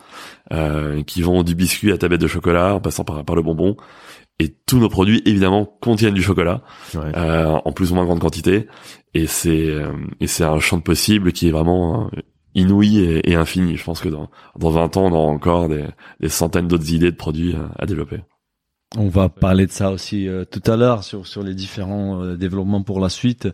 euh, 0.53 1.01
qui 1.03 1.22
vont 1.22 1.43
du 1.43 1.55
biscuit 1.55 1.91
à 1.91 1.97
tablette 1.97 2.22
de 2.22 2.28
chocolat 2.28 2.76
en 2.76 2.80
passant 2.80 3.03
par 3.03 3.24
par 3.24 3.36
le 3.36 3.41
bonbon. 3.41 3.76
Et 4.44 4.56
tous 4.66 4.80
nos 4.80 4.89
produits 4.89 5.22
évidemment 5.26 5.66
contiennent 5.82 6.16
du 6.16 6.24
chocolat 6.24 6.64
Ouais. 6.96 7.12
euh, 7.16 7.60
en 7.64 7.72
plus 7.72 7.92
ou 7.92 7.96
moins 7.96 8.06
grande 8.06 8.20
quantité. 8.22 8.68
Et 9.14 9.28
c'est 9.28 9.68
euh, 9.70 9.92
et 10.20 10.26
c'est 10.26 10.44
un 10.44 10.60
champ 10.60 10.78
de 10.78 10.82
possible 10.82 11.32
qui 11.32 11.48
est 11.48 11.52
vraiment 11.52 12.06
euh, 12.08 12.22
inouï 12.56 12.98
et, 13.00 13.32
et 13.32 13.36
infini. 13.36 13.78
Je 13.78 13.84
pense 13.84 14.02
que 14.02 14.10
dans 14.10 14.32
dans 14.58 14.70
20 14.72 14.98
ans 14.98 15.06
on 15.06 15.12
aura 15.12 15.28
encore 15.32 15.70
des, 15.70 15.86
des 16.22 16.30
centaines 16.30 16.68
d'autres 16.68 16.92
idées 16.92 17.12
de 17.12 17.16
produits 17.18 17.56
à 17.78 17.86
développer 17.86 18.18
On 18.98 19.08
va 19.08 19.30
parler 19.30 19.68
de 19.68 19.72
ça 19.72 19.89
aussi 19.89 20.28
euh, 20.28 20.44
tout 20.44 20.70
à 20.70 20.76
l'heure 20.76 21.06
sur 21.06 21.26
sur 21.26 21.44
les 21.44 21.54
différents 21.54 22.22
euh, 22.22 22.36
développements 22.36 22.82
pour 22.84 23.00
la 23.00 23.08
suite. 23.08 23.48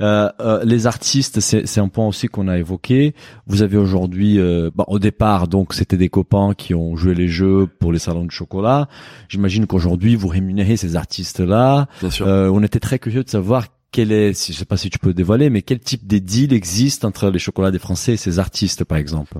Euh, 0.00 0.30
euh, 0.38 0.64
les 0.64 0.86
artistes, 0.86 1.40
c'est 1.40 1.66
c'est 1.66 1.80
un 1.80 1.88
point 1.88 2.06
aussi 2.06 2.28
qu'on 2.28 2.46
a 2.46 2.58
évoqué. 2.58 3.12
Vous 3.48 3.62
avez 3.62 3.76
aujourd'hui, 3.76 4.38
euh, 4.38 4.70
bah, 4.72 4.84
au 4.86 5.00
départ, 5.00 5.48
donc 5.48 5.74
c'était 5.74 5.96
des 5.96 6.08
copains 6.08 6.54
qui 6.56 6.74
ont 6.74 6.94
joué 6.94 7.16
les 7.16 7.26
jeux 7.26 7.66
pour 7.66 7.92
les 7.92 7.98
salons 7.98 8.24
de 8.24 8.30
chocolat. 8.30 8.88
J'imagine 9.28 9.66
qu'aujourd'hui 9.66 10.14
vous 10.14 10.28
rémunérez 10.28 10.76
ces 10.76 10.94
artistes-là. 10.94 11.88
bien 12.00 12.10
sûr 12.10 12.28
Euh, 12.28 12.48
on 12.52 12.62
était 12.62 12.80
très 12.80 13.00
curieux 13.00 13.24
de 13.24 13.30
savoir 13.30 13.66
quel 13.90 14.12
est, 14.12 14.32
si, 14.32 14.52
je 14.52 14.58
sais 14.58 14.64
pas 14.64 14.76
si 14.76 14.90
tu 14.90 14.98
peux 15.00 15.12
dévoiler, 15.12 15.50
mais 15.50 15.62
quel 15.62 15.80
type 15.80 16.06
des 16.06 16.20
deals 16.20 16.52
existe 16.52 17.04
entre 17.04 17.30
les 17.30 17.38
chocolats 17.40 17.70
des 17.72 17.78
Français 17.80 18.14
et 18.14 18.16
ces 18.16 18.38
artistes, 18.38 18.84
par 18.84 18.98
exemple. 18.98 19.38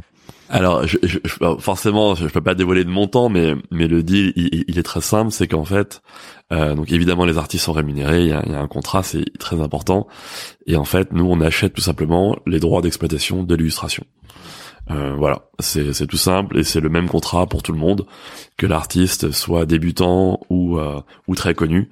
Alors 0.51 0.87
je, 0.87 0.99
je, 1.03 1.19
forcément 1.59 2.15
je, 2.15 2.27
peux 2.27 2.41
pas 2.41 2.55
dévoiler 2.55 2.85
de 2.85 2.91
montant 2.91 3.29
mais 3.29 3.55
mais 3.71 3.89
le 3.89 4.03
deal 4.03 4.33
il, 4.37 4.79
est 4.79 4.83
très 4.83 5.01
simple 5.01 5.31
c'est 5.31 5.49
qu'en 5.49 5.65
fait 5.65 6.03
euh, 6.53 6.75
donc 6.75 6.93
évidemment 6.93 7.25
les 7.25 7.39
artistes 7.39 7.65
sont 7.65 7.73
rémunérés 7.73 8.23
il 8.23 8.29
y 8.29 8.33
a, 8.33 8.61
un 8.61 8.69
contrat 8.69 9.03
c'est 9.03 9.25
très 9.39 9.61
important. 9.61 10.07
Et 10.67 10.77
en 10.77 10.85
fait 10.85 11.13
nous 11.13 11.27
on 11.27 11.41
achète 11.41 11.73
tout 11.73 11.81
simplement 11.81 12.37
les 12.47 12.61
droits 12.61 12.83
d'exploitation 12.83 13.43
de 13.43 13.55
l'illustration. 13.55 14.05
Euh, 14.91 15.15
voilà, 15.17 15.47
c'est 15.61 15.95
c'est 15.95 16.07
tout 16.07 16.19
simple 16.19 16.59
et 16.59 16.65
c'est 16.65 16.81
le 16.81 16.91
même 16.91 17.09
contrat 17.09 17.47
pour 17.47 17.63
tout 17.63 17.73
le 17.73 17.79
monde, 17.79 18.05
que 18.59 18.67
l'artiste 18.67 19.31
soit 19.31 19.65
débutant 19.65 20.41
ou 20.51 20.79
euh, 20.79 21.01
ou 21.27 21.35
très 21.35 21.55
connu. 21.55 21.89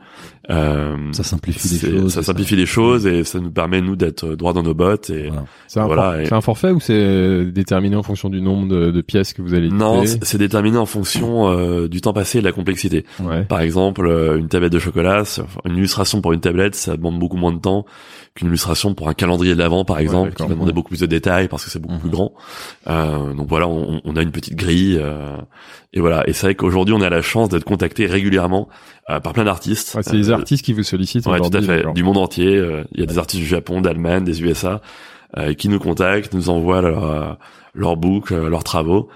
Euh, 0.51 0.97
Ça 1.13 1.23
simplifie 1.23 1.69
les 1.69 1.79
choses. 1.93 2.13
Ça 2.15 2.23
simplifie 2.23 2.57
les 2.57 2.67
choses 2.67 3.07
et 3.07 3.23
ça 3.25 3.39
nous 3.39 3.51
permet 3.53 3.81
nous 3.81 3.95
d'être 3.97 4.35
droit 4.35 4.53
dans 4.53 4.63
nos 4.65 4.75
bottes. 4.75 5.09
Et 5.11 5.29
Voilà. 5.29 5.45
C'est 5.69 5.81
un, 5.81 5.87
Voilà, 5.87 6.03
for- 6.03 6.21
et- 6.21 6.33
un 6.35 6.41
forfait 6.41 6.71
ou 6.73 6.81
c'est 6.81 7.45
déterminé 7.53 7.95
en 7.97 8.03
fonction 8.03 8.29
du 8.29 8.41
nombre 8.41 8.67
de, 8.69 8.91
de 8.91 9.01
pièces 9.03 9.33
que 9.33 9.43
vous 9.43 9.55
allez 9.55 9.69
non, 9.71 10.03
éditer 10.03 10.19
c'est 10.27 10.39
déterminé 10.39 10.79
en 10.79 10.87
fonction 10.87 11.49
euh, 11.49 11.89
du 11.89 12.01
temps 12.01 12.13
passé 12.13 12.39
et 12.39 12.41
de 12.41 12.47
la 12.47 12.53
complexité. 12.53 13.05
Ouais. 13.21 13.45
Par 13.45 13.61
exemple, 13.61 14.07
euh, 14.07 14.37
une 14.39 14.49
tablette 14.49 14.73
de 14.73 14.79
chocolat, 14.81 15.23
une 15.65 15.77
illustration 15.77 16.21
pour 16.21 16.33
une 16.33 16.41
tablette, 16.41 16.75
ça 16.75 16.97
demande 16.97 17.19
beaucoup 17.21 17.37
moins 17.37 17.53
de 17.53 17.59
temps 17.61 17.87
qu'une 18.35 18.49
illustration 18.49 18.95
pour 18.95 19.09
un 19.09 19.15
calendrier 19.15 19.55
de 19.55 19.59
l'avant, 19.59 19.85
par 19.85 19.99
exemple, 19.99 20.31
qui 20.31 20.35
d'accord. 20.37 20.49
va 20.49 20.55
demander 20.55 20.73
beaucoup 20.73 20.89
plus 20.89 21.01
de 21.01 21.07
détails 21.07 21.49
parce 21.49 21.65
que 21.65 21.71
c'est 21.71 21.79
beaucoup 21.81 21.95
Mhm. 21.95 22.01
plus 22.01 22.11
grand. 22.11 22.33
Euh, 22.89 23.33
donc 23.35 23.47
voilà, 23.49 23.69
on, 23.69 24.01
on 24.05 24.17
a 24.17 24.23
une 24.23 24.33
petite 24.33 24.57
grille. 24.57 25.01
Et 25.93 26.01
voilà, 26.01 26.23
et 26.29 26.33
c'est 26.33 26.47
vrai 26.47 26.55
qu'aujourd'hui, 26.55 26.95
on 26.95 27.01
a 27.03 27.11
la 27.11 27.23
chance 27.23 27.49
d'être 27.51 27.65
contacté 27.65 28.07
régulièrement 28.07 28.69
euh, 29.11 29.21
par 29.21 29.33
plein 29.33 29.45
d'artistes. 29.45 29.95
Ouais, 29.95 30.03
c'est 30.03 30.17
les 30.17 30.31
Euh, 30.31 30.35
artistes 30.35 30.65
qui 30.65 30.73
vous 30.73 30.83
sollicitent 30.83 31.27
Ouais, 31.27 31.39
tout 31.39 31.45
aujourd'hui. 31.47 31.71
à 31.71 31.83
fait. 31.83 31.93
Du 31.95 32.03
monde 32.03 32.17
entier. 32.19 32.57
euh, 32.57 32.85
Il 32.93 33.01
y 33.01 33.03
a 33.03 33.07
des 33.07 33.19
artistes 33.19 33.43
du 33.43 33.49
Japon, 33.49 33.81
d'Allemagne, 33.81 34.25
des 34.25 34.43
USA, 34.43 34.81
euh, 35.37 35.55
qui 35.55 35.69
nous 35.69 35.79
contactent, 35.79 36.33
nous 36.35 36.49
envoient 36.51 36.81
leur, 36.83 37.39
leur 37.75 37.97
book, 37.97 38.33
euh, 38.33 38.49
leurs 38.49 38.65
travaux. 38.65 39.09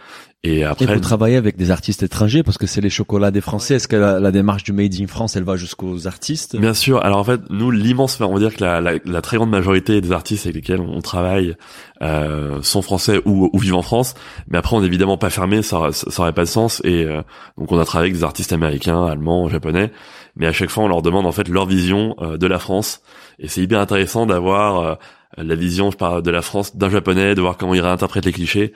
Et 0.46 0.58
Et 0.58 0.64
après, 0.64 0.94
vous 0.94 1.00
travaillez 1.00 1.36
avec 1.36 1.56
des 1.56 1.70
artistes 1.70 2.02
étrangers 2.02 2.42
parce 2.42 2.56
que 2.56 2.66
c'est 2.66 2.80
les 2.80 2.90
chocolats 2.90 3.30
des 3.30 3.40
Français. 3.40 3.74
Est-ce 3.74 3.88
que 3.88 3.96
la, 3.96 4.20
la 4.20 4.30
démarche 4.30 4.62
du 4.62 4.72
Made 4.72 4.94
in 5.00 5.06
France, 5.06 5.36
elle 5.36 5.42
va 5.42 5.56
jusqu'aux 5.56 6.06
artistes? 6.06 6.56
Bien 6.56 6.72
sûr. 6.72 7.04
Alors 7.04 7.18
en 7.18 7.24
fait, 7.24 7.40
nous, 7.50 7.70
l'immense, 7.70 8.20
on 8.20 8.32
va 8.32 8.38
dire 8.38 8.54
que 8.54 8.62
la, 8.62 8.80
la, 8.80 8.92
la 9.04 9.22
très 9.22 9.38
grande 9.38 9.50
majorité 9.50 10.00
des 10.00 10.12
artistes 10.12 10.46
avec 10.46 10.54
lesquels 10.54 10.80
on 10.80 11.00
travaille 11.00 11.56
euh, 12.02 12.62
sont 12.62 12.80
français 12.80 13.20
ou, 13.24 13.50
ou 13.52 13.58
vivent 13.58 13.74
en 13.74 13.82
France. 13.82 14.14
Mais 14.48 14.58
après, 14.58 14.76
on 14.76 14.80
n'est 14.80 14.86
évidemment 14.86 15.18
pas 15.18 15.30
fermé, 15.30 15.62
ça, 15.62 15.88
ça, 15.92 16.10
ça 16.10 16.22
aurait 16.22 16.32
pas 16.32 16.44
de 16.44 16.48
sens. 16.48 16.80
Et 16.84 17.04
euh, 17.04 17.22
donc, 17.58 17.72
on 17.72 17.78
a 17.78 17.84
travaillé 17.84 18.10
avec 18.10 18.20
des 18.20 18.24
artistes 18.24 18.52
américains, 18.52 19.04
allemands, 19.04 19.48
japonais. 19.48 19.90
Mais 20.36 20.46
à 20.46 20.52
chaque 20.52 20.70
fois, 20.70 20.84
on 20.84 20.88
leur 20.88 21.02
demande 21.02 21.26
en 21.26 21.32
fait 21.32 21.48
leur 21.48 21.66
vision 21.66 22.14
euh, 22.20 22.36
de 22.36 22.46
la 22.46 22.58
France. 22.58 23.00
Et 23.38 23.48
c'est 23.48 23.62
hyper 23.62 23.80
intéressant 23.80 24.26
d'avoir 24.26 24.80
euh, 24.80 24.94
la 25.38 25.54
vision, 25.56 25.90
je 25.90 25.96
parle 25.96 26.22
de 26.22 26.30
la 26.30 26.42
France 26.42 26.76
d'un 26.76 26.88
japonais, 26.88 27.34
de 27.34 27.40
voir 27.40 27.56
comment 27.56 27.74
il 27.74 27.80
réinterprète 27.80 28.24
les 28.24 28.32
clichés. 28.32 28.72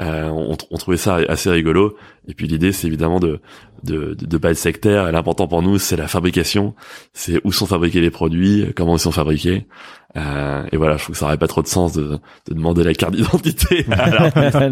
Euh, 0.00 0.28
on, 0.28 0.56
on 0.70 0.76
trouvait 0.76 0.96
ça 0.96 1.16
assez 1.28 1.50
rigolo. 1.50 1.96
Et 2.26 2.34
puis 2.34 2.46
l'idée, 2.46 2.72
c'est 2.72 2.86
évidemment 2.86 3.20
de 3.20 3.40
de, 3.84 4.14
de, 4.14 4.26
de 4.26 4.38
pas 4.38 4.50
être 4.50 4.56
sectaire. 4.56 5.10
L'important 5.12 5.46
pour 5.46 5.62
nous, 5.62 5.78
c'est 5.78 5.96
la 5.96 6.08
fabrication. 6.08 6.74
C'est 7.12 7.40
où 7.44 7.52
sont 7.52 7.66
fabriqués 7.66 8.00
les 8.00 8.10
produits, 8.10 8.72
comment 8.74 8.96
ils 8.96 9.00
sont 9.00 9.12
fabriqués. 9.12 9.66
Euh, 10.16 10.62
et 10.70 10.76
voilà, 10.76 10.96
je 10.96 11.02
trouve 11.02 11.14
que 11.14 11.18
ça 11.18 11.26
aurait 11.26 11.36
pas 11.38 11.48
trop 11.48 11.60
de 11.62 11.66
sens 11.66 11.92
de, 11.92 12.02
de 12.48 12.54
demander 12.54 12.84
la 12.84 12.94
carte 12.94 13.14
d'identité. 13.14 13.84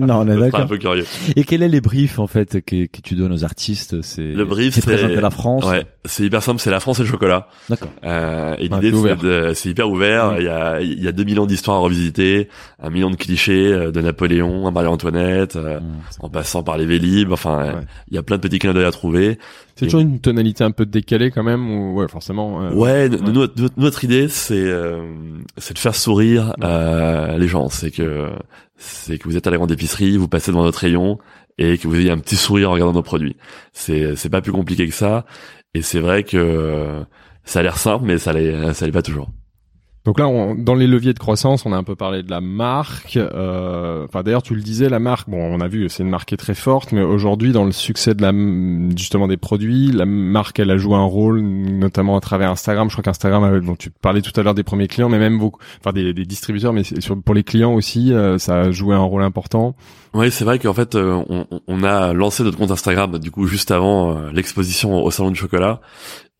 Non, 0.00 0.20
on 0.20 0.28
est 0.28 0.34
serait 0.34 0.36
un 0.36 0.40
d'accord. 0.50 0.66
peu 0.66 0.78
curieux. 0.78 1.04
Et 1.36 1.44
quel 1.44 1.62
est 1.62 1.68
les 1.68 1.80
briefs 1.80 2.18
en 2.18 2.26
fait 2.26 2.60
que, 2.64 2.86
que 2.86 3.00
tu 3.02 3.14
donnes 3.14 3.32
aux 3.32 3.44
artistes? 3.44 4.02
C'est 4.02 4.22
Le 4.22 4.44
brief, 4.44 4.78
c'est 4.80 5.16
la 5.20 5.30
France. 5.30 5.64
Ouais, 5.64 5.84
c'est 6.04 6.24
hyper 6.24 6.42
simple. 6.42 6.60
C'est 6.60 6.70
la 6.70 6.80
France 6.80 7.00
et 7.00 7.02
le 7.02 7.08
chocolat. 7.08 7.48
D'accord. 7.68 7.88
Euh, 8.04 8.54
et 8.58 8.68
Ah, 8.70 8.80
l'idée, 8.80 9.54
c'est 9.54 9.68
hyper 9.70 9.90
ouvert. 9.90 10.34
Il 10.38 10.44
y 10.44 10.48
a, 10.48 10.80
il 10.80 11.02
y 11.02 11.08
a 11.08 11.12
2000 11.12 11.40
ans 11.40 11.46
d'histoire 11.46 11.76
à 11.78 11.80
revisiter, 11.80 12.48
un 12.80 12.90
million 12.90 13.10
de 13.10 13.16
clichés 13.16 13.72
euh, 13.72 13.90
de 13.90 14.00
Napoléon 14.00 14.66
à 14.66 14.70
Marie-Antoinette, 14.70 15.56
euh, 15.56 15.80
Mm. 15.80 16.00
en 16.20 16.28
passant 16.28 16.62
par 16.62 16.76
les 16.76 16.86
Vélib. 16.86 17.32
Enfin, 17.32 17.58
Ouais. 17.64 17.72
il 18.08 18.14
y 18.14 18.18
a 18.18 18.22
plein 18.22 18.36
de 18.36 18.42
petits 18.42 18.58
clins 18.58 18.72
d'œil 18.74 18.84
à 18.84 18.90
trouver. 18.92 19.38
C'est 19.76 19.86
toujours 19.86 20.00
une 20.00 20.20
tonalité 20.20 20.64
un 20.64 20.70
peu 20.70 20.84
décalée 20.86 21.30
quand 21.30 21.42
même 21.42 21.70
ou 21.70 21.94
ouais 21.98 22.08
forcément. 22.08 22.62
euh, 22.62 22.72
Ouais, 22.74 23.08
Notre, 23.08 23.58
notre, 23.60 23.80
notre 23.80 24.04
idée, 24.04 24.28
c'est 24.28 24.54
euh, 24.54 25.02
c'est 25.58 25.74
de 25.74 25.78
faire 25.78 25.94
sourire 25.94 26.54
euh, 26.62 27.38
les 27.38 27.48
gens. 27.48 27.68
C'est 27.68 27.90
que 27.90 28.28
c'est 28.76 29.18
que 29.18 29.24
vous 29.24 29.36
êtes 29.36 29.46
à 29.46 29.50
la 29.50 29.56
grande 29.56 29.72
épicerie, 29.72 30.16
vous 30.16 30.28
passez 30.28 30.50
devant 30.50 30.64
notre 30.64 30.78
rayon 30.80 31.18
et 31.58 31.78
que 31.78 31.88
vous 31.88 31.96
ayez 31.96 32.10
un 32.10 32.18
petit 32.18 32.36
sourire 32.36 32.70
en 32.70 32.74
regardant 32.74 32.92
nos 32.92 33.02
produits. 33.02 33.36
C'est 33.72 34.14
c'est 34.16 34.28
pas 34.30 34.40
plus 34.42 34.52
compliqué 34.52 34.86
que 34.86 34.94
ça. 34.94 35.24
Et 35.74 35.82
c'est 35.82 36.00
vrai 36.00 36.22
que 36.24 37.02
ça 37.44 37.60
a 37.60 37.62
l'air 37.62 37.78
simple, 37.78 38.04
mais 38.04 38.18
ça 38.18 38.32
l'est 38.32 38.72
ça 38.74 38.84
l'est 38.86 38.92
pas 38.92 39.02
toujours. 39.02 39.30
Donc 40.04 40.18
là, 40.18 40.26
on- 40.26 40.56
dans 40.56 40.74
les 40.74 40.88
leviers 40.88 41.12
de 41.14 41.18
croissance, 41.20 41.64
on 41.64 41.72
a 41.72 41.76
un 41.76 41.84
peu 41.84 41.94
parlé 41.94 42.24
de 42.24 42.30
la 42.30 42.40
marque. 42.40 43.16
euh, 43.16 44.04
Enfin, 44.08 44.22
d'ailleurs, 44.24 44.42
tu 44.42 44.54
le 44.56 44.60
disais, 44.60 44.88
la 44.88 44.98
marque. 44.98 45.30
Bon, 45.30 45.38
on 45.38 45.60
a 45.60 45.68
vu, 45.68 45.88
c'est 45.88 46.02
une 46.02 46.08
marque 46.10 46.28
qui 46.30 46.34
est 46.34 46.38
très 46.38 46.54
forte, 46.56 46.90
mais 46.90 47.02
aujourd'hui, 47.02 47.52
dans 47.52 47.64
le 47.64 47.70
succès 47.72 48.14
de 48.14 48.20
la 48.22 48.32
justement 48.96 49.28
des 49.28 49.36
produits, 49.36 49.92
la 49.92 50.04
marque, 50.04 50.58
elle 50.58 50.70
a 50.72 50.76
joué 50.76 50.96
un 50.96 51.04
rôle, 51.04 51.40
notamment 51.40 52.16
à 52.16 52.20
travers 52.20 52.50
Instagram. 52.50 52.88
Je 52.90 52.94
crois 52.94 53.04
qu'Instagram, 53.04 53.60
bon, 53.60 53.76
tu 53.76 53.90
parlais 53.90 54.22
tout 54.22 54.32
à 54.38 54.42
l'heure 54.42 54.54
des 54.54 54.64
premiers 54.64 54.88
clients, 54.88 55.08
mais 55.08 55.18
même 55.20 55.38
beaucoup, 55.38 55.60
enfin 55.80 55.92
des, 55.92 56.12
des 56.12 56.24
distributeurs, 56.24 56.72
mais 56.72 56.82
sur, 56.82 57.20
pour 57.22 57.34
les 57.34 57.44
clients 57.44 57.72
aussi, 57.74 58.12
euh, 58.12 58.38
ça 58.38 58.60
a 58.62 58.70
joué 58.72 58.96
un 58.96 59.02
rôle 59.02 59.22
important. 59.22 59.76
Oui, 60.14 60.30
c'est 60.32 60.44
vrai 60.44 60.58
qu'en 60.58 60.74
fait, 60.74 60.94
euh, 60.96 61.22
on, 61.28 61.46
on 61.68 61.84
a 61.84 62.12
lancé 62.12 62.42
notre 62.42 62.58
compte 62.58 62.70
Instagram 62.72 63.18
du 63.18 63.30
coup 63.30 63.46
juste 63.46 63.70
avant 63.70 64.16
euh, 64.16 64.30
l'exposition 64.32 65.02
au 65.02 65.10
salon 65.10 65.30
du 65.30 65.38
chocolat. 65.38 65.80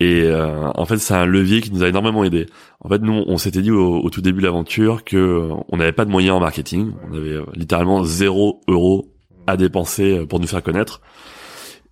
Et 0.02 0.22
euh, 0.24 0.68
en 0.74 0.84
fait, 0.84 0.98
c'est 0.98 1.14
un 1.14 1.26
levier 1.26 1.60
qui 1.60 1.72
nous 1.72 1.84
a 1.84 1.88
énormément 1.88 2.24
aidé. 2.24 2.46
En 2.80 2.88
fait, 2.88 3.00
nous, 3.02 3.22
on 3.24 3.38
s'était 3.38 3.62
dit 3.62 3.70
au, 3.70 4.10
tout 4.10 4.20
début 4.20 4.40
de 4.40 4.46
l'aventure 4.46 5.04
que 5.04 5.16
euh, 5.16 5.54
on 5.68 5.76
n'avait 5.76 5.92
pas 5.92 6.04
de 6.04 6.10
moyens 6.10 6.34
en 6.36 6.40
marketing. 6.40 6.90
On 7.08 7.16
avait 7.16 7.34
euh, 7.34 7.44
littéralement 7.54 8.02
zéro 8.02 8.62
euro 8.66 9.12
à 9.46 9.56
dépenser 9.56 10.18
euh, 10.18 10.26
pour 10.26 10.40
nous 10.40 10.48
faire 10.48 10.60
connaître. 10.60 11.02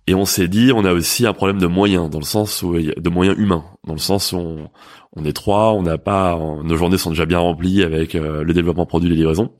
Et 0.07 0.13
on 0.13 0.25
s'est 0.25 0.49
dit, 0.49 0.73
on 0.75 0.83
a 0.83 0.91
aussi 0.91 1.25
un 1.25 1.31
problème 1.31 1.57
de 1.57 1.67
moyens, 1.67 2.09
dans 2.09 2.19
le 2.19 2.25
sens 2.25 2.63
où 2.63 2.73
de 2.73 3.09
moyens 3.09 3.37
humains, 3.37 3.63
dans 3.87 3.93
le 3.93 3.99
sens 3.99 4.33
où 4.33 4.37
on, 4.37 4.69
on 5.15 5.23
est 5.23 5.31
trois, 5.31 5.71
on 5.71 5.83
n'a 5.83 5.97
pas, 5.97 6.37
nos 6.37 6.75
journées 6.75 6.97
sont 6.97 7.11
déjà 7.11 7.25
bien 7.25 7.39
remplies 7.39 7.83
avec 7.83 8.13
le 8.13 8.51
développement 8.51 8.87
produit, 8.87 9.09
les 9.09 9.15
livraisons, 9.15 9.51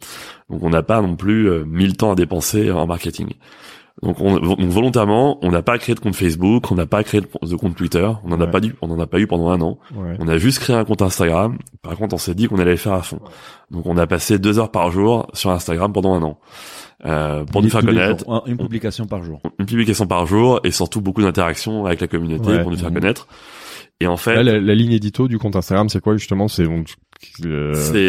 donc 0.49 0.63
on 0.63 0.71
n'a 0.71 0.81
pas 0.81 0.99
non 0.99 1.15
plus 1.15 1.63
mille 1.65 1.95
temps 1.95 2.13
à 2.13 2.15
dépenser 2.15 2.71
en 2.71 2.87
marketing. 2.87 3.27
Donc, 4.03 4.19
on, 4.19 4.39
donc 4.39 4.59
volontairement, 4.61 5.37
on 5.43 5.51
n'a 5.51 5.61
pas 5.61 5.77
créé 5.77 5.93
de 5.93 5.99
compte 5.99 6.15
Facebook, 6.15 6.71
on 6.71 6.75
n'a 6.75 6.87
pas 6.87 7.03
créé 7.03 7.21
de, 7.21 7.27
de 7.47 7.55
compte 7.55 7.75
Twitter, 7.75 8.09
on 8.23 8.31
en 8.31 8.41
a 8.41 8.47
pas 8.47 8.59
dû, 8.59 8.75
on 8.81 8.89
en 8.89 8.99
a 8.99 9.05
pas 9.05 9.19
eu 9.19 9.27
pendant 9.27 9.49
un 9.49 9.61
an. 9.61 9.77
Ouais. 9.95 10.15
On 10.19 10.27
a 10.27 10.37
juste 10.39 10.57
créé 10.59 10.75
un 10.75 10.83
compte 10.85 11.01
Instagram. 11.03 11.57
Par 11.83 11.95
contre, 11.95 12.15
on 12.15 12.17
s'est 12.17 12.33
dit 12.33 12.47
qu'on 12.47 12.57
allait 12.57 12.71
le 12.71 12.77
faire 12.77 12.93
à 12.93 13.03
fond. 13.03 13.19
Donc, 13.69 13.85
on 13.85 13.97
a 13.97 14.07
passé 14.07 14.39
deux 14.39 14.57
heures 14.57 14.71
par 14.71 14.89
jour 14.91 15.27
sur 15.33 15.51
Instagram 15.51 15.93
pendant 15.93 16.13
un 16.15 16.23
an 16.23 16.39
euh, 17.05 17.43
pour 17.45 17.61
nous 17.61 17.69
faire 17.69 17.81
connaître 17.85 18.25
une 18.47 18.57
publication 18.57 19.05
par 19.05 19.23
jour. 19.23 19.39
une 19.59 19.65
publication 19.67 20.07
par 20.07 20.25
jour 20.25 20.59
et 20.63 20.71
surtout 20.71 21.01
beaucoup 21.01 21.21
d'interactions 21.21 21.85
avec 21.85 22.01
la 22.01 22.07
communauté 22.07 22.47
Ouais. 22.49 22.61
pour 22.63 22.71
nous 22.71 22.77
faire 22.77 22.89
Mhm. 22.89 22.95
connaître. 22.99 23.27
Et 23.99 24.07
en 24.07 24.17
fait, 24.17 24.33
Là, 24.35 24.41
la, 24.43 24.59
la 24.59 24.73
ligne 24.75 24.93
édito 24.93 25.27
du 25.27 25.37
compte 25.37 25.55
Instagram, 25.55 25.87
c'est 25.89 26.01
quoi 26.01 26.17
justement? 26.17 26.47
C'est 26.47 26.63
donc 26.65 26.95
c'est 27.39 27.45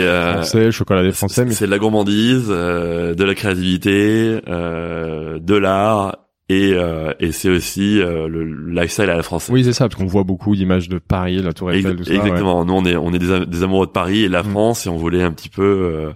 euh, 0.02 0.34
français, 0.34 0.70
chocolat 0.72 1.02
des 1.02 1.12
Français, 1.12 1.44
mais 1.44 1.52
c'est 1.52 1.66
de 1.66 1.70
la 1.70 1.78
gourmandise, 1.78 2.46
euh, 2.48 3.14
de 3.14 3.24
la 3.24 3.34
créativité, 3.34 4.40
euh, 4.48 5.38
de 5.38 5.54
l'art 5.54 6.18
et 6.48 6.72
euh, 6.74 7.12
et 7.20 7.32
c'est 7.32 7.48
aussi 7.48 8.00
euh, 8.00 8.26
le 8.28 8.44
lifestyle 8.72 9.08
à 9.08 9.16
la 9.16 9.22
française. 9.22 9.50
Oui, 9.54 9.64
c'est 9.64 9.72
ça, 9.72 9.88
parce 9.88 9.94
qu'on 10.00 10.06
voit 10.08 10.24
beaucoup 10.24 10.54
d'images 10.56 10.88
de 10.88 10.98
Paris, 10.98 11.40
la 11.40 11.52
Tour 11.52 11.70
Eiffel, 11.72 11.96
tout 11.96 12.04
ça. 12.04 12.10
ouais. 12.12 12.16
exactement. 12.18 12.64
Nous 12.64 12.74
on 12.74 12.84
est 12.84 12.96
on 12.96 13.12
est 13.12 13.18
des 13.46 13.62
amoureux 13.62 13.86
de 13.86 13.92
Paris 13.92 14.24
et 14.24 14.28
de 14.28 14.32
la 14.32 14.42
Mm. 14.42 14.50
France 14.50 14.86
et 14.86 14.88
on 14.90 14.96
voulait 14.96 15.22
un 15.22 15.32
petit 15.32 15.48
peu 15.48 15.62
euh, 15.62 16.10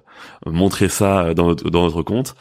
montrer 0.50 0.88
ça 0.88 1.32
dans 1.34 1.46
notre 1.46 1.70
dans 1.70 1.84
notre 1.84 2.02
compte. 2.02 2.34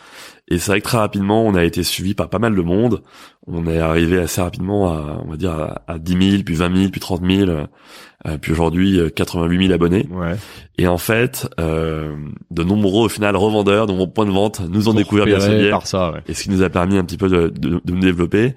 Et 0.47 0.59
c'est 0.59 0.71
vrai 0.71 0.79
que 0.79 0.85
très 0.85 0.97
rapidement 0.97 1.43
on 1.43 1.55
a 1.55 1.63
été 1.63 1.83
suivi 1.83 2.13
par 2.13 2.29
pas 2.29 2.39
mal 2.39 2.55
de 2.55 2.61
monde. 2.61 3.01
On 3.47 3.65
est 3.65 3.79
arrivé 3.79 4.19
assez 4.19 4.41
rapidement 4.41 4.91
à 4.91 5.21
on 5.25 5.31
va 5.31 5.37
dire 5.37 5.51
à, 5.51 5.81
à 5.87 5.97
10 5.97 6.31
000 6.31 6.43
puis 6.43 6.55
20 6.55 6.75
000 6.75 6.89
puis 6.91 7.01
30 7.01 7.21
000 7.25 7.49
euh, 7.49 8.37
puis 8.39 8.51
aujourd'hui 8.51 8.99
euh, 8.99 9.09
88 9.09 9.67
000 9.67 9.73
abonnés. 9.73 10.07
Ouais. 10.11 10.35
Et 10.77 10.87
en 10.87 10.99
fait 10.99 11.49
euh, 11.59 12.15
de 12.51 12.63
nombreux 12.63 13.05
au 13.05 13.09
final 13.09 13.35
revendeurs 13.35 13.87
de 13.87 13.91
nombreux 13.91 14.11
points 14.11 14.25
de 14.25 14.31
vente 14.31 14.61
nous 14.69 14.87
ont 14.87 14.93
découvert 14.93 15.25
via 15.25 15.39
ce 15.39 15.49
biais 15.49 15.71
par 15.71 15.87
ça, 15.87 16.11
ouais. 16.11 16.21
et 16.27 16.33
ce 16.35 16.43
qui 16.43 16.51
nous 16.51 16.61
a 16.61 16.69
permis 16.69 16.97
un 16.97 17.05
petit 17.05 17.17
peu 17.17 17.27
de, 17.27 17.47
de, 17.47 17.81
de 17.83 17.91
nous 17.91 17.99
développer. 18.01 18.53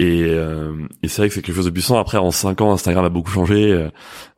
Et, 0.00 0.22
euh, 0.26 0.72
et 1.02 1.08
c'est 1.08 1.22
vrai 1.22 1.28
que 1.28 1.34
c'est 1.34 1.42
quelque 1.42 1.56
chose 1.56 1.64
de 1.64 1.70
puissant. 1.70 1.98
Après, 1.98 2.18
en 2.18 2.30
cinq 2.30 2.60
ans, 2.60 2.72
Instagram 2.72 3.04
a 3.04 3.08
beaucoup 3.08 3.32
changé. 3.32 3.72
Euh, 3.72 3.88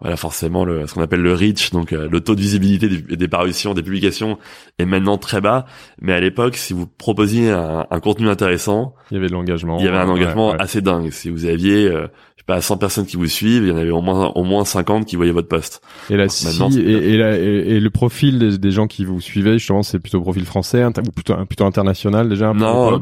voilà, 0.01 0.17
forcément, 0.17 0.65
le, 0.65 0.87
ce 0.87 0.95
qu'on 0.95 1.03
appelle 1.03 1.21
le 1.21 1.35
reach, 1.35 1.71
donc 1.71 1.93
euh, 1.93 2.09
le 2.11 2.21
taux 2.23 2.35
de 2.35 2.41
visibilité 2.41 2.89
des, 2.89 3.17
des 3.17 3.29
parutions, 3.29 3.75
des 3.75 3.83
publications, 3.83 4.39
est 4.79 4.87
maintenant 4.87 5.19
très 5.19 5.43
bas. 5.43 5.67
Mais 6.01 6.15
à 6.15 6.21
l'époque, 6.21 6.57
si 6.57 6.73
vous 6.73 6.87
proposiez 6.87 7.51
un, 7.51 7.87
un 7.91 8.01
contenu 8.01 8.31
intéressant, 8.31 8.95
Il 9.11 9.15
y 9.15 9.19
avait 9.19 9.27
de 9.27 9.33
l'engagement. 9.35 9.79
il 9.79 9.85
y 9.85 9.89
avait 9.89 9.99
un 9.99 10.09
engagement 10.09 10.53
ouais. 10.53 10.57
assez 10.59 10.81
dingue. 10.81 11.11
Si 11.11 11.29
vous 11.29 11.45
aviez, 11.45 11.89
euh, 11.89 12.07
je 12.41 12.53
sais 12.53 12.55
pas, 12.57 12.61
100 12.63 12.79
personnes 12.79 13.05
qui 13.07 13.17
vous 13.19 13.27
suivent, 13.27 13.65
il 13.65 13.69
y 13.69 13.73
en 13.73 13.77
avait 13.77 13.91
au 13.91 14.01
moins 14.01 14.33
au 14.35 14.45
moins 14.45 14.65
50 14.65 15.05
qui 15.05 15.17
voyaient 15.17 15.31
votre 15.33 15.49
post. 15.49 15.83
Et 16.09 16.17
là, 16.17 16.27
si, 16.29 16.47
et, 16.81 17.13
et, 17.13 17.17
la- 17.19 17.37
et, 17.39 17.43
et 17.43 17.81
le 17.81 17.91
profil 17.91 18.39
des, 18.39 18.57
des 18.57 18.71
gens 18.71 18.87
qui 18.87 19.05
vous 19.05 19.21
suivaient, 19.21 19.59
justement, 19.59 19.83
c'est 19.83 19.99
plutôt 19.99 20.21
profil 20.23 20.47
français, 20.47 20.85
ou 20.85 20.91
plutôt, 21.15 21.35
plutôt 21.45 21.67
international 21.67 22.29
déjà. 22.31 22.55
Non, 22.55 22.99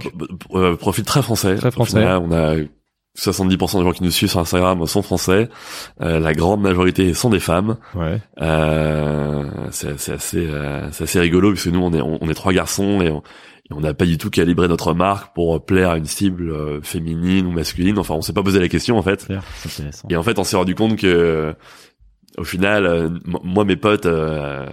euh, 0.54 0.74
profil 0.76 1.04
très 1.04 1.22
français. 1.22 1.54
Très 1.54 1.70
français. 1.70 2.00
Final, 2.00 2.22
On 2.28 2.32
a 2.32 2.54
70% 3.16 3.78
des 3.78 3.84
gens 3.84 3.90
qui 3.92 4.04
nous 4.04 4.10
suivent 4.12 4.30
sur 4.30 4.38
Instagram 4.38 4.86
sont 4.86 5.02
français. 5.02 5.48
Euh, 6.02 6.20
la 6.20 6.34
grande 6.34 6.60
majorité 6.60 7.14
sont 7.14 7.30
des 7.30 7.40
femmes. 7.40 7.76
Ouais. 7.96 8.20
Euh, 8.40 9.44
c'est 9.70 9.90
assez, 10.12 10.46
euh, 10.46 10.88
c'est 10.92 11.04
assez 11.04 11.20
rigolo 11.20 11.50
puisque 11.52 11.68
nous 11.68 11.80
on 11.80 11.92
est 11.92 12.00
on, 12.00 12.18
on 12.22 12.28
est 12.28 12.34
trois 12.34 12.52
garçons 12.52 13.00
et 13.00 13.10
on 13.10 13.22
et 13.70 13.74
on 13.74 13.80
n'a 13.80 13.94
pas 13.94 14.06
du 14.06 14.16
tout 14.16 14.30
calibré 14.30 14.68
notre 14.68 14.94
marque 14.94 15.34
pour 15.34 15.64
plaire 15.64 15.90
à 15.90 15.98
une 15.98 16.06
cible 16.06 16.50
euh, 16.50 16.80
féminine 16.82 17.46
ou 17.46 17.50
masculine. 17.50 17.98
Enfin, 17.98 18.14
on 18.14 18.22
s'est 18.22 18.32
pas 18.32 18.42
posé 18.42 18.58
la 18.60 18.68
question 18.68 18.96
en 18.96 19.02
fait. 19.02 19.28
Intéressant. 19.64 20.08
Et 20.08 20.16
en 20.16 20.22
fait, 20.22 20.38
on 20.38 20.44
s'est 20.44 20.56
rendu 20.56 20.74
compte 20.74 20.96
que 20.96 21.54
au 22.38 22.44
final, 22.44 22.86
euh, 22.86 23.08
moi, 23.26 23.64
mes 23.64 23.76
potes 23.76 24.06
euh, 24.06 24.66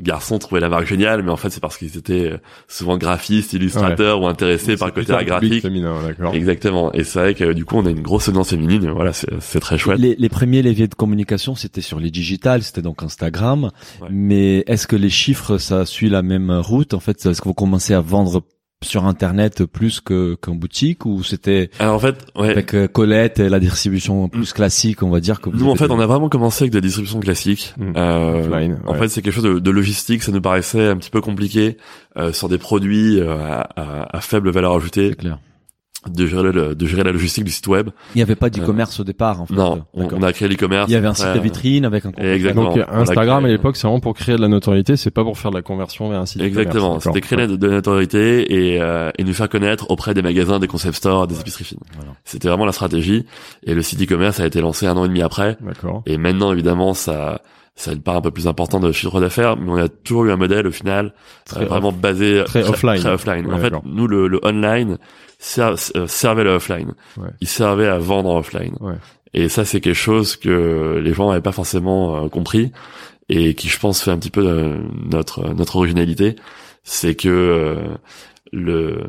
garçons 0.00 0.38
trouvaient 0.38 0.60
la 0.60 0.68
marque 0.68 0.86
géniale, 0.86 1.22
mais 1.22 1.30
en 1.30 1.36
fait, 1.36 1.50
c'est 1.50 1.60
parce 1.60 1.78
qu'ils 1.78 1.96
étaient 1.96 2.32
euh, 2.32 2.38
souvent 2.68 2.98
graphistes, 2.98 3.52
illustrateurs 3.52 4.20
ou 4.20 4.26
intéressés 4.26 4.76
par 4.76 4.88
le 4.88 4.94
côté 4.94 5.24
graphique. 5.24 5.62
féminin. 5.62 5.94
Exactement. 6.32 6.92
Et 6.92 7.04
c'est 7.04 7.18
vrai 7.18 7.34
que 7.34 7.52
du 7.52 7.64
coup, 7.64 7.76
on 7.76 7.86
a 7.86 7.90
une 7.90 8.02
grosse 8.02 8.28
audience 8.28 8.50
féminine. 8.50 8.90
Voilà, 8.90 9.12
c'est 9.12 9.28
c'est 9.40 9.60
très 9.60 9.78
chouette. 9.78 9.98
Les, 9.98 10.14
les 10.16 10.28
premiers 10.28 10.62
leviers 10.62 10.88
de 10.88 10.94
communication, 10.94 11.54
c'était 11.54 11.80
sur 11.80 12.00
les 12.00 12.10
digitales, 12.10 12.62
c'était 12.62 12.82
donc 12.82 13.02
Instagram. 13.02 13.70
Ouais. 14.00 14.08
Mais 14.10 14.64
est-ce 14.66 14.86
que 14.86 14.96
les 14.96 15.10
chiffres, 15.10 15.58
ça 15.58 15.84
suit 15.86 16.08
la 16.08 16.22
même 16.22 16.50
route? 16.50 16.94
En 16.94 17.00
fait, 17.00 17.24
est-ce 17.24 17.40
que 17.40 17.48
vous 17.48 17.54
commencez 17.54 17.94
à 17.94 18.00
vendre 18.00 18.42
sur 18.84 19.04
Internet 19.06 19.64
plus 19.64 20.00
que 20.00 20.34
qu'en 20.34 20.54
boutique 20.54 21.06
ou 21.06 21.22
c'était 21.24 21.70
Alors 21.78 21.94
en 21.94 21.98
fait, 21.98 22.16
ouais. 22.36 22.50
avec 22.50 22.74
euh, 22.74 22.86
Colette 22.86 23.38
et 23.40 23.48
la 23.48 23.58
distribution 23.58 24.28
plus 24.28 24.52
classique, 24.52 25.02
on 25.02 25.08
va 25.10 25.20
dire 25.20 25.40
que 25.40 25.48
Nous, 25.48 25.68
en 25.68 25.76
fait, 25.76 25.90
on 25.90 25.98
a 25.98 26.06
vraiment 26.06 26.28
commencé 26.28 26.64
avec 26.64 26.72
de 26.72 26.76
la 26.76 26.82
distribution 26.82 27.18
classique. 27.20 27.74
Mm. 27.78 27.92
Euh, 27.96 28.40
Offline, 28.44 28.78
En 28.86 28.94
fait, 28.94 29.08
c'est 29.08 29.22
quelque 29.22 29.32
chose 29.34 29.44
de, 29.44 29.58
de 29.58 29.70
logistique. 29.70 30.22
Ça 30.22 30.30
nous 30.30 30.42
paraissait 30.42 30.88
un 30.88 30.96
petit 30.98 31.10
peu 31.10 31.22
compliqué 31.22 31.78
euh, 32.18 32.32
sur 32.32 32.48
des 32.50 32.58
produits 32.58 33.18
euh, 33.18 33.34
à, 33.38 33.60
à- 33.76 34.16
à 34.16 34.20
faible 34.20 34.50
valeur 34.50 34.74
ajoutée 34.76 35.08
C'est 35.10 35.16
clair. 35.16 35.38
De 36.10 36.26
gérer, 36.26 36.52
le- 36.52 36.74
de 36.74 36.86
gérer 36.86 37.04
la 37.04 37.12
logistique 37.12 37.44
du 37.44 37.50
site 37.50 37.66
web. 37.66 37.90
Il 38.14 38.18
n'y 38.18 38.22
avait 38.22 38.34
pas 38.36 38.50
d'e-commerce 38.50 39.00
au 39.00 39.04
départ, 39.04 39.40
en 39.40 39.46
fait. 39.46 39.54
Non, 39.54 39.84
on, 39.94 40.22
a 40.22 40.32
créé 40.32 40.48
l'e-commerce. 40.48 40.88
Il 40.90 40.92
y 40.92 40.96
avait 40.96 41.06
un 41.06 41.14
site 41.14 41.26
après, 41.26 41.38
de 41.38 41.44
vitrine 41.44 41.84
avec 41.84 42.06
un 42.06 42.12
compte. 42.12 42.24
Exactement. 42.24 42.64
Donc 42.74 42.74
On 42.76 42.78
l'a 42.94 42.98
Instagram 43.00 43.42
créé. 43.44 43.52
à 43.52 43.56
l'époque, 43.56 43.76
c'est 43.76 43.86
vraiment 43.86 44.00
pour 44.00 44.14
créer 44.14 44.36
de 44.36 44.40
la 44.40 44.48
notoriété, 44.48 44.96
c'est 44.96 45.10
pas 45.10 45.24
pour 45.24 45.38
faire 45.38 45.50
de 45.50 45.56
la 45.56 45.62
conversion 45.62 46.08
vers 46.08 46.20
un 46.20 46.26
site. 46.26 46.42
Exactement. 46.42 46.84
e-commerce, 46.96 47.04
C'était 47.04 47.20
créer 47.20 47.46
de, 47.46 47.56
de 47.56 47.66
la 47.66 47.74
notoriété 47.74 48.52
et, 48.74 48.80
euh, 48.80 49.10
et 49.18 49.24
nous 49.24 49.34
faire 49.34 49.48
connaître 49.48 49.90
auprès 49.90 50.14
des 50.14 50.22
magasins, 50.22 50.58
des 50.58 50.68
concept 50.68 50.96
stores, 50.96 51.26
des 51.26 51.40
épiceries 51.40 51.64
fines. 51.64 51.78
Voilà. 51.96 52.12
C'était 52.24 52.48
vraiment 52.48 52.66
la 52.66 52.72
stratégie. 52.72 53.26
Et 53.64 53.74
le 53.74 53.82
site 53.82 54.02
e-commerce 54.02 54.40
a 54.40 54.46
été 54.46 54.60
lancé 54.60 54.86
un 54.86 54.96
an 54.96 55.04
et 55.04 55.08
demi 55.08 55.22
après. 55.22 55.56
D'accord. 55.60 56.02
Et 56.06 56.16
maintenant, 56.18 56.52
évidemment, 56.52 56.94
ça, 56.94 57.40
ça 57.74 57.90
a 57.90 57.94
une 57.94 58.00
part 58.00 58.16
un 58.16 58.20
peu 58.22 58.30
plus 58.30 58.46
importante 58.46 58.82
de 58.82 58.92
chiffre 58.92 59.20
d'affaires, 59.20 59.56
mais 59.56 59.70
on 59.70 59.76
a 59.76 59.88
toujours 59.88 60.24
eu 60.26 60.32
un 60.32 60.36
modèle 60.36 60.66
au 60.66 60.70
final 60.70 61.12
Très 61.44 61.62
euh, 61.62 61.66
vraiment 61.66 61.92
basé 61.92 62.42
très 62.46 62.68
offline. 62.68 62.98
Très 63.00 63.10
offline. 63.10 63.46
Ouais, 63.46 63.54
en 63.54 63.58
fait, 63.58 63.72
nous, 63.84 64.06
le, 64.06 64.28
le 64.28 64.40
online 64.44 64.92
euh, 64.92 64.96
servait 65.38 66.44
le 66.44 66.50
offline. 66.50 66.94
Ouais. 67.16 67.28
Il 67.40 67.48
servait 67.48 67.88
à 67.88 67.98
vendre 67.98 68.30
en 68.30 68.38
offline. 68.38 68.76
Ouais. 68.80 68.94
Et 69.34 69.48
ça, 69.48 69.64
c'est 69.64 69.80
quelque 69.80 69.94
chose 69.94 70.36
que 70.36 71.00
les 71.02 71.12
gens 71.12 71.28
n'avaient 71.28 71.42
pas 71.42 71.52
forcément 71.52 72.24
euh, 72.24 72.28
compris 72.28 72.72
et 73.28 73.54
qui, 73.54 73.68
je 73.68 73.78
pense, 73.78 74.02
fait 74.02 74.10
un 74.10 74.18
petit 74.18 74.30
peu 74.30 74.46
euh, 74.46 74.78
notre 75.10 75.52
notre 75.52 75.76
originalité, 75.76 76.36
c'est 76.84 77.14
que 77.14 77.28
euh, 77.28 77.96
le 78.52 79.00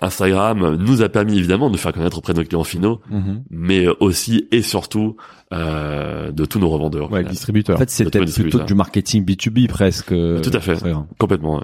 Instagram 0.00 0.76
nous 0.76 1.02
a 1.02 1.08
permis 1.08 1.38
évidemment 1.38 1.68
de 1.68 1.72
nous 1.72 1.78
faire 1.78 1.92
connaître 1.92 2.18
auprès 2.18 2.34
de 2.34 2.40
nos 2.40 2.44
clients 2.46 2.64
finaux, 2.64 3.00
Mhm. 3.10 3.44
mais 3.50 3.86
aussi 4.00 4.48
et 4.50 4.62
surtout 4.62 5.16
euh, 5.52 6.32
de 6.32 6.44
tous 6.46 6.58
nos 6.58 6.68
revendeurs. 6.68 7.12
Ouais, 7.12 7.18
final. 7.20 7.30
distributeur. 7.32 7.76
En 7.76 7.78
fait, 7.78 7.90
c'était 7.90 8.18
Auto 8.18 8.32
plutôt 8.32 8.58
du 8.64 8.74
marketing 8.74 9.24
B2B 9.24 9.68
presque. 9.68 10.08
Tout 10.08 10.50
à 10.52 10.60
fait. 10.60 10.72
Instagram. 10.72 11.06
Complètement. 11.18 11.56
ouais. 11.56 11.62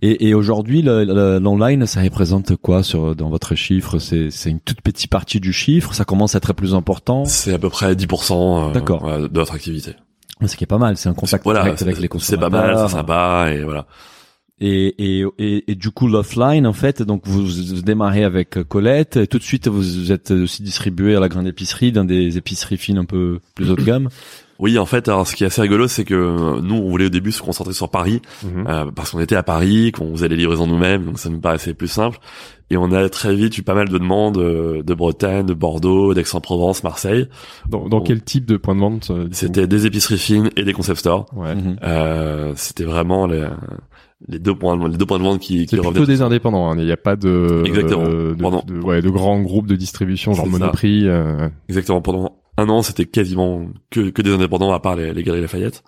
Et, 0.00 0.28
et 0.28 0.34
aujourd'hui, 0.34 0.80
le- 0.82 1.04
le- 1.04 1.38
l'online, 1.40 1.84
ça 1.86 2.02
représente 2.02 2.54
quoi 2.56 2.84
sur 2.84 3.16
dans 3.16 3.30
votre 3.30 3.56
chiffre? 3.56 3.98
C'est 3.98 4.30
c'est 4.30 4.50
une 4.50 4.60
toute 4.60 4.80
petite 4.82 5.10
partie 5.10 5.40
du 5.40 5.52
chiffre? 5.52 5.92
Ça 5.92 6.04
commence 6.04 6.36
à 6.36 6.38
être 6.38 6.52
plus 6.52 6.74
important? 6.74 7.24
C'est 7.24 7.54
à 7.54 7.58
peu 7.58 7.68
près 7.70 7.94
10% 7.96 8.70
euh, 8.76 9.28
de 9.28 9.34
notre 9.34 9.54
activité. 9.54 9.94
Ce 10.44 10.56
qui 10.56 10.64
est 10.64 10.66
pas 10.68 10.78
mal. 10.78 10.96
C'est 10.96 11.08
un 11.08 11.14
contact 11.14 11.42
Voilà, 11.44 11.62
direct 11.62 11.78
c'est 11.78 11.84
avec 11.84 11.96
les 11.96 12.02
c'est 12.02 12.08
consommateurs. 12.08 12.50
pas 12.50 12.66
mal, 12.74 12.88
c'est 12.88 12.94
sympa 12.96 13.46
et 13.52 13.62
voilà. 13.64 13.86
Et, 14.64 15.18
et, 15.18 15.24
et, 15.38 15.72
et 15.72 15.74
du 15.74 15.90
coup, 15.90 16.06
l'offline, 16.06 16.66
en 16.68 16.72
fait, 16.72 17.02
donc 17.02 17.22
vous, 17.26 17.44
vous 17.44 17.82
démarrez 17.82 18.22
avec 18.22 18.62
Colette. 18.68 19.16
Et 19.16 19.26
tout 19.26 19.38
de 19.38 19.42
suite, 19.42 19.66
vous 19.68 20.12
êtes 20.12 20.30
aussi 20.30 20.62
distribué 20.62 21.16
à 21.16 21.20
la 21.20 21.28
grande 21.28 21.48
épicerie, 21.48 21.90
dans 21.90 22.04
des 22.04 22.38
épiceries 22.38 22.76
fines 22.76 22.98
un 22.98 23.04
peu 23.04 23.40
plus 23.56 23.70
haut 23.70 23.76
de 23.76 23.82
gamme. 23.82 24.08
Oui, 24.60 24.78
en 24.78 24.86
fait, 24.86 25.08
alors 25.08 25.26
ce 25.26 25.34
qui 25.34 25.42
est 25.42 25.48
assez 25.48 25.60
rigolo, 25.60 25.88
c'est 25.88 26.04
que 26.04 26.14
euh, 26.14 26.60
nous, 26.62 26.76
on 26.76 26.88
voulait 26.88 27.06
au 27.06 27.10
début 27.10 27.32
se 27.32 27.42
concentrer 27.42 27.72
sur 27.74 27.90
Paris, 27.90 28.22
Mhm. 28.44 28.66
euh, 28.68 28.84
parce 28.94 29.10
qu'on 29.10 29.18
était 29.18 29.34
à 29.34 29.42
Paris, 29.42 29.90
qu'on 29.90 30.12
faisait 30.12 30.28
les 30.28 30.36
livraisons 30.36 30.68
nous-mêmes, 30.68 31.04
donc 31.06 31.18
ça 31.18 31.28
nous 31.30 31.40
paraissait 31.40 31.74
plus 31.74 31.88
simple. 31.88 32.18
Et 32.70 32.76
on 32.76 32.92
a 32.92 33.08
très 33.08 33.34
vite 33.34 33.58
eu 33.58 33.62
pas 33.64 33.74
mal 33.74 33.88
de 33.88 33.98
demandes 33.98 34.38
euh, 34.38 34.82
de 34.84 34.94
Bretagne, 34.94 35.44
de 35.44 35.52
Bordeaux, 35.54 36.14
d'Aix-en-Provence, 36.14 36.84
Marseille. 36.84 37.26
Dans, 37.68 37.88
dans 37.88 38.00
quel 38.00 38.22
type 38.22 38.46
de 38.46 38.56
point 38.56 38.76
de 38.76 38.80
vente 38.80 39.10
euh, 39.10 39.26
C'était 39.32 39.66
des 39.66 39.84
épiceries 39.86 40.16
fines 40.18 40.50
et 40.56 40.62
des 40.62 40.72
concept 40.72 41.00
stores. 41.00 41.26
Ouais. 41.34 41.56
Mhm. 41.56 41.76
Euh, 41.82 42.52
c'était 42.54 42.84
vraiment 42.84 43.26
les, 43.26 43.44
les 44.28 44.38
deux 44.38 44.54
points, 44.54 44.88
les 44.88 44.96
deux 44.96 45.06
points 45.06 45.18
de 45.18 45.24
vente 45.24 45.40
qui, 45.40 45.66
qui 45.66 45.76
C'est 45.76 45.82
plutôt 45.82 46.06
des 46.06 46.22
indépendants. 46.22 46.70
hein. 46.70 46.76
Il 46.78 46.84
n'y 46.84 46.92
a 46.92 46.96
pas 46.96 47.16
de, 47.16 47.62
Exactement. 47.66 48.04
euh, 48.06 48.34
de, 48.34 48.72
de- 48.72 48.80
ouais, 48.80 49.02
de 49.02 49.10
grands 49.10 49.40
groupes 49.40 49.66
de 49.66 49.76
distribution, 49.76 50.32
genre. 50.32 50.46
Monoprix. 50.46 51.06
euh, 51.08 51.48
Exactement. 51.68 52.00
Pendant 52.02 52.38
un 52.58 52.68
an, 52.68 52.82
c'était 52.82 53.06
quasiment 53.06 53.66
que, 53.90 54.10
que 54.10 54.22
des 54.22 54.32
indépendants 54.32 54.72
à 54.72 54.80
part 54.80 54.96
les, 54.96 55.12
les 55.14 55.22
Galeries 55.22 55.42
Lafayette. 55.42 55.82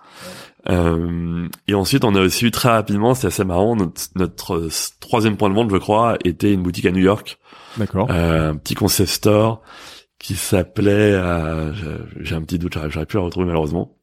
Euh, 0.70 1.46
et 1.68 1.74
ensuite, 1.74 2.04
on 2.04 2.14
a 2.14 2.20
aussi 2.22 2.46
eu 2.46 2.50
très 2.50 2.70
rapidement, 2.70 3.14
c'est 3.14 3.26
assez 3.26 3.44
marrant, 3.44 3.76
notre, 3.76 4.02
notre 4.16 4.54
euh, 4.56 4.68
troisième 5.00 5.36
point 5.36 5.50
de 5.50 5.54
vente, 5.54 5.70
je 5.70 5.76
crois, 5.76 6.16
était 6.24 6.52
une 6.54 6.62
boutique 6.62 6.86
à 6.86 6.90
New 6.90 7.02
York, 7.02 7.38
D'accord. 7.76 8.08
euh, 8.10 8.52
un 8.52 8.56
petit 8.56 8.74
concept 8.74 9.10
store 9.10 9.60
qui 10.18 10.34
s'appelait, 10.34 11.12
euh, 11.12 11.72
j'ai- 12.22 12.34
un 12.34 12.40
petit 12.40 12.58
doute, 12.58 12.78
plus 12.78 12.98
à 12.98 13.04
le 13.20 13.20
retrouver 13.20 13.46
malheureusement. 13.46 13.98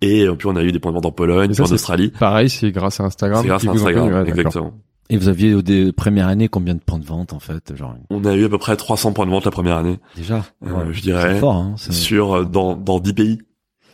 Et 0.00 0.22
euh, 0.26 0.34
puis 0.34 0.46
on 0.46 0.56
a 0.56 0.62
eu 0.62 0.72
des 0.72 0.78
points 0.78 0.90
de 0.92 0.96
vente 0.96 1.06
en 1.06 1.12
Pologne, 1.12 1.50
Et 1.50 1.54
ça, 1.54 1.62
en 1.64 1.66
Australie. 1.72 2.12
Pareil, 2.18 2.48
c'est 2.50 2.70
grâce 2.72 3.00
à 3.00 3.04
Instagram. 3.04 3.40
C'est 3.42 3.48
grâce 3.48 3.66
à 3.66 3.70
Instagram, 3.70 4.12
ouais, 4.12 4.28
exactement. 4.28 4.72
Et 5.10 5.16
vous 5.16 5.28
aviez 5.28 5.54
au 5.54 5.62
des 5.62 5.90
premières 5.92 6.28
années 6.28 6.48
combien 6.48 6.74
de 6.74 6.80
points 6.80 6.98
de 6.98 7.04
vente 7.06 7.32
en 7.32 7.38
fait, 7.40 7.74
genre 7.74 7.94
On 8.10 8.24
a 8.26 8.34
eu 8.34 8.44
à 8.44 8.48
peu 8.50 8.58
près 8.58 8.76
300 8.76 9.12
points 9.14 9.24
de 9.24 9.30
vente 9.30 9.46
la 9.46 9.50
première 9.50 9.76
année, 9.78 9.98
déjà. 10.16 10.44
euh, 10.66 10.70
Ouais. 10.70 10.84
je 10.90 10.96
C'est 10.98 11.02
dirais, 11.06 11.38
fort. 11.38 11.54
Hein, 11.56 11.74
c'est- 11.78 11.92
sur 11.92 12.34
euh, 12.36 12.44
dans 12.44 12.76
dans 12.76 13.00
10 13.00 13.14
pays. 13.14 13.38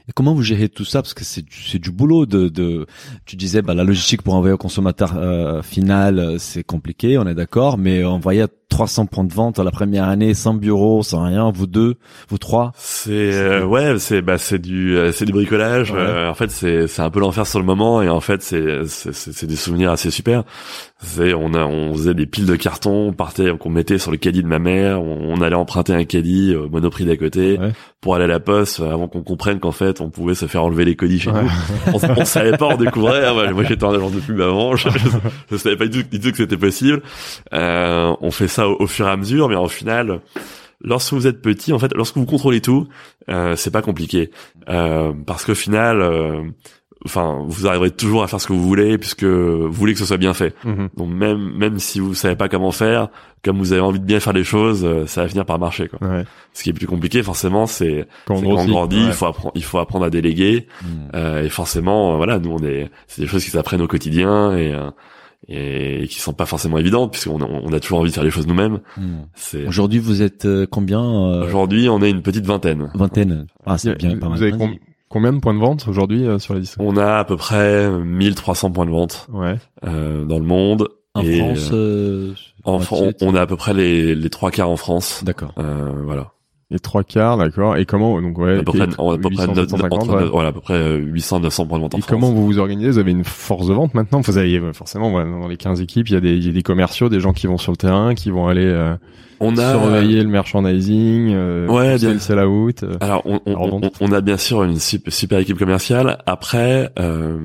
Et 0.08 0.12
comment 0.12 0.34
vous 0.34 0.42
gérez 0.42 0.68
tout 0.68 0.84
ça? 0.84 1.00
Parce 1.00 1.14
que 1.14 1.24
c'est 1.24 1.42
du, 1.42 1.62
c'est 1.62 1.78
du 1.78 1.90
boulot 1.90 2.26
de, 2.26 2.48
de. 2.48 2.86
Tu 3.24 3.36
disais, 3.36 3.62
bah, 3.62 3.74
la 3.74 3.84
logistique 3.84 4.22
pour 4.22 4.34
envoyer 4.34 4.52
au 4.52 4.58
consommateur 4.58 5.14
euh, 5.16 5.62
final, 5.62 6.18
euh, 6.18 6.38
c'est 6.38 6.62
compliqué, 6.62 7.16
on 7.16 7.26
est 7.26 7.34
d'accord. 7.34 7.78
Mais 7.78 8.04
envoyer 8.04 8.46
300 8.74 9.06
points 9.06 9.24
de 9.24 9.32
vente 9.32 9.60
à 9.60 9.64
la 9.64 9.70
première 9.70 10.08
année, 10.08 10.34
sans 10.34 10.52
bureau, 10.52 11.02
sans 11.04 11.22
rien, 11.22 11.52
vous 11.54 11.66
deux, 11.66 11.94
vous 12.28 12.38
trois? 12.38 12.72
C'est 12.76 13.32
euh, 13.32 13.64
ouais, 13.64 13.98
c'est 13.98 14.20
bah 14.20 14.36
c'est 14.36 14.58
du 14.58 14.96
euh, 14.96 15.12
c'est 15.12 15.24
du 15.24 15.32
bricolage. 15.32 15.92
Ouais. 15.92 15.98
Euh, 15.98 16.28
en 16.28 16.34
fait, 16.34 16.50
c'est 16.50 16.88
c'est 16.88 17.02
un 17.02 17.10
peu 17.10 17.20
l'enfer 17.20 17.46
sur 17.46 17.60
le 17.60 17.64
moment 17.64 18.02
et 18.02 18.08
en 18.08 18.20
fait 18.20 18.42
c'est 18.42 18.84
c'est 18.86 19.14
c'est 19.14 19.32
c'est 19.32 19.46
des 19.46 19.56
souvenirs 19.56 19.92
assez 19.92 20.10
super. 20.10 20.42
C'est 21.06 21.34
on 21.34 21.52
a 21.54 21.64
on 21.66 21.92
faisait 21.92 22.14
des 22.14 22.26
piles 22.26 22.46
de 22.46 22.56
cartons, 22.56 23.08
on 23.08 23.12
partait 23.12 23.54
qu'on 23.58 23.68
mettait 23.70 23.98
sur 23.98 24.10
le 24.10 24.16
caddie 24.16 24.42
de 24.42 24.48
ma 24.48 24.58
mère, 24.58 25.02
on, 25.02 25.34
on 25.34 25.40
allait 25.42 25.54
emprunter 25.54 25.92
un 25.92 26.04
caddie 26.04 26.54
au 26.56 26.68
Monoprix 26.68 27.04
d'à 27.04 27.16
côté 27.16 27.58
Ouais. 27.58 27.72
pour 28.00 28.14
aller 28.14 28.24
à 28.24 28.28
la 28.28 28.40
poste 28.40 28.80
euh, 28.80 28.90
avant 28.92 29.06
qu'on 29.06 29.22
comprenne 29.22 29.60
qu'en 29.60 29.70
fait 29.72 30.00
on 30.00 30.08
pouvait 30.10 30.34
se 30.34 30.46
faire 30.46 30.64
enlever 30.64 30.84
les 30.84 30.96
colis 30.96 31.20
chez 31.20 31.30
Ouais. 31.30 31.42
nous. 31.42 31.92
On, 31.92 32.20
on 32.20 32.24
savait 32.24 32.56
pas, 32.56 32.66
on 32.68 32.76
découvrait. 32.76 33.26
hein, 33.26 33.52
moi 33.52 33.64
j'étais 33.64 33.84
en 33.84 33.92
agence 33.94 34.12
de 34.12 34.20
pub 34.20 34.40
avant, 34.40 34.76
je, 34.76 34.88
je, 34.98 35.08
je 35.50 35.56
savais 35.56 35.76
pas 35.76 35.86
du 35.86 36.04
tout, 36.04 36.10
du 36.10 36.20
tout 36.20 36.30
que 36.30 36.36
c'était 36.38 36.56
possible. 36.56 37.02
Euh, 37.52 38.14
on 38.20 38.30
fait 38.30 38.48
ça 38.48 38.68
au, 38.68 38.76
au 38.80 38.86
fur 38.86 39.06
et 39.06 39.10
à 39.10 39.16
mesure, 39.16 39.48
mais 39.48 39.56
au 39.56 39.68
final, 39.68 40.20
lorsque 40.82 41.12
vous 41.12 41.26
êtes 41.26 41.42
petit, 41.42 41.72
en 41.72 41.78
fait, 41.78 41.92
lorsque 41.94 42.16
vous 42.16 42.26
contrôlez 42.26 42.60
tout, 42.60 42.88
euh, 43.28 43.56
c'est 43.56 43.70
pas 43.70 43.82
compliqué 43.82 44.30
euh, 44.68 45.12
parce 45.26 45.44
qu'au 45.44 45.54
final. 45.54 46.00
euh, 46.00 46.42
Enfin, 47.06 47.44
vous 47.46 47.66
arriverez 47.66 47.90
toujours 47.90 48.22
à 48.22 48.28
faire 48.28 48.40
ce 48.40 48.46
que 48.46 48.52
vous 48.52 48.66
voulez 48.66 48.96
puisque 48.96 49.24
vous 49.24 49.70
voulez 49.70 49.92
que 49.92 49.98
ce 49.98 50.06
soit 50.06 50.16
bien 50.16 50.32
fait. 50.34 50.54
Mhm. 50.64 50.88
Donc 50.96 51.10
même 51.10 51.52
même 51.56 51.78
si 51.78 52.00
vous 52.00 52.14
savez 52.14 52.36
pas 52.36 52.48
comment 52.48 52.72
faire, 52.72 53.08
comme 53.44 53.58
vous 53.58 53.72
avez 53.72 53.82
envie 53.82 54.00
de 54.00 54.04
bien 54.04 54.20
faire 54.20 54.32
les 54.32 54.44
choses, 54.44 54.84
euh, 54.84 55.06
ça 55.06 55.22
va 55.22 55.28
finir 55.28 55.44
par 55.44 55.58
marcher. 55.58 55.88
Quoi. 55.88 56.06
Ouais. 56.08 56.24
Ce 56.54 56.62
qui 56.62 56.70
est 56.70 56.72
plus 56.72 56.86
compliqué, 56.86 57.22
forcément, 57.22 57.66
c'est 57.66 58.06
Quand 58.26 58.36
on 58.36 58.56
quand 58.56 58.64
grandit, 58.64 58.96
ouais. 58.96 59.06
il 59.08 59.12
faut 59.12 59.26
apprendre, 59.26 59.52
il 59.54 59.64
faut 59.64 59.78
apprendre 59.78 60.06
à 60.06 60.10
déléguer. 60.10 60.66
Mm. 60.82 60.86
Euh, 61.14 61.42
et 61.44 61.48
forcément, 61.50 62.14
euh, 62.14 62.16
voilà, 62.16 62.38
nous 62.38 62.50
on 62.50 62.64
est, 62.64 62.90
c'est 63.06 63.22
des 63.22 63.28
choses 63.28 63.44
qui 63.44 63.50
s'apprennent 63.50 63.82
au 63.82 63.88
quotidien 63.88 64.56
et 64.56 64.72
euh, 64.72 64.90
et 65.46 66.06
qui 66.08 66.20
sont 66.20 66.32
pas 66.32 66.46
forcément 66.46 66.78
évidentes 66.78 67.12
puisqu'on 67.12 67.40
a, 67.42 67.44
on 67.44 67.70
a 67.72 67.80
toujours 67.80 67.98
envie 67.98 68.08
de 68.08 68.14
faire 68.14 68.24
les 68.24 68.30
choses 68.30 68.46
nous-mêmes. 68.46 68.80
Mm. 68.96 69.02
C'est 69.34 69.66
Aujourd'hui, 69.66 69.98
vous 69.98 70.22
êtes 70.22 70.48
combien 70.70 71.02
euh, 71.02 71.44
aujourd'hui, 71.44 71.88
on 71.88 72.00
est 72.02 72.10
une 72.10 72.22
petite 72.22 72.46
vingtaine. 72.46 72.90
Vingtaine. 72.94 73.46
Ah, 73.66 73.76
c'est 73.76 73.94
bien, 73.96 74.16
pas 74.16 74.30
mal. 74.30 74.42
Avez 74.42 74.80
combien 75.14 75.32
de 75.32 75.38
points 75.38 75.54
de 75.54 75.58
vente 75.60 75.86
aujourd'hui 75.88 76.26
euh, 76.26 76.38
sur 76.38 76.52
la 76.52 76.60
liste 76.60 76.76
On 76.78 76.96
a 76.98 77.14
à 77.18 77.24
peu 77.24 77.36
près 77.38 77.88
1300 77.88 78.70
points 78.72 78.84
de 78.84 78.90
vente 78.90 79.26
Ouais. 79.32 79.56
euh, 79.86 80.24
dans 80.26 80.38
le 80.38 80.44
monde. 80.44 80.88
En 81.14 81.22
et, 81.22 81.38
France, 81.38 81.70
euh, 81.72 82.32
euh, 82.32 82.34
en 82.64 82.80
Fran- 82.80 83.12
on, 83.20 83.28
on 83.28 83.34
a 83.36 83.40
à 83.42 83.46
peu 83.46 83.56
près 83.56 83.72
les, 83.72 84.14
les 84.16 84.30
trois 84.30 84.50
quarts 84.50 84.68
en 84.68 84.76
France. 84.76 85.22
D'accord. 85.24 85.54
Euh, 85.58 85.92
voilà. 86.04 86.32
Les 86.70 86.80
trois 86.80 87.04
quarts, 87.04 87.36
d'accord. 87.36 87.76
Et 87.76 87.84
comment 87.86 88.20
donc 88.20 88.36
ouais. 88.38 88.58
à 88.58 88.62
peu 88.64 88.72
près, 88.72 88.88
on 88.98 89.12
a 89.12 89.14
à 89.14 89.18
peu 89.18 89.30
près 89.30 89.44
800, 89.46 89.54
9, 89.54 89.68
750, 89.70 90.02
entre- 90.02 90.16
ouais. 90.24 90.28
voilà, 90.30 90.48
à 90.48 90.52
peu 90.52 90.60
près 90.60 90.96
800 90.98 91.38
900 91.40 91.66
points 91.66 91.78
de 91.78 91.82
vente 91.84 91.94
en 91.94 91.98
Et 91.98 92.00
France. 92.00 92.10
comment 92.10 92.32
vous 92.32 92.44
vous 92.46 92.58
organisez? 92.58 92.90
Vous 92.90 92.98
avez 92.98 93.12
une 93.12 93.22
force 93.22 93.68
de 93.68 93.74
vente 93.74 93.94
maintenant? 93.94 94.20
Vous 94.22 94.38
avez 94.38 94.60
forcément 94.72 95.10
voilà, 95.10 95.30
dans 95.30 95.46
les 95.46 95.56
15 95.56 95.80
équipes, 95.80 96.08
il 96.08 96.14
y 96.14 96.16
a 96.16 96.20
des 96.20 96.32
il 96.34 96.46
y 96.46 96.48
a 96.48 96.52
des 96.52 96.62
commerciaux, 96.62 97.08
des 97.08 97.20
gens 97.20 97.32
qui 97.32 97.46
vont 97.46 97.58
sur 97.58 97.70
le 97.70 97.76
terrain, 97.76 98.14
qui 98.16 98.30
vont 98.32 98.48
aller 98.48 98.64
euh, 98.66 98.96
on 99.44 99.56
a 99.58 99.70
surveiller 99.72 100.22
le 100.22 100.28
merchandising, 100.28 101.32
euh, 101.34 101.66
Ouais, 101.68 101.96
bien. 101.96 102.12
le 102.14 102.18
sell 102.18 102.38
out. 102.40 102.84
Alors, 103.00 103.22
on, 103.24 103.40
on, 103.46 103.50
Alors, 103.54 103.80
donc- 103.80 103.92
on- 104.00 104.08
on 104.08 104.12
a 104.12 104.20
bien 104.20 104.36
sûr 104.36 104.62
une 104.64 104.78
super, 104.78 105.12
super 105.12 105.38
équipe 105.38 105.58
commerciale. 105.58 106.18
Après, 106.26 106.90
euh, 106.98 107.38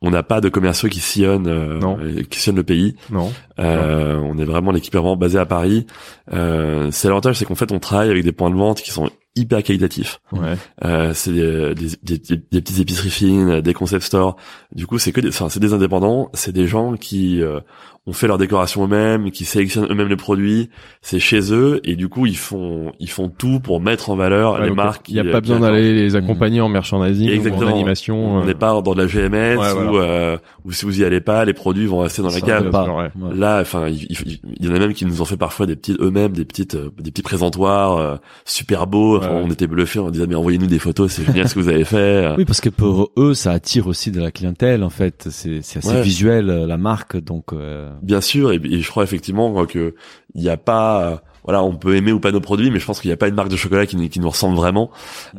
on 0.00 0.10
n'a 0.10 0.22
pas 0.22 0.40
de 0.40 0.48
commerciaux 0.48 0.88
qui 0.88 1.00
sillonnent, 1.00 1.46
euh, 1.48 1.78
Non. 1.78 1.98
qui 2.30 2.38
sillonnent 2.40 2.56
le 2.56 2.62
pays. 2.62 2.96
Non. 3.10 3.32
Euh, 3.58 4.18
on 4.22 4.38
est 4.38 4.44
vraiment 4.44 4.70
l'équipe 4.72 4.94
est 4.94 4.98
vraiment 4.98 5.16
basée 5.16 5.38
à 5.38 5.46
Paris. 5.46 5.86
Euh, 6.32 6.88
c'est 6.90 7.08
l'avantage, 7.08 7.36
c'est 7.36 7.44
qu'en 7.44 7.54
fait, 7.54 7.72
on 7.72 7.78
travaille 7.78 8.10
avec 8.10 8.24
des 8.24 8.32
points 8.32 8.50
de 8.50 8.56
vente 8.56 8.80
qui 8.80 8.90
sont 8.90 9.10
hyper 9.36 9.62
qualitatifs. 9.62 10.20
Ouais. 10.32 10.56
Euh, 10.84 11.12
c'est 11.14 11.32
des, 11.32 11.74
des, 11.74 11.86
des, 12.02 12.18
des- 12.18 12.60
petites 12.60 12.80
épiceries 12.80 13.10
fines, 13.10 13.60
des 13.60 13.74
concept 13.74 14.04
stores. 14.04 14.36
Du 14.74 14.86
coup, 14.86 14.98
c'est 14.98 15.12
que 15.12 15.20
des, 15.20 15.28
enfin, 15.28 15.48
c'est 15.48 15.60
des 15.60 15.72
indépendants, 15.72 16.28
c'est 16.34 16.52
des 16.52 16.66
gens 16.66 16.94
qui 16.96 17.40
euh, 17.42 17.60
ont 18.06 18.12
fait 18.12 18.26
leur 18.26 18.36
décoration 18.36 18.84
eux-mêmes, 18.84 19.30
qui 19.30 19.44
sélectionnent 19.44 19.86
eux-mêmes 19.90 20.08
les 20.08 20.16
produits. 20.16 20.68
C'est 21.00 21.18
chez 21.20 21.52
eux 21.54 21.80
et 21.84 21.96
du 21.96 22.08
coup, 22.08 22.26
ils 22.26 22.36
font 22.36 22.92
ils 22.98 23.08
font 23.08 23.28
tout 23.30 23.60
pour 23.60 23.80
mettre 23.80 24.10
en 24.10 24.16
valeur 24.16 24.54
Ouais, 24.54 24.66
les 24.68 24.70
marques. 24.74 25.08
Il 25.08 25.14
n'y 25.14 25.20
a 25.20 25.32
pas 25.32 25.40
besoin 25.40 25.60
d'aller 25.60 25.94
les 25.94 26.14
accompagner 26.16 26.60
en 26.60 26.68
merchandising 26.68 27.28
ou 27.28 27.30
en 27.30 27.34
Exactement. 27.34 27.70
animation. 27.74 28.34
On 28.36 28.42
euh, 28.42 28.44
n'est 28.44 28.54
pas 28.54 28.82
dans 28.82 28.94
de 28.94 29.00
la 29.02 29.06
GMS 29.06 29.56
Ouais, 29.58 29.72
ou, 29.88 29.96
euh, 29.98 30.36
ou 30.64 30.72
si 30.72 30.84
vous 30.84 31.00
y 31.00 31.04
allez 31.04 31.20
pas, 31.22 31.44
les 31.46 31.54
produits 31.54 31.86
vont 31.86 31.98
rester 32.00 32.20
dans 32.22 32.28
la 32.28 32.34
ça, 32.34 32.40
cave. 32.46 32.70
pas. 32.70 33.08
Là, 33.34 33.60
enfin, 33.62 33.88
il, 33.88 34.02
il- 34.10 34.40
il 34.60 34.66
y 34.66 34.68
en 34.70 34.74
a 34.74 34.78
même 34.78 34.92
qui 34.94 35.06
nous 35.06 35.22
ont 35.22 35.24
fait 35.24 35.36
parfois 35.38 35.66
des 35.66 35.76
petites 35.76 36.00
eux-mêmes, 36.00 36.32
des 36.32 36.44
petites, 36.44 36.74
euh, 36.74 36.90
des 37.00 37.10
petits 37.12 37.22
présentoirs 37.22 37.96
euh, 37.96 38.16
super 38.44 38.86
beaux. 38.86 39.21
Ouais. 39.30 39.42
On 39.44 39.50
était 39.50 39.66
bluffés, 39.66 39.98
on 39.98 40.10
disait 40.10 40.26
mais 40.26 40.34
envoyez-nous 40.34 40.66
des 40.66 40.78
photos, 40.78 41.10
c'est 41.12 41.24
génial 41.24 41.48
ce 41.48 41.54
que 41.54 41.60
vous 41.60 41.68
avez 41.68 41.84
fait. 41.84 42.34
Oui, 42.38 42.44
parce 42.44 42.60
que 42.60 42.68
pour 42.68 43.10
eux, 43.16 43.34
ça 43.34 43.52
attire 43.52 43.86
aussi 43.86 44.10
de 44.10 44.20
la 44.20 44.30
clientèle. 44.30 44.82
En 44.84 44.90
fait, 44.90 45.28
c'est 45.30 45.60
c'est 45.62 45.78
assez 45.78 45.88
Ouais. 45.94 46.02
visuel 46.02 46.50
euh, 46.50 46.66
la 46.66 46.76
marque, 46.76 47.16
donc. 47.16 47.52
euh, 47.52 47.90
Bien 48.02 48.20
sûr, 48.20 48.52
et, 48.52 48.60
et 48.64 48.80
je 48.80 48.88
crois 48.90 49.04
effectivement 49.04 49.64
que 49.66 49.94
il 50.34 50.40
n'y 50.42 50.48
a 50.48 50.56
pas, 50.56 51.22
voilà, 51.44 51.62
on 51.62 51.74
peut 51.76 51.94
aimer 51.96 52.12
ou 52.12 52.20
pas 52.20 52.32
nos 52.32 52.40
produits, 52.40 52.70
mais 52.70 52.78
je 52.80 52.86
pense 52.86 53.00
qu'il 53.00 53.08
n'y 53.10 53.12
a 53.14 53.16
pas 53.18 53.28
une 53.28 53.34
marque 53.34 53.50
de 53.50 53.56
chocolat 53.56 53.84
qui, 53.86 53.96
nous- 53.96 54.08
qui 54.08 54.18
nous 54.20 54.30
ressemble 54.30 54.56
vraiment. 54.56 54.90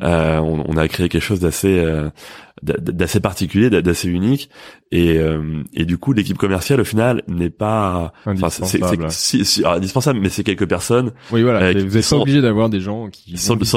Euh, 0.03 0.37
on, 0.39 0.63
on 0.67 0.77
a 0.77 0.87
créé 0.87 1.09
quelque 1.09 1.21
chose 1.23 1.39
d'assez, 1.39 1.79
euh, 1.79 2.09
d'assez 2.61 3.19
particulier, 3.19 3.69
d'a- 3.69 3.81
d'assez 3.81 4.07
unique, 4.07 4.49
et, 4.91 5.17
euh, 5.17 5.63
et 5.73 5.85
du 5.85 5.97
coup, 5.97 6.13
l'équipe 6.13 6.37
commerciale 6.37 6.79
au 6.79 6.83
final 6.83 7.23
n'est 7.27 7.49
pas, 7.49 8.13
enfin, 8.27 8.49
c'est- 8.49 8.63
c'est 8.65 8.77
Indispensable. 8.83 9.05
c'est- 9.09 9.37
si- 9.37 9.45
si- 9.45 9.61
alors, 9.61 9.73
indispensable, 9.73 10.19
mais 10.21 10.29
c'est 10.29 10.43
quelques 10.43 10.67
personnes. 10.67 11.11
Oui, 11.31 11.41
voilà. 11.41 11.61
Euh, 11.63 11.73
vous 11.73 11.79
êtes 11.87 11.93
pas 11.93 12.01
sont- 12.03 12.21
obligé 12.21 12.41
d'avoir 12.41 12.69
des 12.69 12.79
gens 12.79 13.09
qui 13.09 13.33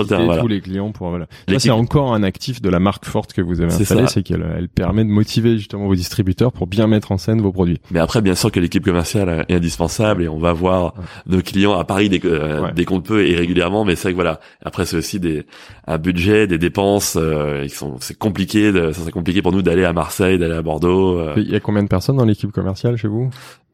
terrain, 0.08 0.24
voilà. 0.26 0.42
tous 0.42 0.48
les 0.48 0.60
clients 0.60 0.92
pour 0.92 1.08
voilà. 1.08 1.26
L'équipe- 1.48 1.62
c'est 1.62 1.70
encore 1.70 2.12
un 2.14 2.22
actif 2.22 2.60
de 2.60 2.68
la 2.68 2.78
marque 2.78 3.06
forte 3.06 3.32
que 3.32 3.40
vous 3.40 3.60
avez 3.62 3.72
installé, 3.72 4.06
c'est 4.08 4.22
qu'elle 4.22 4.46
elle 4.56 4.68
permet 4.68 5.04
de 5.04 5.10
motiver 5.10 5.56
justement 5.56 5.86
vos 5.86 5.94
distributeurs 5.94 6.52
pour 6.52 6.66
bien 6.66 6.86
mettre 6.86 7.12
en 7.12 7.18
scène 7.18 7.40
vos 7.40 7.52
produits. 7.52 7.80
Mais 7.90 7.98
après, 8.00 8.20
bien 8.20 8.34
sûr 8.34 8.52
que 8.52 8.60
l'équipe 8.60 8.84
commerciale 8.84 9.46
est 9.48 9.54
indispensable 9.54 10.22
et 10.22 10.28
on 10.28 10.38
va 10.38 10.52
voir 10.52 10.94
nos 11.26 11.40
clients 11.40 11.78
à 11.78 11.84
Paris 11.84 12.08
dès, 12.10 12.20
euh, 12.26 12.62
Ouais. 12.62 12.72
dès 12.74 12.84
qu'on 12.84 12.96
le 12.96 13.02
peut 13.02 13.26
et 13.26 13.34
régulièrement. 13.36 13.84
Mais 13.86 13.96
c'est 13.96 14.02
vrai 14.04 14.12
que 14.12 14.16
voilà. 14.16 14.38
Après, 14.62 14.84
c'est 14.84 14.96
aussi 14.98 15.18
des 15.18 15.44
un 15.86 15.98
budget, 15.98 16.46
des 16.46 16.58
dépenses 16.58 17.16
euh, 17.18 17.62
qui 17.64 17.70
sont 17.74 17.96
c'est 18.00 18.18
compliqué. 18.18 18.65
De, 18.72 18.92
ça 18.92 19.00
serait 19.00 19.10
compliqué 19.12 19.42
pour 19.42 19.52
nous 19.52 19.62
d'aller 19.62 19.84
à 19.84 19.92
Marseille, 19.92 20.38
d'aller 20.38 20.54
à 20.54 20.62
Bordeaux. 20.62 21.18
euh. 21.18 21.34
Il 21.36 21.50
y 21.50 21.54
a 21.56 21.60
combien 21.60 21.82
de 21.82 21.88
personnes 21.88 22.16
dans 22.16 22.24
l'équipe 22.24 22.52
commerciale 22.52 22.96
chez 22.96 23.08
vous? 23.08 23.30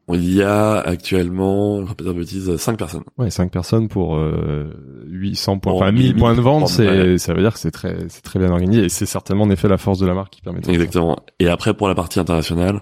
Il 0.09 0.33
y 0.33 0.41
a 0.43 0.79
actuellement, 0.81 1.85
je 1.85 1.93
une 2.05 2.11
bêtise, 2.19 2.57
cinq 2.57 2.77
personnes. 2.77 3.03
Ouais, 3.17 3.29
5 3.29 3.49
personnes 3.49 3.87
pour 3.87 4.17
euh, 4.17 4.65
800 5.07 5.59
points, 5.59 5.71
enfin 5.71 5.91
1000 5.93 6.03
1000 6.07 6.15
points 6.17 6.35
de 6.35 6.41
vente, 6.41 6.67
c'est 6.67 7.17
ça 7.17 7.33
veut 7.33 7.41
dire 7.41 7.53
que 7.53 7.59
c'est 7.59 7.71
très 7.71 7.95
c'est 8.09 8.21
très 8.21 8.37
bien 8.37 8.51
organisé 8.51 8.83
et 8.83 8.89
c'est 8.89 9.05
certainement 9.05 9.45
en 9.45 9.49
effet 9.49 9.69
la 9.69 9.77
force 9.77 9.99
de 9.99 10.05
la 10.05 10.13
marque 10.13 10.33
qui 10.33 10.41
permet 10.41 10.59
de 10.59 10.65
faire 10.65 10.75
ça. 10.75 10.81
Exactement. 10.81 11.17
Et 11.39 11.47
après, 11.47 11.73
pour 11.73 11.87
la 11.87 11.95
partie 11.95 12.19
internationale, 12.19 12.81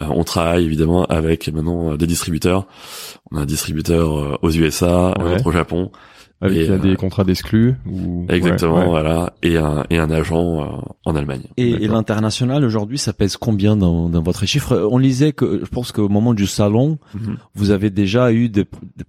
euh, 0.00 0.06
on 0.08 0.24
travaille 0.24 0.64
évidemment 0.64 1.04
avec 1.04 1.46
maintenant 1.52 1.92
euh, 1.92 1.96
des 1.98 2.06
distributeurs. 2.06 2.66
On 3.30 3.36
a 3.36 3.42
un 3.42 3.46
distributeur 3.46 4.38
aux 4.42 4.50
USA, 4.50 5.12
un 5.18 5.24
Ouais. 5.26 5.34
autre 5.34 5.46
au 5.48 5.52
Japon. 5.52 5.90
Avec 6.42 6.58
Et, 6.58 6.60
il 6.62 6.66
y 6.66 6.70
a 6.70 6.72
euh, 6.74 6.78
des 6.78 6.96
contrats 6.96 7.24
d'exclus 7.24 7.74
ou 7.88 8.26
Exactement, 8.28 8.74
ouais, 8.74 8.80
ouais. 8.82 8.88
voilà. 8.88 9.32
Et 9.42 9.56
un 9.56 9.84
et 9.90 9.98
un 9.98 10.10
agent 10.10 10.60
euh, 10.60 10.66
en 11.04 11.16
Allemagne. 11.16 11.44
Et, 11.56 11.70
et 11.70 11.88
l'international 11.88 12.64
aujourd'hui, 12.64 12.98
ça 12.98 13.12
pèse 13.12 13.36
combien 13.36 13.76
dans, 13.76 14.08
dans 14.08 14.22
votre 14.22 14.44
chiffre? 14.44 14.88
On 14.90 14.98
lisait 14.98 15.32
que, 15.32 15.60
je 15.64 15.68
pense 15.70 15.92
qu'au 15.92 16.08
moment 16.08 16.34
du 16.34 16.46
salon, 16.46 16.98
Mhm. 17.14 17.36
vous 17.54 17.70
avez 17.70 17.90
déjà 17.90 18.32
eu 18.32 18.48
des, 18.48 18.66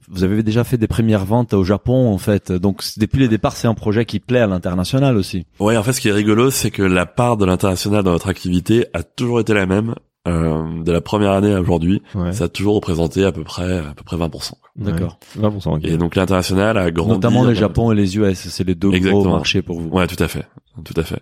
vous 0.09 0.23
avez 0.23 0.43
déjà 0.43 0.63
fait 0.63 0.77
des 0.77 0.87
premières 0.87 1.25
ventes 1.25 1.53
au 1.53 1.63
Japon 1.63 2.07
en 2.13 2.17
fait. 2.17 2.51
Donc 2.51 2.83
depuis 2.97 3.19
le 3.19 3.27
départ, 3.27 3.55
c'est 3.55 3.67
un 3.67 3.73
projet 3.73 4.05
qui 4.05 4.19
plaît 4.19 4.39
à 4.39 4.47
l'international 4.47 5.17
aussi. 5.17 5.45
Ouais, 5.59 5.75
en 5.75 5.83
fait, 5.83 5.93
ce 5.93 6.01
qui 6.01 6.09
est 6.09 6.13
rigolo, 6.13 6.51
c'est 6.51 6.71
que 6.71 6.83
la 6.83 7.05
part 7.05 7.37
de 7.37 7.45
l'international 7.45 8.03
dans 8.03 8.11
notre 8.11 8.29
activité 8.29 8.85
a 8.93 9.03
toujours 9.03 9.39
été 9.39 9.53
la 9.53 9.65
même. 9.65 9.95
Euh, 10.25 10.81
de 10.83 10.91
la 10.93 11.01
première 11.01 11.31
année 11.31 11.53
à 11.53 11.59
aujourd'hui, 11.59 12.01
Ouais. 12.15 12.31
ça 12.31 12.45
a 12.45 12.47
toujours 12.47 12.75
représenté 12.75 13.25
à 13.25 13.33
peu 13.33 13.43
près 13.43 13.79
à 13.79 13.93
peu 13.93 14.03
près 14.05 14.15
20%. 14.15 14.53
D'accord. 14.77 15.19
Ouais. 15.35 15.41
20%. 15.49 15.75
ok. 15.75 15.83
Et 15.83 15.97
donc 15.97 16.15
l'international 16.15 16.77
a 16.77 16.91
grandi. 16.91 17.11
Notamment 17.15 17.43
le 17.43 17.53
Japon 17.53 17.91
et 17.91 17.95
les 17.95 18.17
US, 18.17 18.37
c'est 18.47 18.65
les 18.65 18.73
deux 18.75 18.87
gros 18.87 18.95
Exactement. 18.97 19.33
marchés 19.33 19.61
pour 19.61 19.81
vous. 19.81 19.89
Ouais, 19.89 20.07
tout 20.07 20.21
à 20.23 20.29
fait, 20.29 20.45
tout 20.85 20.93
à 20.95 21.03
fait. 21.03 21.21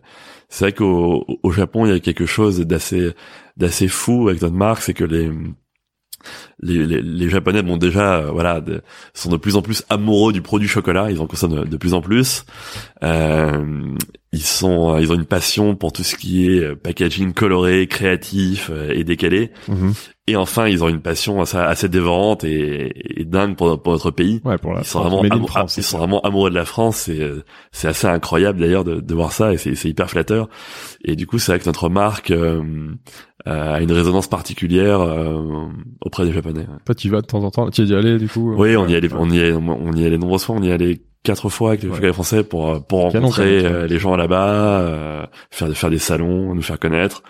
C'est 0.49 0.65
vrai 0.65 0.73
qu'au 0.73 1.25
au 1.41 1.51
Japon, 1.51 1.87
il 1.87 1.91
y 1.93 1.95
a 1.95 1.99
quelque 1.99 2.27
chose 2.27 2.59
d'assez 2.59 3.13
d'assez 3.57 3.87
fou 3.87 4.29
avec 4.29 4.41
notre 4.43 4.55
marque, 4.55 4.83
c'est 4.83 4.93
que 4.93 5.03
les 5.05 5.31
les, 6.61 6.85
les, 6.85 7.01
les 7.01 7.29
Japonais, 7.29 7.63
bon 7.63 7.77
déjà, 7.77 8.17
euh, 8.19 8.29
voilà, 8.31 8.61
de- 8.61 8.83
sont 9.15 9.31
de 9.31 9.37
plus 9.37 9.55
en 9.55 9.63
plus 9.63 9.83
amoureux 9.89 10.31
du 10.31 10.43
produit 10.43 10.67
chocolat. 10.67 11.09
Ils 11.09 11.19
en 11.19 11.25
consomment 11.25 11.61
de, 11.61 11.63
de 11.65 11.77
plus 11.77 11.95
en 11.95 12.01
plus. 12.01 12.45
Euh, 13.03 13.95
ils 14.33 14.41
sont, 14.43 14.97
ils 14.97 15.11
ont 15.11 15.15
une 15.15 15.25
passion 15.25 15.75
pour 15.75 15.91
tout 15.91 16.03
ce 16.03 16.15
qui 16.15 16.47
est 16.47 16.59
euh, 16.59 16.75
packaging 16.75 17.33
coloré, 17.33 17.87
créatif 17.87 18.69
euh, 18.71 18.91
et 18.93 19.03
décalé. 19.03 19.51
Mhm. 19.67 19.93
Et 20.27 20.37
enfin, 20.37 20.67
ils 20.67 20.81
ont 20.83 20.87
une 20.87 21.01
passion 21.01 21.41
assez, 21.41 21.57
assez 21.57 21.89
dévorante 21.89 22.45
et, 22.45 23.19
et 23.19 23.25
dingue 23.25 23.57
pour, 23.57 23.81
pour 23.81 23.91
notre 23.91 24.11
pays. 24.11 24.39
Ouais, 24.45 24.57
pour 24.57 24.71
la 24.71 24.81
Ils 24.81 24.85
sont 24.85 25.01
France, 25.01 25.25
vraiment, 25.27 25.47
France, 25.47 25.77
ils 25.77 25.83
sont 25.83 25.97
vraiment 25.97 26.21
amoureux 26.21 26.49
de 26.49 26.55
la 26.55 26.63
France. 26.63 26.95
C'est, 26.97 27.19
euh, 27.19 27.43
c'est 27.73 27.89
assez 27.89 28.07
incroyable 28.07 28.61
d'ailleurs 28.61 28.85
de, 28.85 29.01
de 29.01 29.13
voir 29.13 29.33
ça 29.33 29.51
et 29.51 29.57
c'est, 29.57 29.89
hyper 29.89 30.09
flatteur. 30.09 30.47
Et 31.03 31.17
du 31.17 31.27
coup, 31.27 31.37
c'est 31.37 31.51
vrai 31.51 31.59
que 31.59 31.65
notre 31.65 31.89
marque 31.89 32.31
euh, 32.31 32.63
euh, 33.47 33.73
a 33.73 33.81
une 33.81 33.91
résonance 33.91 34.27
particulière 34.29 35.01
euh, 35.01 35.67
auprès 35.99 36.23
des 36.23 36.31
Japonais. 36.31 36.61
ouais. 36.61 36.77
Toi, 36.85 36.95
tu 36.95 37.07
y 37.07 37.09
vas 37.09 37.19
de 37.19 37.25
temps 37.27 37.43
en 37.43 37.51
temps? 37.51 37.69
Tu 37.69 37.81
y 37.81 37.91
es 37.91 37.95
allé 37.97 38.17
du 38.17 38.29
coup? 38.29 38.53
Oui, 38.55 38.77
on 38.77 38.87
y 38.87 38.95
allait, 38.95 39.09
on 39.11 39.29
y 39.29 39.39
est, 39.39 39.51
on 39.51 39.91
y 39.91 40.05
allait 40.05 40.17
nombreuses 40.17 40.45
fois. 40.45 40.55
On 40.55 40.63
y 40.63 40.71
allait 40.71 41.01
quatre 41.23 41.49
fois 41.49 41.69
avec 41.69 41.83
les 41.83 41.89
Ouais. 41.89 42.13
français 42.13 42.43
pour 42.43 42.69
euh, 42.69 42.79
pour 42.79 43.01
rencontrer 43.01 43.61
canon, 43.61 43.75
euh, 43.75 43.87
les 43.87 43.99
gens 43.99 44.15
là-bas, 44.15 44.79
euh, 44.81 45.25
faire 45.51 45.69
faire 45.75 45.89
des 45.89 45.99
salons, 45.99 46.55
nous 46.55 46.61
faire 46.61 46.79
connaître. 46.79 47.21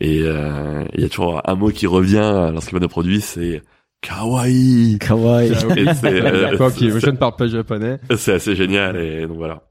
Et 0.00 0.20
euh, 0.22 0.84
il 0.94 1.02
y 1.02 1.04
a 1.04 1.08
toujours 1.08 1.40
un 1.48 1.54
mot 1.54 1.68
qui 1.70 1.86
revient 1.86 2.50
lorsqu'il 2.52 2.72
voit 2.72 2.80
nos 2.80 2.88
produits, 2.88 3.20
c'est 3.20 3.62
kawaii. 4.00 4.98
Kawaii. 5.00 5.52
Oui. 5.70 5.80
Et 5.80 5.94
c'est, 5.94 6.06
euh, 6.24 6.70
qui- 6.70 6.90
je 6.90 7.10
ne 7.10 7.16
parle 7.16 7.36
pas 7.36 7.46
japonais. 7.46 7.98
C'est 8.16 8.34
assez 8.34 8.56
génial 8.56 8.96
et 8.96 9.26
donc 9.26 9.36
voilà. 9.38 9.62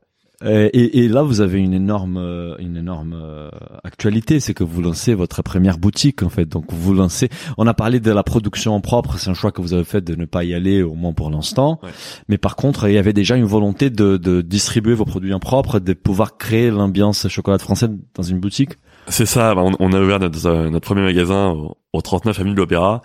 Euh, 0.44 0.70
Et, 0.72 1.00
et 1.00 1.08
là, 1.08 1.24
vous 1.24 1.42
avez 1.42 1.60
une 1.60 1.74
énorme, 1.74 2.18
euh, 2.18 2.56
une 2.60 2.78
énorme 2.78 3.16
euh, 3.16 3.50
actualité, 3.84 4.40
c'est 4.40 4.54
que 4.54 4.64
vous 4.64 4.82
lancez 4.82 5.16
votre 5.16 5.42
première 5.42 5.80
boutique 5.80 6.22
en 6.22 6.30
fait. 6.30 6.46
Donc 6.46 6.66
vous 6.70 6.94
lancez. 6.94 7.30
On 7.58 7.66
a 7.66 7.74
parlé 7.74 8.00
de 8.00 8.12
la 8.12 8.24
production 8.24 8.76
en 8.76 8.82
propre, 8.82 9.18
c'est 9.18 9.30
un 9.30 9.34
choix 9.34 9.52
que 9.52 9.62
vous 9.62 9.74
avez 9.74 9.84
fait 9.84 10.02
de 10.02 10.16
ne 10.16 10.26
pas 10.26 10.44
y 10.44 10.54
aller 10.54 10.84
au 10.84 10.94
moins 10.94 11.14
pour 11.14 11.32
l'instant. 11.32 11.80
Ouais. 11.82 11.90
Mais 12.30 12.38
par 12.38 12.56
contre, 12.56 12.88
il 12.88 12.94
y 12.94 12.98
avait 12.98 13.14
déjà 13.14 13.36
une 13.36 13.46
volonté 13.46 13.90
de, 13.90 14.18
de 14.18 14.42
distribuer 14.42 14.94
vos 14.94 15.06
produits 15.06 15.34
en 15.34 15.40
propre, 15.40 15.80
de 15.80 15.94
pouvoir 15.94 16.38
créer 16.38 16.70
l'ambiance 16.70 17.28
chocolat 17.28 17.58
français 17.58 17.88
dans 18.14 18.24
une 18.24 18.40
boutique. 18.40 18.78
C'est 19.10 19.26
ça, 19.26 19.56
bah, 19.56 19.62
on, 19.64 19.72
on 19.80 19.94
a 19.94 20.02
ouvert 20.02 20.20
notre, 20.20 20.46
euh, 20.48 20.70
notre 20.70 20.86
premier 20.86 21.02
magasin 21.02 21.50
au, 21.52 21.78
au 21.94 22.02
39 22.02 22.40
avenue 22.40 22.54
de 22.54 22.58
l'Opéra. 22.60 23.02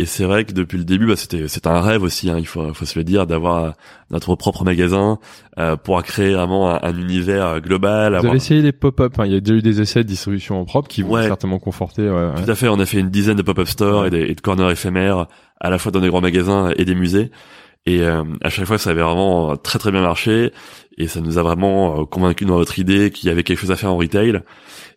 Et 0.00 0.06
c'est 0.06 0.24
vrai 0.24 0.44
que 0.44 0.52
depuis 0.52 0.76
le 0.78 0.84
début, 0.84 1.06
bah, 1.06 1.14
c'était 1.16 1.46
c'était 1.46 1.68
un 1.68 1.80
rêve 1.80 2.02
aussi, 2.02 2.28
hein, 2.28 2.36
il 2.38 2.46
faut, 2.46 2.74
faut 2.74 2.84
se 2.84 2.98
le 2.98 3.04
dire, 3.04 3.26
d'avoir 3.28 3.74
notre 4.10 4.34
propre 4.34 4.64
magasin, 4.64 5.18
euh, 5.58 5.76
pour 5.76 6.02
créer 6.02 6.34
vraiment 6.34 6.70
un, 6.74 6.80
un 6.82 6.98
univers 6.98 7.60
global. 7.60 8.12
Vous 8.12 8.16
avoir- 8.16 8.30
avez 8.32 8.36
essayé 8.38 8.62
les 8.62 8.72
pop-up, 8.72 9.14
hein. 9.20 9.26
il 9.26 9.32
y 9.32 9.36
a 9.36 9.40
déjà 9.40 9.54
eu 9.54 9.62
des 9.62 9.80
essais 9.80 10.02
de 10.02 10.08
distribution 10.08 10.60
en 10.60 10.64
propre 10.64 10.88
qui 10.88 11.02
vont 11.02 11.10
Ouais. 11.12 11.26
certainement 11.28 11.60
conforter. 11.60 12.02
ouais, 12.02 12.10
ouais. 12.10 12.44
Tout 12.44 12.50
à 12.50 12.54
fait, 12.56 12.68
on 12.68 12.80
a 12.80 12.86
fait 12.86 12.98
une 12.98 13.10
dizaine 13.10 13.36
de 13.36 13.42
pop-up 13.42 13.68
stores 13.68 14.06
et, 14.06 14.10
des, 14.10 14.22
et 14.22 14.34
de 14.34 14.40
corners 14.40 14.70
éphémères, 14.72 15.26
à 15.60 15.70
la 15.70 15.78
fois 15.78 15.92
dans 15.92 16.00
des 16.00 16.08
grands 16.08 16.20
magasins 16.20 16.72
et 16.76 16.84
des 16.84 16.96
musées. 16.96 17.30
Et 17.86 18.00
euh, 18.02 18.24
à 18.42 18.48
chaque 18.48 18.64
fois, 18.64 18.78
ça 18.78 18.90
avait 18.90 19.02
vraiment 19.02 19.56
très 19.56 19.78
très 19.78 19.92
bien 19.92 20.00
marché. 20.00 20.52
Et 20.96 21.06
ça 21.06 21.20
nous 21.20 21.38
a 21.38 21.42
vraiment 21.42 22.00
euh, 22.00 22.04
convaincu 22.06 22.44
dans 22.46 22.58
notre 22.58 22.78
idée 22.78 23.10
qu'il 23.10 23.28
y 23.28 23.30
avait 23.32 23.42
quelque 23.44 23.58
chose 23.60 23.70
à 23.70 23.76
faire 23.76 23.92
en 23.92 23.96
retail. 23.98 24.40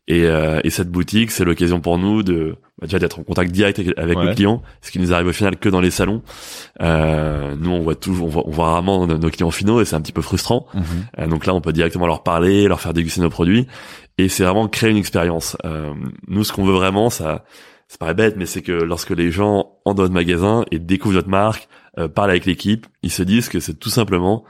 Et, 0.09 0.23
euh, 0.23 0.61
et 0.63 0.69
cette 0.69 0.89
boutique, 0.89 1.31
c'est 1.31 1.43
l'occasion 1.43 1.81
pour 1.81 1.97
nous 1.97 2.23
de 2.23 2.55
bah, 2.79 2.87
déjà 2.87 2.97
d'être 2.99 3.19
en 3.19 3.23
contact 3.23 3.51
direct 3.51 3.79
avec, 3.97 4.17
Ouais. 4.17 4.25
le 4.27 4.33
client, 4.33 4.61
ce 4.81 4.91
qui 4.91 4.99
nous 4.99 5.13
arrive 5.13 5.27
au 5.27 5.33
final 5.33 5.57
que 5.57 5.67
dans 5.67 5.81
les 5.81 5.91
salons. 5.91 6.21
Euh, 6.81 7.55
nous, 7.59 7.71
on 7.71 7.81
voit 7.81 7.95
toujours, 7.95 8.27
on 8.27 8.29
voit, 8.29 8.43
on 8.47 8.51
voit 8.51 8.71
rarement 8.71 9.05
nos, 9.07 9.17
nos 9.17 9.29
clients 9.29 9.51
finaux 9.51 9.81
et 9.81 9.85
c'est 9.85 9.95
un 9.95 10.01
petit 10.01 10.13
peu 10.13 10.21
frustrant. 10.21 10.65
Euh, 11.19 11.27
donc 11.27 11.45
là, 11.45 11.53
on 11.53 11.61
peut 11.61 11.73
directement 11.73 12.07
leur 12.07 12.23
parler, 12.23 12.67
leur 12.67 12.79
faire 12.79 12.93
déguster 12.93 13.21
nos 13.21 13.29
produits, 13.29 13.67
et 14.17 14.29
c'est 14.29 14.43
vraiment 14.43 14.67
créer 14.67 14.91
une 14.91 14.97
expérience. 14.97 15.57
Euh, 15.65 15.93
nous, 16.27 16.43
ce 16.43 16.53
qu'on 16.53 16.63
veut 16.63 16.73
vraiment, 16.73 17.09
ça, 17.09 17.43
ça 17.87 17.97
paraît 17.97 18.13
bête, 18.13 18.35
mais 18.37 18.45
c'est 18.45 18.61
que 18.61 18.71
lorsque 18.71 19.11
les 19.11 19.31
gens 19.31 19.71
entrent 19.85 19.97
dans 19.97 20.03
notre 20.03 20.13
magasin 20.13 20.63
et 20.71 20.79
découvrent 20.79 21.15
notre 21.15 21.29
marque, 21.29 21.67
euh, 21.99 22.07
parlent 22.07 22.29
avec 22.31 22.45
l'équipe, 22.45 22.85
ils 23.03 23.11
se 23.11 23.23
disent 23.23 23.49
que 23.49 23.59
c'est 23.59 23.73
tout 23.77 23.89
simplement 23.89 24.43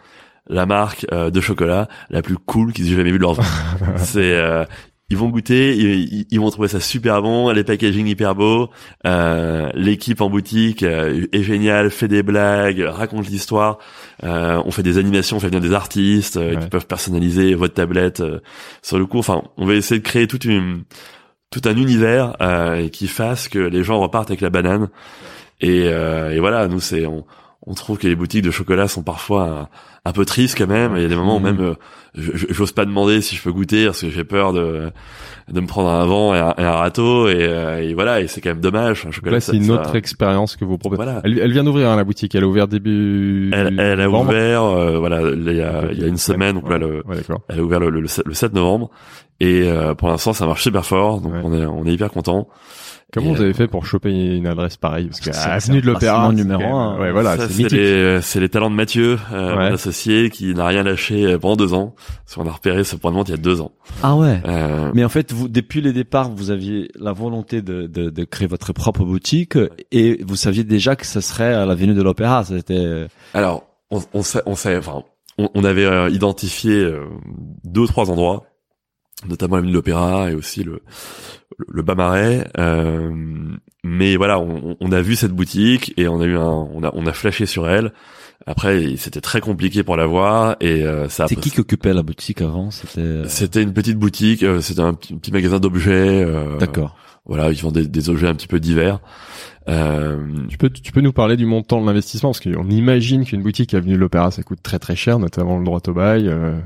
la 0.50 0.66
marque 0.66 1.06
euh, 1.12 1.30
de 1.30 1.42
chocolat 1.42 1.90
la 2.10 2.22
plus 2.22 2.38
cool 2.38 2.72
qu'ils 2.72 2.92
aient 2.92 2.96
jamais 2.96 3.12
vue 3.12 3.18
de 3.18 3.24
leur 3.24 3.34
vie. 3.34 3.42
c'est 3.98 4.34
euh, 4.34 4.64
ils 5.10 5.16
vont 5.18 5.30
goûter, 5.30 5.76
ils, 5.78 6.26
ils 6.30 6.40
vont 6.40 6.50
trouver 6.50 6.68
ça 6.68 6.80
super 6.82 7.22
bon, 7.22 7.50
les 7.52 7.64
packaging 7.64 8.08
hyper 8.08 8.36
beaux, 8.36 8.70
euh, 9.06 9.70
l'équipe 9.74 10.20
en 10.20 10.30
boutique 10.30 10.84
euh, 10.84 11.26
est 11.32 11.44
géniale, 11.44 11.90
fait 11.92 12.08
des 12.10 12.24
blagues, 12.24 12.82
raconte 12.82 13.28
l'histoire, 13.30 13.78
euh, 14.24 14.62
on 14.66 14.72
fait 14.72 14.84
des 14.84 14.98
animations, 14.98 15.38
on 15.38 15.40
fait 15.40 15.48
venir 15.48 15.62
des 15.62 15.74
artistes 15.74 16.38
euh, 16.38 16.56
Ouais. 16.56 16.60
qui 16.62 16.68
peuvent 16.68 16.88
personnaliser 16.88 17.54
votre 17.56 17.74
tablette 17.74 18.20
euh, 18.20 18.40
sur 18.82 19.00
le 19.00 19.06
coup. 19.06 19.20
Enfin, 19.20 19.44
on 19.58 19.66
va 19.66 19.76
essayer 19.76 20.00
de 20.02 20.06
créer 20.06 20.28
toute 20.28 20.44
une 20.46 20.84
tout 21.50 21.62
un 21.64 21.78
univers 21.78 22.36
euh, 22.42 22.90
qui 22.90 23.08
fasse 23.08 23.48
que 23.48 23.60
les 23.60 23.82
gens 23.84 24.00
repartent 24.02 24.30
avec 24.30 24.42
la 24.42 24.50
banane. 24.50 24.90
Et, 25.62 25.84
euh, 25.86 26.32
et 26.32 26.40
voilà, 26.42 26.68
nous 26.68 26.82
c'est 26.82 27.06
on, 27.06 27.26
on 27.68 27.74
trouve 27.74 27.98
que 27.98 28.08
les 28.08 28.16
boutiques 28.16 28.44
de 28.44 28.52
chocolat 28.52 28.88
sont 28.88 29.04
parfois 29.04 29.44
un, 29.44 29.68
un 30.10 30.14
peu 30.14 30.26
tristes 30.26 30.58
quand 30.58 30.68
même. 30.68 30.94
Il 30.96 31.02
y 31.02 31.06
a 31.06 31.10
des 31.10 31.16
moments 31.16 31.36
où 31.36 31.40
même 31.40 31.60
euh, 31.60 31.74
je- 32.16 32.32
je- 32.34 32.48
j'ose 32.50 32.72
pas 32.72 32.86
demander 32.86 33.22
si 33.22 33.36
je 33.36 33.44
peux 33.44 33.52
goûter 33.52 33.86
parce 33.86 34.02
que 34.02 34.10
j'ai 34.10 34.24
peur 34.24 34.54
de 34.54 34.90
de 35.50 35.62
me 35.62 35.68
prendre 35.68 35.90
un 35.90 36.06
vent 36.06 36.34
et 36.36 36.40
un, 36.40 36.54
et 36.58 36.64
un 36.64 36.74
râteau 36.74 37.28
et, 37.30 37.36
euh, 37.40 37.82
et 37.82 37.94
voilà 37.94 38.20
et 38.22 38.28
c'est 38.28 38.42
quand 38.42 38.50
même 38.50 38.60
dommage. 38.62 39.02
Un 39.02 39.06
Donc 39.06 39.14
chocolat, 39.14 39.34
là, 39.34 39.40
c'est 39.42 39.56
une 39.56 39.66
ça- 39.66 39.74
autre 39.74 39.96
expérience 39.96 40.56
que 40.56 40.66
vous 40.66 40.78
proposez. 40.78 41.02
Voilà. 41.04 41.22
Elle, 41.24 41.40
elle 41.40 41.52
vient 41.54 41.64
d'ouvrir 41.64 41.90
hein, 41.90 41.96
la 41.98 42.04
boutique. 42.04 42.34
Elle 42.36 42.44
a 42.44 42.48
ouvert 42.48 42.68
début. 42.68 43.52
Elle, 43.54 43.80
elle 43.80 44.02
a 44.02 44.10
ouvert, 44.10 44.64
euh, 44.64 44.98
voilà, 44.98 45.22
il 45.22 45.44
y 45.54 45.62
a, 45.62 45.84
il 45.92 46.00
y 46.00 46.04
a 46.04 46.08
une 46.08 46.18
semaine, 46.18 46.56
donc 46.56 46.70
là, 46.70 46.78
le, 46.78 47.04
Ouais, 47.08 47.18
elle 47.50 47.60
a 47.60 47.64
ouvert 47.64 47.80
le, 47.80 47.90
le, 47.90 48.02
le 48.02 48.08
7 48.08 48.26
le 48.26 48.34
7 48.34 48.54
novembre, 48.54 48.90
et 49.40 49.64
euh, 49.70 49.94
pour 49.94 50.08
l'instant, 50.10 50.34
ça 50.34 50.46
marche 50.46 50.64
super 50.64 50.86
fort, 50.86 51.22
donc 51.22 51.34
Ouais. 51.34 51.40
on 51.44 51.54
est, 51.54 51.66
on 51.66 51.86
est 51.86 51.94
hyper 51.94 52.12
content. 52.12 52.48
Comment 53.14 53.32
vous 53.34 53.42
avez 53.42 53.54
fait 53.54 53.68
pour 53.68 53.86
choper 53.86 54.10
une 54.36 54.48
adresse 54.48 54.76
pareille 54.76 55.08
Parce 55.08 55.22
que 55.22 55.32
C'est- 55.32 55.50
avenue 55.50 55.80
de 55.82 55.86
l'Opéra, 55.88 56.32
numéro 56.34 56.62
un. 56.76 57.00
Ouais, 57.00 57.12
voilà, 57.14 57.38
c'est 57.48 57.72
les, 57.72 58.22
c'est 58.22 58.42
les 58.42 58.50
talents 58.50 58.70
de 58.70 58.76
Mathieu, 58.76 59.18
euh, 59.32 59.56
Ouais. 59.56 59.70
mon 59.70 59.74
associé, 59.76 60.30
qui 60.30 60.54
n'a 60.54 60.68
rien 60.68 60.84
lâché 60.84 61.24
euh, 61.26 61.40
pendant 61.40 61.56
deux 61.56 61.74
ans. 61.74 61.96
Parce 62.26 62.36
qu'on 62.36 62.46
a 62.48 62.52
repéré 62.52 62.84
ce 62.84 62.98
point 62.98 63.12
de 63.12 63.16
vente 63.16 63.30
il 63.30 63.32
y 63.32 63.36
a 63.36 63.38
deux 63.38 63.62
ans. 63.62 63.72
Ah 64.04 64.16
ouais. 64.18 64.42
Euh, 64.46 64.92
Mais 64.94 65.06
en 65.06 65.10
fait, 65.10 65.32
vous, 65.32 65.48
depuis 65.48 65.80
les 65.80 65.94
départs, 65.94 66.30
vous 66.32 66.52
aviez 66.52 66.90
la 67.00 67.14
volonté 67.14 67.62
de, 67.62 67.88
de, 67.88 68.10
de 68.10 68.24
créer 68.26 68.48
votre 68.48 68.74
propre 68.74 69.06
boutique 69.06 69.58
et 69.94 70.22
vous 70.28 70.36
saviez 70.36 70.66
déjà 70.66 70.98
que 70.98 71.06
ça 71.06 71.22
serait 71.22 71.54
à 71.54 71.66
l'avenue 71.66 71.94
de 71.94 72.02
l'Opéra. 72.02 72.44
C'était 72.44 73.08
alors, 73.34 73.64
on, 73.90 74.02
on, 74.14 74.22
sait, 74.22 74.42
on 74.46 74.56
sait, 74.56 74.76
enfin, 74.76 75.04
on, 75.38 75.48
on 75.56 75.64
avait 75.64 75.86
euh, 75.86 76.10
identifié 76.10 76.74
euh, 76.76 77.06
deux 77.64 77.82
ou 77.82 77.88
trois 77.88 78.12
endroits, 78.12 78.44
notamment 79.26 79.56
l'avenue 79.56 79.72
de 79.72 79.78
l'Opéra 79.78 80.30
et 80.32 80.36
aussi 80.36 80.64
le, 80.64 80.82
le, 81.58 81.66
le 81.70 81.82
Bas-Marais. 81.82 82.48
Euh, 82.58 83.12
mais 83.84 84.16
voilà, 84.18 84.40
on, 84.40 84.76
on 84.80 84.92
a 84.92 85.02
vu 85.02 85.16
cette 85.16 85.32
boutique 85.32 85.94
et 85.98 86.08
on 86.08 86.20
a 86.20 86.26
eu 86.26 86.36
un, 86.36 86.44
on 86.44 86.84
a, 86.84 86.92
on 86.94 87.06
a 87.08 87.14
flashé 87.14 87.46
sur 87.46 87.70
elle. 87.70 87.94
Après, 88.46 88.96
c'était 88.98 89.20
très 89.22 89.42
compliqué 89.42 89.84
pour 89.84 89.98
la 89.98 90.06
voir 90.06 90.56
et 90.62 90.84
euh, 90.84 91.10
ça. 91.10 91.24
a 91.26 91.28
c'est 91.28 91.36
qui 91.36 91.50
qui 91.52 91.60
occupait 91.60 91.94
la 91.94 92.04
boutique 92.04 92.42
avant? 92.42 92.70
C'était 92.72 93.24
C'était 93.28 93.64
une 93.64 93.74
petite 93.74 93.98
boutique, 93.98 94.44
euh, 94.44 94.62
c'était 94.62 94.82
un 94.82 94.94
petit, 94.94 95.16
petit 95.16 95.32
magasin 95.32 95.60
d'objets. 95.60 96.24
euh, 96.24 96.58
d'accord. 96.58 96.96
Voilà, 97.26 97.52
ils 97.52 97.62
vendaient 97.62 97.86
des 97.86 98.10
objets 98.10 98.28
un 98.28 98.36
petit 98.36 98.48
peu 98.48 98.60
divers. 98.60 99.00
Euh, 99.68 100.18
Tu 100.48 100.58
peux, 100.58 100.70
tu 100.70 100.94
peux 100.94 101.02
nous 101.02 101.12
parler 101.12 101.36
du 101.36 101.46
montant 101.46 101.82
de 101.82 101.86
l'investissement? 101.86 102.30
Parce 102.32 102.40
qu'on 102.40 102.70
imagine 102.70 103.26
qu'une 103.26 103.42
boutique 103.42 103.74
avenue 103.74 103.94
de 103.96 104.00
l'Opéra 104.00 104.32
ça 104.32 104.44
coûte 104.44 104.60
très 104.64 104.80
très 104.80 104.96
cher, 104.96 105.20
notamment 105.20 105.58
le 105.58 105.66
droit 105.66 105.82
au 105.86 105.94
bail. 105.94 106.30
euh, 106.30 106.58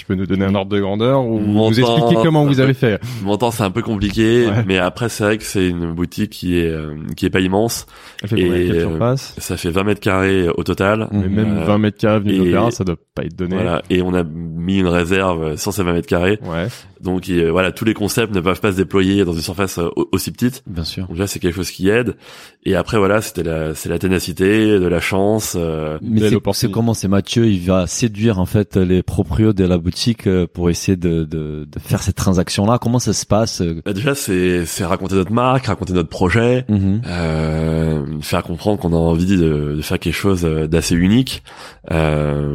tu 0.00 0.06
peux 0.06 0.14
nous 0.14 0.26
donner 0.26 0.44
un 0.46 0.54
ordre 0.54 0.70
de 0.74 0.80
grandeur 0.80 1.24
ou 1.24 1.38
Montant- 1.38 1.70
vous 1.70 1.80
expliquer 1.80 2.22
comment 2.22 2.44
vous 2.46 2.58
avez 2.60 2.74
fait? 2.74 3.00
Montant 3.22 3.50
c'est 3.50 3.62
un 3.62 3.70
peu 3.70 3.82
compliqué, 3.82 4.46
Ouais. 4.46 4.64
mais 4.66 4.78
après 4.78 5.08
c'est 5.08 5.24
vrai 5.24 5.36
que 5.38 5.44
c'est 5.44 5.68
une 5.68 5.92
boutique 5.92 6.30
qui 6.30 6.58
est 6.58 6.68
euh, 6.68 6.94
qui 7.16 7.26
est 7.26 7.30
pas 7.30 7.40
immense. 7.40 7.86
Elle 8.22 8.28
fait 8.30 8.40
Et, 8.40 8.70
euh, 8.72 8.80
surface 8.88 9.34
Ça 9.38 9.56
fait 9.56 9.70
20 9.70 9.84
mètres 9.84 10.00
carrés 10.00 10.48
au 10.48 10.62
total. 10.64 11.08
Mais 11.12 11.28
même 11.28 11.58
euh, 11.58 11.64
20 11.64 11.78
mètres 11.78 11.98
carrés 11.98 12.22
et- 12.30 12.38
l'Opéra, 12.38 12.70
ça 12.70 12.84
doit 12.84 12.96
pas 13.14 13.24
être 13.24 13.36
donné. 13.36 13.56
Voilà, 13.56 13.82
et 13.90 14.02
on 14.02 14.14
a 14.14 14.22
mis 14.24 14.78
une 14.78 14.86
réserve 14.88 15.56
sur 15.56 15.72
ces 15.72 15.82
20 15.82 15.92
mètres 15.92 16.08
carrés. 16.08 16.38
Ouais. 16.44 16.68
Donc 17.00 17.28
et, 17.28 17.44
euh, 17.44 17.50
voilà, 17.50 17.72
tous 17.72 17.84
les 17.84 17.94
concepts 17.94 18.34
ne 18.34 18.40
peuvent 18.40 18.60
pas 18.60 18.72
se 18.72 18.76
déployer 18.76 19.24
dans 19.24 19.32
une 19.32 19.40
surface 19.40 19.78
euh, 19.78 19.88
au- 19.96 20.08
aussi 20.12 20.30
petite. 20.32 20.62
Bien 20.66 20.84
sûr. 20.84 21.06
Donc 21.08 21.18
là, 21.18 21.26
c'est 21.26 21.38
quelque 21.38 21.54
chose 21.56 21.70
qui 21.70 21.88
aide. 21.88 22.16
Et 22.64 22.74
après 22.74 22.98
voilà, 22.98 23.20
c'était 23.22 23.42
la 23.42 23.74
c'est 23.74 23.88
la 23.88 23.98
ténacité, 23.98 24.78
de 24.78 24.86
la 24.86 25.00
chance. 25.00 25.54
euh, 25.58 25.98
Mais 26.02 26.20
c'est 26.52 26.70
comment 26.70 26.94
c'est 26.94 27.08
Mathieu, 27.08 27.46
il 27.46 27.60
va 27.60 27.86
séduire 27.86 28.38
en 28.38 28.46
fait 28.46 28.76
les 28.76 29.02
proprios 29.02 29.52
de 29.52 29.64
la 29.64 29.76
boutique 29.78 29.89
euh, 30.26 30.46
pour 30.52 30.70
essayer 30.70 30.96
de, 30.96 31.24
de, 31.24 31.66
de 31.70 31.78
faire 31.78 32.02
cette 32.02 32.16
transaction 32.16 32.66
là. 32.66 32.78
Comment 32.78 32.98
ça 32.98 33.12
se 33.12 33.26
passe 33.26 33.60
euh 33.60 33.80
bah, 33.84 33.92
déjà, 33.92 34.14
c'est 34.14 34.64
c'est 34.66 34.84
raconter 34.84 35.14
notre 35.14 35.32
marque, 35.32 35.66
raconter 35.66 35.92
notre 35.92 36.08
projet. 36.08 36.64
Mhm. 36.68 37.02
euh, 37.06 38.04
faire 38.20 38.42
comprendre 38.42 38.78
qu'on 38.80 38.92
a 38.92 38.96
envie 38.96 39.26
de, 39.26 39.74
de 39.76 39.80
faire 39.82 39.98
quelque 39.98 40.14
chose 40.14 40.44
euh, 40.44 40.66
d'assez 40.66 40.94
unique 40.94 41.42
euh, 41.90 42.54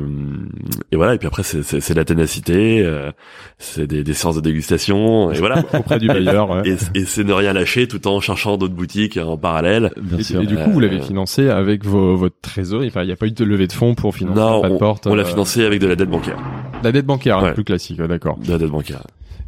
et 0.92 0.96
voilà 0.96 1.14
et 1.16 1.18
puis 1.18 1.28
après 1.28 1.44
c'est 1.44 1.64
c'est 1.64 1.80
c'est 1.80 1.94
la 1.94 2.06
ténacité 2.06 2.82
euh, 2.84 3.12
c'est 3.58 3.88
des, 3.88 4.04
des 4.04 4.14
séances 4.14 4.36
de 4.36 4.42
dégustation 4.42 5.32
et 5.32 5.40
voilà 5.40 5.64
Auprès 5.74 6.00
du 6.00 6.08
bailleur. 6.08 6.50
ouais. 6.50 6.62
et, 6.94 7.00
et 7.00 7.06
c'est 7.06 7.24
ne 7.24 7.34
rien 7.34 7.54
lâcher 7.54 7.88
tout 7.88 8.08
en 8.08 8.20
cherchant 8.20 8.58
d'autres 8.58 8.74
boutiques 8.74 9.18
en 9.18 9.38
parallèle 9.38 9.92
Bien 10.02 10.20
Et, 10.20 10.24
sûr. 10.24 10.42
et 10.42 10.46
du 10.46 10.56
coup, 10.56 10.72
vous 10.72 10.80
l'avez 10.80 11.00
financé 11.02 11.50
avec 11.50 11.84
vos, 11.86 12.16
votre 12.16 12.36
trésorerie. 12.42 12.88
Enfin, 12.88 13.02
il 13.04 13.08
n'y 13.08 13.12
a 13.12 13.16
pas 13.16 13.26
eu 13.28 13.32
de 13.32 13.44
levée 13.44 13.68
de 13.68 13.74
fonds 13.74 13.96
pour 13.96 14.14
financer 14.16 14.40
non 14.40 14.62
pas 14.62 14.70
de 14.70 14.74
on, 14.74 14.78
porte. 14.78 15.08
on 15.08 15.16
l'a 15.16 15.26
financé 15.26 15.66
avec 15.66 15.80
de 15.80 15.88
la 15.88 15.96
dette 15.96 16.10
bancaire 16.10 16.38
La 16.84 16.92
dette 16.92 17.06
bancaire, 17.06 17.25
Ouais. 17.42 17.48
le 17.50 17.54
plus 17.54 17.64
classique, 17.64 18.00
ouais, 18.00 18.08
d'accord. 18.08 18.38
de 18.38 18.52
la 18.52 18.58
dette 18.58 18.70
bancaire 18.70 19.02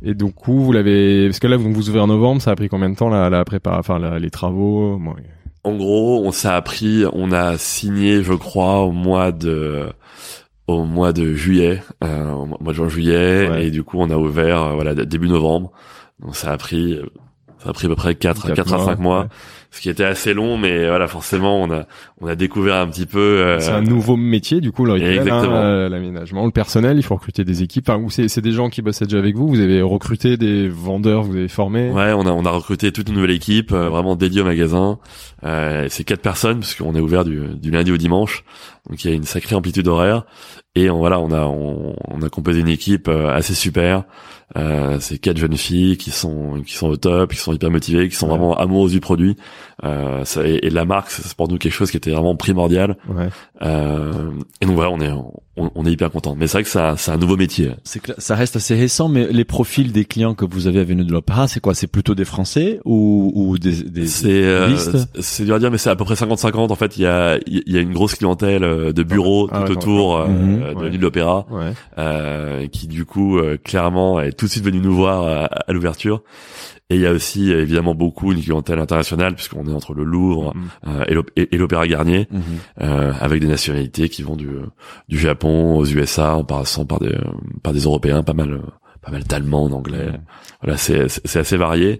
Et 0.04 0.14
du 0.14 0.26
coup, 0.32 0.60
vous 0.64 0.72
l'avez, 0.72 1.28
parce 1.28 1.40
que 1.40 1.48
là, 1.48 1.58
vous 1.58 1.72
vous 1.74 1.90
ouvrez 1.90 2.00
en 2.02 2.08
novembre, 2.08 2.42
ça 2.42 2.52
a 2.52 2.56
pris 2.56 2.70
combien 2.70 2.90
de 2.90 2.96
temps 2.96 3.10
la, 3.10 3.30
la 3.30 3.44
prépa, 3.46 3.76
enfin 3.80 4.00
la- 4.00 4.20
les 4.20 4.30
travaux 4.30 4.98
Bon, 4.98 5.14
en 5.64 5.76
gros 5.76 6.22
on 6.26 6.32
s'est 6.32 6.48
appris 6.48 7.04
on 7.12 7.32
a 7.34 7.58
signé 7.58 8.24
je 8.24 8.32
crois 8.34 8.84
au 8.84 8.92
mois 8.92 9.34
de 9.34 9.88
au 10.68 10.86
mois 10.86 11.12
de 11.12 11.34
juillet 11.34 11.82
euh, 12.06 12.32
au 12.32 12.46
mois 12.46 12.58
de 12.68 12.74
juin 12.74 12.88
juillet 12.88 13.50
Ouais. 13.50 13.68
et 13.68 13.72
du 13.72 13.84
coup 13.84 13.98
on 14.00 14.10
a 14.10 14.16
ouvert 14.16 14.64
euh, 14.64 14.74
voilà 14.76 14.96
début 14.96 15.28
novembre 15.28 15.72
donc 16.22 16.36
ça 16.38 16.52
a 16.54 16.58
pris 16.58 16.98
ça 17.62 17.72
a 17.72 17.74
pris 17.74 17.88
à 17.88 17.90
peu 17.90 17.96
près 17.96 18.16
4, 18.16 18.48
Quatre 18.48 18.56
4 18.56 18.74
à 18.74 18.78
mois, 18.78 18.86
5 18.86 19.00
mois 19.00 19.22
ouais. 19.24 19.28
Ce 19.78 19.82
qui 19.82 19.90
était 19.90 20.04
assez 20.04 20.34
long 20.34 20.58
mais 20.58 20.88
voilà 20.88 21.08
forcément 21.08 21.62
on 21.62 21.72
a 21.72 21.86
on 22.20 22.28
a 22.28 22.36
découvert 22.36 22.78
un 22.78 22.88
petit 22.88 23.06
peu 23.06 23.20
euh, 23.20 23.60
C'est 23.60 23.72
un 23.72 23.82
nouveau 23.82 24.18
métier, 24.18 24.60
du 24.60 24.72
coup, 24.72 24.86
hein, 24.88 25.00
euh, 25.00 25.88
l'aménagement, 25.88 26.46
le 26.46 26.52
personnel, 26.52 26.98
il 26.98 27.04
faut 27.04 27.14
recruter 27.14 27.44
des 27.44 27.62
équipes. 27.62 27.88
Enfin, 27.90 28.04
c'est, 28.10 28.28
c'est 28.28 28.42
des 28.42 28.54
gens 28.54 28.70
qui 28.70 28.82
bossaient 28.82 29.06
déjà 29.06 29.20
avec 29.20 29.36
vous. 29.36 29.48
Vous 29.48 29.60
avez 29.60 29.84
recruté 29.84 30.36
des 30.36 30.68
vendeurs, 30.68 31.22
vous 31.22 31.36
avez 31.36 31.48
formé. 31.48 31.92
Ouais, 31.92 32.14
on 32.14 32.26
a 32.26 32.32
on 32.32 32.44
a 32.44 32.50
recruté 32.50 32.92
toute 32.92 33.10
une 33.10 33.16
nouvelle 33.16 33.32
équipe 33.32 33.72
euh, 33.72 33.90
vraiment 33.90 34.16
dédiée 34.16 34.42
au 34.42 34.46
magasin. 34.46 34.98
Euh, 35.44 35.86
c'est 35.90 36.04
quatre 36.04 36.22
personnes 36.22 36.60
parce 36.60 36.74
qu'on 36.74 36.96
est 36.96 37.00
ouvert 37.00 37.24
du, 37.24 37.40
du 37.56 37.70
lundi 37.70 37.92
au 37.92 37.98
dimanche, 37.98 38.44
donc 38.90 39.04
il 39.04 39.10
y 39.12 39.14
a 39.14 39.16
une 39.16 39.24
sacrée 39.24 39.56
amplitude 39.56 39.88
horaire. 39.88 40.26
Et 40.80 40.90
on, 40.92 40.98
voilà, 41.00 41.20
on 41.20 41.32
a 41.32 41.42
on, 41.46 41.96
on 42.08 42.22
a 42.22 42.30
composé 42.30 42.60
une 42.60 42.68
équipe 42.68 43.08
euh, 43.08 43.30
assez 43.34 43.56
super. 43.56 44.04
Euh, 44.58 44.98
c'est 45.00 45.18
quatre 45.18 45.38
jeunes 45.38 45.58
filles 45.58 45.98
qui 45.98 46.12
sont 46.12 46.62
qui 46.66 46.74
sont 46.76 46.88
au 46.88 46.98
top, 46.98 47.32
qui 47.32 47.38
sont 47.40 47.52
hyper 47.54 47.72
motivées, 47.72 48.08
qui 48.10 48.16
sont 48.16 48.28
Ouais. 48.28 48.38
vraiment 48.38 48.56
amoureuses 48.58 48.92
du 48.92 49.00
produit. 49.00 49.36
Euh, 49.84 50.24
ça, 50.24 50.48
et, 50.48 50.60
et 50.68 50.70
la 50.70 50.86
marque, 50.86 51.10
c'est 51.10 51.34
pour 51.36 51.48
nous 51.50 51.58
quelque 51.58 51.74
chose 51.74 51.90
qui 51.92 51.98
était 51.98 52.12
vraiment 52.12 52.36
primordial. 52.36 52.96
Ouais. 53.10 53.30
Euh, 53.64 54.32
et 54.62 54.66
donc 54.68 54.76
voilà, 54.76 54.92
on 54.92 55.00
est 55.02 55.12
on, 55.58 55.72
on 55.76 55.86
est 55.86 55.92
hyper 55.92 56.12
content. 56.12 56.36
Mais 56.38 56.48
c'est 56.48 56.54
vrai 56.54 56.64
que 56.64 56.70
c'est 56.70 56.80
un, 56.80 56.96
c'est 56.98 57.12
un 57.12 57.18
nouveau 57.18 57.36
métier. 57.36 57.72
C'est 57.84 58.00
que 58.02 58.12
ça 58.18 58.36
reste 58.36 58.56
assez 58.56 58.76
récent, 58.76 59.10
mais 59.10 59.28
les 59.32 59.44
profils 59.46 59.92
des 59.92 60.06
clients 60.06 60.34
que 60.36 60.46
vous 60.46 60.68
avez 60.68 60.80
à 60.80 60.84
Venue 60.84 61.04
de 61.04 61.12
l'Opéra, 61.12 61.48
c'est 61.48 61.60
quoi? 61.60 61.74
C'est 61.74 61.88
plutôt 61.88 62.16
des 62.16 62.26
Français 62.26 62.80
ou, 62.86 63.32
ou 63.36 63.58
des, 63.58 63.84
des 63.84 64.08
C'est 64.08 64.28
euh, 64.44 64.68
listes? 64.68 64.98
c'est 65.20 65.46
dur 65.46 65.56
à 65.56 65.60
dire, 65.60 65.72
mais 65.72 65.78
c'est 65.78 65.90
à 65.90 65.96
peu 65.96 66.06
près 66.06 66.14
50-50. 66.16 66.72
En 66.72 66.76
fait, 66.76 66.98
il 66.98 67.02
y 67.04 67.06
a 67.08 67.38
il 67.48 67.64
y 67.74 67.78
a 67.78 67.82
une 67.82 67.94
grosse 67.94 68.16
clientèle 68.16 68.64
euh, 68.64 68.94
de 68.94 69.04
bureaux 69.04 69.50
Ah 69.52 69.64
tout 69.66 69.74
d'accord. 69.76 69.78
autour 69.84 70.18
euh, 70.18 70.28
Mhm. 70.28 70.60
de 70.60 70.64
Ouais. 70.78 70.84
Venue 70.86 70.98
de 70.98 71.02
l'Opéra. 71.04 71.46
Ouais. 71.52 71.72
euh, 71.98 72.68
qui 72.68 72.88
du 72.88 73.06
coup 73.06 73.38
euh, 73.38 73.58
clairement 73.62 74.20
est 74.22 74.32
tout 74.34 74.46
de 74.46 74.52
suite 74.52 74.64
venu 74.64 74.80
nous 74.80 74.96
voir 74.96 75.24
à, 75.26 75.46
à 75.46 75.74
l'ouverture. 75.74 76.22
Et 76.90 76.96
il 76.96 77.02
y 77.02 77.06
a 77.06 77.12
aussi 77.12 77.52
évidemment 77.52 77.94
beaucoup 77.96 78.32
une 78.32 78.42
clientèle 78.42 78.80
internationale 78.80 79.36
puisqu'on 79.36 79.66
est 79.68 79.74
entre 79.74 79.94
le 79.94 80.06
Louvre 80.06 80.54
euh, 80.88 81.04
et 81.08 81.14
l'Op- 81.14 81.32
et 81.36 81.54
et 81.54 81.58
l'Opéra 81.58 81.86
Garnier, 81.88 82.30
euh, 82.82 83.12
avec 83.20 83.42
des 83.42 83.48
nationalités 83.48 84.08
qui 84.08 84.24
vont 84.24 84.38
du 84.38 84.48
du 85.10 85.18
Japon 85.20 85.76
aux 85.78 85.86
USA 85.86 86.38
en 86.38 86.46
passant 86.46 86.86
par 86.86 87.00
des 87.00 87.18
par 87.62 87.74
des 87.74 87.82
Européens, 87.82 88.24
pas 88.24 88.34
mal 88.34 88.62
pas 89.02 89.12
mal 89.12 89.24
d'Allemands, 89.24 89.68
d'Anglais. 89.68 90.12
Voilà, 90.62 90.78
c'est 90.78 91.08
c'est 91.10 91.40
assez 91.40 91.58
varié. 91.58 92.00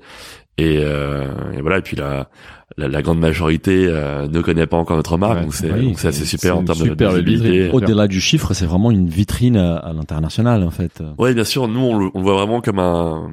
Et, 0.60 0.80
euh, 0.80 1.26
et 1.56 1.62
voilà, 1.62 1.78
et 1.78 1.82
puis 1.84 1.96
la, 1.96 2.30
la, 2.78 2.88
la 2.88 3.02
grande 3.04 3.20
majorité 3.20 3.86
euh, 3.90 4.28
ne 4.28 4.42
connaît 4.42 4.66
pas 4.66 4.78
encore 4.78 4.98
notre 4.98 5.16
marque, 5.18 5.36
Ouais, 5.36 5.44
donc 5.44 5.54
c'est 5.54 5.72
oui, 5.72 5.86
donc 5.90 6.00
c'est 6.00 6.08
assez 6.08 6.26
super 6.26 6.58
en 6.58 6.64
termes 6.64 6.80
de 6.80 6.84
super 6.86 7.10
visibilité. 7.12 7.44
visibilité. 7.50 7.76
Au-delà 7.76 8.08
du 8.08 8.20
chiffre, 8.20 8.54
c'est 8.56 8.66
vraiment 8.66 8.90
une 8.90 9.08
vitrine 9.08 9.56
à, 9.58 9.76
à 9.76 9.94
l'international 9.94 10.64
en 10.64 10.72
fait. 10.72 11.04
Ouais, 11.20 11.36
bien 11.36 11.44
sûr. 11.44 11.68
Nous, 11.68 11.80
on 11.80 12.00
le, 12.00 12.10
on 12.16 12.18
le 12.18 12.24
voit 12.24 12.34
vraiment 12.34 12.62
comme 12.62 12.80
un, 12.80 13.30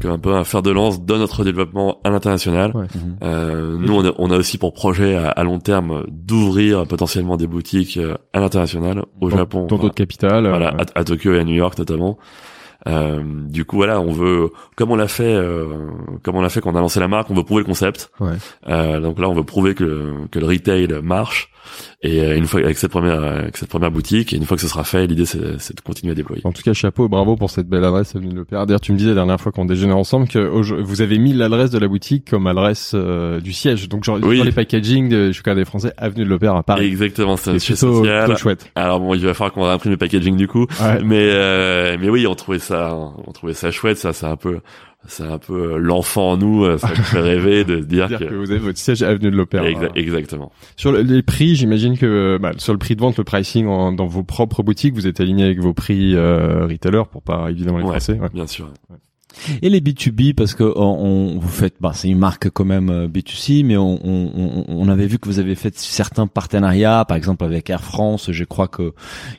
comme 0.00 0.10
un 0.12 0.18
peu 0.18 0.34
un 0.34 0.44
fer 0.44 0.62
de 0.62 0.70
lance 0.70 1.02
dans 1.02 1.18
notre 1.18 1.44
développement 1.44 1.98
à 2.04 2.10
l'international. 2.10 2.72
Ouais. 2.74 2.86
Mhm. 2.94 3.16
Euh, 3.22 3.76
nous, 3.78 3.94
on 3.94 4.04
a, 4.06 4.12
on 4.18 4.30
a 4.30 4.36
aussi 4.36 4.58
pour 4.58 4.72
projet 4.72 5.14
à, 5.16 5.28
à 5.30 5.44
long 5.44 5.58
terme 5.58 6.04
d'ouvrir 6.08 6.86
potentiellement 6.86 7.36
des 7.36 7.46
boutiques 7.46 7.96
euh, 7.96 8.14
à 8.32 8.40
l'international, 8.40 9.04
au 9.20 9.30
Dans- 9.30 9.36
Japon, 9.36 9.66
Dans 9.66 9.78
d'autres 9.78 9.94
capitales. 9.94 10.48
voilà, 10.48 10.74
euh, 10.74 10.84
à, 10.94 11.00
à 11.00 11.04
Tokyo 11.04 11.34
et 11.34 11.38
à 11.40 11.44
New 11.44 11.54
York 11.54 11.78
notamment. 11.78 12.18
Euh, 12.86 13.22
du 13.48 13.64
coup, 13.64 13.76
voilà, 13.76 13.98
on 14.00 14.12
veut, 14.12 14.50
comme 14.76 14.90
on 14.90 14.96
l'a 14.96 15.08
fait, 15.08 15.32
euh, 15.34 15.88
comme 16.22 16.36
on 16.36 16.42
l'a 16.42 16.50
fait 16.50 16.60
quand 16.60 16.72
on 16.72 16.76
a 16.76 16.80
lancé 16.80 17.00
la 17.00 17.08
marque, 17.08 17.30
on 17.30 17.34
veut 17.34 17.42
prouver 17.44 17.60
le 17.62 17.66
concept. 17.66 18.10
Ouais. 18.20 18.32
Euh, 18.68 19.00
donc 19.00 19.18
là, 19.18 19.28
on 19.30 19.34
veut 19.34 19.44
prouver 19.44 19.74
que, 19.74 20.12
que 20.30 20.38
le 20.38 20.46
retail 20.46 20.88
marche. 21.02 21.50
Et 22.02 22.20
euh, 22.20 22.36
une 22.36 22.46
fois 22.46 22.60
avec 22.60 22.76
cette 22.78 22.90
première, 22.90 23.22
avec 23.22 23.56
cette 23.56 23.68
première 23.68 23.90
boutique, 23.90 24.32
et 24.32 24.36
une 24.36 24.44
fois 24.44 24.56
que 24.56 24.62
ce 24.62 24.68
sera 24.68 24.84
fait, 24.84 25.06
l'idée 25.06 25.26
c'est 25.26 25.58
c'est 25.58 25.76
de 25.76 25.80
continuer 25.80 26.12
à 26.12 26.14
déployer. 26.14 26.42
En 26.44 26.52
tout 26.52 26.62
cas, 26.62 26.72
chapeau, 26.72 27.08
bravo 27.08 27.36
pour 27.36 27.50
cette 27.50 27.68
belle 27.68 27.84
adresse 27.84 28.14
Avenue 28.16 28.30
de 28.32 28.36
l'Opéra. 28.36 28.66
D'ailleurs, 28.66 28.80
tu 28.80 28.92
me 28.92 28.98
disais 28.98 29.10
la 29.10 29.16
dernière 29.16 29.40
fois 29.40 29.52
qu'on 29.52 29.64
déjeunait 29.64 29.92
ensemble 29.92 30.28
que 30.28 30.38
vous 30.38 31.00
avez 31.02 31.18
mis 31.18 31.32
l'adresse 31.32 31.70
de 31.70 31.78
la 31.78 31.88
boutique 31.88 32.28
comme 32.30 32.46
adresse 32.46 32.92
euh, 32.94 33.40
du 33.40 33.52
siège. 33.52 33.88
Donc, 33.88 34.04
genre, 34.04 34.18
Oui. 34.22 34.42
les 34.42 34.52
packaging 34.52 35.08
de 35.08 35.32
Chocolat 35.32 35.56
des 35.56 35.64
Français, 35.64 35.92
Avenue 35.96 36.24
de 36.24 36.28
l'Opéra 36.30 36.58
à 36.58 36.62
Paris. 36.62 36.86
Exactement, 36.86 37.36
c'est 37.36 37.56
plutôt, 37.56 38.02
plutôt 38.02 38.36
chouette. 38.36 38.70
Alors 38.74 39.00
bon, 39.00 39.14
il 39.14 39.24
va 39.24 39.34
falloir 39.34 39.52
qu'on 39.52 39.62
réimprime 39.64 39.92
le 39.92 39.98
packaging 39.98 40.36
du 40.36 40.48
coup, 40.48 40.66
Ouais. 40.80 41.02
mais 41.04 41.28
euh, 41.32 41.96
mais 42.00 42.08
oui, 42.08 42.26
on 42.26 42.34
trouvait 42.34 42.58
ça, 42.58 42.94
on 43.26 43.32
trouvait 43.32 43.54
ça 43.54 43.70
chouette. 43.70 43.96
Ça, 43.98 44.12
c'est 44.12 44.26
un 44.26 44.36
peu, 44.36 44.58
c'est 45.06 45.24
un 45.24 45.38
peu 45.38 45.76
l'enfant 45.78 46.32
en 46.32 46.36
nous, 46.36 46.64
euh, 46.64 46.78
ça 46.78 46.88
nous 46.88 47.02
fait 47.02 47.20
rêver 47.20 47.64
de 47.64 47.80
dire 47.80 48.08
que. 48.08 48.24
que 48.24 48.34
vous 48.34 48.50
avez 48.50 48.60
votre 48.60 48.78
siège 48.78 49.02
Avenue 49.02 49.30
de 49.30 49.36
l'Opéra. 49.36 49.64
Exa- 49.66 49.90
exactement. 49.94 50.50
Sur 50.76 50.92
le- 50.92 51.02
les 51.02 51.22
prix, 51.22 51.54
j'imagine 51.56 51.96
que 51.98 52.38
bah, 52.40 52.52
sur 52.58 52.72
le 52.72 52.78
prix 52.78 52.96
de 52.96 53.00
vente, 53.00 53.18
le 53.18 53.24
pricing 53.24 53.66
en- 53.66 53.92
dans 53.92 54.06
vos 54.06 54.22
propres 54.22 54.62
boutiques, 54.62 54.94
vous 54.94 55.06
êtes 55.06 55.20
aligné 55.20 55.44
avec 55.44 55.58
vos 55.60 55.74
prix 55.74 56.14
euh, 56.14 56.66
retailer 56.66 57.02
pour 57.10 57.22
pas 57.22 57.50
évidemment 57.50 57.78
les 57.78 57.84
Ouais. 57.84 57.92
passer. 57.92 58.14
Ouais. 58.14 58.28
Bien 58.32 58.46
sûr. 58.46 58.70
Et 59.62 59.68
les 59.68 59.80
B2B, 59.80 60.34
parce 60.34 60.54
que 60.54 60.64
on, 60.64 61.34
on- 61.34 61.38
vous 61.38 61.48
faites, 61.48 61.74
bah, 61.80 61.92
c'est 61.94 62.08
une 62.08 62.18
marque 62.18 62.50
quand 62.50 62.64
même 62.64 62.90
euh, 62.90 63.08
B2C, 63.08 63.64
mais 63.64 63.76
on, 63.76 63.98
on, 64.04 64.64
on- 64.68 64.88
avait 64.88 65.06
vu 65.06 65.18
que 65.18 65.28
vous 65.28 65.38
avez 65.38 65.54
fait 65.54 65.76
certains 65.78 66.26
partenariats, 66.26 67.04
par 67.06 67.16
exemple 67.16 67.44
avec 67.44 67.68
Air 67.70 67.82
France. 67.82 68.30
Je 68.30 68.44
crois 68.44 68.68
que 68.68 68.92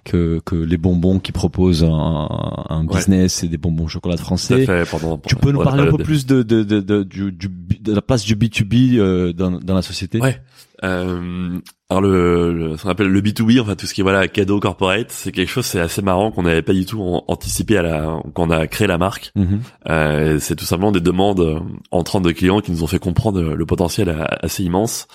que, 0.04 0.40
que 0.46 0.56
les 0.56 0.78
bonbons 0.78 1.20
qui 1.20 1.32
proposent 1.32 1.84
un, 1.84 2.28
un 2.70 2.86
Ouais. 2.88 2.96
business, 2.98 3.34
c'est 3.36 3.48
des 3.48 3.58
bonbons 3.58 3.86
au 3.86 3.88
chocolat 3.88 4.16
Tout 4.16 4.22
à 4.22 4.26
français. 4.26 4.66
fait. 4.66 4.84
Pendant, 4.90 5.18
Tu 5.20 5.36
peux 5.36 5.52
nous 5.52 5.64
parler 5.64 5.84
un 5.84 5.92
peu 5.92 6.04
plus 6.04 6.26
de 6.26 6.44
de 6.44 6.64
de, 6.64 6.80
de, 6.82 7.04
du, 7.04 7.32
du- 7.32 7.50
de 7.80 7.94
la 7.94 8.02
place 8.02 8.24
du 8.24 8.36
B2B 8.36 8.98
euh, 8.98 9.34
dans, 9.34 9.52
dans 9.52 9.76
la 9.76 9.82
société? 9.82 10.20
Ouais. 10.20 10.42
Euh, 10.84 11.60
alors 11.90 12.02
le, 12.02 12.52
le- 12.52 12.78
ce 12.78 12.84
qu'on 12.84 12.90
appelle 12.90 13.08
le 13.08 13.22
B2B, 13.22 13.62
enfin 13.62 13.76
tout 13.76 13.86
ce 13.86 13.94
qui 13.94 14.02
est 14.02 14.04
voilà 14.04 14.28
cadeau 14.28 14.60
corporate, 14.60 15.10
c'est 15.10 15.32
quelque 15.32 15.48
chose 15.50 15.66
c'est 15.66 15.80
assez 15.80 16.02
marrant 16.02 16.32
qu'on 16.32 16.44
n'avait 16.44 16.62
pas 16.64 16.74
du 16.74 16.86
tout 16.86 17.02
an- 17.02 17.24
anticipé 17.30 17.78
à 17.78 17.82
la 17.82 18.20
quand 18.34 18.48
on 18.48 18.50
a 18.50 18.68
créé 18.68 18.86
la 18.88 18.98
marque. 18.98 19.32
Mhm. 19.36 19.62
Euh, 19.90 20.38
c'est 20.40 20.56
tout 20.58 20.66
simplement 20.66 20.92
des 20.92 21.00
demandes 21.00 21.40
euh, 21.40 21.60
entrantes 21.92 22.24
de 22.24 22.32
clients 22.32 22.60
qui 22.60 22.72
nous 22.72 22.84
ont 22.84 22.88
fait 22.88 23.00
comprendre 23.00 23.42
le 23.42 23.66
potentiel 23.66 24.10
a- 24.10 24.26
assez 24.42 24.64
immense. 24.64 25.08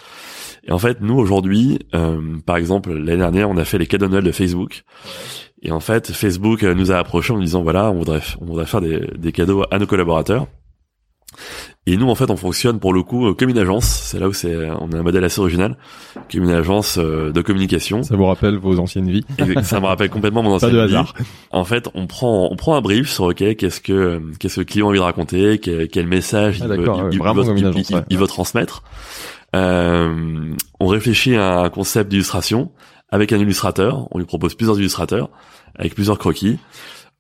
Et 0.65 0.73
en 0.73 0.79
fait, 0.79 1.01
nous 1.01 1.15
aujourd'hui, 1.17 1.79
euh, 1.95 2.37
par 2.47 2.57
exemple, 2.57 2.93
l'année 2.93 3.19
dernière, 3.19 3.51
on 3.51 3.57
a 3.57 3.65
fait 3.65 3.79
les 3.79 3.87
cadeaux 3.87 4.07
de 4.07 4.13
Noël 4.13 4.25
de 4.25 4.33
Facebook. 4.33 4.85
Et 5.63 5.73
en 5.73 5.81
fait, 5.81 6.11
Facebook 6.13 6.63
euh, 6.63 6.75
nous 6.75 6.91
a 6.93 6.97
approché 6.97 7.33
en 7.33 7.37
nous 7.37 7.43
disant 7.43 7.63
voilà, 7.63 7.91
on 7.91 7.99
voudrait, 7.99 8.23
on 8.41 8.47
voudrait 8.47 8.67
faire 8.67 8.81
des, 8.81 9.01
des 9.19 9.33
cadeaux 9.33 9.65
à 9.71 9.79
nos 9.79 9.87
collaborateurs. 9.87 10.47
Et 11.91 11.97
nous, 11.97 12.09
en 12.09 12.15
fait, 12.15 12.31
on 12.31 12.37
fonctionne 12.37 12.79
pour 12.79 12.93
le 12.93 13.03
coup 13.03 13.27
euh, 13.27 13.35
comme 13.35 13.49
une 13.49 13.59
agence. 13.59 13.85
C'est 13.85 14.21
là 14.21 14.29
où 14.29 14.33
c'est, 14.33 14.71
on 14.71 14.93
a 14.93 14.99
un 14.99 15.03
modèle 15.03 15.25
assez 15.25 15.41
original, 15.41 15.77
comme 16.31 16.45
une 16.45 16.51
agence 16.53 16.99
euh, 16.99 17.33
de 17.33 17.43
communication. 17.43 18.05
Ça 18.05 18.15
vous 18.15 18.27
rappelle 18.27 18.59
vos 18.59 18.79
anciennes 18.79 19.11
vies 19.11 19.25
ça 19.65 19.81
me 19.81 19.87
rappelle 19.87 20.09
complètement 20.09 20.45
mon 20.45 20.51
Pas 20.51 20.67
ancienne 20.67 20.71
de 20.71 20.87
vie. 20.87 20.95
hasard. 20.95 21.15
En 21.51 21.65
fait, 21.65 21.89
on 21.95 22.07
prend 22.07 22.49
on 22.49 22.55
prend 22.55 22.77
un 22.77 22.81
brief 22.81 23.11
sur 23.11 23.25
ok 23.25 23.57
qu'est-ce 23.57 23.81
que 23.81 24.23
qu'est-ce 24.39 24.55
que 24.55 24.61
le 24.61 24.67
client 24.67 24.87
a 24.87 24.91
envie 24.91 25.01
de 25.01 25.05
raconter, 25.05 25.59
quel, 25.59 25.89
quel 25.89 26.07
message 26.07 26.61
Ah, 26.63 26.67
il, 26.71 26.81
veut, 26.81 26.89
ouais, 26.89 27.11
il 27.13 27.21
agence, 27.23 27.91
ouais. 27.91 28.05
il 28.09 28.19
veut 28.19 28.27
transmettre. 28.29 28.85
Euh, 29.57 30.55
on 30.79 30.87
réfléchit 30.87 31.35
à 31.35 31.59
un 31.63 31.71
concept 31.71 32.09
d'illustration 32.09 32.71
avec 33.11 33.33
un 33.33 33.39
illustrateur. 33.39 34.07
On 34.13 34.19
lui 34.19 34.27
propose 34.27 34.55
plusieurs 34.55 34.79
illustrateurs 34.79 35.29
avec 35.75 35.95
plusieurs 35.95 36.19
croquis. 36.19 36.59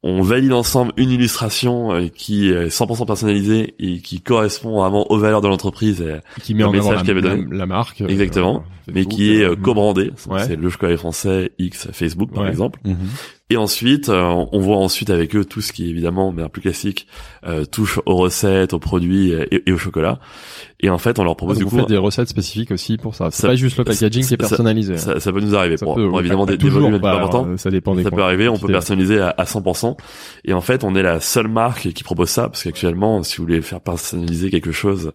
On 0.03 0.23
valide 0.23 0.53
ensemble 0.55 0.93
une 0.97 1.11
illustration 1.11 1.93
euh, 1.93 2.09
qui 2.09 2.49
est 2.49 2.69
100% 2.69 3.05
personnalisée 3.07 3.75
et 3.79 4.01
qui 4.01 4.23
correspond 4.23 4.81
vraiment 4.81 5.11
aux 5.13 5.19
valeurs 5.19 5.43
de 5.43 5.49
l'entreprise, 5.49 6.01
et- 6.01 6.21
Qui 6.43 6.55
met 6.55 6.65
en 6.65 6.69
avant 6.73 6.91
message 6.91 7.05
la, 7.07 7.11
avait 7.11 7.21
la, 7.21 7.37
donné. 7.37 7.57
la 7.57 7.67
marque. 7.67 8.01
euh, 8.01 8.09
Exactement. 8.09 8.65
mais 8.91 9.05
qui 9.05 9.35
est 9.35 9.45
euh, 9.45 9.57
co-brandée. 9.57 10.11
Ouais. 10.29 10.45
C'est 10.47 10.57
le 10.57 10.71
chocolat 10.71 10.97
français 10.97 11.53
X 11.59 11.89
Facebook 11.93 12.33
par 12.33 12.45
Ouais. 12.45 12.49
exemple. 12.51 12.81
Mhm. 12.85 12.97
Et 13.53 13.57
ensuite, 13.57 14.09
euh, 14.09 14.23
on 14.53 14.61
voit 14.61 14.77
ensuite 14.77 15.11
avec 15.11 15.35
eux 15.35 15.45
tout 15.45 15.61
ce 15.61 15.73
qui 15.73 15.91
évidemment, 15.91 16.31
mais 16.31 16.49
plus 16.49 16.63
classique, 16.63 17.09
euh, 17.47 17.65
touche 17.65 17.99
aux 18.07 18.15
recettes, 18.17 18.73
aux 18.75 18.79
produits 18.79 19.33
et, 19.33 19.63
et 19.69 19.73
au 19.73 19.77
chocolat. 19.77 20.21
Et 20.79 20.89
en 20.89 20.99
fait, 20.99 21.19
on 21.19 21.25
leur 21.25 21.35
propose 21.37 21.59
Vous 21.59 21.65
du 21.65 21.69
coup, 21.71 21.77
faites 21.79 21.89
des 21.89 21.97
recettes 21.97 22.29
spécifiques 22.29 22.71
aussi 22.71 22.97
pour 22.97 23.15
ça. 23.17 23.29
C'est 23.33 23.43
Ça- 23.43 23.49
pas 23.49 23.57
juste 23.57 23.77
le 23.77 23.85
packaging 23.85 24.23
qui 24.25 24.35
est 24.35 24.37
ça- 24.43 24.49
personnalisé. 24.49 24.97
ça, 24.99 25.19
ça 25.19 25.33
peut 25.33 25.41
nous 25.41 25.55
arriver. 25.57 25.77
Ça 25.77 25.85
Pour, 25.85 25.97
peut- 25.97 26.09
pour 26.09 26.21
évidemment 26.21 26.47
des, 26.47 26.57
des 26.57 26.59
toujours, 26.65 26.83
volumes 26.89 27.05
importants. 27.05 27.47
euh, 27.49 27.57
Ça 27.57 27.71
dépend 27.71 27.95
des 27.97 28.05
Ça 28.05 28.11
peut 28.13 28.23
arriver, 28.23 28.49
on 28.49 28.57
peut 28.57 28.69
personnaliser 28.69 29.19
à, 29.21 29.35
à 29.37 29.45
100%. 29.45 29.97
Et 30.45 30.53
en 30.53 30.61
fait, 30.61 30.85
on 30.85 30.95
est 30.95 31.03
la 31.03 31.21
seule 31.21 31.49
marque 31.49 31.93
qui 31.93 32.05
propose 32.05 32.31
ça, 32.31 32.49
parce 32.49 32.63
qu'actuellement, 32.63 33.23
si 33.25 33.39
vous 33.39 33.43
voulez 33.45 33.63
faire 33.63 33.81
personnaliser 33.81 34.51
quelque 34.51 34.71
chose, 34.73 35.13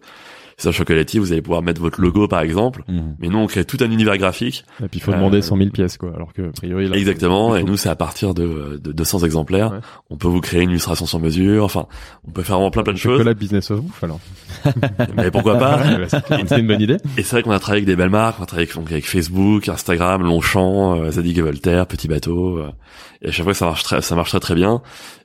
c'est 0.58 0.68
un 0.68 0.72
chocolatier, 0.72 1.20
vous 1.20 1.32
allez 1.32 1.42
pouvoir 1.42 1.62
mettre 1.62 1.80
votre 1.80 2.00
logo 2.00 2.28
par 2.28 2.40
exemple. 2.40 2.82
Mhm. 2.88 3.16
Mais 3.18 3.28
nous, 3.28 3.38
on 3.38 3.46
crée 3.46 3.64
tout 3.64 3.76
un 3.80 3.90
univers 3.90 4.16
graphique. 4.16 4.64
Et 4.82 4.88
puis 4.88 5.00
il 5.00 5.02
faut 5.02 5.12
Euh, 5.12 5.16
demander 5.16 5.42
100 5.42 5.56
000 5.58 5.70
pièces 5.70 5.98
quoi. 5.98 6.12
Alors 6.14 6.32
que 6.32 6.42
a 6.48 6.52
priori 6.52 6.88
là, 6.88 6.96
Exactement. 6.96 7.54
Et 7.56 7.62
nous, 7.62 7.76
c'est 7.76 7.88
à 7.90 7.96
partir 7.96 8.32
de, 8.34 8.80
de 8.82 8.92
200 8.92 9.20
exemplaires. 9.24 9.72
Ouais. 9.72 9.78
On 10.10 10.16
peut 10.16 10.28
vous 10.28 10.40
créer 10.40 10.62
une 10.62 10.70
illustration 10.70 11.04
sur 11.06 11.20
mesure. 11.20 11.64
Enfin, 11.64 11.86
on 12.26 12.30
peut 12.30 12.42
faire 12.42 12.56
vraiment 12.56 12.70
plein 12.70 12.82
plein 12.82 12.92
de 12.94 12.98
choses. 12.98 13.18
Chocolat 13.18 13.34
business 13.34 13.70
of 13.70 13.80
ouf 13.80 14.02
alors. 14.04 14.20
Mais 15.16 15.30
pourquoi 15.30 15.56
pas? 15.58 15.82
C'est- 16.08 16.58
une 16.58 16.66
bonne 16.66 16.80
idée. 16.80 16.96
Et 17.18 17.22
c'est 17.22 17.32
vrai 17.36 17.42
qu'on 17.42 17.50
a 17.50 17.58
travaillé 17.58 17.80
avec 17.82 17.86
des 17.86 17.96
belles 17.96 18.10
marques, 18.10 18.38
on 18.40 18.42
a 18.42 18.46
travaillé 18.46 18.68
avec, 18.72 18.90
avec 18.90 19.06
Facebook, 19.06 19.68
Instagram, 19.68 20.22
Longchamp, 20.22 20.96
euh, 21.02 21.10
Zadig 21.10 21.38
et 21.38 21.42
Voltaire, 21.42 21.86
Petit 21.86 22.08
Bateau. 22.08 22.58
euh, 22.58 22.70
et 23.22 23.28
à 23.28 23.32
chaque 23.32 23.44
fois, 23.44 23.54
ça 23.54 23.66
marche 23.66 23.82
très, 23.82 24.00
ça 24.02 24.14
marche 24.14 24.30
très 24.30 24.40
très 24.40 24.54
bien. 24.54 24.80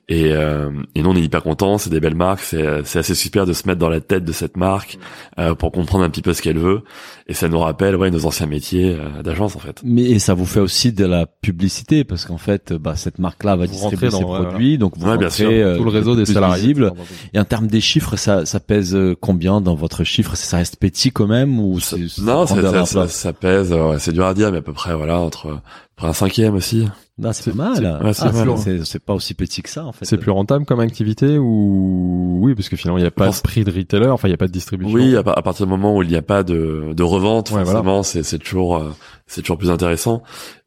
Et, 0.08 0.32
euh, 0.32 0.70
et 0.94 1.02
nous, 1.02 1.10
on 1.10 1.16
est 1.16 1.22
hyper 1.22 1.42
contents. 1.42 1.78
C'est 1.78 1.88
des 1.88 2.00
belles 2.00 2.16
marques. 2.16 2.40
C'est, 2.42 2.84
c'est 2.84 2.98
assez 2.98 3.14
super 3.14 3.46
de 3.46 3.52
se 3.52 3.66
mettre 3.66 3.78
dans 3.78 3.88
la 3.88 4.00
tête 4.00 4.24
de 4.24 4.32
cette 4.32 4.56
marque 4.56 4.98
euh, 5.38 5.54
pour 5.54 5.72
comprendre 5.72 6.04
un 6.04 6.10
petit 6.10 6.22
peu 6.22 6.34
ce 6.34 6.42
qu'elle 6.42 6.58
veut. 6.58 6.82
Et 7.28 7.34
ça 7.34 7.48
nous 7.48 7.60
rappelle, 7.60 7.96
ouais, 7.96 8.10
nos 8.10 8.26
anciens 8.26 8.46
métiers 8.46 8.96
euh, 8.98 9.22
d'agence 9.22 9.56
en 9.56 9.60
fait. 9.60 9.80
Mais 9.84 10.02
et 10.02 10.18
ça 10.18 10.34
vous 10.34 10.44
fait 10.44 10.60
aussi 10.60 10.92
de 10.92 11.06
la 11.06 11.26
publicité 11.26 12.04
parce 12.04 12.24
qu'en 12.26 12.36
fait, 12.36 12.72
bah, 12.72 12.94
cette 12.96 13.18
marque-là 13.20 13.56
va 13.56 13.64
Vous 13.66 13.72
distribuer 13.72 14.10
ses 14.10 14.20
dans- 14.20 14.32
ouais, 14.38 14.44
produits, 14.48 14.76
donc 14.76 14.94
vous 14.98 15.06
Ouais, 15.08 15.16
bien 15.16 15.28
rentrez 15.28 15.44
sûr. 15.44 15.50
euh, 15.50 15.76
Tout 15.78 15.84
le 15.84 15.90
réseau 15.90 16.16
des 16.16 16.26
salariés. 16.26 16.60
visible. 16.60 16.92
Et 17.32 17.38
en 17.38 17.44
termes 17.44 17.68
des 17.68 17.80
chiffres, 17.80 18.16
ça, 18.16 18.44
ça 18.44 18.60
pèse 18.60 18.94
euh, 18.94 19.14
combien 19.18 19.60
dans 19.60 19.76
votre 19.76 20.04
chiffre? 20.04 20.36
Ça 20.36 20.56
reste 20.58 20.76
petit 20.78 21.10
quand 21.12 21.28
même 21.28 21.58
ou 21.60 21.78
Ça- 21.80 21.96
c'est 21.96 22.08
c'est 22.08 22.22
non, 22.22 22.44
ça, 22.46 22.84
ça, 22.84 23.08
ça, 23.08 23.32
pèse. 23.32 23.72
euh, 23.72 23.90
ouais, 23.90 23.98
c'est 23.98 24.12
dur 24.12 24.26
à 24.26 24.34
dire, 24.34 24.50
mais 24.52 24.58
à 24.58 24.62
peu 24.62 24.72
près 24.72 24.94
voilà 24.94 25.20
entre, 25.20 25.60
un 26.00 26.12
cinquième 26.12 26.54
aussi. 26.54 26.88
Ah, 27.22 27.32
c'est 27.32 27.50
pas 27.52 27.56
mal. 27.56 27.76
c'est- 27.76 27.86
Ah, 27.86 28.04
ouais, 28.04 28.80
c'est 28.84 28.98
pas 29.04 29.14
aussi 29.14 29.34
petit 29.34 29.62
que 29.62 29.68
ça 29.68 29.84
en 29.84 29.92
fait. 29.92 30.04
C'est 30.04 30.16
plus 30.16 30.30
rentable 30.32 30.64
comme 30.64 30.80
activité 30.80 31.38
ou 31.38 32.38
oui 32.42 32.54
parce 32.54 32.68
que 32.68 32.76
finalement 32.76 32.98
il 32.98 33.02
n'y 33.02 33.06
a 33.06 33.12
pas 33.12 33.26
Pense- 33.26 33.38
de 33.38 33.42
prix 33.42 33.62
de 33.64 33.70
retailer, 33.70 34.08
enfin 34.08 34.26
il 34.26 34.30
n'y 34.32 34.34
a 34.34 34.38
pas 34.38 34.48
de 34.48 34.52
distribution. 34.52 34.92
Oui, 34.94 35.14
à, 35.16 35.22
par- 35.22 35.38
à 35.38 35.42
partir 35.42 35.66
du 35.66 35.70
moment 35.70 35.96
où 35.96 36.02
il 36.02 36.08
n'y 36.08 36.16
a 36.16 36.22
pas 36.22 36.42
de, 36.42 36.92
de 36.94 37.02
revente, 37.02 37.50
Ouais, 37.52 37.64
forcément, 37.64 38.02
c'est, 38.02 38.22
c'est 38.24 38.38
toujours, 38.38 38.76
euh, 38.76 38.90
c'est 39.26 39.40
toujours 39.42 39.58
plus 39.58 39.70
intéressant. 39.70 40.22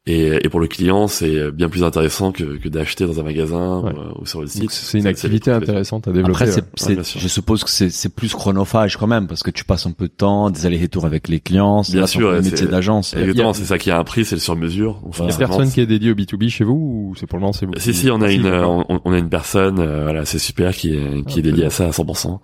Et, 0.08 0.38
et 0.44 0.48
pour 0.48 0.60
le 0.60 0.68
client, 0.68 1.08
c'est 1.08 1.50
bien 1.50 1.68
plus 1.68 1.82
intéressant 1.82 2.30
que, 2.30 2.44
que 2.58 2.68
d'acheter 2.68 3.06
dans 3.06 3.18
un 3.18 3.24
magasin 3.24 3.80
Ouais. 3.80 3.92
ou, 3.92 3.98
euh, 3.98 4.12
ou 4.20 4.26
sur 4.26 4.40
le 4.40 4.46
Donc, 4.46 4.52
site. 4.52 4.70
C'est 4.70 4.98
une 4.98 5.06
activité 5.08 5.50
intéressante 5.50 6.06
à 6.06 6.12
développer. 6.12 6.44
Après, 6.44 6.62
c'est, 6.76 6.96
ouais. 6.96 7.02
sûr. 7.02 7.20
je 7.20 7.26
suppose 7.26 7.64
que 7.64 7.70
c'est, 7.70 7.90
c'est 7.90 8.08
plus 8.14 8.32
chronophage 8.32 8.96
quand 8.98 9.08
même, 9.08 9.26
parce 9.26 9.42
que 9.42 9.50
tu 9.50 9.64
passes 9.64 9.84
un 9.86 9.90
peu 9.90 10.06
de 10.06 10.12
temps, 10.12 10.50
des 10.50 10.64
allers-retours 10.64 11.06
avec 11.06 11.26
les 11.26 11.40
clients. 11.40 11.82
c'est 11.82 11.92
Bien 11.92 12.02
là, 12.02 12.06
c'est 12.06 12.20
le 12.20 12.40
métier 12.40 12.66
d'agence. 12.68 13.14
Exactement, 13.14 13.50
a- 13.50 13.54
c'est 13.54 13.64
ça 13.64 13.78
qui 13.78 13.90
a 13.90 13.98
un 13.98 14.04
prix, 14.04 14.24
c'est 14.24 14.36
le 14.36 14.40
sur-mesure. 14.40 15.02
Il 15.18 15.26
y 15.28 15.32
a 15.32 15.36
personne 15.36 15.70
qui 15.72 15.80
est 15.80 15.86
dédié 15.86 16.12
au 16.12 16.14
B2B 16.14 16.50
chez 16.50 16.62
vous 16.62 16.74
ou 17.10 17.14
c'est 17.18 17.26
pour 17.26 17.38
le 17.38 17.40
moment 17.40 17.52
c'est 17.52 17.66
vous 17.66 17.72
Si 17.78 17.92
si, 17.92 18.08
on 18.10 18.22
a 18.22 18.30
une, 18.30 18.46
on, 18.46 18.84
on 19.04 19.12
a 19.12 19.18
une 19.18 19.28
personne, 19.28 19.80
euh, 19.80 20.04
voilà, 20.04 20.24
c'est 20.24 20.38
super, 20.38 20.72
qui 20.76 20.94
est 20.94 21.24
qui 21.26 21.34
Ah, 21.36 21.38
est 21.40 21.42
dédiée 21.42 21.66
très 21.68 21.84
à 21.84 21.90
ça 21.90 22.00
à 22.00 22.04
100%, 22.04 22.38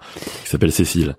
qui 0.45 0.49
s'appelle 0.51 0.73
Cécile. 0.73 1.15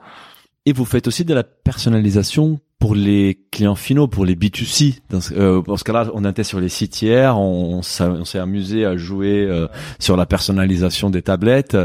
Et 0.65 0.71
vous 0.73 0.85
faites 0.85 1.07
aussi 1.07 1.25
de 1.25 1.33
la 1.33 1.43
personnalisation 1.43 2.59
pour 2.79 2.95
les 2.95 3.39
clients 3.51 3.75
finaux, 3.75 4.07
pour 4.07 4.25
les 4.25 4.35
B2C. 4.35 4.99
Dans 5.09 5.19
ce, 5.21 5.33
euh, 5.33 5.61
parce 5.61 5.83
que 5.83 5.91
là, 5.91 6.09
on 6.13 6.23
était 6.25 6.43
sur 6.43 6.59
les 6.59 6.69
sites 6.69 7.01
hier, 7.01 7.37
on, 7.37 7.77
on 7.77 7.81
s'est 7.81 8.03
on 8.03 8.23
s'est 8.25 8.39
amusé 8.39 8.85
à 8.85 8.95
jouer 8.97 9.45
euh, 9.45 9.67
sur 9.99 10.15
la 10.17 10.25
personnalisation 10.25 11.09
des 11.09 11.21
tablettes. 11.21 11.77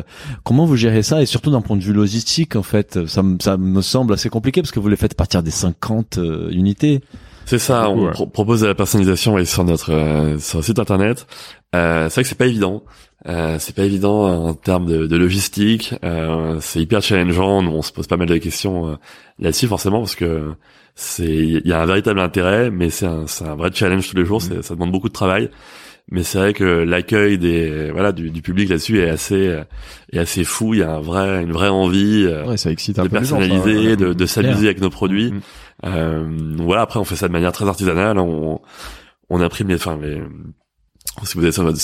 Comment 0.44 0.64
vous 0.64 0.76
gérez 0.76 1.02
ça? 1.02 1.20
Et 1.22 1.26
surtout 1.26 1.50
d'un 1.50 1.60
point 1.60 1.76
de 1.76 1.82
vue 1.82 1.92
logistique, 1.92 2.54
en 2.56 2.62
fait, 2.62 3.06
ça, 3.06 3.22
me- 3.22 3.38
ça 3.40 3.56
me 3.56 3.80
semble 3.82 4.12
assez 4.14 4.28
compliqué 4.28 4.60
parce 4.62 4.70
que 4.72 4.80
vous 4.80 4.88
les 4.88 4.96
faites 4.96 5.14
partir 5.14 5.42
des 5.42 5.50
50 5.52 6.18
euh, 6.18 6.48
unités. 6.50 7.00
C'est 7.46 7.58
ça, 7.58 7.88
on 7.90 8.04
ouais. 8.06 8.10
pro- 8.12 8.26
propose 8.26 8.60
de 8.60 8.66
la 8.66 8.74
personnalisation 8.74 9.34
ouais, 9.34 9.44
sur 9.44 9.64
notre 9.64 9.92
euh, 9.92 10.38
sur 10.38 10.58
le 10.58 10.62
site 10.64 10.78
internet. 10.78 11.26
Euh, 11.74 12.08
c'est 12.08 12.14
vrai 12.16 12.22
que 12.22 12.28
c'est 12.28 12.34
pas 12.38 12.46
évident. 12.46 12.82
Euh, 13.28 13.56
c'est 13.58 13.74
pas 13.74 13.84
évident 13.84 14.24
en 14.48 14.54
termes 14.54 14.86
de, 14.86 15.06
de 15.06 15.16
logistique. 15.16 15.94
Euh, 16.04 16.58
c'est 16.60 16.80
hyper 16.80 17.02
challengeant. 17.02 17.62
Nous, 17.62 17.70
on 17.70 17.82
se 17.82 17.92
pose 17.92 18.06
pas 18.06 18.16
mal 18.16 18.28
de 18.28 18.36
questions 18.38 18.88
euh, 18.88 18.94
là-dessus 19.38 19.66
forcément 19.66 19.98
parce 20.00 20.14
que 20.14 20.52
c'est 20.94 21.26
il 21.26 21.66
y 21.66 21.72
a 21.72 21.80
un 21.82 21.86
véritable 21.86 22.20
intérêt, 22.20 22.70
mais 22.70 22.90
c'est 22.90 23.06
un 23.06 23.26
un 23.44 23.54
vrai 23.54 23.70
challenge 23.72 24.08
tous 24.08 24.16
les 24.16 24.24
jours. 24.24 24.40
c'est 24.40 24.62
Ça 24.62 24.74
demande 24.74 24.92
beaucoup 24.92 25.08
de 25.08 25.12
travail. 25.12 25.50
Mais 26.10 26.22
c'est 26.22 26.38
vrai 26.38 26.54
que 26.54 26.64
l'accueil 26.64 27.36
des 27.36 27.90
voilà 27.90 28.12
du, 28.12 28.30
du 28.30 28.40
public 28.40 28.70
là-dessus 28.70 28.98
est 29.00 29.10
assez 29.10 29.46
euh, 29.48 29.62
est 30.10 30.18
assez 30.18 30.42
fou. 30.42 30.72
Il 30.72 30.80
y 30.80 30.82
a 30.82 30.90
un 30.92 31.00
vrai 31.00 31.42
une 31.42 31.52
vraie 31.52 31.68
envie. 31.68 32.24
euh, 32.26 32.46
Ouais, 32.46 32.56
ça 32.56 32.70
excite 32.70 32.98
un 32.98 33.04
de 33.04 33.08
peu 33.08 33.18
les 33.18 33.24
gens, 33.26 33.38
ça, 33.38 33.46
personnaliser, 33.46 33.90
ouais. 33.90 33.96
de, 33.96 34.14
de 34.14 34.26
s'amuser 34.26 34.66
avec 34.68 34.80
nos 34.80 34.88
produits. 34.88 35.34
Euh, 35.84 36.24
donc 36.56 36.66
voilà, 36.66 36.80
après 36.80 36.98
on 36.98 37.04
fait 37.04 37.14
ça 37.16 37.28
de 37.28 37.32
manière 37.34 37.52
très 37.52 37.68
artisanale. 37.68 38.18
On, 38.18 38.58
on 39.28 39.40
imprime 39.42 39.68
les, 39.68 39.74
enfin 39.74 39.98
les. 40.00 40.22
Si 41.24 41.34
vous 41.34 41.44
allez 41.44 41.52
sur 41.52 41.64
votre, 41.64 41.76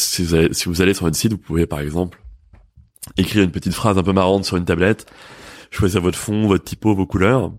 vous 0.66 1.14
site, 1.14 1.32
vous 1.32 1.38
pouvez 1.38 1.66
par 1.66 1.80
exemple 1.80 2.22
écrire 3.16 3.42
une 3.42 3.50
petite 3.50 3.74
phrase 3.74 3.98
un 3.98 4.02
peu 4.02 4.12
marrante 4.12 4.44
sur 4.44 4.56
une 4.56 4.64
tablette, 4.64 5.06
choisir 5.70 6.00
votre 6.00 6.18
fond, 6.18 6.46
votre 6.46 6.64
typo, 6.64 6.94
vos 6.94 7.06
couleurs. 7.06 7.52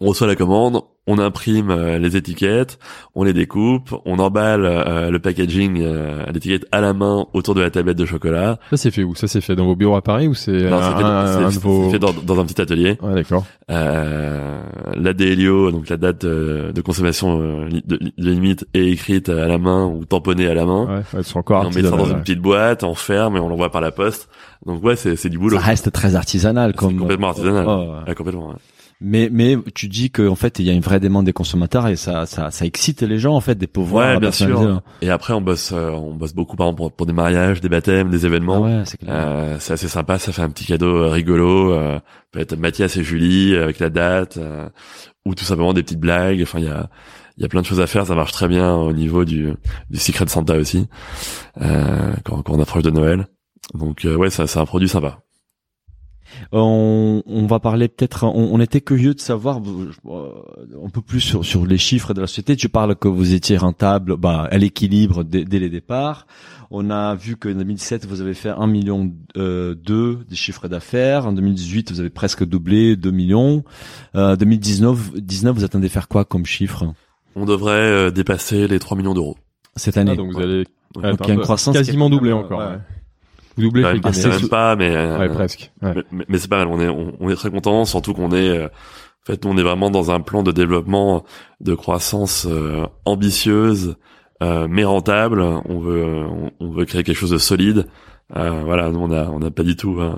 On 0.00 0.08
reçoit 0.08 0.26
la 0.26 0.36
commande, 0.36 0.82
on 1.10 1.18
imprime 1.18 1.70
euh, 1.70 1.98
les 1.98 2.16
étiquettes, 2.16 2.78
on 3.14 3.24
les 3.24 3.32
découpe, 3.32 3.94
on 4.04 4.18
emballe 4.18 4.64
euh, 4.66 5.10
le 5.10 5.18
packaging, 5.18 5.80
euh, 5.80 6.24
l'étiquette 6.32 6.66
à 6.70 6.80
la 6.82 6.92
main 6.92 7.26
autour 7.32 7.54
de 7.54 7.62
la 7.62 7.70
tablette 7.70 7.96
de 7.96 8.04
chocolat. 8.04 8.58
Ça 8.70 8.76
c'est 8.76 8.90
fait 8.90 9.02
où? 9.04 9.14
Ça 9.14 9.26
c'est 9.26 9.40
fait 9.40 9.56
dans 9.56 9.64
vos 9.64 9.74
bureaux 9.74 9.96
à 9.96 10.02
Paris 10.02 10.28
ou 10.28 10.34
c'est 10.34 10.52
Non, 10.52 10.76
un, 10.78 10.82
c'est 10.82 10.96
fait, 10.98 11.04
un- 11.04 11.26
c'est- 11.26 11.44
un 11.44 11.46
de 11.48 11.52
c'est 11.54 11.62
vos 11.62 11.90
fait 11.90 11.98
dans, 11.98 12.12
dans 12.12 12.38
un 12.38 12.44
petit 12.44 12.60
atelier. 12.60 12.98
Ouais, 13.02 13.14
d'accord. 13.14 13.44
Euh, 13.70 14.60
la 14.94 15.12
DLIO, 15.12 15.70
donc 15.70 15.88
la 15.88 15.96
date 15.96 16.24
euh, 16.24 16.72
de 16.72 16.80
consommation 16.82 17.40
euh, 17.40 17.68
de, 17.84 17.96
de 17.96 18.30
limite, 18.30 18.66
est 18.74 18.86
écrite 18.88 19.28
à 19.30 19.46
la 19.48 19.58
main 19.58 19.86
ou 19.86 20.04
tamponnée 20.04 20.46
à 20.48 20.54
la 20.54 20.66
main. 20.66 21.02
Ouais, 21.14 21.22
sont 21.22 21.38
encore 21.38 21.64
on 21.66 21.70
met 21.70 21.82
ça 21.82 21.90
dans 21.90 22.04
une 22.06 22.20
petite 22.20 22.40
boîte, 22.40 22.84
on 22.84 22.94
ferme 22.94 23.36
et 23.36 23.40
on 23.40 23.48
l'envoie 23.48 23.70
par 23.70 23.80
la 23.80 23.90
poste. 23.92 24.28
Donc 24.66 24.82
ouais, 24.84 24.96
c'est 24.96 25.16
c'est 25.16 25.28
du 25.30 25.38
boulot. 25.38 25.56
Ça 25.58 25.64
reste 25.64 25.90
très 25.92 26.14
artisanal, 26.16 26.72
C'est 26.72 26.78
comme 26.78 26.96
complètement 26.98 27.28
artisanal. 27.28 27.64
Oh, 27.66 27.70
ouais. 28.02 28.08
Ouais, 28.08 28.14
complètement. 28.14 28.48
ouais. 28.48 28.54
Mais 29.00 29.28
mais 29.30 29.56
tu 29.76 29.86
dis 29.86 30.10
que 30.10 30.26
en 30.26 30.34
fait 30.34 30.58
il 30.58 30.64
y 30.66 30.70
a 30.70 30.72
une 30.72 30.80
vraie 30.80 30.98
demande 30.98 31.24
des 31.24 31.32
consommateurs 31.32 31.86
et 31.86 31.94
ça 31.94 32.26
ça 32.26 32.50
ça 32.50 32.66
excite 32.66 33.02
les 33.02 33.18
gens 33.20 33.34
en 33.36 33.40
fait 33.40 33.54
de 33.54 33.66
pouvoir 33.66 34.14
Ouais, 34.14 34.18
bien 34.20 34.32
sûr. 34.32 34.82
Et 35.02 35.10
après, 35.10 35.32
on 35.34 35.40
bosse, 35.40 35.70
euh, 35.72 35.90
on 35.90 36.14
bosse 36.14 36.34
beaucoup 36.34 36.56
par 36.56 36.66
exemple 36.66 36.78
pour, 36.78 36.92
pour 36.92 37.06
des 37.06 37.12
mariages, 37.12 37.60
des 37.60 37.68
baptêmes, 37.68 38.10
des 38.10 38.24
Ah 38.24 38.26
événements. 38.26 38.60
ouais, 38.60 38.82
c'est 38.86 38.96
clair. 38.96 39.14
Euh, 39.16 39.56
c'est 39.60 39.74
assez 39.74 39.86
sympa, 39.86 40.18
ça 40.18 40.32
fait 40.32 40.42
un 40.42 40.50
petit 40.50 40.64
cadeau 40.64 40.96
euh, 40.96 41.08
rigolo. 41.10 41.72
Euh, 41.74 42.00
peut 42.32 42.40
être 42.40 42.56
Mathias 42.56 42.96
et 42.96 43.04
Julie 43.04 43.54
euh, 43.54 43.62
avec 43.64 43.78
la 43.78 43.88
date, 43.88 44.36
euh, 44.36 44.68
ou 45.24 45.36
tout 45.36 45.44
simplement 45.44 45.72
des 45.72 45.84
petites 45.84 46.00
blagues. 46.00 46.40
Enfin, 46.42 46.58
il 46.58 46.64
y 46.64 46.68
a, 46.68 46.90
il 47.36 47.42
y 47.42 47.44
a 47.44 47.48
plein 47.48 47.60
de 47.60 47.66
choses 47.66 47.80
à 47.80 47.86
faire. 47.86 48.04
Ça 48.04 48.16
marche 48.16 48.32
très 48.32 48.48
bien 48.48 48.74
au 48.74 48.92
niveau 48.92 49.24
du, 49.24 49.52
du 49.90 49.98
Secret 50.00 50.26
Santa 50.26 50.56
aussi, 50.56 50.88
euh, 51.60 52.14
quand, 52.24 52.42
quand 52.42 52.52
on 52.54 52.60
approche 52.60 52.82
de 52.82 52.90
Noël. 52.90 53.28
Donc 53.74 54.04
euh, 54.04 54.16
ouais, 54.16 54.30
ça, 54.30 54.48
c'est 54.48 54.58
un 54.58 54.66
produit 54.66 54.88
sympa. 54.88 55.20
On, 56.52 57.22
on 57.26 57.46
va 57.46 57.58
parler 57.60 57.88
peut-être. 57.88 58.24
On, 58.24 58.50
on 58.52 58.60
était 58.60 58.80
curieux 58.80 59.14
de 59.14 59.20
savoir 59.20 59.60
euh, 59.60 60.30
un 60.84 60.88
peu 60.88 61.00
plus 61.00 61.20
sur, 61.20 61.44
sur 61.44 61.66
les 61.66 61.78
chiffres 61.78 62.14
de 62.14 62.20
la 62.20 62.26
société. 62.26 62.56
Tu 62.56 62.68
parles 62.68 62.96
que 62.96 63.08
vous 63.08 63.34
étiez 63.34 63.56
rentable, 63.56 64.16
bah, 64.16 64.48
à 64.50 64.58
l'équilibre 64.58 65.24
dès, 65.24 65.44
dès 65.44 65.58
les 65.58 65.68
départs. 65.70 66.26
On 66.70 66.90
a 66.90 67.14
vu 67.14 67.36
que 67.36 67.48
en 67.48 67.54
2017 67.56 68.04
vous 68.06 68.20
avez 68.20 68.34
fait 68.34 68.50
1 68.50 68.66
million 68.66 69.10
euh, 69.38 69.74
deux 69.74 70.18
des 70.28 70.36
chiffres 70.36 70.68
d'affaires. 70.68 71.26
En 71.26 71.32
2018 71.32 71.90
vous 71.92 72.00
avez 72.00 72.10
presque 72.10 72.44
doublé 72.44 72.94
2 72.96 73.10
millions. 73.10 73.64
Euh, 74.14 74.36
2019 74.36 75.14
19 75.16 75.56
vous 75.56 75.64
attendez 75.64 75.88
faire 75.88 76.08
quoi 76.08 76.24
comme 76.26 76.44
chiffre? 76.44 76.84
On 77.36 77.46
devrait 77.46 77.72
euh, 77.72 78.10
dépasser 78.10 78.68
les 78.68 78.78
3 78.78 78.96
millions 78.98 79.14
d'euros. 79.14 79.36
cette 79.76 79.96
année 79.96 80.10
Ah, 80.12 80.16
donc 80.16 80.32
vous 80.32 80.40
allez 80.40 80.64
Donc, 80.94 81.04
être 81.04 81.20
il 81.24 81.28
y 81.28 81.30
a 81.30 81.32
un 81.32 81.36
une 81.36 81.40
croissance 81.42 81.74
quasiment 81.74 82.08
qui 82.08 82.14
est- 82.14 82.16
doublé 82.18 82.32
encore. 82.32 82.58
Ouais. 82.58 82.66
ouais. 82.66 82.78
Vous 83.58 83.64
doublez 83.64 83.82
même 84.40 84.48
pas, 84.48 84.76
mais, 84.76 84.94
euh, 84.96 85.18
Ouais, 85.18 85.28
presque. 85.28 85.70
Ouais. 85.82 85.92
mais, 85.94 86.02
mais- 86.12 86.24
mais 86.28 86.38
c'est 86.38 86.48
pas 86.48 86.58
mal. 86.64 86.68
On 86.68 86.80
est, 86.80 86.88
on, 86.88 87.12
on 87.20 87.30
est 87.30 87.34
très 87.36 87.50
content, 87.50 87.84
surtout 87.84 88.14
qu'on 88.14 88.32
est, 88.32 88.48
euh, 88.48 88.66
en 88.66 89.26
fait, 89.26 89.44
on 89.46 89.56
est 89.58 89.62
vraiment 89.62 89.90
dans 89.90 90.10
un 90.10 90.20
plan 90.20 90.42
de 90.42 90.52
développement, 90.52 91.24
de 91.60 91.74
croissance 91.74 92.46
euh, 92.48 92.86
ambitieuse, 93.04 93.96
euh, 94.42 94.66
mais 94.70 94.84
rentable. 94.84 95.40
On 95.42 95.78
veut, 95.80 96.04
on, 96.04 96.50
on 96.60 96.70
veut 96.70 96.84
créer 96.84 97.02
quelque 97.02 97.16
chose 97.16 97.30
de 97.30 97.38
solide. 97.38 97.86
Euh, 98.36 98.62
voilà, 98.64 98.90
nous, 98.90 99.00
on 99.00 99.10
a, 99.10 99.24
on 99.28 99.38
n'a 99.38 99.50
pas 99.50 99.62
du 99.64 99.74
tout 99.76 100.00
euh, 100.00 100.14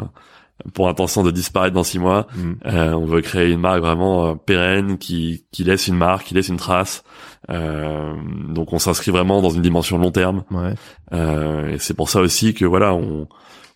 pour 0.74 0.88
intention 0.88 1.22
de 1.22 1.30
disparaître 1.30 1.74
dans 1.74 1.82
six 1.84 1.98
mois. 1.98 2.26
Mm. 2.36 2.52
Euh, 2.66 2.92
on 2.92 3.06
veut 3.06 3.20
créer 3.22 3.50
une 3.50 3.60
marque 3.60 3.80
vraiment 3.80 4.26
euh, 4.26 4.34
pérenne 4.34 4.98
qui, 4.98 5.44
qui 5.52 5.64
laisse 5.64 5.88
une 5.88 5.96
marque, 5.96 6.26
qui 6.26 6.34
laisse 6.34 6.48
une 6.48 6.56
trace. 6.58 7.02
Euh, 7.50 8.14
donc, 8.48 8.72
on 8.72 8.78
s'inscrit 8.78 9.10
vraiment 9.10 9.42
dans 9.42 9.50
une 9.50 9.62
dimension 9.62 9.98
long 9.98 10.10
terme. 10.10 10.44
Ouais. 10.50 10.74
Euh, 11.12 11.70
et 11.70 11.78
c'est 11.78 11.94
pour 11.94 12.08
ça 12.08 12.20
aussi 12.20 12.54
que 12.54 12.64
voilà, 12.64 12.94
on, 12.94 13.28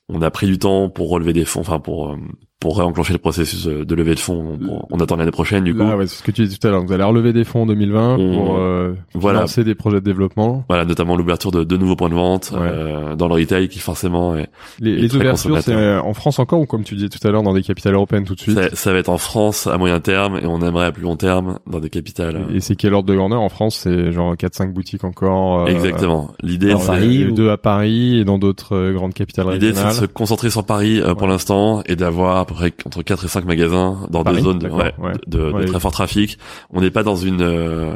on 0.08 0.22
a 0.22 0.30
pris 0.30 0.46
du 0.46 0.58
temps 0.58 0.88
pour 0.88 1.10
relever 1.10 1.32
des 1.32 1.44
fonds, 1.44 1.60
enfin 1.60 1.80
pour 1.80 2.10
euh, 2.10 2.16
pour 2.64 2.78
réenclencher 2.78 3.12
le 3.12 3.18
processus 3.18 3.66
euh, 3.66 3.84
de 3.84 3.94
levée 3.94 4.14
de 4.14 4.18
fonds. 4.20 4.58
On, 4.66 4.80
on 4.90 4.98
attend 4.98 5.16
l'année 5.16 5.30
prochaine 5.30 5.64
du 5.64 5.74
coup. 5.74 5.80
Là, 5.80 5.98
ouais, 5.98 6.06
c'est 6.06 6.16
ce 6.16 6.22
que 6.22 6.30
tu 6.30 6.44
disais 6.44 6.56
tout 6.56 6.66
à 6.66 6.70
l'heure. 6.70 6.82
Vous 6.82 6.94
allez 6.94 7.04
relever 7.04 7.34
des 7.34 7.44
fonds 7.44 7.64
en 7.64 7.66
2020 7.66 8.16
On- 8.18 8.34
pour 8.34 8.56
euh, 8.56 8.94
Voilà. 9.12 9.40
lancer 9.40 9.64
des 9.64 9.74
projets 9.74 10.00
de 10.00 10.04
développement. 10.06 10.64
Voilà, 10.66 10.86
notamment 10.86 11.14
l'ouverture 11.14 11.50
de 11.50 11.62
deux 11.62 11.76
nouveaux 11.76 11.94
points 11.94 12.08
de 12.08 12.14
vente 12.14 12.52
Ouais. 12.54 12.60
euh, 12.62 13.16
dans 13.16 13.28
le 13.28 13.34
retail 13.34 13.68
qui 13.68 13.80
forcément 13.80 14.34
est, 14.34 14.48
Les, 14.80 14.92
Et 14.92 14.96
les 14.96 15.08
très 15.08 15.18
ouvertures, 15.18 15.60
c'est 15.60 15.96
en 15.98 16.14
France 16.14 16.38
encore 16.38 16.58
ou 16.60 16.64
comme 16.64 16.84
tu 16.84 16.94
disais 16.94 17.10
tout 17.10 17.18
à 17.28 17.30
l'heure 17.30 17.42
dans 17.42 17.52
des 17.52 17.60
capitales 17.62 17.92
européennes 17.92 18.24
tout 18.24 18.34
de 18.34 18.40
suite? 18.40 18.58
Ça, 18.58 18.70
ça 18.74 18.92
va 18.94 18.98
être 18.98 19.10
en 19.10 19.18
France 19.18 19.66
à 19.66 19.76
moyen 19.76 20.00
terme 20.00 20.38
et 20.42 20.46
on 20.46 20.62
aimerait 20.62 20.86
à 20.86 20.92
plus 20.92 21.02
long 21.02 21.16
terme 21.16 21.58
dans 21.66 21.80
des 21.80 21.90
capitales. 21.90 22.46
Et 22.54 22.60
c'est 22.60 22.76
quel 22.76 22.94
ordre 22.94 23.10
de 23.10 23.14
grandeur 23.14 23.42
en 23.42 23.50
France? 23.50 23.80
C'est 23.82 24.10
genre 24.10 24.34
4-5 24.36 24.72
boutiques 24.72 25.04
encore. 25.04 25.68
Exactement. 25.68 26.30
L'idée, 26.42 26.74
c'est- 26.78 26.86
Paris, 26.86 27.20
et 27.22 27.26
ou- 27.26 27.32
deux 27.32 27.50
à 27.50 27.58
Paris 27.58 28.20
et 28.20 28.24
dans 28.24 28.38
d'autres 28.38 28.90
grandes 28.92 29.12
capitales 29.12 29.50
l'idée, 29.52 29.66
c'est 29.66 29.72
de 29.82 29.86
régionales? 29.86 29.94
se 29.94 30.06
concentrer 30.06 30.48
sur 30.48 30.64
Paris 30.64 31.02
pour 31.18 31.26
l'instant 31.26 31.82
et 31.84 31.94
d'avoir 31.96 32.46
peu 32.54 32.70
près 32.70 32.86
entre 32.86 33.02
4 33.02 33.24
et 33.24 33.28
5 33.28 33.44
magasins 33.44 34.06
dans 34.10 34.24
Paris, 34.24 34.36
deux 34.38 34.42
zones 34.42 34.58
de, 34.58 34.62
d'accord, 34.64 34.78
ouais, 34.80 34.94
ouais. 34.98 35.12
de, 35.26 35.38
de 35.38 35.52
Ouais. 35.52 35.64
très 35.66 35.80
fort 35.80 35.92
trafic. 35.92 36.38
On 36.70 36.80
n'est 36.80 36.90
pas 36.90 37.02
dans 37.02 37.16
une 37.16 37.42
euh, 37.42 37.94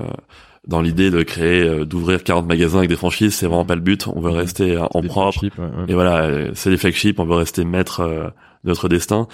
dans 0.66 0.82
l'idée 0.82 1.10
de 1.10 1.22
créer 1.22 1.62
euh, 1.62 1.84
d'ouvrir 1.84 2.22
40 2.22 2.46
magasins 2.46 2.78
avec 2.78 2.90
des 2.90 2.96
franchises, 2.96 3.34
c'est 3.34 3.46
vraiment 3.46 3.64
pas 3.64 3.74
le 3.74 3.80
but. 3.80 4.06
On 4.14 4.20
veut 4.20 4.30
rester 4.30 4.76
euh, 4.76 4.84
en 4.92 5.00
Des 5.00 5.08
propre 5.08 5.44
et 5.88 5.94
voilà, 5.94 6.24
euh, 6.24 6.50
c'est 6.54 6.70
les 6.70 6.76
flagships, 6.76 7.18
on 7.18 7.24
veut 7.24 7.34
rester 7.36 7.64
maître 7.64 8.00
euh, 8.00 8.24
de 8.64 8.68
notre 8.70 8.88
destin. 8.88 9.28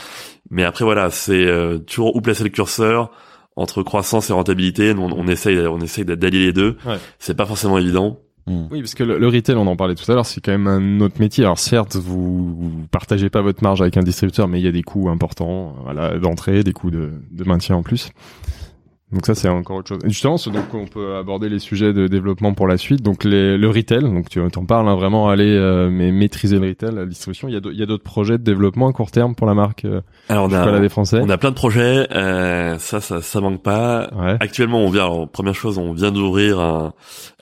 Mais 0.50 0.64
après 0.64 0.84
voilà, 0.84 1.10
c'est 1.10 1.44
euh, 1.46 1.78
toujours 1.78 2.14
où 2.14 2.20
placer 2.20 2.44
le 2.44 2.50
curseur 2.50 3.10
entre 3.56 3.82
croissance 3.82 4.30
et 4.30 4.32
rentabilité. 4.32 4.94
Nous, 4.94 5.02
on, 5.02 5.12
on 5.12 5.26
essaye 5.28 5.58
on 5.66 5.80
essaye 5.80 6.04
d'allier 6.04 6.46
les 6.46 6.52
deux. 6.52 6.76
Ouais. 6.86 6.96
C'est 7.18 7.36
pas 7.36 7.46
forcément 7.46 7.78
évident. 7.78 8.20
Hmm. 8.46 8.64
Oui, 8.70 8.80
parce 8.80 8.94
que 8.94 9.02
le, 9.02 9.26
retail, 9.26 9.56
on 9.56 9.66
en 9.66 9.76
parlait 9.76 9.94
tout 9.94 10.10
à 10.10 10.14
l'heure, 10.14 10.26
c'est 10.26 10.40
quand 10.40 10.52
même 10.52 10.66
un 10.66 11.00
autre 11.00 11.18
métier. 11.18 11.44
Alors 11.44 11.58
certes, 11.58 11.96
vous, 11.96 12.86
partagez 12.90 13.30
pas 13.30 13.40
votre 13.40 13.62
marge 13.62 13.80
avec 13.80 13.96
un 13.96 14.02
distributeur, 14.02 14.48
mais 14.48 14.60
il 14.60 14.64
y 14.64 14.68
a 14.68 14.72
des 14.72 14.82
coûts 14.82 15.08
importants, 15.08 15.68
euh, 15.68 15.82
voilà, 15.84 16.18
d'entrée, 16.18 16.62
des 16.62 16.72
coûts 16.72 16.90
de 16.90 17.12
maintien 17.44 17.76
en 17.76 17.82
plus. 17.82 18.10
Donc 19.14 19.24
ça, 19.26 19.34
c'est 19.34 19.48
encore 19.48 19.76
autre 19.76 19.88
chose. 19.88 20.00
Et 20.04 20.10
justement, 20.10 20.36
c'est 20.36 20.50
donc 20.50 20.74
on 20.74 20.86
peut 20.86 21.16
aborder 21.16 21.48
les 21.48 21.58
sujets 21.60 21.92
de 21.92 22.06
développement 22.08 22.52
pour 22.52 22.66
la 22.66 22.76
suite. 22.76 23.00
Donc 23.00 23.24
les, 23.24 23.56
le 23.56 23.68
retail, 23.68 24.00
donc 24.02 24.28
tu 24.28 24.40
en 24.40 24.48
parles 24.66 24.88
hein, 24.88 24.96
vraiment 24.96 25.28
aller 25.28 25.48
euh, 25.56 25.88
mais 25.90 26.10
maîtriser 26.12 26.58
le 26.58 26.68
retail, 26.68 26.94
la 26.94 27.06
distribution. 27.06 27.48
Il 27.48 27.54
y 27.54 27.82
a 27.82 27.86
d'autres 27.86 28.02
projets 28.04 28.38
de 28.38 28.42
développement 28.42 28.88
à 28.88 28.92
court 28.92 29.10
terme 29.10 29.34
pour 29.34 29.46
la 29.46 29.54
marque 29.54 29.84
euh, 29.84 30.00
Alors 30.28 30.48
on 30.50 30.52
a 30.52 30.80
des 30.80 30.88
Français. 30.88 31.20
on 31.22 31.30
a 31.30 31.38
plein 31.38 31.50
de 31.50 31.54
projets. 31.54 32.06
euh, 32.12 32.76
ça 32.78 33.00
ça 33.00 33.22
ça 33.22 33.40
manque 33.40 33.62
pas. 33.62 34.10
Ouais. 34.14 34.36
Actuellement, 34.40 34.80
on 34.84 34.90
vient, 34.90 35.04
alors, 35.04 35.28
première 35.28 35.54
chose, 35.54 35.78
on 35.78 35.92
vient 35.92 36.10
d'ouvrir 36.10 36.58
un, 36.60 36.92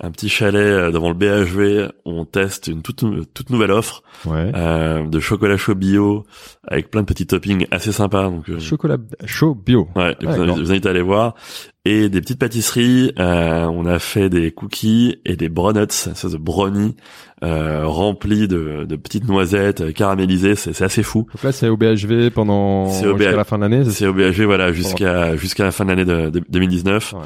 un 0.00 0.10
petit 0.10 0.28
chalet 0.28 0.60
euh, 0.62 0.90
devant 0.90 1.08
le 1.08 1.14
BHV. 1.14 1.90
On 2.04 2.24
teste 2.24 2.66
une 2.68 2.82
toute, 2.82 3.04
toute 3.34 3.50
nouvelle 3.50 3.70
offre 3.70 4.02
Ouais. 4.26 4.52
euh, 4.54 5.06
de 5.06 5.18
chocolat 5.20 5.56
chaud 5.56 5.74
bio 5.74 6.24
avec 6.68 6.90
plein 6.90 7.00
de 7.00 7.06
petits 7.06 7.26
toppings 7.26 7.66
assez 7.70 7.90
sympas. 7.92 8.24
Donc, 8.30 8.48
euh, 8.48 8.60
Chocolat 8.60 8.98
chaud 9.24 9.54
bio. 9.54 9.88
ouais, 9.96 10.14
je 10.20 10.26
vous, 10.28 10.54
vous 10.54 10.70
invite 10.70 10.86
à 10.86 10.90
aller 10.90 11.02
voir. 11.02 11.34
Et 11.84 12.08
des 12.08 12.20
petites 12.20 12.38
pâtisseries, 12.38 13.12
euh, 13.18 13.64
on 13.64 13.86
a 13.86 13.98
fait 13.98 14.30
des 14.30 14.52
cookies 14.52 15.16
et 15.24 15.34
des 15.34 15.48
bronuts, 15.48 15.86
ça 15.90 16.28
de 16.28 16.36
brownie 16.36 16.94
euh, 17.42 17.82
remplis 17.84 18.46
de, 18.46 18.84
de 18.88 18.94
petites 18.94 19.26
noisettes 19.26 19.92
caramélisées, 19.92 20.54
c'est 20.54 20.72
c'est 20.74 20.84
assez 20.84 21.02
fou. 21.02 21.26
Donc 21.34 21.42
là, 21.42 21.50
c'est 21.50 21.68
au 21.68 21.76
BHV 21.76 22.30
pendant 22.30 22.86
jusqu'à 23.18 23.36
la 23.36 23.42
fin 23.44 23.56
de 23.58 23.62
l'année. 23.62 23.84
C'est 23.90 24.06
au 24.06 24.12
BHV, 24.14 24.44
voilà, 24.44 24.72
jusqu'à 24.72 25.36
jusqu'à 25.36 25.64
la 25.64 25.72
fin 25.72 25.84
de 25.84 25.90
l'année 25.90 26.04
de, 26.04 26.30
de 26.30 26.40
2019. 26.48 27.14
Ouais. 27.14 27.18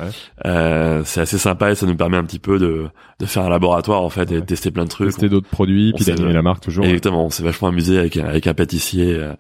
Euh, 0.47 1.03
c'est 1.05 1.21
assez 1.21 1.37
sympa 1.37 1.73
et 1.73 1.75
ça 1.75 1.85
nous 1.85 1.97
permet 1.97 2.17
un 2.17 2.25
petit 2.25 2.39
peu 2.39 2.59
de 2.59 2.87
de 3.21 3.27
faire 3.27 3.43
un 3.43 3.51
laboratoire 3.51 4.03
en 4.03 4.09
fait 4.11 4.33
et 4.33 4.37
de 4.37 4.41
tester 4.41 4.71
plein 4.71 4.85
de 4.85 4.89
trucs. 4.89 5.09
Tester 5.09 5.29
d'autres 5.29 5.49
produits, 5.51 5.91
on 5.93 5.97
puis 5.97 6.07
d'animer 6.07 6.33
la 6.33 6.41
marque 6.43 6.63
toujours. 6.63 6.87
Exactement, 6.87 7.27
on 7.27 7.31
s'est 7.31 7.43
vachement 7.43 7.69
amusé 7.69 7.99
avec 7.99 8.17
un- 8.17 8.25
avec 8.25 8.47
un 8.47 8.55
pâtissier 8.55 9.15
euh, 9.17 9.35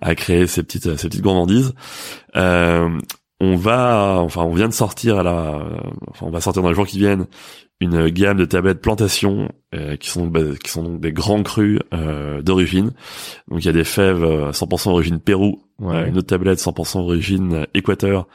à 0.00 0.14
créer 0.14 0.46
ces 0.46 0.62
petites 0.62 0.96
ces 0.96 1.08
petites 1.08 1.22
gourmandises. 1.22 1.74
Euh, 2.36 2.88
on 3.40 3.56
va, 3.56 4.18
enfin, 4.20 4.42
on 4.42 4.52
vient 4.54 4.68
de 4.68 4.72
sortir 4.74 5.18
à 5.18 5.22
la, 5.22 5.54
euh, 5.56 5.80
enfin, 6.08 6.26
on 6.26 6.30
va 6.30 6.40
sortir 6.40 6.62
dans 6.62 6.68
les 6.68 6.74
jours 6.74 6.86
qui 6.86 6.98
viennent 6.98 7.26
une 7.82 8.08
gamme 8.10 8.36
de 8.36 8.44
tablettes 8.44 8.82
plantation 8.82 9.48
euh, 9.74 9.96
qui 9.96 10.10
sont 10.10 10.26
bah, 10.26 10.40
qui 10.62 10.70
sont 10.70 10.82
donc 10.82 11.00
des 11.00 11.12
grands 11.12 11.42
crus 11.42 11.78
euh, 11.94 12.42
d'origine. 12.42 12.90
Donc 13.48 13.60
il 13.60 13.66
y 13.66 13.70
a 13.70 13.72
des 13.72 13.84
fèves 13.84 14.22
euh, 14.22 14.50
100% 14.52 14.90
origine 14.90 15.18
Pérou, 15.18 15.62
Ouais. 15.80 15.96
euh, 15.96 16.06
une 16.08 16.18
autre 16.18 16.26
tablette 16.26 16.58
100% 16.58 16.98
origine 16.98 17.54
euh, 17.54 17.64
Équateur 17.72 18.26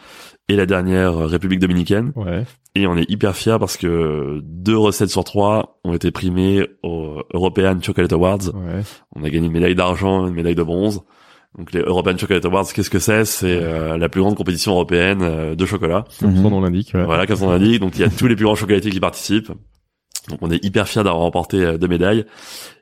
et 0.49 0.55
la 0.55 0.65
dernière 0.65 1.15
euh, 1.15 1.25
République 1.27 1.59
dominicaine. 1.59 2.11
Ouais. 2.15 2.43
Et 2.73 2.87
on 2.87 2.97
est 2.97 3.07
hyper 3.09 3.35
fiers 3.35 3.57
parce 3.59 3.77
que 3.77 4.39
deux 4.43 4.77
recettes 4.77 5.11
sur 5.11 5.23
trois 5.23 5.79
ont 5.83 5.93
été 5.93 6.09
primées 6.09 6.67
aux 6.81 7.21
European 7.31 7.77
Chocolate 7.81 8.11
Awards. 8.13 8.47
Ouais. 8.55 8.81
On 9.15 9.23
a 9.23 9.29
gagné 9.29 9.45
une 9.45 9.53
médaille 9.53 9.75
d'argent, 9.75 10.25
une 10.27 10.33
médaille 10.33 10.55
de 10.55 10.63
bronze. 10.63 11.03
Donc 11.57 11.71
les 11.71 11.79
European 11.81 12.17
Chocolate 12.17 12.43
Awards, 12.45 12.65
qu'est-ce 12.73 12.89
que 12.89 12.99
c'est? 12.99 13.23
C'est 13.25 13.47
euh, 13.49 13.97
la 13.97 14.09
plus 14.09 14.21
grande 14.21 14.35
compétition 14.35 14.73
européenne 14.73 15.19
euh, 15.21 15.55
de 15.55 15.65
chocolat. 15.65 16.03
Comme 16.19 16.31
Mhm. 16.31 16.43
son 16.43 16.49
nom 16.49 16.61
l'indique. 16.61 16.91
ouais. 16.93 17.03
Voilà, 17.05 17.25
comme 17.25 17.41
on 17.43 17.49
indique. 17.49 17.79
Donc 17.79 17.93
il 17.95 18.01
y 18.01 18.03
a 18.03 18.09
tous 18.09 18.27
les 18.27 18.35
plus 18.35 18.43
grands 18.45 18.55
chocolatiers 18.55 18.91
qui 18.91 18.99
participent. 18.99 19.51
Donc 20.29 20.39
on 20.41 20.49
est 20.49 20.63
hyper 20.65 20.87
fiers 20.87 21.03
d'avoir 21.03 21.21
remporté 21.21 21.57
euh, 21.63 21.77
deux 21.77 21.87
médailles. 21.87 22.25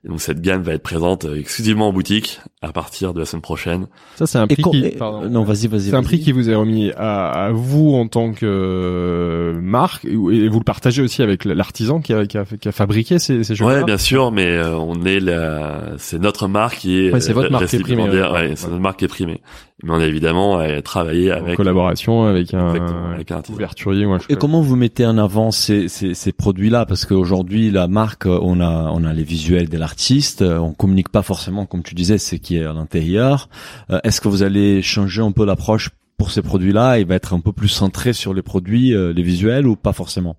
Et 0.06 0.10
donc 0.10 0.22
cette 0.22 0.41
gamme 0.41 0.61
va 0.64 0.74
être 0.74 0.84
présente 0.84 1.26
euh, 1.26 1.40
exclusivement 1.40 1.90
en 1.90 1.94
boutique 1.94 2.40
à 2.61 2.72
partir 2.72 3.14
de 3.14 3.20
la 3.20 3.26
semaine 3.26 3.41
prochaine. 3.41 3.88
Ça, 4.15 4.26
c'est 4.28 4.38
un 4.38 4.48
prix 4.48 4.61
qui, 4.64 4.86
et- 4.86 4.90
pardon. 4.91 5.30
non, 5.30 5.44
vas-y, 5.44 5.68
vas-y. 5.68 5.90
C'est 5.90 5.95
un 5.95 6.03
prix 6.03 6.20
qui 6.20 6.32
vous 6.32 6.49
est 6.49 6.56
remis 6.56 6.91
à, 6.95 7.30
à 7.48 7.52
vous 7.52 7.94
en 7.94 8.07
tant 8.07 8.32
que 8.34 8.45
euh, 8.45 9.60
marque 9.61 10.06
et 10.06 10.15
vous 10.48 10.60
le 10.60 10.64
partagez 10.64 11.02
aussi 11.02 11.22
avec 11.22 11.45
l'artisan 11.45 11.99
qui 12.02 12.14
a, 12.14 12.26
qui 12.26 12.38
a, 12.38 12.45
qui 12.45 12.68
a 12.68 12.72
fabriqué 12.72 13.20
ces, 13.20 13.44
ces 13.44 13.56
chocolats. 13.56 13.80
Ouais, 13.80 13.84
bien 13.84 13.98
sûr, 13.98 14.32
mais 14.32 14.48
euh, 14.48 14.78
on 14.78 15.03
est 15.06 15.20
la, 15.20 15.94
c'est 15.98 16.20
notre 16.20 16.48
marque 16.48 16.78
qui 16.80 16.99
est. 17.06 17.11
Ouais, 17.14 17.20
c'est 17.22 17.34
votre 17.34 17.52
marque 17.52 17.68
qui 17.68 17.76
est 17.78 17.80
primée. 17.80 18.03
Ouais, 18.03 18.53
c'est 18.56 18.68
notre 18.70 18.82
marque 18.82 18.99
qui 18.99 19.06
est 19.06 19.10
primée. 19.10 19.41
Mais 19.84 19.91
on 19.91 19.99
a 19.99 20.05
évidemment 20.05 20.60
euh, 20.61 20.80
travaillé 20.80 21.34
en 21.34 21.38
avec. 21.38 21.57
collaboration 21.57 22.23
avec 22.23 22.53
un, 22.53 22.69
avec 23.14 23.31
un 23.31 23.41
couverturier 23.41 24.07
Et 24.30 24.35
comment 24.38 24.61
vous 24.61 24.77
mettez 24.77 25.05
en 25.05 25.18
avant 25.18 25.51
ces, 25.51 25.89
ces, 25.89 26.14
ces 26.14 26.31
produits-là? 26.31 26.85
Parce 26.85 27.05
qu'aujourd'hui, 27.05 27.69
la 27.69 27.89
marque, 27.89 28.26
euh, 28.26 28.39
on 28.41 28.61
a, 28.61 28.89
on 28.91 29.03
a 29.03 29.11
les 29.11 29.23
visuels 29.23 29.68
de 29.68 29.77
l'artiste, 29.77 30.41
euh, 30.41 30.57
on 30.57 30.72
communique 30.72 31.10
pas 31.10 31.22
forcément, 31.22 31.65
comme 31.65 31.84
tu 31.84 31.95
disais, 31.95 32.18
ce 32.18 32.35
qui 32.35 32.57
est 32.57 32.64
à 32.64 32.72
l'intérieur. 32.72 33.49
Euh, 33.91 33.99
Est-ce 34.05 34.22
que 34.22 34.30
vous 34.30 34.41
allez 34.41 34.81
changer 34.81 35.22
un 35.22 35.34
peu 35.34 35.45
l'approche 35.45 35.89
pour 36.18 36.31
ces 36.31 36.41
produits-là? 36.41 36.99
Il 36.99 37.05
va 37.05 37.15
être 37.15 37.34
un 37.34 37.41
peu 37.41 37.51
plus 37.51 37.68
centré 37.68 38.14
sur 38.14 38.34
les 38.34 38.41
produits, 38.41 38.95
euh, 38.95 39.11
les 39.11 39.23
visuels, 39.23 39.68
ou 39.68 39.76
pas 39.76 39.93
forcément? 39.93 40.38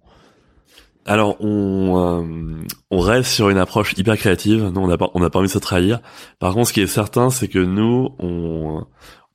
Alors 1.07 1.37
on 1.41 2.23
euh, 2.23 2.63
on 2.91 2.99
reste 2.99 3.31
sur 3.31 3.51
une 3.51 3.59
approche 3.59 3.93
hyper 3.99 4.17
créative. 4.17 4.71
Nous 4.75 4.81
on 4.81 4.87
n'a 4.87 4.97
pas 4.97 5.11
on 5.13 5.21
n'a 5.21 5.29
pas 5.29 5.39
envie 5.39 5.49
de 5.49 5.53
se 5.53 5.59
trahir. 5.59 6.01
Par 6.39 6.55
contre, 6.55 6.69
ce 6.69 6.73
qui 6.73 6.81
est 6.81 6.87
certain, 6.87 7.29
c'est 7.29 7.49
que 7.49 7.59
nous 7.59 8.09
on 8.19 8.87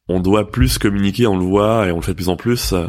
on 0.09 0.19
doit 0.19 0.51
plus 0.51 0.77
communiquer, 0.77 1.27
on 1.27 1.37
le 1.37 1.45
voit 1.45 1.87
et 1.87 1.91
on 1.91 1.97
le 1.97 2.01
fait 2.01 2.11
de 2.11 2.17
plus 2.17 2.29
en 2.29 2.35
plus 2.35 2.73
euh, 2.73 2.87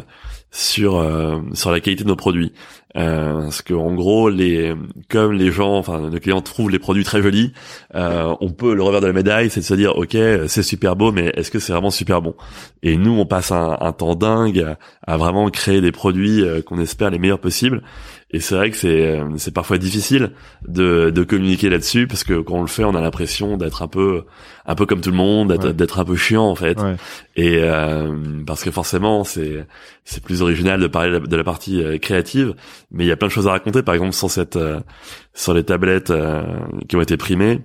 sur 0.49 0.97
euh, 0.97 1.39
sur 1.53 1.71
la 1.71 1.79
qualité 1.79 2.03
de 2.03 2.09
nos 2.09 2.15
produits. 2.15 2.51
Euh, 2.97 3.43
parce 3.43 3.61
que 3.61 3.73
en 3.73 3.93
gros, 3.93 4.29
les 4.29 4.73
comme 5.07 5.31
les 5.31 5.51
gens, 5.51 5.77
enfin 5.77 6.01
nos 6.01 6.19
clients 6.19 6.41
trouvent 6.41 6.69
les 6.69 6.79
produits 6.79 7.05
très 7.05 7.21
jolis, 7.21 7.53
on 7.93 8.51
peut 8.51 8.73
le 8.73 8.83
revers 8.83 8.99
de 8.99 9.07
la 9.07 9.13
médaille, 9.13 9.49
c'est 9.49 9.61
de 9.61 9.65
se 9.65 9.75
dire 9.75 9.95
ok 9.95 10.17
c'est 10.47 10.63
super 10.63 10.97
beau, 10.97 11.13
mais 11.13 11.31
est-ce 11.37 11.51
que 11.51 11.59
c'est 11.59 11.71
vraiment 11.71 11.91
super 11.91 12.21
bon? 12.21 12.35
Et 12.83 12.97
nous, 12.97 13.13
on 13.13 13.25
passe 13.25 13.51
un, 13.51 13.93
temps 13.93 14.15
dingue 14.15 14.75
à, 15.07 15.17
vraiment 15.17 15.49
créer 15.49 15.79
des 15.79 15.93
produits 15.93 16.43
qu'on 16.65 16.79
espère 16.79 17.11
les 17.11 17.19
meilleurs 17.19 17.39
possibles. 17.39 17.81
Et 18.33 18.39
c'est 18.39 18.55
vrai 18.55 18.71
que 18.71 18.77
c'est 18.77 19.19
euh, 19.19 19.25
c'est 19.37 19.53
parfois 19.53 19.77
difficile 19.77 20.31
de, 20.65 21.09
de 21.09 21.23
communiquer 21.23 21.69
là-dessus 21.69 22.07
parce 22.07 22.23
que 22.23 22.39
quand 22.39 22.55
on 22.55 22.61
le 22.61 22.67
fait, 22.67 22.85
on 22.85 22.95
a 22.95 23.01
l'impression 23.01 23.57
d'être 23.57 23.81
un 23.81 23.87
peu 23.89 24.23
un 24.65 24.75
peu 24.75 24.85
comme 24.85 25.01
tout 25.01 25.11
le 25.11 25.17
monde, 25.17 25.51
d'être 25.57 25.95
Ouais. 25.97 26.01
un 26.01 26.05
peu 26.05 26.15
chiant 26.15 26.45
en 26.45 26.55
fait. 26.55 26.79
Ouais. 26.79 26.95
Et 27.35 27.57
euh, 27.61 28.41
parce 28.47 28.63
que 28.63 28.71
forcément, 28.71 29.25
c'est 29.25 29.65
c'est 30.05 30.23
plus 30.23 30.41
original 30.41 30.79
de 30.79 30.87
parler 30.87 31.19
de 31.19 31.35
la, 31.35 31.43
partie 31.43 31.83
euh, 31.83 31.97
créative, 31.97 32.55
mais 32.89 33.03
il 33.03 33.07
y 33.07 33.11
a 33.11 33.17
plein 33.17 33.27
de 33.27 33.33
choses 33.33 33.47
à 33.47 33.51
raconter. 33.51 33.83
Par 33.83 33.95
exemple, 33.95 34.13
sur 34.13 34.31
cette 34.31 34.55
euh, 34.55 34.79
sur 35.33 35.53
les 35.53 35.63
tablettes 35.65 36.11
euh, 36.11 36.43
qui 36.87 36.95
ont 36.95 37.01
été 37.01 37.17
primées, 37.17 37.59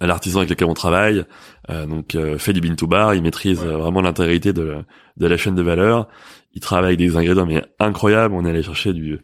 l'artisan 0.00 0.38
avec 0.38 0.50
lequel 0.50 0.68
on 0.68 0.74
travaille, 0.74 1.24
euh, 1.68 1.86
donc 1.86 2.14
euh, 2.14 2.38
fait 2.38 2.52
du 2.52 2.60
bean 2.60 2.76
to 2.76 2.86
bar, 2.86 3.14
il 3.16 3.22
maîtrise 3.22 3.58
vraiment 3.60 4.02
l'intégrité 4.02 4.52
de 4.52 4.76
de 5.16 5.26
la 5.26 5.36
chaîne 5.36 5.56
de 5.56 5.62
valeur. 5.62 6.06
Il 6.54 6.60
travaille 6.60 6.94
avec 6.94 6.98
des 6.98 7.16
ingrédients 7.16 7.46
mais 7.46 7.64
incroyables. 7.78 8.34
On 8.34 8.44
est 8.44 8.50
allé 8.50 8.62
chercher 8.62 8.92
du 8.92 9.20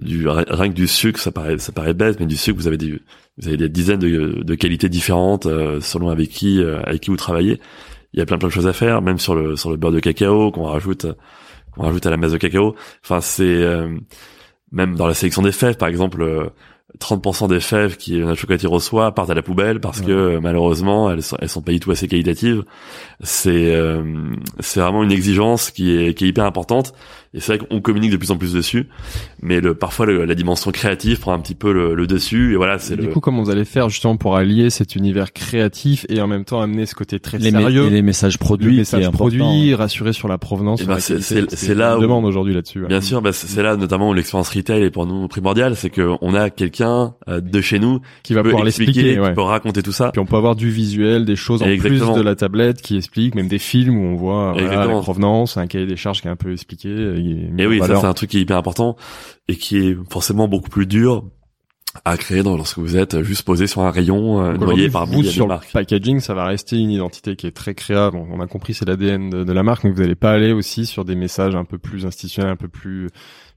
du 0.00 0.28
rien 0.28 0.68
que 0.68 0.74
du 0.74 0.88
sucre, 0.88 1.20
ça 1.20 1.30
paraît 1.30 1.58
ça 1.58 1.72
paraît 1.72 1.94
bête, 1.94 2.18
mais 2.20 2.26
du 2.26 2.36
sucre, 2.36 2.58
vous 2.58 2.66
avez 2.66 2.76
des 2.76 3.00
vous 3.38 3.48
avez 3.48 3.56
des 3.56 3.68
dizaines 3.68 4.00
de, 4.00 4.42
de 4.42 4.54
qualités 4.54 4.88
différentes 4.88 5.46
euh, 5.46 5.80
selon 5.80 6.08
avec 6.08 6.30
qui 6.30 6.62
euh, 6.62 6.82
avec 6.82 7.02
qui 7.02 7.10
vous 7.10 7.16
travaillez. 7.16 7.60
Il 8.12 8.18
y 8.18 8.22
a 8.22 8.26
plein 8.26 8.38
plein 8.38 8.48
de 8.48 8.52
choses 8.52 8.66
à 8.66 8.72
faire, 8.72 9.02
même 9.02 9.18
sur 9.18 9.34
le 9.34 9.56
sur 9.56 9.70
le 9.70 9.76
beurre 9.76 9.92
de 9.92 10.00
cacao 10.00 10.50
qu'on 10.50 10.64
rajoute 10.64 11.06
qu'on 11.72 11.84
rajoute 11.84 12.06
à 12.06 12.10
la 12.10 12.16
masse 12.16 12.32
de 12.32 12.38
cacao. 12.38 12.74
Enfin, 13.02 13.20
c'est 13.20 13.44
euh, 13.44 13.96
même 14.72 14.96
dans 14.96 15.06
la 15.06 15.14
sélection 15.14 15.42
des 15.42 15.52
fèves, 15.52 15.76
par 15.76 15.88
exemple, 15.88 16.22
euh, 16.22 16.46
30% 17.00 17.48
des 17.48 17.60
fèves 17.60 17.96
qui 17.96 18.18
notre 18.18 18.40
chocolatier 18.40 18.68
reçoit 18.68 19.12
partent 19.14 19.30
à 19.30 19.34
la 19.34 19.42
poubelle 19.42 19.80
parce 19.80 19.98
Ouais. 20.00 20.06
que 20.06 20.38
malheureusement 20.38 21.10
elles 21.10 21.22
sont, 21.22 21.36
elles 21.40 21.48
sont 21.48 21.60
pas 21.62 21.72
du 21.72 21.80
tout 21.80 21.90
assez 21.90 22.06
qualitatives. 22.08 22.62
C'est 23.22 23.74
euh, 23.74 24.02
c'est 24.60 24.80
vraiment 24.80 25.02
une 25.02 25.12
exigence 25.12 25.70
qui 25.70 25.90
est 25.96 26.14
qui 26.14 26.24
est 26.24 26.28
hyper 26.28 26.44
importante 26.44 26.94
et 27.36 27.40
c'est 27.40 27.56
vrai 27.56 27.66
qu'on 27.66 27.80
communique 27.80 28.12
de 28.12 28.16
plus 28.16 28.30
en 28.30 28.36
plus 28.36 28.52
dessus, 28.52 28.86
mais 29.42 29.60
le 29.60 29.74
parfois 29.74 30.06
le- 30.06 30.24
la 30.24 30.34
dimension 30.36 30.70
créative 30.70 31.18
prend 31.18 31.32
un 31.32 31.40
petit 31.40 31.56
peu 31.56 31.72
le, 31.72 31.94
le 31.94 32.06
dessus 32.06 32.52
et 32.52 32.56
voilà 32.56 32.78
c'est 32.78 32.94
le 32.94 33.02
du 33.04 33.08
coup, 33.10 33.18
comment 33.18 33.42
vous 33.42 33.50
allez 33.50 33.64
faire 33.64 33.88
justement 33.88 34.16
pour 34.16 34.36
allier 34.36 34.70
cet 34.70 34.94
univers 34.94 35.32
créatif 35.32 36.06
et 36.08 36.20
en 36.20 36.28
même 36.28 36.44
temps 36.44 36.60
amener 36.60 36.86
ce 36.86 36.94
côté 36.94 37.18
très 37.18 37.38
les, 37.38 37.50
sérieux, 37.50 37.86
et 37.86 37.90
les 37.90 38.02
messages 38.02 38.38
produits, 38.38 38.70
qui 38.70 38.76
est 38.76 38.78
message 38.80 39.04
important. 39.06 39.16
produit, 39.24 39.74
rassurer 39.74 40.12
sur 40.12 40.28
la 40.28 40.38
provenance, 40.38 40.80
Eh 40.82 40.86
ben, 40.86 40.94
la 40.94 41.00
c'est- 41.00 41.20
c'est- 41.20 41.54
c'est 41.56 41.74
là 41.74 41.98
où- 41.98 42.00
demande 42.02 42.24
aujourd'hui 42.24 42.54
là-dessus. 42.54 42.82
ouais. 42.82 42.88
Bien 42.88 43.00
sûr, 43.00 43.20
bah, 43.20 43.32
c'est 43.32 43.48
c'est 43.48 43.62
là 43.64 43.76
notamment 43.76 44.10
où 44.10 44.14
l'expérience 44.14 44.48
retail 44.50 44.82
est 44.84 44.90
pour 44.90 45.06
nous 45.06 45.26
primordiale, 45.26 45.74
c'est 45.76 45.90
que 45.90 46.12
on 46.20 46.34
a 46.34 46.50
quelqu'un 46.50 46.83
euh, 47.28 47.40
de 47.40 47.60
chez 47.60 47.78
nous 47.78 48.00
qui 48.22 48.34
va 48.34 48.42
pouvoir 48.42 48.66
expliquer, 48.66 48.92
l'expliquer. 48.92 49.14
qui 49.14 49.20
ouais. 49.20 49.34
peut 49.34 49.42
raconter 49.42 49.82
tout 49.82 49.92
ça. 49.92 50.10
Puis 50.12 50.20
on 50.20 50.26
peut 50.26 50.36
avoir 50.36 50.56
du 50.56 50.70
visuel, 50.70 51.24
des 51.24 51.36
choses 51.36 51.62
en 51.62 51.66
Exactement. 51.66 52.12
plus 52.12 52.20
de 52.20 52.24
la 52.24 52.34
tablette 52.34 52.82
qui 52.82 52.96
expliquent, 52.96 53.34
même 53.34 53.48
des 53.48 53.58
films 53.58 53.96
où 53.98 54.02
on 54.02 54.14
voit 54.14 54.52
voilà, 54.52 54.86
la 54.86 55.00
provenance, 55.00 55.56
un 55.56 55.66
cahier 55.66 55.86
des 55.86 55.96
charges 55.96 56.20
qui 56.22 56.28
est 56.28 56.30
un 56.30 56.36
peu 56.36 56.52
expliqué. 56.52 56.88
Et, 56.88 57.50
Et 57.62 57.66
oui, 57.66 57.78
ça 57.78 57.86
valeur. 57.86 58.00
c'est 58.02 58.06
un 58.06 58.14
truc 58.14 58.30
qui 58.30 58.38
est 58.38 58.42
hyper 58.42 58.56
important 58.56 58.96
et 59.48 59.56
qui 59.56 59.78
est 59.78 59.96
forcément 60.10 60.48
beaucoup 60.48 60.70
plus 60.70 60.86
dur 60.86 61.24
à 62.04 62.16
créer 62.16 62.42
dans, 62.42 62.56
lorsque 62.56 62.78
vous 62.78 62.96
êtes 62.96 63.22
juste 63.22 63.44
posé 63.44 63.66
sur 63.66 63.82
un 63.82 63.90
rayon 63.90 64.42
euh, 64.42 64.54
noyé 64.54 64.90
parmi 64.90 65.16
vous, 65.16 65.22
sur 65.22 65.46
le 65.46 65.54
packaging, 65.72 66.18
ça 66.18 66.34
va 66.34 66.44
rester 66.44 66.76
une 66.76 66.90
identité 66.90 67.36
qui 67.36 67.46
est 67.46 67.52
très 67.52 67.74
créable. 67.74 68.16
On 68.16 68.34
on 68.34 68.40
a 68.40 68.48
compris, 68.48 68.74
c'est 68.74 68.84
l'ADN 68.84 69.30
de, 69.30 69.44
de 69.44 69.52
la 69.52 69.62
marque, 69.62 69.84
mais 69.84 69.90
vous 69.90 70.00
n'allez 70.00 70.16
pas 70.16 70.32
aller 70.32 70.52
aussi 70.52 70.86
sur 70.86 71.04
des 71.04 71.14
messages 71.14 71.54
un 71.54 71.64
peu 71.64 71.78
plus 71.78 72.04
institutionnels, 72.04 72.50
un 72.52 72.56
peu 72.56 72.66
plus, 72.66 73.10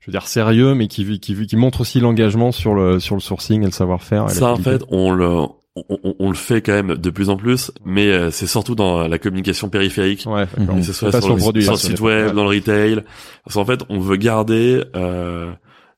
je 0.07 0.11
veux 0.11 0.17
dire, 0.19 0.27
sérieux, 0.27 0.73
mais 0.73 0.87
qui, 0.87 1.19
qui, 1.19 1.35
qui 1.45 1.55
montrent 1.57 1.81
aussi 1.81 1.99
l'engagement 1.99 2.53
sur 2.53 2.73
le, 2.73 2.99
sur 3.01 3.15
le 3.15 3.21
sourcing 3.21 3.61
et 3.63 3.65
le 3.65 3.71
savoir-faire. 3.71 4.29
Ça 4.29 4.51
en 4.53 4.55
fait, 4.55 4.81
on 4.89 5.11
le 5.11 5.27
on, 5.27 5.83
on- 5.89 6.15
on 6.17 6.29
le 6.29 6.35
fait 6.35 6.61
quand 6.61 6.71
même 6.71 6.95
de 6.95 7.09
plus 7.11 7.29
en 7.29 7.35
plus, 7.37 7.71
mais 7.85 8.07
euh, 8.07 8.31
c'est 8.31 8.47
surtout 8.47 8.73
dans 8.73 9.07
la 9.07 9.19
communication 9.19 9.69
périphérique. 9.69 10.23
Ouais. 10.25 10.45
Que 10.57 10.81
ce 10.81 10.93
soit 10.93 11.11
sur, 11.11 11.27
le, 11.29 11.35
le 11.35 11.39
produit, 11.39 11.61
sur 11.61 11.73
là, 11.73 11.75
le 11.75 11.79
sur 11.79 11.89
site 11.91 11.99
web, 11.99 12.27
ouais. 12.29 12.33
dans 12.33 12.43
le 12.43 12.49
retail. 12.49 13.03
Parce 13.43 13.55
qu'en 13.55 13.65
fait, 13.65 13.81
on 13.89 13.99
veut 13.99 14.15
garder, 14.15 14.81
euh, 14.95 15.51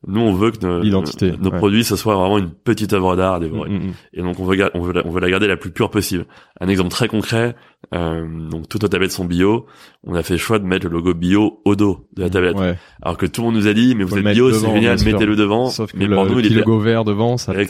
nous 0.07 0.21
on 0.21 0.33
veut 0.33 0.51
que 0.51 0.65
nos, 0.65 0.79
L'identité, 0.81 1.33
nos 1.41 1.49
ouais. 1.51 1.57
produits 1.57 1.83
ce 1.83 1.95
soit 1.95 2.15
vraiment 2.15 2.37
une 2.37 2.51
petite 2.51 2.93
œuvre 2.93 3.15
d'art 3.17 3.33
à 3.35 3.39
dévorer. 3.39 3.69
Mm, 3.69 3.73
mm, 3.73 3.87
mm. 3.87 3.93
Et 4.13 4.21
donc 4.21 4.39
on 4.39 4.45
veut, 4.45 4.57
on 4.73 4.79
veut, 4.81 4.93
la, 4.93 5.05
on 5.05 5.11
veut 5.11 5.19
la 5.19 5.29
garder 5.29 5.47
la 5.47 5.57
plus 5.57 5.71
pure 5.71 5.89
possible. 5.89 6.25
Un 6.61 6.67
exemple 6.69 6.89
très 6.89 7.07
concret, 7.09 7.55
euh, 7.93 8.25
donc 8.49 8.69
toutes 8.69 8.83
nos 8.83 8.87
tablettes 8.87 9.11
sont 9.11 9.25
bio. 9.25 9.65
On 10.05 10.15
a 10.15 10.23
fait 10.23 10.35
le 10.35 10.39
choix 10.39 10.57
de 10.59 10.65
mettre 10.65 10.87
le 10.87 10.93
logo 10.93 11.13
bio 11.13 11.59
au 11.65 11.75
dos 11.75 12.07
de 12.15 12.21
la 12.23 12.29
tablette. 12.29 12.57
Ouais. 12.57 12.77
Alors 13.01 13.17
que 13.17 13.25
tout 13.25 13.41
le 13.41 13.47
monde 13.47 13.55
nous 13.55 13.67
a 13.67 13.73
dit, 13.73 13.93
mais 13.95 14.05
vous 14.05 14.17
êtes 14.17 14.23
bio, 14.23 14.51
c'est 14.53 14.71
génial, 14.73 14.97
mettez-le 15.03 15.35
devant. 15.35 15.69
Sauf 15.69 15.91
que 15.91 15.97
mais 15.97 16.05
le, 16.07 16.15
pour 16.15 16.25
nous, 16.25 16.39
il 16.39 16.45
était 16.45 16.55
logo 16.55 16.79
vert 16.79 17.03
devant, 17.03 17.35
ça 17.37 17.53
peut-être 17.53 17.69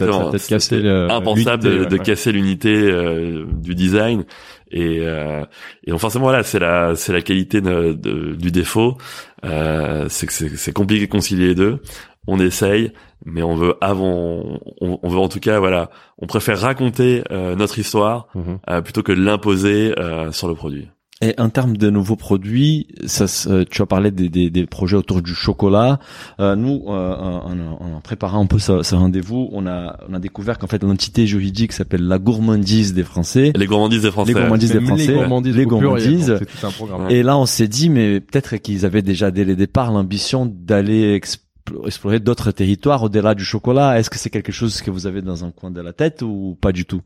le, 0.70 1.10
impensable 1.10 1.62
de, 1.64 1.84
de 1.84 1.96
casser 1.96 2.30
l'unité 2.32 2.72
euh, 2.74 3.44
du 3.52 3.74
design. 3.74 4.24
Et, 4.72 5.00
euh, 5.00 5.42
et 5.84 5.90
donc 5.90 5.98
forcément 5.98 6.26
voilà, 6.26 6.44
c'est 6.44 6.60
la 6.60 6.94
c'est 6.94 7.12
la 7.12 7.22
qualité 7.22 7.60
de- 7.60 7.92
de- 7.92 8.36
du 8.36 8.52
défaut. 8.52 8.96
Euh, 9.44 10.06
c'est 10.08 10.26
que 10.26 10.32
c'est 10.32 10.56
c'est 10.56 10.72
compliqué 10.72 11.06
de 11.06 11.10
concilier 11.10 11.48
les 11.48 11.54
deux. 11.56 11.80
On 12.26 12.38
essaye, 12.38 12.92
mais 13.24 13.42
on 13.42 13.54
veut 13.56 13.74
avant, 13.80 14.42
on, 14.80 14.98
on 15.02 15.08
veut 15.08 15.18
en 15.18 15.28
tout 15.28 15.40
cas 15.40 15.58
voilà, 15.58 15.90
on 16.18 16.26
préfère 16.26 16.58
raconter 16.60 17.22
euh, 17.30 17.56
notre 17.56 17.78
histoire 17.78 18.28
Mhm. 18.34 18.58
euh, 18.68 18.80
plutôt 18.82 19.02
que 19.02 19.12
de 19.12 19.20
l'imposer 19.22 19.98
euh, 19.98 20.30
sur 20.32 20.46
le 20.48 20.54
produit. 20.54 20.88
Et 21.22 21.34
en 21.38 21.50
termes 21.50 21.76
de 21.76 21.90
nouveaux 21.90 22.16
produits, 22.16 22.88
ça, 23.04 23.28
se- 23.28 23.64
tu 23.64 23.82
as 23.82 23.86
parlé 23.86 24.10
des, 24.10 24.30
des, 24.30 24.48
des 24.48 24.64
projets 24.64 24.96
autour 24.96 25.20
du 25.20 25.34
chocolat. 25.34 25.98
Euh, 26.40 26.56
nous, 26.56 26.84
euh, 26.88 27.14
en, 27.14 27.58
en, 27.96 28.00
préparant 28.00 28.42
un 28.42 28.46
peu 28.46 28.58
ce, 28.58 28.82
ce 28.82 28.94
rendez-vous, 28.94 29.50
on 29.52 29.66
a, 29.66 29.98
on 30.08 30.14
a 30.14 30.18
découvert 30.18 30.56
qu'en 30.58 30.66
fait 30.66 30.82
l'entité 30.82 31.26
juridique 31.26 31.72
s'appelle 31.72 32.06
la 32.08 32.18
gourmandise 32.18 32.94
des 32.94 33.04
Français. 33.04 33.52
Les 33.54 33.66
gourmandises 33.66 34.00
des 34.02 34.10
Français. 34.10 34.32
Les 34.32 34.40
gourmandises 34.40 34.72
des 34.72 34.80
Français, 34.80 35.06
les 35.08 35.12
gourmandises, 35.14 35.56
les 35.58 35.66
gourmandises. 35.66 36.26
donc 36.28 36.38
C'est 36.38 36.58
tout 36.60 36.66
un 36.66 36.70
programme. 36.70 37.10
Et 37.10 37.22
là, 37.22 37.36
on 37.36 37.44
s'est 37.46 37.68
dit, 37.68 37.90
mais 37.90 38.20
peut-être 38.20 38.56
qu'ils 38.56 38.86
avaient 38.86 39.02
déjà 39.02 39.30
dès 39.30 39.44
le 39.44 39.56
départ 39.56 39.92
l'ambition 39.92 40.46
d'aller 40.50 41.18
explo- 41.18 41.40
explorer 41.86 42.20
d'autres 42.20 42.50
territoires 42.52 43.02
au-delà 43.02 43.34
du 43.34 43.44
chocolat. 43.44 43.98
Est-ce 43.98 44.10
que 44.10 44.18
c'est 44.18 44.30
quelque 44.30 44.52
chose 44.52 44.82
que 44.82 44.90
vous 44.90 45.06
avez 45.06 45.22
dans 45.22 45.44
un 45.44 45.50
coin 45.50 45.70
de 45.70 45.80
la 45.80 45.92
tête 45.92 46.22
ou 46.22 46.56
pas 46.60 46.72
du 46.72 46.84
tout? 46.84 47.02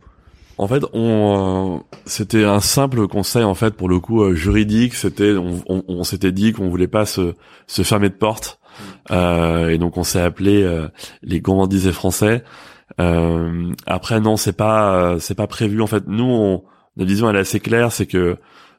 En 0.56 0.68
fait, 0.68 0.84
on 0.92 1.78
euh, 1.78 1.96
c'était 2.06 2.44
un 2.44 2.60
simple 2.60 3.08
conseil 3.08 3.42
en 3.44 3.54
fait 3.54 3.74
pour 3.74 3.88
le 3.88 3.98
coup 3.98 4.22
euh, 4.22 4.34
juridique. 4.34 4.94
C'était 4.94 5.32
on, 5.32 5.62
on, 5.68 5.82
on 5.88 6.04
s'était 6.04 6.32
dit 6.32 6.52
qu'on 6.52 6.68
voulait 6.68 6.86
pas 6.86 7.06
se, 7.06 7.34
se 7.66 7.82
fermer 7.82 8.08
de 8.08 8.14
porte 8.14 8.60
Euh, 9.10 9.68
et 9.68 9.78
donc 9.78 9.96
on 9.96 10.04
s'est 10.04 10.20
appelé 10.20 10.62
euh, 10.62 10.88
les 11.22 11.40
gourmandises 11.40 11.84
des 11.84 11.92
Français. 11.92 12.42
Euh, 13.00 13.72
après 13.86 14.20
non, 14.20 14.36
c'est 14.36 14.56
pas 14.56 14.94
euh, 14.94 15.18
c'est 15.18 15.34
pas 15.34 15.46
prévu 15.46 15.80
en 15.82 15.86
fait. 15.86 16.04
Nous, 16.06 16.24
on, 16.24 16.64
notre 16.96 17.08
vision 17.08 17.28
elle 17.30 17.36
est 17.36 17.40
assez 17.40 17.60
claire, 17.60 17.92
c'est 17.92 18.06
que 18.06 18.36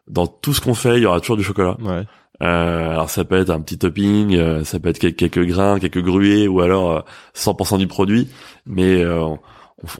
dans 0.07 0.27
tout 0.27 0.53
ce 0.53 0.61
qu'on 0.61 0.73
fait, 0.73 0.97
il 0.97 1.03
y 1.03 1.05
aura 1.05 1.19
toujours 1.19 1.37
du 1.37 1.43
chocolat. 1.43 1.77
Ouais. 1.81 2.03
Euh, 2.43 2.91
alors 2.91 3.09
ça 3.09 3.23
peut 3.23 3.35
être 3.37 3.49
un 3.49 3.61
petit 3.61 3.77
topping, 3.77 4.35
euh, 4.35 4.63
ça 4.63 4.79
peut 4.79 4.89
être 4.89 4.99
quelques, 4.99 5.17
quelques 5.17 5.45
grains, 5.45 5.79
quelques 5.79 6.01
grués, 6.03 6.47
ou 6.47 6.61
alors 6.61 6.91
euh, 6.91 6.99
100% 7.35 7.77
du 7.77 7.87
produit. 7.87 8.27
Mais 8.65 9.01
euh, 9.03 9.19
on 9.23 9.39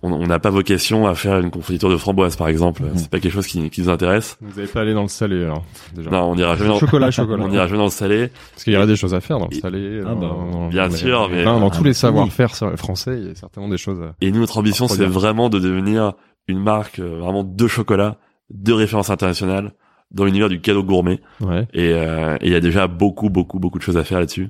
on 0.02 0.26
n'a 0.26 0.40
pas 0.40 0.50
vocation 0.50 1.06
à 1.06 1.14
faire 1.16 1.38
une 1.40 1.52
confiture 1.52 1.90
de 1.90 1.98
framboise, 1.98 2.36
par 2.38 2.48
exemple. 2.48 2.84
Mhm. 2.84 2.92
C'est 2.96 3.10
pas 3.10 3.20
quelque 3.20 3.34
chose 3.34 3.46
qui, 3.46 3.70
qui 3.70 3.82
nous 3.82 3.90
intéresse. 3.90 4.38
Vous 4.42 4.50
n'avez 4.60 4.68
pas 4.72 4.82
allé 4.82 4.94
dans 4.94 5.04
le 5.04 5.08
salé 5.10 5.44
alors 5.44 5.64
déjà. 5.94 6.10
Non, 6.10 6.32
on 6.32 6.36
ira 6.38 6.56
jamais 6.56 6.70
dans, 6.70 6.80
Chocolat, 6.80 7.12
chocolat. 7.12 7.44
on 7.46 7.52
ira 7.52 7.68
jamais 7.68 7.78
dans 7.78 7.84
le 7.86 7.90
salé. 7.92 8.30
Parce 8.54 8.64
qu'il 8.64 8.74
y 8.74 8.78
aurait 8.78 8.88
des 8.88 8.96
choses 8.96 9.14
à 9.14 9.22
faire 9.22 9.38
dans 9.38 9.48
le 9.50 9.56
Et- 9.56 9.60
salé. 9.60 10.02
Ah 10.04 10.10
dans- 10.10 10.16
bah, 10.16 10.28
dans- 10.52 10.68
bien 10.70 10.88
dans 10.90 10.96
sûr, 10.96 11.28
les 11.30 11.36
mais- 11.36 11.44
vins, 11.44 11.60
dans 11.60 11.68
Ah, 11.70 11.76
tous 11.76 11.84
les 11.84 11.90
oui. 11.92 11.96
savoir-faire 11.96 12.56
français, 12.78 13.18
il 13.22 13.28
y 13.28 13.32
a 13.32 13.36
certainement 13.36 13.70
des 13.70 13.78
choses. 13.78 14.02
à- 14.02 14.14
Et 14.22 14.32
nous, 14.32 14.40
notre 14.40 14.58
ambition, 14.58 14.88
Ah, 14.90 14.94
c'est 14.96 15.06
vraiment 15.06 15.50
de 15.50 15.60
devenir 15.60 16.14
une 16.48 16.60
marque 16.64 17.00
euh, 17.00 17.20
vraiment 17.20 17.44
de 17.44 17.68
chocolat, 17.68 18.18
de 18.52 18.74
référence 18.74 19.10
internationale, 19.10 19.74
dans 20.12 20.24
l'univers 20.26 20.50
du 20.50 20.62
cadeau 20.62 20.84
gourmet. 20.84 21.20
Ouais. 21.42 21.68
Et 21.74 21.92
euh, 21.94 22.38
il 22.42 22.52
y 22.52 22.56
a 22.56 22.60
déjà 22.60 22.88
beaucoup, 22.88 23.30
beaucoup, 23.30 23.60
beaucoup 23.60 23.78
de 23.80 23.84
choses 23.84 23.98
à 23.98 24.04
faire 24.04 24.20
là-dessus. 24.20 24.50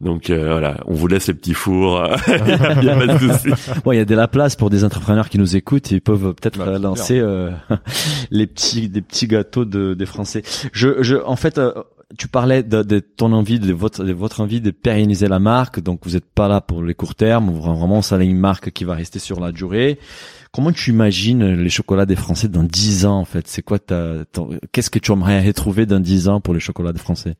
Donc 0.00 0.30
euh, 0.30 0.50
voilà, 0.50 0.78
on 0.86 0.94
vous 0.94 1.06
laisse 1.06 1.28
les 1.28 1.34
petits 1.34 1.54
fours. 1.54 2.02
Il 2.78 2.84
y 2.84 2.88
a 2.90 2.96
pas 2.96 3.06
de 3.06 3.18
souci. 3.18 3.50
Bon, 3.84 3.92
il 3.92 3.98
y 3.98 4.00
a 4.00 4.04
de 4.04 4.14
la 4.14 4.26
place 4.28 4.56
pour 4.56 4.70
des 4.70 4.84
entrepreneurs 4.84 5.28
qui 5.28 5.38
nous 5.38 5.56
écoutent. 5.56 5.90
Ils 5.90 6.00
peuvent 6.00 6.34
peut-être 6.34 6.58
Bah, 6.58 6.66
euh, 6.68 6.78
lancer 6.78 7.18
euh, 7.20 7.50
les 8.30 8.46
petits, 8.46 8.88
des 8.88 9.02
petits 9.02 9.26
gâteaux 9.26 9.64
de, 9.64 9.94
des 9.94 10.06
Français. 10.06 10.42
Je, 10.72 11.02
je, 11.02 11.16
en 11.16 11.36
fait, 11.36 11.58
euh, 11.58 11.72
tu 12.18 12.28
parlais 12.28 12.62
de, 12.62 12.82
de 12.82 12.98
ton 13.00 13.32
envie, 13.32 13.58
de 13.60 13.72
votre, 13.72 14.04
de 14.04 14.12
votre 14.12 14.40
envie 14.40 14.60
de 14.60 14.70
pérenniser 14.70 15.28
la 15.28 15.38
marque. 15.38 15.80
Donc, 15.80 16.00
vous 16.04 16.12
n'êtes 16.12 16.24
pas 16.24 16.48
là 16.48 16.60
pour 16.60 16.82
les 16.82 16.94
courts 16.94 17.14
termes. 17.14 17.50
Vraiment, 17.50 18.02
ça 18.02 18.16
une 18.16 18.38
marque 18.38 18.70
qui 18.70 18.84
va 18.84 18.94
rester 18.94 19.18
sur 19.18 19.40
la 19.40 19.52
durée. 19.52 19.98
Comment 20.56 20.72
tu 20.72 20.90
imagines 20.90 21.44
les 21.54 21.68
chocolats 21.68 22.06
des 22.06 22.16
Français 22.16 22.48
dans 22.48 22.62
10 22.64 23.04
ans, 23.04 23.18
en 23.18 23.24
fait? 23.26 23.46
C'est 23.46 23.60
quoi 23.60 23.78
ta, 23.78 24.14
qu'est-ce 24.72 24.88
que 24.88 24.98
tu 24.98 25.12
aimerais 25.12 25.46
retrouver 25.46 25.84
dans 25.84 26.00
10 26.00 26.28
ans 26.28 26.40
pour 26.40 26.54
les 26.54 26.60
chocolats 26.60 26.92
des 26.94 26.98
Français? 26.98 27.34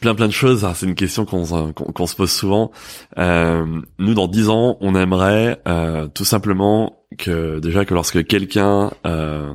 plein 0.00 0.14
plein 0.14 0.26
de 0.26 0.32
choses. 0.32 0.62
Alors, 0.64 0.76
C'est 0.76 0.84
une 0.84 0.94
question 0.94 1.24
qu'on 1.24 1.44
se- 1.46 2.14
pose 2.14 2.30
souvent. 2.30 2.70
Euh, 3.16 3.64
nous, 3.98 4.12
dans 4.12 4.28
dix 4.28 4.50
ans, 4.50 4.76
on 4.82 4.94
aimerait 4.94 5.60
euh, 5.66 6.06
tout 6.08 6.26
simplement 6.26 6.98
que 7.16 7.58
déjà 7.60 7.86
que 7.86 7.94
lorsque 7.94 8.26
quelqu'un 8.26 8.90
euh, 9.06 9.54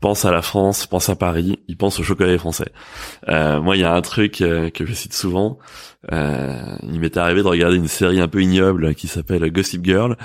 pense 0.00 0.24
à 0.24 0.30
la 0.30 0.42
France, 0.42 0.86
pense 0.86 1.08
à 1.08 1.16
Paris, 1.16 1.58
il 1.68 1.76
pense 1.76 1.98
au 1.98 2.02
chocolat 2.02 2.38
Français. 2.38 2.70
Euh, 3.28 3.60
moi, 3.60 3.76
il 3.76 3.80
y 3.80 3.84
a 3.84 3.92
un 3.94 4.00
truc 4.00 4.40
euh, 4.40 4.70
que 4.70 4.86
je 4.86 4.92
cite 4.92 5.12
souvent. 5.12 5.58
Euh, 6.12 6.76
il 6.84 7.00
m'est 7.00 7.16
arrivé 7.16 7.42
de 7.42 7.48
regarder 7.48 7.76
une 7.76 7.88
série 7.88 8.20
un 8.20 8.28
peu 8.28 8.40
ignoble 8.40 8.94
qui 8.94 9.08
s'appelle 9.08 9.50
Gossip 9.50 9.84
Girl. 9.84 10.16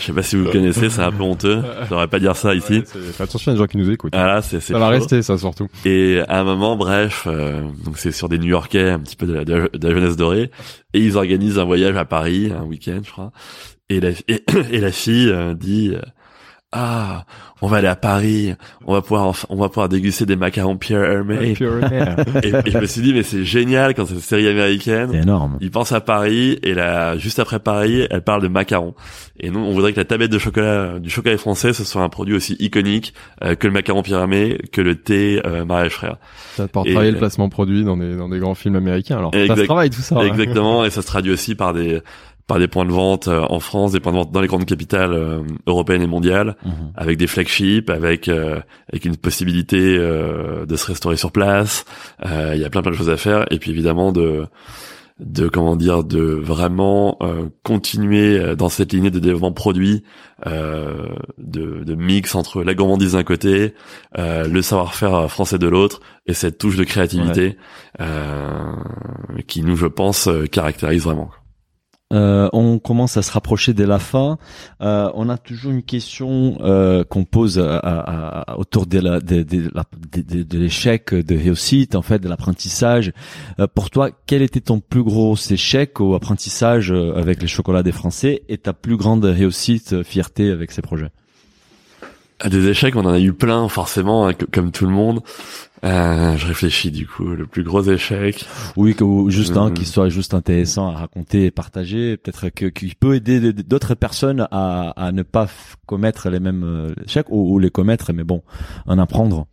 Je 0.00 0.06
sais 0.06 0.12
pas 0.12 0.22
si 0.24 0.34
vous 0.34 0.44
le 0.44 0.50
connaissez, 0.50 0.90
c'est 0.90 1.02
un 1.02 1.12
peu 1.12 1.22
honteux. 1.22 1.62
Je 1.84 1.90
devrais 1.90 2.08
pas 2.08 2.18
dire 2.18 2.34
ça 2.34 2.54
ici. 2.54 2.78
Ouais, 2.78 2.84
Fais 3.12 3.22
attention 3.22 3.52
à 3.52 3.54
des 3.54 3.60
gens 3.60 3.66
qui 3.66 3.76
nous 3.76 3.88
écoutent. 3.90 4.14
Voilà, 4.14 4.42
c'est 4.42 4.58
c'est 4.60 4.72
ça 4.72 4.78
va 4.80 4.88
rester, 4.88 5.22
ça 5.22 5.38
surtout. 5.38 5.68
Et 5.84 6.20
à 6.28 6.40
un 6.40 6.44
moment, 6.44 6.76
bref, 6.76 7.24
euh, 7.28 7.62
donc 7.84 7.98
c'est 7.98 8.10
sur 8.10 8.28
des 8.28 8.38
New-Yorkais, 8.38 8.90
un 8.90 8.98
petit 8.98 9.14
peu 9.16 9.26
de 9.26 9.34
la, 9.34 9.44
de 9.44 9.68
la- 9.80 9.94
jeunesse 9.94 10.16
dorée, 10.16 10.50
et 10.92 10.98
ils 11.00 11.16
organisent 11.16 11.58
un 11.60 11.64
voyage 11.64 11.96
à 11.96 12.04
Paris, 12.04 12.52
un 12.52 12.64
week-end, 12.64 13.00
je 13.04 13.10
crois. 13.12 13.30
Et 13.88 14.00
la, 14.00 14.10
et, 14.26 14.42
et 14.72 14.80
la 14.80 14.90
fille 14.90 15.28
euh, 15.30 15.54
dit, 15.54 15.92
euh, 15.94 16.00
ah, 16.72 17.24
on 17.60 17.66
va 17.68 17.76
aller 17.76 17.86
à 17.88 17.96
Paris, 17.96 18.54
on 18.86 18.94
va 18.94 19.02
pouvoir, 19.02 19.34
on 19.50 19.56
va 19.56 19.68
pouvoir 19.68 19.88
déguster 19.88 20.24
des 20.26 20.36
macarons 20.36 20.76
Pierre 20.78 21.04
Hermé. 21.04 21.36
et, 21.42 21.52
et 21.52 22.70
je 22.70 22.78
me 22.78 22.86
suis 22.86 23.02
dit, 23.02 23.12
mais 23.12 23.22
c'est 23.22 23.44
génial 23.44 23.94
quand 23.94 24.06
c'est 24.06 24.14
une 24.14 24.20
série 24.20 24.44
C'est 24.44 24.50
américaine. 24.50 25.14
énorme. 25.14 25.58
Il 25.60 25.70
pense 25.70 25.92
à 25.92 26.00
Paris 26.00 26.58
et 26.62 26.74
là, 26.74 27.16
juste 27.18 27.38
après 27.38 27.58
Paris, 27.60 28.06
elle 28.10 28.22
parle 28.22 28.42
de 28.42 28.48
macarons. 28.48 28.94
Et 29.38 29.50
nous, 29.50 29.60
on 29.60 29.72
voudrait 29.72 29.92
que 29.92 29.98
la 30.00 30.04
tablette 30.04 30.32
de 30.32 30.38
chocolat 30.38 30.98
du 30.98 31.10
chocolat 31.10 31.36
français, 31.38 31.72
ce 31.72 31.84
soit 31.84 32.02
un 32.02 32.08
produit 32.08 32.34
aussi 32.34 32.56
iconique 32.58 33.12
euh, 33.44 33.54
que 33.54 33.66
le 33.66 33.72
macaron 33.72 34.02
pyramé, 34.02 34.58
que 34.72 34.80
le 34.80 34.96
thé 34.96 35.40
euh, 35.44 35.64
mariage 35.64 35.92
frère. 35.92 36.16
Ça 36.54 36.68
pour 36.68 36.86
Et- 36.86 36.92
travailler 36.92 37.12
le 37.12 37.18
placement 37.18 37.48
produit 37.48 37.84
dans 37.84 37.96
des, 37.96 38.16
dans 38.16 38.28
des 38.28 38.38
grands 38.38 38.54
films 38.54 38.76
américains. 38.76 39.18
Alors, 39.18 39.32
ça 39.34 39.56
se 39.56 39.62
travaille 39.62 39.90
tout 39.90 40.00
ça. 40.00 40.16
hein. 40.16 40.26
Exactement, 40.26 40.84
et 40.84 40.90
ça 40.90 41.02
se 41.02 41.06
traduit 41.06 41.32
aussi 41.32 41.54
par 41.54 41.72
des 41.74 42.00
par 42.46 42.58
des 42.58 42.68
points 42.68 42.84
de 42.84 42.90
vente 42.92 43.28
euh, 43.28 43.40
en 43.48 43.60
France, 43.60 43.92
des 43.92 44.00
points 44.00 44.12
de 44.12 44.18
vente 44.18 44.32
dans 44.32 44.40
les 44.40 44.48
grandes 44.48 44.66
capitales 44.66 45.12
euh, 45.14 45.42
européennes 45.66 46.02
et 46.02 46.06
mondiales, 46.06 46.56
Mhm. 46.64 46.92
avec 46.96 47.16
des 47.18 47.26
flagships, 47.26 47.88
avec 47.90 48.28
euh, 48.28 48.60
avec 48.92 49.04
une 49.04 49.16
possibilité 49.16 49.96
euh, 49.98 50.66
de 50.66 50.76
se 50.76 50.86
restaurer 50.86 51.16
sur 51.16 51.32
place. 51.32 51.84
Euh, 52.26 52.52
Il 52.54 52.60
y 52.60 52.64
a 52.64 52.70
plein 52.70 52.82
plein 52.82 52.92
de 52.92 52.96
choses 52.96 53.10
à 53.10 53.16
faire, 53.16 53.46
et 53.50 53.58
puis 53.58 53.70
évidemment 53.70 54.12
de 54.12 54.46
de 55.20 55.46
comment 55.46 55.76
dire 55.76 56.02
de 56.02 56.20
vraiment 56.22 57.16
euh, 57.22 57.44
continuer 57.62 58.56
dans 58.56 58.68
cette 58.70 58.92
lignée 58.92 59.10
de 59.10 59.20
développement 59.20 59.52
produit 59.52 60.02
euh, 60.46 61.06
de, 61.38 61.84
de 61.84 61.94
mix 61.94 62.34
entre 62.34 62.64
la 62.64 62.74
gourmandise 62.74 63.12
d'un 63.12 63.22
côté 63.22 63.74
euh, 64.18 64.48
le 64.48 64.62
savoir-faire 64.62 65.30
français 65.30 65.58
de 65.58 65.68
l'autre 65.68 66.00
et 66.26 66.34
cette 66.34 66.58
touche 66.58 66.76
de 66.76 66.82
créativité 66.84 67.56
euh, 68.00 68.72
qui 69.46 69.62
nous 69.62 69.76
je 69.76 69.86
pense 69.86 70.28
caractérise 70.50 71.04
vraiment 71.04 71.30
Euh, 72.12 72.48
on 72.52 72.78
commence 72.78 73.16
à 73.16 73.22
se 73.22 73.32
rapprocher 73.32 73.72
de 73.74 73.84
la 73.84 73.98
fin. 73.98 74.38
Euh, 74.82 75.10
on 75.14 75.28
a 75.28 75.38
toujours 75.38 75.72
une 75.72 75.82
question 75.82 76.58
euh, 76.60 77.04
qu'on 77.04 77.24
pose 77.24 77.58
autour 78.56 78.86
de 78.86 78.98
la- 78.98 79.20
de, 79.20 79.42
de 79.42 79.70
de- 80.42 80.58
l'échec 80.58 81.14
de 81.14 81.34
réussite, 81.36 81.94
en 81.94 82.02
fait, 82.02 82.18
de 82.18 82.28
l'apprentissage. 82.28 83.12
Euh, 83.58 83.66
pour 83.66 83.90
toi, 83.90 84.10
quel 84.26 84.42
était 84.42 84.60
ton 84.60 84.80
plus 84.80 85.02
gros 85.02 85.34
échec 85.36 86.00
au 86.00 86.14
apprentissage 86.14 86.92
avec 86.92 87.40
les 87.40 87.48
chocolats 87.48 87.82
des 87.82 87.92
Français 87.92 88.42
et 88.48 88.58
ta 88.58 88.72
plus 88.72 88.96
grande 88.96 89.24
réussite, 89.24 90.02
fierté 90.02 90.50
avec 90.50 90.70
ces 90.72 90.82
projets? 90.82 91.10
Des 92.48 92.68
échecs 92.68 92.96
on 92.96 93.04
en 93.04 93.12
a 93.12 93.20
eu 93.20 93.32
plein 93.32 93.68
forcément 93.68 94.26
hein, 94.26 94.34
que- 94.34 94.44
comme 94.46 94.70
tout 94.72 94.86
le 94.86 94.92
monde 94.92 95.20
Euh, 95.84 96.36
je 96.36 96.46
réfléchis 96.46 96.92
du 96.92 97.08
coup 97.08 97.24
le 97.30 97.44
plus 97.44 97.64
gros 97.64 97.82
échec 97.82 98.44
Oui, 98.76 98.94
que, 98.94 99.02
ou 99.02 99.30
juste 99.30 99.56
un 99.56 99.66
Mhm. 99.70 99.74
qui 99.74 99.84
soit 99.84 100.08
juste 100.08 100.32
intéressant 100.32 100.86
à 100.88 100.92
raconter 100.92 101.46
et 101.46 101.50
partager, 101.50 102.16
peut-être 102.16 102.50
que 102.50 102.66
qui 102.66 102.94
peut 102.94 103.16
aider 103.16 103.52
d'autres 103.52 103.96
personnes 103.96 104.46
à, 104.52 104.90
à 104.90 105.10
ne 105.10 105.24
pas 105.24 105.48
commettre 105.86 106.30
les 106.30 106.38
mêmes 106.38 106.62
euh, 106.64 106.94
échecs 107.04 107.26
ou, 107.30 107.52
ou 107.52 107.58
les 107.58 107.70
commettre, 107.70 108.12
mais 108.12 108.22
bon, 108.22 108.42
en 108.86 108.96
apprendre. 109.00 109.46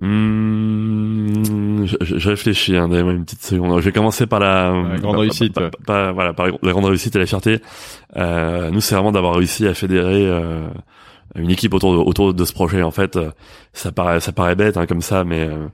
Hmm, 0.00 1.84
je, 1.86 1.96
je- 2.00 2.28
réfléchis, 2.28 2.76
hein, 2.76 2.88
donnez-moi 2.88 3.12
une 3.12 3.24
petite 3.24 3.42
seconde. 3.44 3.78
Je 3.80 3.84
vais 3.84 3.92
commencer 3.92 4.26
par 4.26 4.40
la, 4.40 4.72
La 4.72 4.98
grande 4.98 5.12
par- 5.14 5.20
réussite, 5.20 5.52
par- 5.54 5.70
par- 5.86 6.14
voilà, 6.14 6.32
par 6.32 6.46
la 6.46 6.72
grande 6.72 6.84
réussite 6.86 7.14
et 7.16 7.18
la 7.18 7.26
fierté. 7.26 7.60
Euh, 8.16 8.70
nous, 8.70 8.80
c'est 8.80 8.94
vraiment 8.94 9.12
d'avoir 9.12 9.34
réussi 9.36 9.66
à 9.66 9.74
fédérer 9.74 10.26
euh, 10.26 10.66
une 11.34 11.50
équipe 11.50 11.74
autour 11.74 11.92
de, 11.92 11.98
autour 11.98 12.34
de 12.34 12.44
ce 12.44 12.52
projet. 12.52 12.82
En 12.82 12.90
fait, 12.90 13.16
euh, 13.16 13.30
ça 13.72 13.92
paraît, 13.92 14.20
ça 14.20 14.32
paraît 14.32 14.54
bête 14.54 14.76
hein, 14.76 14.86
comme 14.86 15.00
ça, 15.00 15.24
mais 15.24 15.48
euh, 15.48 15.68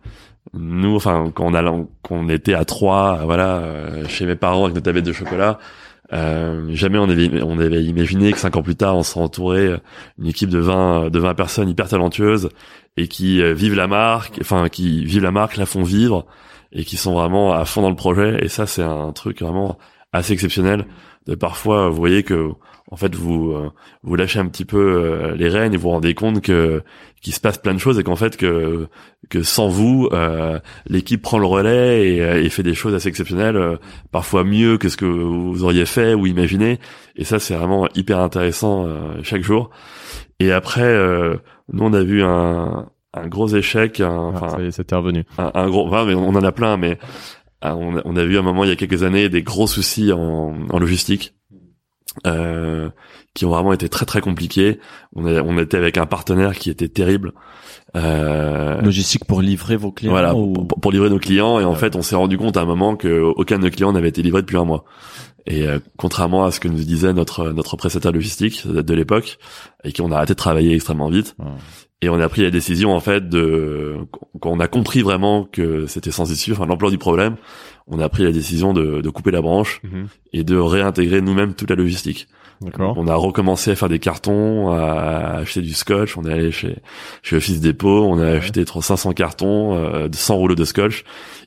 nous, 0.54 0.96
enfin, 0.96 1.30
quand 1.34 1.44
on 1.46 1.54
a, 1.54 1.62
quand 2.02 2.16
on 2.16 2.28
était 2.28 2.54
à 2.54 2.64
trois, 2.64 3.18
euh, 3.20 3.24
voilà, 3.24 3.62
chez 4.08 4.26
mes 4.26 4.36
parents 4.36 4.64
avec 4.64 4.74
notre 4.74 4.84
tablette 4.84 5.04
de 5.06 5.12
chocolat. 5.12 5.58
Euh, 6.12 6.68
jamais 6.70 6.98
on 6.98 7.08
avait, 7.08 7.42
on 7.42 7.58
avait 7.58 7.82
imaginé 7.82 8.32
que 8.32 8.38
cinq 8.38 8.56
ans 8.56 8.62
plus 8.62 8.76
tard, 8.76 8.96
on 8.96 9.02
serait 9.02 9.24
entouré 9.24 9.74
une 10.20 10.26
équipe 10.26 10.50
de 10.50 10.58
20, 10.58 11.10
de 11.10 11.18
20 11.18 11.34
personnes 11.34 11.68
hyper 11.68 11.88
talentueuses 11.88 12.50
et 12.96 13.08
qui 13.08 13.42
vivent 13.54 13.74
la 13.74 13.88
marque, 13.88 14.38
enfin 14.40 14.68
qui 14.68 15.04
vivent 15.04 15.24
la 15.24 15.32
marque, 15.32 15.56
la 15.56 15.66
font 15.66 15.82
vivre 15.82 16.24
et 16.70 16.84
qui 16.84 16.96
sont 16.96 17.14
vraiment 17.14 17.52
à 17.52 17.64
fond 17.64 17.82
dans 17.82 17.90
le 17.90 17.96
projet. 17.96 18.38
Et 18.44 18.48
ça, 18.48 18.66
c'est 18.66 18.84
un 18.84 19.10
truc 19.10 19.42
vraiment 19.42 19.78
assez 20.12 20.32
exceptionnel. 20.32 20.86
De 21.26 21.34
parfois, 21.34 21.88
vous 21.88 21.96
voyez 21.96 22.22
que 22.22 22.50
en 22.92 22.96
fait 22.96 23.14
vous 23.16 23.50
euh, 23.50 23.70
vous 24.04 24.14
lâchez 24.14 24.38
un 24.38 24.46
petit 24.46 24.64
peu 24.64 24.78
euh, 24.78 25.34
les 25.34 25.48
rênes 25.48 25.74
et 25.74 25.76
vous 25.76 25.84
vous 25.84 25.88
rendez 25.90 26.14
compte 26.14 26.40
que 26.40 26.82
qu'il 27.20 27.34
se 27.34 27.40
passe 27.40 27.58
plein 27.58 27.74
de 27.74 27.80
choses 27.80 27.98
et 27.98 28.04
qu'en 28.04 28.14
fait 28.14 28.36
que 28.36 28.86
que 29.28 29.42
sans 29.42 29.68
vous, 29.68 30.08
euh, 30.12 30.60
l'équipe 30.86 31.20
prend 31.20 31.38
le 31.40 31.46
relais 31.46 32.08
et, 32.14 32.22
euh, 32.22 32.40
et 32.40 32.48
fait 32.48 32.62
des 32.62 32.74
choses 32.74 32.94
assez 32.94 33.08
exceptionnelles, 33.08 33.78
parfois 34.12 34.44
mieux 34.44 34.78
que 34.78 34.88
ce 34.88 34.96
que 34.96 35.04
vous 35.04 35.64
auriez 35.64 35.84
fait 35.86 36.14
ou 36.14 36.26
imaginé. 36.28 36.78
Et 37.16 37.24
ça, 37.24 37.40
c'est 37.40 37.54
vraiment 37.56 37.88
hyper 37.96 38.20
intéressant 38.20 38.86
euh, 38.86 39.18
chaque 39.24 39.42
jour. 39.42 39.70
Et 40.38 40.52
après, 40.52 40.82
euh, 40.82 41.36
nous, 41.72 41.84
on 41.84 41.92
a 41.92 42.04
vu 42.04 42.22
un, 42.22 42.88
un 43.14 43.26
gros 43.26 43.48
échec, 43.48 43.98
un, 44.00 44.06
Ah, 44.06 44.36
enfin 44.36 44.48
ça 44.50 44.62
y 44.62 44.66
est, 44.66 44.70
c'était 44.70 44.94
revenu. 44.94 45.24
un, 45.38 45.50
un 45.54 45.68
gros, 45.68 45.88
enfin, 45.88 46.04
mais 46.04 46.14
on 46.14 46.28
en 46.28 46.44
a 46.44 46.52
plein, 46.52 46.76
mais 46.76 46.98
on, 47.74 47.97
a, 47.97 48.02
on 48.05 48.14
a 48.16 48.24
vu 48.24 48.36
à 48.36 48.40
un 48.40 48.43
moment 48.43 48.62
il 48.64 48.68
y 48.68 48.72
a 48.72 48.76
quelques 48.76 49.02
années 49.02 49.28
des 49.28 49.43
gros 49.43 49.66
soucis 49.66 50.12
en, 50.12 50.55
en 50.70 50.78
logistique. 50.78 51.34
Euh, 52.26 52.88
qui 53.34 53.44
ont 53.44 53.51
vraiment 53.51 53.74
été 53.74 53.90
très 53.90 54.06
très 54.06 54.22
compliqués. 54.22 54.78
On, 55.14 55.26
a, 55.26 55.43
on 55.43 55.59
était 55.59 55.76
avec 55.76 55.98
un 55.98 56.06
partenaire 56.06 56.55
qui 56.55 56.70
était 56.70 56.88
terrible. 56.88 57.32
Euh, 57.94 58.80
Logistique 58.80 59.24
pour 59.26 59.43
livrer 59.43 59.76
vos 59.76 59.93
clients. 59.93 60.12
voilà, 60.12 60.34
ou- 60.34 60.52
pour, 60.52 60.80
pour 60.80 60.93
livrer 60.93 61.10
nos 61.10 61.18
clients. 61.18 61.60
Et 61.60 61.64
en 61.64 61.72
Ouais. 61.72 61.76
fait, 61.78 61.94
on 61.94 62.01
s'est 62.02 62.16
rendu 62.16 62.38
compte 62.38 62.56
à 62.56 62.62
un 62.62 62.64
moment 62.64 62.97
que 62.97 63.20
aucun 63.20 63.59
de 63.59 63.64
nos 63.64 63.70
clients 63.70 63.93
n'avait 63.93 64.09
été 64.09 64.22
livré 64.22 64.40
depuis 64.40 64.56
un 64.56 64.64
mois. 64.64 64.84
Et 65.47 65.66
euh, 65.66 65.78
contrairement 65.98 66.44
à 66.47 66.51
ce 66.51 66.59
que 66.59 66.68
nous 66.68 66.76
disait 66.82 67.12
notre 67.12 67.52
notre 67.52 67.76
prestataire 67.76 68.12
logistique 68.12 68.66
de 68.66 68.94
l'époque, 68.94 69.38
et 69.84 69.93
qui 69.93 70.01
on 70.01 70.10
a 70.10 70.16
arrêté 70.16 70.32
de 70.32 70.38
travailler 70.38 70.74
extrêmement 70.74 71.10
vite. 71.10 71.34
Ouais. 71.38 71.47
Et 72.02 72.09
on 72.10 72.20
a 72.20 72.28
pris 72.28 72.43
la 72.43 72.51
décision 72.51 72.94
en 72.94 73.01
fait 73.01 73.28
de 73.28 73.97
quand 74.40 74.51
on 74.51 74.60
a 74.60 74.68
compris 74.68 75.01
vraiment 75.01 75.44
que 75.51 75.86
c'était 75.86 76.10
sans 76.10 76.31
issue, 76.31 76.52
enfin 76.52 76.66
l'ampleur 76.66 76.90
du 76.90 76.98
problème, 76.98 77.36
on 77.86 77.98
a 78.01 78.09
pris 78.10 78.23
la 78.24 78.32
décision 78.32 78.74
de, 78.74 79.01
de 79.01 79.09
couper 79.10 79.31
la 79.31 79.40
branche 79.40 79.81
Mhm. 79.82 80.06
et 80.35 80.44
de 80.44 80.56
réintégrer 80.59 81.23
nous-mêmes 81.23 81.55
toute 81.55 81.70
la 81.70 81.77
logistique. 81.77 82.28
D'accord. 82.60 82.94
On 82.98 83.06
a 83.06 83.14
recommencé 83.14 83.70
à 83.70 83.77
faire 83.77 83.89
des 83.89 83.98
cartons, 83.98 84.70
à 84.73 85.39
acheter 85.40 85.60
du 85.62 85.73
scotch. 85.74 86.16
On 86.18 86.24
est 86.24 86.32
allé 86.32 86.51
chez 86.52 86.77
chez 87.23 87.36
Office 87.36 87.60
Depot, 87.60 88.05
on 88.05 88.18
a 88.18 88.27
acheté 88.28 88.64
500 88.66 89.12
cartons, 89.12 89.74
euh, 89.77 90.09
de 90.09 90.14
100 90.16 90.36
rouleaux 90.36 90.55
de 90.55 90.64
scotch, 90.64 91.05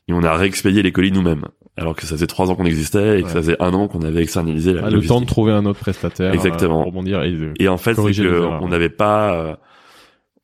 et 0.08 0.14
on 0.14 0.24
a 0.24 0.34
réexpédié 0.36 0.82
les 0.84 0.92
colis 0.92 1.12
nous-mêmes. 1.12 1.46
Alors 1.78 1.96
que 1.96 2.02
ça 2.04 2.10
faisait 2.16 2.28
trois 2.28 2.50
ans 2.52 2.56
qu'on 2.56 2.66
existait 2.66 3.20
et 3.20 3.22
que 3.22 3.28
Ouais. 3.28 3.34
ça 3.34 3.40
faisait 3.42 3.56
un 3.62 3.74
an 3.74 3.88
qu'on 3.88 4.02
avait 4.02 4.22
externalisé 4.22 4.74
la 4.74 4.82
Ah, 4.82 4.86
le 4.90 4.96
logistique. 4.96 5.10
temps 5.16 5.22
de 5.22 5.26
trouver 5.28 5.52
un 5.52 5.66
autre 5.66 5.80
prestataire. 5.80 6.34
Exactement. 6.34 6.80
euh, 6.82 6.84
pour 6.84 6.92
rebondir 6.92 7.24
et 7.24 7.32
de- 7.32 7.54
Et 7.60 7.68
en 7.70 7.78
fait, 7.78 7.94
c'est 7.96 8.12
que 8.24 8.44
on 8.62 8.68
n'avait 8.68 8.90
pas. 8.90 9.58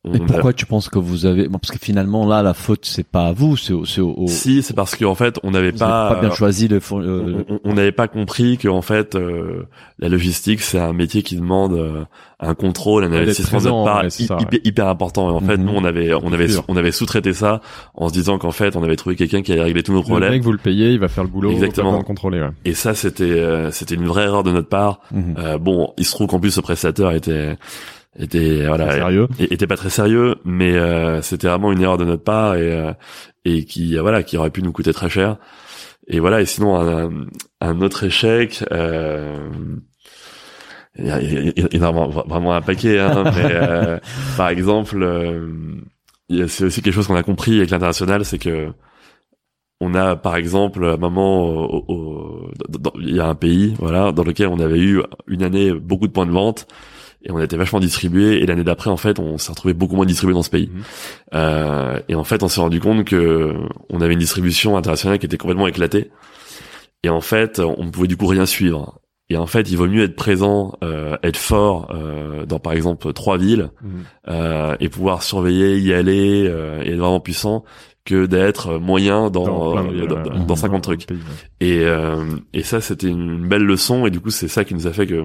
Euh, 0.07 0.13
Et 0.13 0.21
a- 0.21 0.25
pourquoi 0.25 0.53
tu 0.53 0.65
penses 0.65 0.89
que 0.89 0.99
vous 0.99 1.25
avez 1.25 1.47
bon, 1.47 1.57
parce 1.59 1.71
que 1.71 1.83
finalement 1.83 2.27
là 2.27 2.41
la 2.43 2.53
faute 2.53 2.85
c'est 2.85 3.05
pas 3.07 3.27
à 3.27 3.33
vous 3.33 3.57
c'est 3.57 3.73
au, 3.73 3.85
c'est 3.85 4.01
au, 4.01 4.13
au- 4.17 4.27
Si, 4.27 4.61
c'est 4.61 4.73
parce 4.75 4.95
qu'en 4.95 5.15
fait, 5.15 5.39
on 5.43 5.51
n'avait 5.51 5.71
pas. 5.71 6.13
pas 6.15 6.19
bien 6.21 6.31
choisi 6.31 6.67
le 6.67 6.79
on- 6.91 7.01
euh, 7.01 7.43
on- 7.63 7.73
n'avait 7.73 7.91
pas 7.91 8.07
compris 8.07 8.57
que 8.57 8.67
en 8.67 8.81
fait 8.81 9.15
euh, 9.15 9.63
la 9.99 10.09
logistique 10.09 10.61
c'est 10.61 10.79
un 10.79 10.93
métier 10.93 11.23
qui 11.23 11.35
demande 11.35 11.73
euh, 11.73 12.03
un 12.39 12.53
contrôle, 12.53 13.05
un 13.05 13.11
investissement 13.13 13.59
de 13.59 13.69
part 13.85 14.03
ouais, 14.03 14.09
hyper, 14.19 14.37
hyper 14.65 14.87
important. 14.89 15.29
Et 15.29 15.33
en 15.33 15.39
fait, 15.39 15.57
Mhm. 15.57 15.65
nous 15.65 15.73
on 15.73 15.83
avait 15.85 16.13
on 16.13 16.33
avait 16.33 16.49
on 16.67 16.75
avait 16.75 16.91
sous-traité 16.91 17.33
ça 17.33 17.61
en 17.95 18.09
se 18.09 18.13
disant 18.13 18.37
qu'en 18.37 18.51
fait 18.51 18.75
on 18.75 18.83
avait 18.83 18.97
trouvé 18.97 19.15
quelqu'un 19.15 19.41
qui 19.41 19.53
allait 19.53 19.63
régler 19.63 19.83
tous 19.83 19.93
nos 19.93 19.99
Le 19.99 20.03
problèmes. 20.03 20.31
mec, 20.31 20.43
vous 20.43 20.51
le 20.51 20.57
payez, 20.57 20.91
il 20.91 20.99
va 20.99 21.07
faire 21.07 21.23
le 21.23 21.29
boulot. 21.29 21.51
Exactement. 21.51 21.97
De 21.97 22.03
contrôler. 22.03 22.41
Ouais. 22.41 22.49
Et 22.65 22.73
ça 22.73 22.93
c'était 22.93 23.23
euh, 23.23 23.71
c'était 23.71 23.95
une 23.95 24.05
vraie 24.05 24.23
erreur 24.25 24.43
de 24.43 24.51
notre 24.51 24.67
part. 24.67 24.99
mhm. 25.13 25.35
Euh, 25.39 25.57
bon, 25.57 25.93
il 25.97 26.05
se 26.05 26.11
trouve 26.11 26.27
qu'en 26.27 26.39
plus 26.41 26.51
ce 26.51 26.59
prestataire 26.61 27.11
était 27.11 27.57
était 28.17 28.65
voilà 28.67 28.91
Sérieux. 28.91 29.27
était 29.39 29.67
pas 29.67 29.77
très 29.77 29.89
sérieux, 29.89 30.35
mais 30.45 30.73
euh, 30.75 31.21
c'était 31.21 31.47
vraiment 31.47 31.71
une 31.71 31.81
erreur 31.81 31.97
de 31.97 32.05
notre 32.05 32.23
part 32.23 32.55
et 32.55 32.71
euh, 32.71 32.93
et 33.45 33.65
qui 33.65 33.97
voilà 33.97 34.23
qui 34.23 34.37
aurait 34.37 34.49
pu 34.51 34.61
nous 34.63 34.71
coûter 34.71 34.93
très 34.93 35.09
cher. 35.09 35.37
Et 36.07 36.19
voilà. 36.19 36.41
Et 36.41 36.45
sinon 36.45 36.75
un, 36.79 37.11
un 37.61 37.81
autre 37.81 38.03
échec. 38.05 38.63
Euh, 38.71 39.49
il 40.97 41.07
y, 41.07 41.11
a, 41.11 41.21
y 41.21 41.53
a- 41.83 41.91
vraiment, 41.91 42.53
un 42.53 42.61
paquet, 42.61 42.99
hein, 42.99 43.23
mais 43.35 43.51
euh, 43.51 43.99
par 44.37 44.47
exemple, 44.47 45.03
euh, 45.03 45.49
c'est 46.47 46.63
aussi 46.65 46.81
quelque 46.81 46.93
chose 46.93 47.07
qu'on 47.07 47.15
a 47.15 47.23
compris 47.23 47.57
avec 47.57 47.69
l'international, 47.69 48.23
c'est 48.23 48.37
que 48.39 48.69
on 49.81 49.93
a 49.93 50.15
par 50.15 50.37
exemple 50.37 50.85
à 50.85 50.93
un 50.93 50.97
moment 50.97 51.67
il 52.97 53.13
y 53.13 53.19
a 53.19 53.27
un 53.27 53.35
pays 53.35 53.73
voilà 53.77 54.13
dans 54.13 54.23
lequel 54.23 54.47
on 54.47 54.59
avait 54.61 54.79
eu 54.79 55.01
une 55.27 55.43
année 55.43 55.73
beaucoup 55.73 56.07
de 56.07 56.13
points 56.13 56.25
de 56.25 56.31
vente 56.31 56.65
et 57.25 57.31
on 57.31 57.39
était 57.39 57.57
vachement 57.57 57.79
distribué 57.79 58.41
et 58.41 58.45
l'année 58.45 58.63
d'après 58.63 58.89
en 58.89 58.97
fait 58.97 59.19
on 59.19 59.37
s'est 59.37 59.51
retrouvé 59.51 59.73
beaucoup 59.73 59.95
moins 59.95 60.05
distribué 60.05 60.33
dans 60.33 60.43
ce 60.43 60.49
pays 60.49 60.69
Mhm. 60.73 60.81
Euh, 61.33 61.99
et 62.07 62.15
en 62.15 62.23
fait 62.23 62.43
on 62.43 62.47
s'est 62.47 62.61
rendu 62.61 62.79
compte 62.79 63.03
que 63.05 63.53
on 63.89 64.01
avait 64.01 64.13
une 64.13 64.19
distribution 64.19 64.77
internationale 64.77 65.19
qui 65.19 65.25
était 65.25 65.37
complètement 65.37 65.67
éclatée 65.67 66.11
et 67.03 67.09
en 67.09 67.21
fait 67.21 67.59
on 67.59 67.83
ne 67.85 67.89
pouvait 67.89 68.07
du 68.07 68.17
coup 68.17 68.27
rien 68.27 68.45
suivre 68.45 68.99
et 69.29 69.37
en 69.37 69.47
fait 69.47 69.69
il 69.71 69.75
vaut 69.77 69.87
mieux 69.87 70.03
être 70.03 70.15
présent 70.15 70.77
euh, 70.83 71.17
être 71.23 71.37
fort 71.37 71.91
euh, 71.95 72.45
dans 72.45 72.59
par 72.59 72.73
exemple 72.73 73.11
trois 73.13 73.37
villes 73.37 73.69
euh, 74.27 74.75
et 74.79 74.89
pouvoir 74.89 75.23
surveiller 75.23 75.79
y 75.79 75.93
aller 75.93 76.45
euh, 76.47 76.81
et 76.83 76.89
être 76.91 76.99
vraiment 76.99 77.19
puissant 77.19 77.63
que 78.05 78.27
d'être 78.27 78.77
moyen 78.77 79.31
dans 79.31 79.43
de 79.45 79.47
dans, 79.47 79.83
ouais, 79.89 80.07
dans- 80.07 80.45
dans 80.45 80.53
ouais. 80.53 80.59
50 80.59 80.83
trucs 80.83 81.07
Pays, 81.07 81.17
ouais. 81.17 81.67
et, 81.67 81.79
euh, 81.85 82.23
et 82.53 82.61
ça, 82.61 82.79
c'était 82.79 83.07
une 83.07 83.47
belle 83.47 83.63
leçon. 83.63 84.05
Et 84.05 84.11
du 84.11 84.19
coup, 84.19 84.29
c'est 84.29 84.47
ça 84.47 84.63
qui 84.63 84.75
nous 84.75 84.85
a 84.85 84.91
fait 84.93 85.07
que 85.07 85.23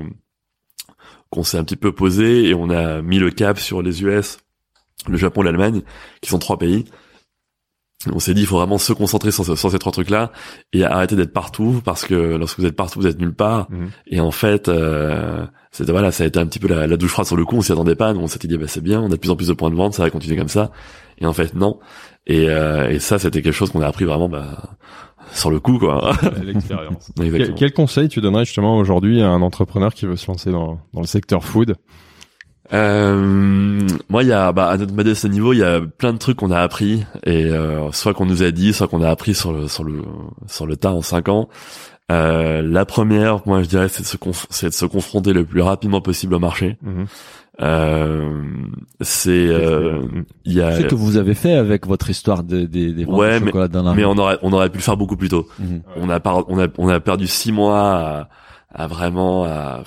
qu'on 1.30 1.42
s'est 1.44 1.58
un 1.58 1.64
petit 1.64 1.76
peu 1.76 1.92
posé 1.92 2.48
et 2.48 2.54
on 2.54 2.70
a 2.70 3.02
mis 3.02 3.18
le 3.18 3.30
cap 3.30 3.58
sur 3.58 3.82
les 3.82 4.02
US, 4.02 4.38
le 5.08 5.16
Japon, 5.16 5.42
l'Allemagne, 5.42 5.82
qui 6.20 6.30
sont 6.30 6.38
trois 6.38 6.58
pays. 6.58 6.84
On 8.10 8.18
s'est 8.18 8.32
dit, 8.32 8.40
il 8.40 8.46
faut 8.46 8.56
vraiment 8.56 8.78
se 8.78 8.94
concentrer 8.94 9.30
sur, 9.30 9.44
ce- 9.44 9.56
sur 9.56 9.70
ces 9.70 9.78
trois 9.78 9.92
trucs-là 9.92 10.32
et 10.72 10.84
arrêter 10.84 11.16
d'être 11.16 11.34
partout 11.34 11.82
parce 11.84 12.06
que 12.06 12.14
lorsque 12.36 12.58
vous 12.58 12.64
êtes 12.64 12.74
partout, 12.74 12.98
vous 12.98 13.06
êtes 13.06 13.18
nulle 13.20 13.34
part. 13.34 13.70
Mhm. 13.70 13.90
Et 14.06 14.20
en 14.20 14.30
fait, 14.30 14.68
euh, 14.68 15.44
c'était 15.70 15.92
voilà, 15.92 16.10
ça 16.10 16.24
a 16.24 16.26
été 16.26 16.38
un 16.38 16.46
petit 16.46 16.58
peu 16.58 16.66
la, 16.68 16.86
la 16.86 16.96
douche 16.96 17.10
froide 17.10 17.26
sur 17.26 17.36
le 17.36 17.44
coup. 17.44 17.56
On 17.56 17.60
s'y 17.60 17.72
attendait 17.72 17.96
pas. 17.96 18.14
Nous, 18.14 18.20
on 18.20 18.26
s'était 18.26 18.48
dit, 18.48 18.56
bah, 18.56 18.64
c'est 18.68 18.80
bien, 18.80 19.02
on 19.02 19.06
a 19.06 19.10
de 19.10 19.16
plus 19.16 19.28
en 19.30 19.36
plus 19.36 19.48
de 19.48 19.52
points 19.52 19.68
de 19.70 19.74
vente, 19.76 19.92
ça 19.92 20.02
va 20.02 20.08
continuer 20.10 20.36
comme 20.36 20.48
ça. 20.48 20.70
Et 21.18 21.26
en 21.26 21.34
fait, 21.34 21.54
non. 21.54 21.78
Et, 22.26 22.48
euh, 22.48 22.88
et 22.88 23.00
ça, 23.00 23.18
c'était 23.18 23.42
quelque 23.42 23.52
chose 23.52 23.68
qu'on 23.70 23.82
a 23.82 23.86
appris 23.86 24.06
vraiment 24.06 24.30
bah, 24.30 24.70
sur 25.32 25.50
le 25.50 25.60
coup, 25.60 25.78
quoi. 25.78 26.12
L'expérience. 26.42 27.10
Quel, 27.56 27.72
conseil 27.72 28.08
tu 28.08 28.20
donnerais 28.20 28.44
justement 28.44 28.76
aujourd'hui 28.76 29.22
à 29.22 29.28
un 29.28 29.42
entrepreneur 29.42 29.94
qui 29.94 30.06
veut 30.06 30.16
se 30.16 30.26
lancer 30.26 30.50
dans, 30.50 30.80
dans 30.92 31.00
le 31.00 31.06
secteur 31.06 31.44
food? 31.44 31.76
Euh, 32.72 33.80
moi, 34.08 34.22
il 34.22 34.28
y 34.28 34.32
a, 34.32 34.52
bah, 34.52 34.68
à 34.68 34.76
notre 34.76 34.94
modeste 34.94 35.24
niveau, 35.24 35.52
il 35.52 35.58
y 35.58 35.64
a 35.64 35.80
plein 35.80 36.12
de 36.12 36.18
trucs 36.18 36.36
qu'on 36.36 36.50
a 36.50 36.60
appris 36.60 37.04
et 37.24 37.46
euh, 37.46 37.90
soit 37.92 38.14
qu'on 38.14 38.26
nous 38.26 38.42
a 38.42 38.50
dit, 38.50 38.72
soit 38.72 38.86
qu'on 38.86 39.02
a 39.02 39.10
appris 39.10 39.34
sur 39.34 39.52
le 39.52 39.66
sur 39.66 39.82
le 39.82 40.02
sur 40.46 40.66
le 40.66 40.76
tas 40.76 40.92
en 40.92 41.02
cinq 41.02 41.28
ans. 41.28 41.48
Euh, 42.10 42.62
la 42.62 42.84
première, 42.84 43.46
moi, 43.46 43.62
je 43.62 43.68
dirais, 43.68 43.88
c'est 43.88 44.02
de 44.02 44.06
se 44.06 44.16
c'est 44.50 44.68
de 44.68 44.74
se 44.74 44.86
confronter 44.86 45.32
le 45.32 45.44
plus 45.44 45.62
rapidement 45.62 46.00
possible 46.00 46.34
au 46.34 46.38
marché. 46.38 46.76
Mhm. 46.82 47.06
Euh, 47.60 48.30
c'est 49.00 49.30
euh, 49.48 50.00
il 50.44 50.54
y 50.54 50.60
a, 50.62 50.76
ce 50.78 50.82
que 50.86 50.94
vous 50.94 51.16
avez 51.18 51.34
fait 51.34 51.52
avec 51.54 51.86
votre 51.86 52.08
histoire 52.08 52.42
des 52.42 52.66
des 52.66 52.92
des 52.92 53.04
Ouais, 53.04 53.38
de 53.40 53.44
chocolat 53.46 53.68
dans 53.68 53.82
la 53.82 53.94
mais 53.94 54.04
on 54.04 54.16
aurait 54.16 54.38
on 54.42 54.52
aurait 54.52 54.70
pu 54.70 54.78
le 54.78 54.82
faire 54.82 54.96
beaucoup 54.96 55.16
plus 55.16 55.28
tôt. 55.28 55.46
Mhm. 55.58 55.82
On 55.96 56.08
a 56.08 56.20
par- 56.20 56.48
on 56.48 56.58
a 56.58 56.68
on 56.78 56.88
a 56.88 57.00
perdu 57.00 57.26
six 57.26 57.52
mois 57.52 57.80
à, 57.82 58.28
à 58.74 58.86
vraiment 58.86 59.44
à, 59.44 59.82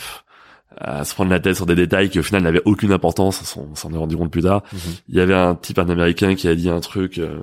à 0.80 1.04
se 1.04 1.14
prendre 1.16 1.32
la 1.32 1.40
tête 1.40 1.56
sur 1.56 1.66
des 1.66 1.76
détails 1.76 2.10
qui 2.10 2.20
au 2.20 2.24
final 2.24 2.44
n'avaient 2.44 2.62
aucune 2.66 2.92
importance. 2.92 3.42
On 3.42 3.46
s'en- 3.46 3.68
on 3.72 3.76
s'en 3.76 3.92
est 3.94 3.98
rendu 3.98 4.18
compte 4.18 4.32
plus 4.32 4.44
tard. 4.44 4.62
Mhm. 4.72 4.80
Il 5.10 5.16
y 5.16 5.20
avait 5.20 5.34
un 5.36 5.56
type, 5.56 5.80
un 5.80 5.90
américain, 5.90 6.36
qui 6.36 6.48
a 6.48 6.54
dit 6.56 6.70
un 6.70 6.80
truc 6.80 7.18
euh, 7.18 7.40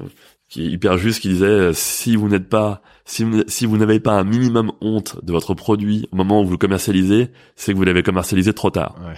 qui 0.48 0.62
est 0.66 0.70
hyper 0.70 0.96
juste, 0.98 1.20
qui 1.22 1.28
disait 1.28 1.44
euh, 1.46 1.72
si 1.72 2.14
vous 2.16 2.28
n'êtes 2.28 2.48
pas, 2.48 2.82
si 3.04 3.24
vous, 3.24 3.42
si 3.48 3.66
vous 3.66 3.76
n'avez 3.78 3.98
pas 4.00 4.12
un 4.12 4.24
minimum 4.24 4.70
honte 4.80 5.16
de 5.24 5.32
votre 5.32 5.54
produit 5.54 6.08
au 6.12 6.16
moment 6.16 6.40
où 6.42 6.44
vous 6.44 6.52
le 6.52 6.56
commercialisez, 6.58 7.30
c'est 7.56 7.72
que 7.72 7.76
vous 7.76 7.84
l'avez 7.84 8.02
commercialisé 8.04 8.52
trop 8.52 8.70
tard. 8.70 8.94
Ouais. 9.00 9.14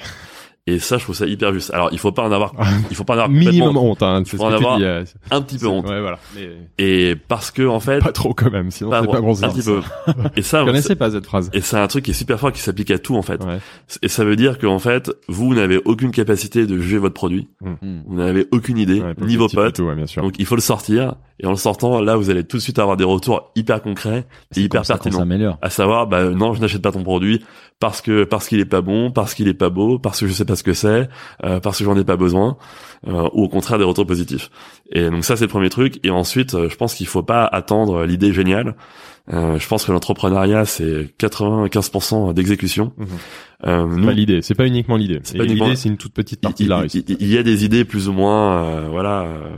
Et 0.69 0.79
ça, 0.79 0.97
je 0.97 1.03
trouve 1.03 1.17
ça 1.17 1.27
hyper 1.27 1.53
juste. 1.53 1.75
Alors, 1.75 1.89
il 1.91 1.99
faut 1.99 2.13
pas 2.13 2.23
en 2.23 2.31
avoir, 2.31 2.53
il 2.89 2.95
faut 2.95 3.03
pas 3.03 3.15
en 3.15 3.17
avoir 3.17 3.29
Minimum 3.29 3.77
honte, 3.77 4.01
hein, 4.01 4.23
c'est 4.25 4.31
ce 4.33 4.37
faut 4.37 4.45
en 4.45 4.51
que 4.51 4.59
tu 4.59 4.63
avoir 4.63 4.77
dis. 4.79 4.85
euh, 4.85 5.03
un 5.33 5.43
petit 5.43 5.59
peu 5.59 5.67
honte. 5.67 5.89
Ouais, 5.89 6.01
voilà. 6.01 6.21
Mais 6.37 6.51
Et 6.79 7.17
parce 7.17 7.51
que 7.51 7.67
en 7.67 7.81
fait, 7.81 7.99
pas 7.99 8.13
trop 8.13 8.33
quand 8.33 8.49
même, 8.49 8.71
sinon 8.71 8.91
c'est 8.93 9.11
pas 9.11 9.21
bon 9.21 9.43
un 9.45 9.49
petit 9.49 9.63
peu. 9.63 9.81
Et 10.37 10.43
ça, 10.43 10.61
Je 10.61 10.67
connaissais 10.67 10.95
pas 10.95 11.11
cette 11.11 11.27
phrase. 11.27 11.51
et 11.53 11.61
c'est 11.63 11.77
un 11.77 11.87
truc 11.89 12.05
qui 12.05 12.13
est 12.13 12.15
super 12.15 12.39
fort, 12.39 12.53
qui 12.53 12.61
s'applique 12.61 12.93
à 12.93 13.01
tout 13.01 13.17
en 13.17 13.23
fait. 13.23 13.43
Ouais. 13.43 13.59
Et 14.03 14.09
ça 14.09 14.25
veut 14.25 14.37
dire 14.37 14.57
qu'en 14.59 14.79
fait, 14.79 15.11
vous 15.29 15.53
n'avez 15.53 15.79
aucune 15.85 16.13
capacité 16.13 16.65
de 16.65 16.79
juger 16.79 16.99
votre 16.99 17.15
produit. 17.15 17.49
Mhm. 17.61 18.05
Vous 18.07 18.17
n'avez 18.17 18.47
aucune 18.53 18.79
idée, 18.79 19.01
Ouais, 19.01 19.15
ni 19.21 19.35
vos 19.37 19.49
potes. 19.49 19.81
ouais, 19.81 19.97
bien 19.97 20.07
sûr. 20.07 20.23
Donc 20.23 20.35
il 20.39 20.47
faut 20.47 20.55
le 20.55 20.61
sortir. 20.61 21.17
Et 21.41 21.47
en 21.47 21.51
le 21.51 21.57
sortant, 21.57 22.01
là, 22.01 22.15
vous 22.15 22.31
allez 22.31 22.45
tout 22.45 22.59
de 22.59 22.63
suite 22.63 22.79
avoir 22.79 22.97
des 22.97 23.03
retours 23.03 23.51
hyper 23.57 23.83
concrets 23.83 24.27
et 24.55 24.61
hyper 24.61 24.83
comme 24.83 24.85
ça 24.85 24.95
pertinents. 24.95 25.19
s'améliore. 25.19 25.59
À 25.61 25.71
savoir, 25.71 26.07
bah 26.07 26.27
non, 26.27 26.55
je 26.55 26.61
n'achète 26.61 26.83
pas 26.83 26.93
ton 26.93 27.03
produit 27.03 27.43
parce 27.83 28.01
que 28.01 28.23
parce 28.23 28.47
qu'il 28.49 28.61
est 28.61 28.65
pas 28.65 28.81
bon, 28.81 29.11
parce 29.11 29.35
qu'il 29.35 29.49
est 29.49 29.55
pas 29.55 29.69
beau, 29.69 29.99
parce 29.99 30.21
que 30.21 30.29
je 30.29 30.33
sais 30.33 30.45
pas 30.45 30.55
ce 30.55 30.63
que 30.63 30.73
c'est, 30.73 31.09
euh, 31.45 31.59
parce 31.59 31.79
que 31.79 31.85
j'en 31.85 31.97
ai 31.99 32.05
pas 32.05 32.17
besoin, 32.17 32.57
euh, 33.09 33.29
ou 33.33 33.43
au 33.45 33.49
contraire 33.49 33.77
des 33.79 33.85
retours 33.85 34.07
positifs. 34.07 34.51
Et 34.93 35.11
donc 35.11 35.25
ça, 35.25 35.35
c'est 35.35 35.45
le 35.47 35.51
premier 35.51 35.69
truc. 35.69 35.99
Et 36.05 36.11
ensuite, 36.11 36.55
euh, 36.55 36.69
je 36.71 36.77
pense 36.77 36.95
qu'il 36.95 37.09
faut 37.09 37.25
pas 37.25 37.45
attendre 37.45 38.05
l'idée 38.05 38.33
géniale. 38.33 38.77
Euh, 39.33 39.59
je 39.59 39.67
pense 39.67 39.85
que 39.85 39.91
l'entrepreneuriat, 39.93 40.65
c'est 40.65 41.11
95% 41.19 42.33
d'exécution. 42.35 42.93
Euh, 43.67 43.87
C'est 43.91 43.97
nous, 43.97 44.07
pas 44.07 44.13
l'idée, 44.13 44.43
c'est 44.43 44.55
pas 44.55 44.67
uniquement 44.67 44.97
l'idée. 44.97 45.21
C'est 45.25 45.37
pas 45.39 45.45
L'idée, 45.45 45.77
c'est 45.77 45.89
une 45.89 45.97
toute 45.97 46.15
petite 46.15 46.41
partie 46.41 46.63
il, 46.63 46.67
de 46.67 46.71
la 46.71 46.79
réussite. 46.79 47.11
il- 47.11 47.17
il 47.21 47.29
y 47.29 47.39
a 47.39 47.43
des 47.43 47.65
idées 47.65 47.85
plus 47.85 48.09
ou 48.09 48.13
moins 48.13 48.65
euh, 48.65 48.89
voilà 48.91 49.23
euh, 49.23 49.51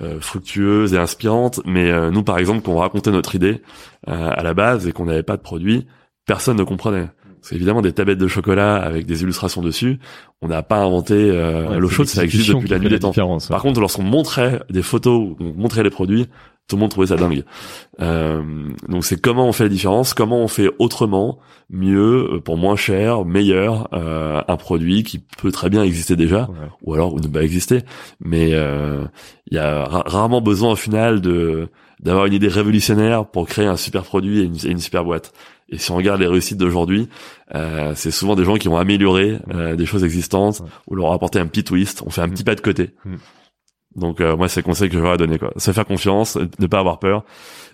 euh, 0.00 0.20
fructueuses 0.20 0.94
et 0.94 0.98
inspirantes 0.98 1.60
mais 1.64 1.90
euh, 1.90 2.10
nous 2.10 2.22
par 2.22 2.38
exemple 2.38 2.62
quand 2.62 2.72
on 2.72 2.78
racontait 2.78 3.10
notre 3.10 3.34
idée 3.34 3.62
euh, 4.08 4.30
à 4.32 4.42
la 4.42 4.54
base 4.54 4.86
et 4.88 4.92
qu'on 4.92 5.06
n'avait 5.06 5.22
pas 5.24 5.36
de 5.36 5.42
produit 5.42 5.86
personne 6.26 6.56
ne 6.56 6.62
comprenait 6.64 7.08
parce 7.40 7.50
qu'évidemment 7.50 7.82
des 7.82 7.92
tablettes 7.92 8.18
de 8.18 8.28
chocolat 8.28 8.76
avec 8.76 9.06
des 9.06 9.22
illustrations 9.22 9.62
dessus 9.62 9.98
on 10.42 10.48
n'a 10.48 10.62
pas 10.62 10.78
inventé 10.78 11.14
euh, 11.14 11.68
Ouais, 11.68 11.78
l'eau 11.78 11.88
c'est 11.88 11.94
chaude 11.96 12.06
ça 12.06 12.24
existe 12.24 12.50
depuis 12.50 12.68
la 12.68 12.78
nuit 12.78 12.88
des 12.88 12.98
temps 12.98 13.12
ouais. 13.16 13.38
par 13.48 13.62
contre 13.62 13.80
lorsqu'on 13.80 14.02
montrait 14.02 14.62
des 14.70 14.82
photos 14.82 15.36
qu'on 15.38 15.52
montrait 15.56 15.82
les 15.82 15.90
produits 15.90 16.26
tout 16.68 16.76
le 16.76 16.80
monde 16.82 16.90
trouvait 16.92 17.08
ça 17.08 17.16
dingue. 17.16 17.42
Euh, 18.00 18.42
donc 18.88 19.04
c'est 19.04 19.20
comment 19.20 19.48
on 19.48 19.52
fait 19.52 19.64
la 19.64 19.68
différence, 19.70 20.14
comment 20.14 20.38
on 20.38 20.46
fait 20.46 20.70
autrement, 20.78 21.40
mieux, 21.68 22.34
euh, 22.34 22.40
pour 22.40 22.56
moins 22.56 22.76
cher, 22.76 23.24
meilleur, 23.24 23.88
euh, 23.92 24.40
un 24.46 24.56
produit 24.56 25.02
qui 25.02 25.18
peut 25.18 25.50
très 25.50 25.68
bien 25.68 25.82
exister 25.82 26.14
déjà, 26.14 26.42
Ouais. 26.42 26.68
ou 26.82 26.94
alors 26.94 27.16
ne 27.20 27.26
pas 27.26 27.42
exister. 27.42 27.80
Mais 28.20 28.50
euh, 28.52 29.04
il 29.50 29.56
y 29.56 29.58
a 29.58 29.84
ra- 29.84 30.04
rarement 30.06 30.40
besoin 30.40 30.70
au 30.70 30.76
final 30.76 31.20
de 31.20 31.68
d'avoir 31.98 32.26
une 32.26 32.32
idée 32.34 32.46
révolutionnaire 32.48 33.26
pour 33.26 33.46
créer 33.48 33.66
un 33.66 33.76
super 33.76 34.04
produit 34.04 34.38
et 34.38 34.44
une, 34.44 34.54
et 34.64 34.70
une 34.70 34.78
super 34.78 35.04
boîte. 35.04 35.32
Et 35.72 35.78
si 35.78 35.90
on 35.92 35.96
regarde 35.96 36.20
les 36.20 36.26
réussites 36.26 36.58
d'aujourd'hui, 36.58 37.08
euh, 37.54 37.92
c'est 37.94 38.10
souvent 38.10 38.34
des 38.36 38.44
gens 38.44 38.56
qui 38.56 38.68
ont 38.68 38.76
amélioré 38.76 39.38
euh, 39.54 39.76
des 39.76 39.86
choses 39.86 40.02
existantes 40.04 40.62
ou 40.88 40.94
leur 40.96 41.12
apporté 41.12 41.38
un 41.38 41.46
petit 41.46 41.62
twist, 41.64 42.02
on 42.04 42.10
fait 42.10 42.20
un 42.22 42.26
Mm. 42.26 42.30
petit 42.32 42.44
pas 42.44 42.54
de 42.56 42.60
côté. 42.60 42.90
Mm. 43.04 43.14
Donc 43.96 44.20
euh, 44.20 44.36
moi 44.36 44.48
c'est 44.48 44.60
le 44.60 44.64
conseil 44.64 44.88
que 44.88 44.96
je 44.98 45.04
ai 45.04 45.16
donné 45.16 45.38
quoi. 45.38 45.52
Se 45.56 45.72
faire 45.72 45.84
confiance, 45.84 46.38
ne 46.58 46.66
pas 46.66 46.78
avoir 46.78 46.98
peur 47.00 47.24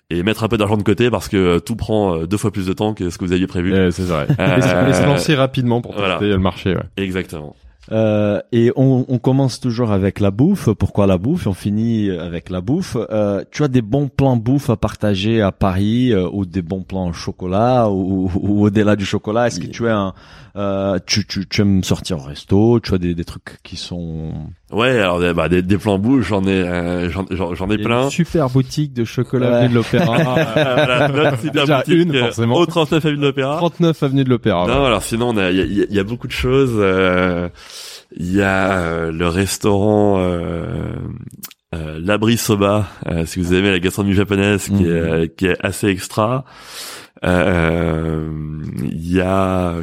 et 0.09 0.23
mettre 0.23 0.44
un 0.44 0.48
peu 0.48 0.56
d'argent 0.56 0.77
de 0.77 0.82
côté 0.82 1.10
parce 1.10 1.28
que 1.28 1.36
euh, 1.36 1.59
tout 1.60 1.77
prend 1.77 2.16
euh, 2.16 2.27
deux 2.27 2.36
fois 2.39 2.51
plus 2.51 2.66
de 2.66 2.73
temps 2.73 2.94
que 2.94 3.10
ce 3.10 3.18
que 3.18 3.24
vous 3.24 3.32
aviez 3.32 3.47
prévu. 3.47 3.74
Eh, 3.77 3.90
c'est 3.90 4.05
vrai. 4.05 4.27
Euh, 4.39 4.56
Et 4.56 4.62
se- 4.93 5.05
lancer 5.06 5.35
rapidement 5.35 5.81
pour 5.82 5.93
voilà. 5.93 6.14
tester 6.14 6.28
le 6.28 6.39
marché. 6.39 6.74
Ouais. 6.74 6.82
Exactement. 6.97 7.55
Euh, 7.92 8.40
et 8.52 8.72
on, 8.76 9.04
on 9.08 9.18
commence 9.18 9.60
toujours 9.60 9.92
avec 9.92 10.20
la 10.20 10.30
bouffe. 10.30 10.70
Pourquoi 10.72 11.06
la 11.06 11.18
bouffe? 11.18 11.46
On 11.46 11.54
finit 11.54 12.10
avec 12.10 12.50
la 12.50 12.60
bouffe. 12.60 12.96
Euh, 13.10 13.44
tu 13.50 13.62
as 13.62 13.68
des 13.68 13.82
bons 13.82 14.08
plans 14.08 14.36
bouffe 14.36 14.70
à 14.70 14.76
partager 14.76 15.40
à 15.40 15.52
Paris 15.52 16.12
euh, 16.12 16.28
ou 16.32 16.46
des 16.46 16.62
bons 16.62 16.82
plans 16.82 17.12
chocolat 17.12 17.88
ou, 17.88 18.30
ou 18.34 18.64
au-delà 18.64 18.96
du 18.96 19.04
chocolat 19.04 19.46
Est-ce 19.46 19.60
que 19.60 19.66
tu 19.66 19.88
as 19.88 19.96
un, 19.96 20.14
euh, 20.56 20.98
tu, 21.06 21.26
tu, 21.26 21.46
tu 21.46 21.60
aimes 21.60 21.84
sortir 21.84 22.18
au 22.18 22.22
resto? 22.22 22.80
Tu 22.80 22.94
as 22.94 22.98
des, 22.98 23.14
des 23.14 23.24
trucs 23.24 23.58
qui 23.62 23.76
sont 23.76 24.32
Ouais, 24.76 24.98
alors 25.00 25.20
des- 25.20 25.32
bah, 25.32 25.48
des, 25.48 25.62
des 25.62 25.78
plans 25.78 25.98
bouches, 25.98 26.26
j'en 26.28 26.42
ai, 26.44 26.48
euh, 26.62 27.10
j'en, 27.10 27.24
j'en, 27.54 27.70
ai 27.70 27.78
plein. 27.78 28.04
une 28.04 28.10
super 28.10 28.50
boutique 28.50 28.92
de 28.92 29.04
chocolat 29.04 29.48
Ouais. 29.48 29.54
avenue 29.54 29.68
de 29.70 29.74
l'Opéra. 29.76 30.16
Voilà, 30.54 31.08
notre 31.08 31.40
super 31.40 31.62
Déjà 31.64 31.78
boutique, 31.78 31.94
une, 31.94 32.14
euh, 32.16 32.24
forcément. 32.26 32.56
Au 32.56 32.66
39 32.66 33.04
avenue 33.06 33.16
de 33.18 33.22
l'Opéra. 33.26 33.56
39 33.56 34.02
avenue 34.02 34.24
de 34.24 34.28
l'Opéra. 34.30 34.66
Non, 34.66 34.84
alors 34.84 35.02
sinon, 35.02 35.30
on 35.30 35.36
a, 35.38 35.50
il 35.50 35.56
y 35.56 35.60
a, 35.60 35.64
il 35.64 35.78
y 35.78 35.82
a- 35.82 35.86
y 35.88 35.98
a 35.98 36.04
beaucoup 36.04 36.26
de 36.26 36.32
choses. 36.32 36.74
euh, 36.76 37.48
Il 38.18 38.32
y 38.32 38.40
a 38.42 38.78
euh, 38.78 39.12
le 39.12 39.28
restaurant 39.28 40.18
euh, 40.20 40.64
euh, 41.74 41.98
l'Abri 42.02 42.36
Soba, 42.36 42.86
euh, 43.08 43.26
si 43.26 43.40
vous 43.40 43.52
aimez 43.54 43.70
la 43.70 43.78
gastronomie 43.80 44.14
japonaise, 44.14 44.68
qui, 44.68 44.84
est, 44.84 44.86
Mhm. 44.86 44.86
euh, 44.88 45.26
qui 45.26 45.46
est 45.46 45.56
assez 45.64 45.88
extra. 45.88 46.44
Euh, 47.24 48.30
Il 48.82 49.12
y 49.12 49.20
a, 49.20 49.74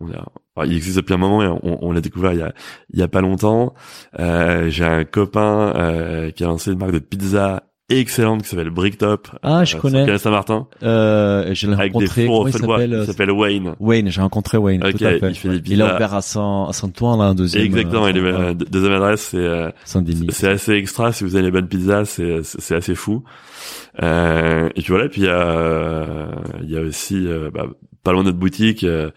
on 0.00 0.10
a- 0.10 0.26
il 0.66 0.76
existe 0.76 0.96
depuis 0.96 1.14
un 1.14 1.18
moment, 1.18 1.42
et 1.42 1.46
on, 1.46 1.84
on 1.84 1.92
l'a 1.92 2.00
découvert 2.00 2.32
il 2.32 2.38
y 2.38 2.42
a, 2.42 2.52
il 2.92 2.98
y 2.98 3.02
a 3.02 3.08
pas 3.08 3.20
longtemps. 3.20 3.74
Euh, 4.18 4.68
J'ai 4.70 4.84
un 4.84 5.04
copain 5.04 5.72
euh, 5.76 6.30
qui 6.30 6.44
a 6.44 6.46
lancé 6.46 6.72
une 6.72 6.78
marque 6.78 6.92
de 6.92 6.98
pizza 6.98 7.64
excellente 7.92 8.42
qui 8.44 8.48
s'appelle 8.48 8.70
Bricktop. 8.70 9.26
Ah, 9.42 9.64
je 9.64 9.76
euh, 9.76 9.80
connais. 9.80 10.18
Saint-Martin. 10.18 10.68
euh, 10.84 11.52
Je 11.54 11.66
l'ai 11.66 11.74
rencontré. 11.74 12.24
fours 12.24 12.48
il 12.48 12.52
s'appelle 12.52 12.90
Il 12.90 12.94
euh, 12.94 13.04
s'appelle 13.04 13.32
Wayne. 13.32 13.74
Wayne. 13.80 14.08
J'ai 14.10 14.20
rencontré 14.20 14.58
Wayne. 14.58 14.84
Ok, 14.84 14.94
tout 14.96 15.04
à 15.06 15.10
fait. 15.18 15.28
il 15.30 15.34
fait 15.34 15.58
des 15.58 15.72
Il 15.72 15.82
a 15.82 15.96
ouvert 15.96 16.14
à 16.14 16.22
Saint 16.22 16.66
à 16.68 16.72
Saint-Ouen 16.72 17.16
là, 17.16 17.24
un 17.24 17.34
deuxième. 17.34 17.64
Exactement, 17.64 18.04
euh, 18.06 18.10
il 18.10 18.16
est 18.16 18.20
euh, 18.20 18.54
de- 18.54 18.64
deuxième 18.64 18.92
adresse, 18.92 19.22
c'est 19.32 19.38
euh, 19.38 19.70
c'est 19.84 20.48
assez 20.48 20.72
extra. 20.74 21.10
Si 21.12 21.24
vous 21.24 21.34
avez 21.34 21.46
les 21.46 21.50
bonnes 21.50 21.66
pizzas, 21.66 22.04
c'est 22.04 22.42
c'est 22.44 22.76
assez 22.76 22.94
fou. 22.94 23.24
Euh, 24.02 24.68
et 24.76 24.82
puis 24.82 24.92
voilà, 24.92 25.08
puis 25.08 25.22
il 25.22 25.26
y 25.26 25.28
a 25.28 26.28
il 26.62 26.70
y 26.70 26.76
a 26.76 26.80
aussi 26.82 27.26
bah, 27.52 27.66
pas 28.02 28.12
loin 28.12 28.22
de 28.22 28.28
notre 28.28 28.38
boutique, 28.38 28.84
euh, 28.84 29.10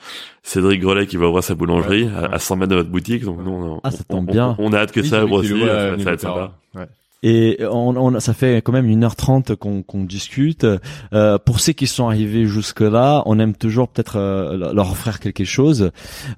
Cédric 0.44 0.82
Grelet 0.82 1.08
qui 1.08 1.18
va 1.18 1.28
ouvrir 1.28 1.44
sa 1.44 1.56
boulangerie 1.56 2.04
Ouais, 2.04 2.12
à, 2.16 2.22
ouais. 2.24 2.28
à 2.34 2.40
100 2.40 2.56
mètres 2.58 2.72
de 2.72 2.76
notre 2.76 2.90
boutique. 2.90 3.24
Donc 3.24 3.38
nous, 3.44 3.52
on, 3.52 3.82
Ah, 3.84 3.92
ça 3.92 4.00
on- 4.10 4.16
tombe 4.16 4.30
on- 4.30 4.34
bien. 4.34 4.56
On, 4.60 4.74
a 4.74 4.78
hâte 4.80 4.92
que 4.92 5.00
Oui, 5.02 5.08
ça 5.08 5.24
ouvre 5.24 5.40
aussi. 5.40 5.50
loue 5.50 5.64
à 5.64 5.68
Ça, 5.68 5.98
ça 5.98 6.04
va 6.04 6.12
être 6.12 6.20
sympa. 6.22 6.52
Ouais. 6.76 6.88
Et 7.26 7.60
on, 7.72 7.96
on, 7.96 8.20
ça 8.20 8.34
fait 8.34 8.58
quand 8.62 8.74
même 8.74 8.86
1h30 8.90 9.56
qu'on 9.56 9.82
qu'on 9.82 10.04
discute. 10.04 10.68
Euh, 11.14 11.38
pour 11.38 11.62
ceux 11.62 11.72
qui 11.72 11.88
sont 11.88 12.06
arrivés 12.10 12.46
jusque-là, 12.48 13.24
on 13.26 13.40
aime 13.40 13.56
toujours 13.56 13.88
peut-être 13.88 14.18
euh, 14.18 14.74
leur 14.74 14.92
offrir 14.92 15.22
quelque 15.22 15.46
chose. 15.46 15.92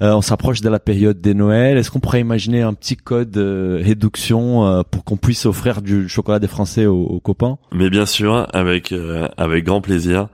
Euh, 0.04 0.14
on 0.14 0.22
s'approche 0.22 0.62
de 0.62 0.70
la 0.70 0.78
période 0.78 1.20
des 1.20 1.34
Noëls. 1.34 1.80
Est-ce 1.80 1.90
qu'on 1.90 2.00
pourrait 2.00 2.22
imaginer 2.22 2.62
un 2.62 2.76
petit 2.76 2.98
code 2.98 3.32
de 3.32 3.82
réduction 3.84 4.68
euh, 4.68 4.84
pour 4.84 5.04
qu'on 5.04 5.18
puisse 5.18 5.48
offrir 5.48 5.82
du 5.82 6.08
chocolat 6.08 6.38
des 6.38 6.48
Français 6.48 6.86
aux, 6.86 7.02
aux 7.06 7.20
copains? 7.20 7.58
Mais 7.74 7.90
bien 7.90 8.06
sûr, 8.06 8.46
avec 8.54 8.92
euh, 8.92 9.28
avec 9.38 9.64
grand 9.66 9.82
plaisir. 9.82 10.28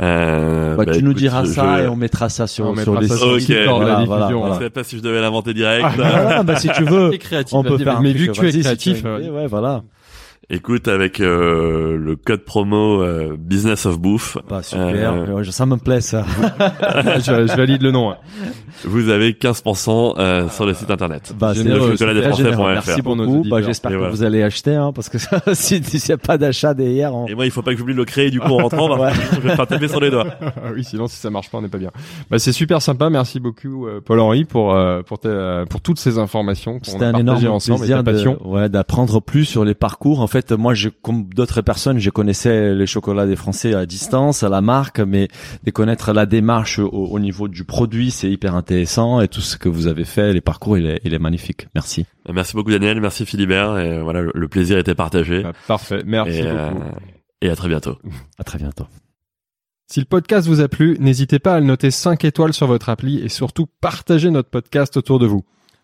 Euh, 0.00 0.76
bah, 0.76 0.84
bah, 0.84 0.92
Tu 0.92 1.02
nous 1.02 1.10
écoute, 1.12 1.18
diras 1.22 1.44
je- 1.44 1.50
ça 1.50 1.78
je- 1.78 1.84
et 1.84 1.88
on 1.88 1.96
mettra 1.96 2.28
ça 2.28 2.46
sur, 2.46 2.66
On 2.66 2.76
sur 2.76 2.92
mettra 2.92 3.00
les 3.00 3.08
sites. 3.08 3.40
site 3.46 3.56
Ok, 3.58 3.64
lors 3.64 3.80
de 3.80 3.86
la 3.86 3.94
voilà, 3.94 3.96
diffusion. 3.96 4.06
voilà, 4.16 4.28
Je 4.28 4.34
voilà. 4.34 4.58
sais 4.66 4.70
pas 4.70 4.84
si 4.84 4.96
je 4.98 5.02
devais 5.02 5.20
l'inventer 5.20 5.54
direct. 5.54 5.86
Ah, 6.02 6.42
bah, 6.42 6.56
si 6.56 6.68
tu 6.68 6.84
veux, 6.84 7.10
on 7.52 7.62
peut 7.62 7.78
faire 7.78 7.96
un 7.98 8.00
mais 8.02 8.12
vu 8.12 8.26
que 8.28 8.32
tu 8.32 8.46
es 8.48 8.60
créatif, 8.60 9.02
euh, 9.06 9.30
ouais, 9.30 9.46
voilà. 9.46 9.82
Écoute, 10.50 10.88
avec 10.88 11.20
euh, 11.20 11.98
le 11.98 12.16
code 12.16 12.40
promo 12.42 13.02
euh, 13.02 13.36
Business 13.38 13.84
of 13.84 13.98
Bouffe, 14.00 14.38
Bah, 14.48 14.62
super. 14.62 15.12
Euh, 15.12 15.26
Ouais, 15.34 15.44
ça 15.44 15.66
me 15.66 15.76
plaît 15.76 16.00
ça. 16.00 16.24
je, 17.18 17.46
je 17.46 17.54
valide 17.54 17.82
le 17.82 17.90
nom. 17.90 18.12
hein. 18.12 18.16
vous 18.86 19.10
avez 19.10 19.32
15% 19.32 20.14
euh, 20.18 20.48
sur 20.48 20.64
le 20.64 20.72
site 20.72 20.90
internet. 20.90 21.34
Bah, 21.38 21.52
c'est 21.54 21.64
Généreux. 21.64 21.94
Merci 22.72 23.02
pour 23.02 23.14
nos. 23.14 23.42
Bah, 23.44 23.60
j'espère 23.60 23.90
que 23.90 23.96
voilà. 23.96 24.10
vous 24.10 24.22
allez 24.22 24.42
acheter, 24.42 24.74
hein, 24.74 24.92
parce 24.94 25.10
que 25.10 25.18
s'il 25.52 25.82
n'y 25.82 26.12
a 26.12 26.16
pas 26.16 26.38
d'achat 26.38 26.72
derrière, 26.72 27.14
on... 27.14 27.26
Et 27.26 27.34
moi, 27.34 27.44
il 27.44 27.50
faut 27.50 27.60
pas 27.60 27.72
que 27.72 27.78
j'oublie 27.78 27.92
de 27.92 27.98
le 27.98 28.06
créer 28.06 28.30
du 28.30 28.40
coup 28.40 28.48
en 28.52 28.56
rentrant, 28.56 28.88
parce 28.96 29.18
que 29.18 29.36
je 29.36 29.40
vais 29.40 29.54
faire 29.54 29.66
taper 29.66 29.88
sur 29.88 30.00
les 30.00 30.10
doigts. 30.10 30.28
Oui, 30.74 30.82
sinon 30.82 31.08
si 31.08 31.16
ça 31.16 31.28
marche 31.28 31.50
pas, 31.50 31.58
on 31.58 31.62
n'est 31.62 31.68
pas 31.68 31.76
bien. 31.76 31.90
Bah 32.30 32.38
c'est 32.38 32.52
super 32.52 32.80
sympa. 32.80 33.10
Merci 33.10 33.38
beaucoup 33.38 33.86
euh, 33.86 34.00
Paul-Henri 34.02 34.46
pour 34.46 34.72
euh, 34.74 35.02
pour 35.02 35.18
ta- 35.18 35.64
pour 35.68 35.82
toutes 35.82 35.98
ces 35.98 36.16
informations 36.18 36.78
qu'on 36.78 36.84
C'était 36.90 37.04
a 37.04 37.08
un 37.08 37.12
partagées 37.12 37.42
énorme 37.42 37.56
ensemble 37.56 37.76
et 37.76 37.80
plaisir 37.80 37.96
ta 37.98 38.02
passion. 38.02 38.38
de, 38.42 38.48
ouais, 38.48 38.68
d'apprendre 38.70 39.20
plus 39.20 39.44
sur 39.44 39.66
les 39.66 39.74
parcours. 39.74 40.20
En 40.20 40.26
fait, 40.26 40.37
moi, 40.52 40.74
je, 40.74 40.88
comme 40.88 41.28
d'autres 41.32 41.60
personnes, 41.62 41.98
je 41.98 42.10
connaissais 42.10 42.74
les 42.74 42.86
chocolats 42.86 43.26
des 43.26 43.36
Français 43.36 43.74
à 43.74 43.86
distance, 43.86 44.42
à 44.42 44.48
la 44.48 44.60
marque, 44.60 45.00
mais 45.00 45.28
de 45.64 45.70
connaître 45.70 46.12
la 46.12 46.26
démarche 46.26 46.78
au, 46.78 46.88
au 46.88 47.18
niveau 47.18 47.48
du 47.48 47.64
produit, 47.64 48.10
c'est 48.10 48.30
hyper 48.30 48.54
intéressant. 48.54 49.20
Et 49.20 49.28
tout 49.28 49.40
ce 49.40 49.56
que 49.56 49.68
vous 49.68 49.86
avez 49.86 50.04
fait, 50.04 50.32
les 50.32 50.40
parcours, 50.40 50.78
il 50.78 50.86
est, 50.86 51.00
il 51.04 51.14
est 51.14 51.18
magnifique. 51.18 51.68
Merci. 51.74 52.06
Merci 52.32 52.54
beaucoup 52.54 52.70
Daniel, 52.70 53.00
merci 53.00 53.24
Philibert, 53.26 53.78
et 53.78 54.02
voilà, 54.02 54.20
le- 54.22 54.32
le 54.34 54.48
plaisir 54.48 54.78
était 54.78 54.94
partagé. 54.94 55.42
Bah, 55.42 55.52
parfait. 55.66 56.02
Merci 56.06 56.38
et, 56.38 56.46
euh, 56.46 56.70
beaucoup. 56.70 56.84
et 57.42 57.50
à 57.50 57.56
très 57.56 57.68
bientôt. 57.68 57.96
À 58.38 58.44
très 58.44 58.58
bientôt. 58.58 58.84
Si 59.90 60.00
le 60.00 60.06
podcast 60.06 60.46
vous 60.46 60.60
a 60.60 60.68
plu, 60.68 60.96
n'hésitez 61.00 61.38
pas 61.38 61.54
à 61.54 61.60
le 61.60 61.66
noter 61.66 61.90
5 61.90 62.22
étoiles 62.26 62.52
sur 62.52 62.66
votre 62.66 62.90
appli 62.90 63.20
et 63.20 63.30
surtout 63.30 63.66
partagez 63.80 64.30
notre 64.30 64.50
podcast 64.50 64.98
autour 64.98 65.18
de 65.18 65.26
vous. 65.26 65.44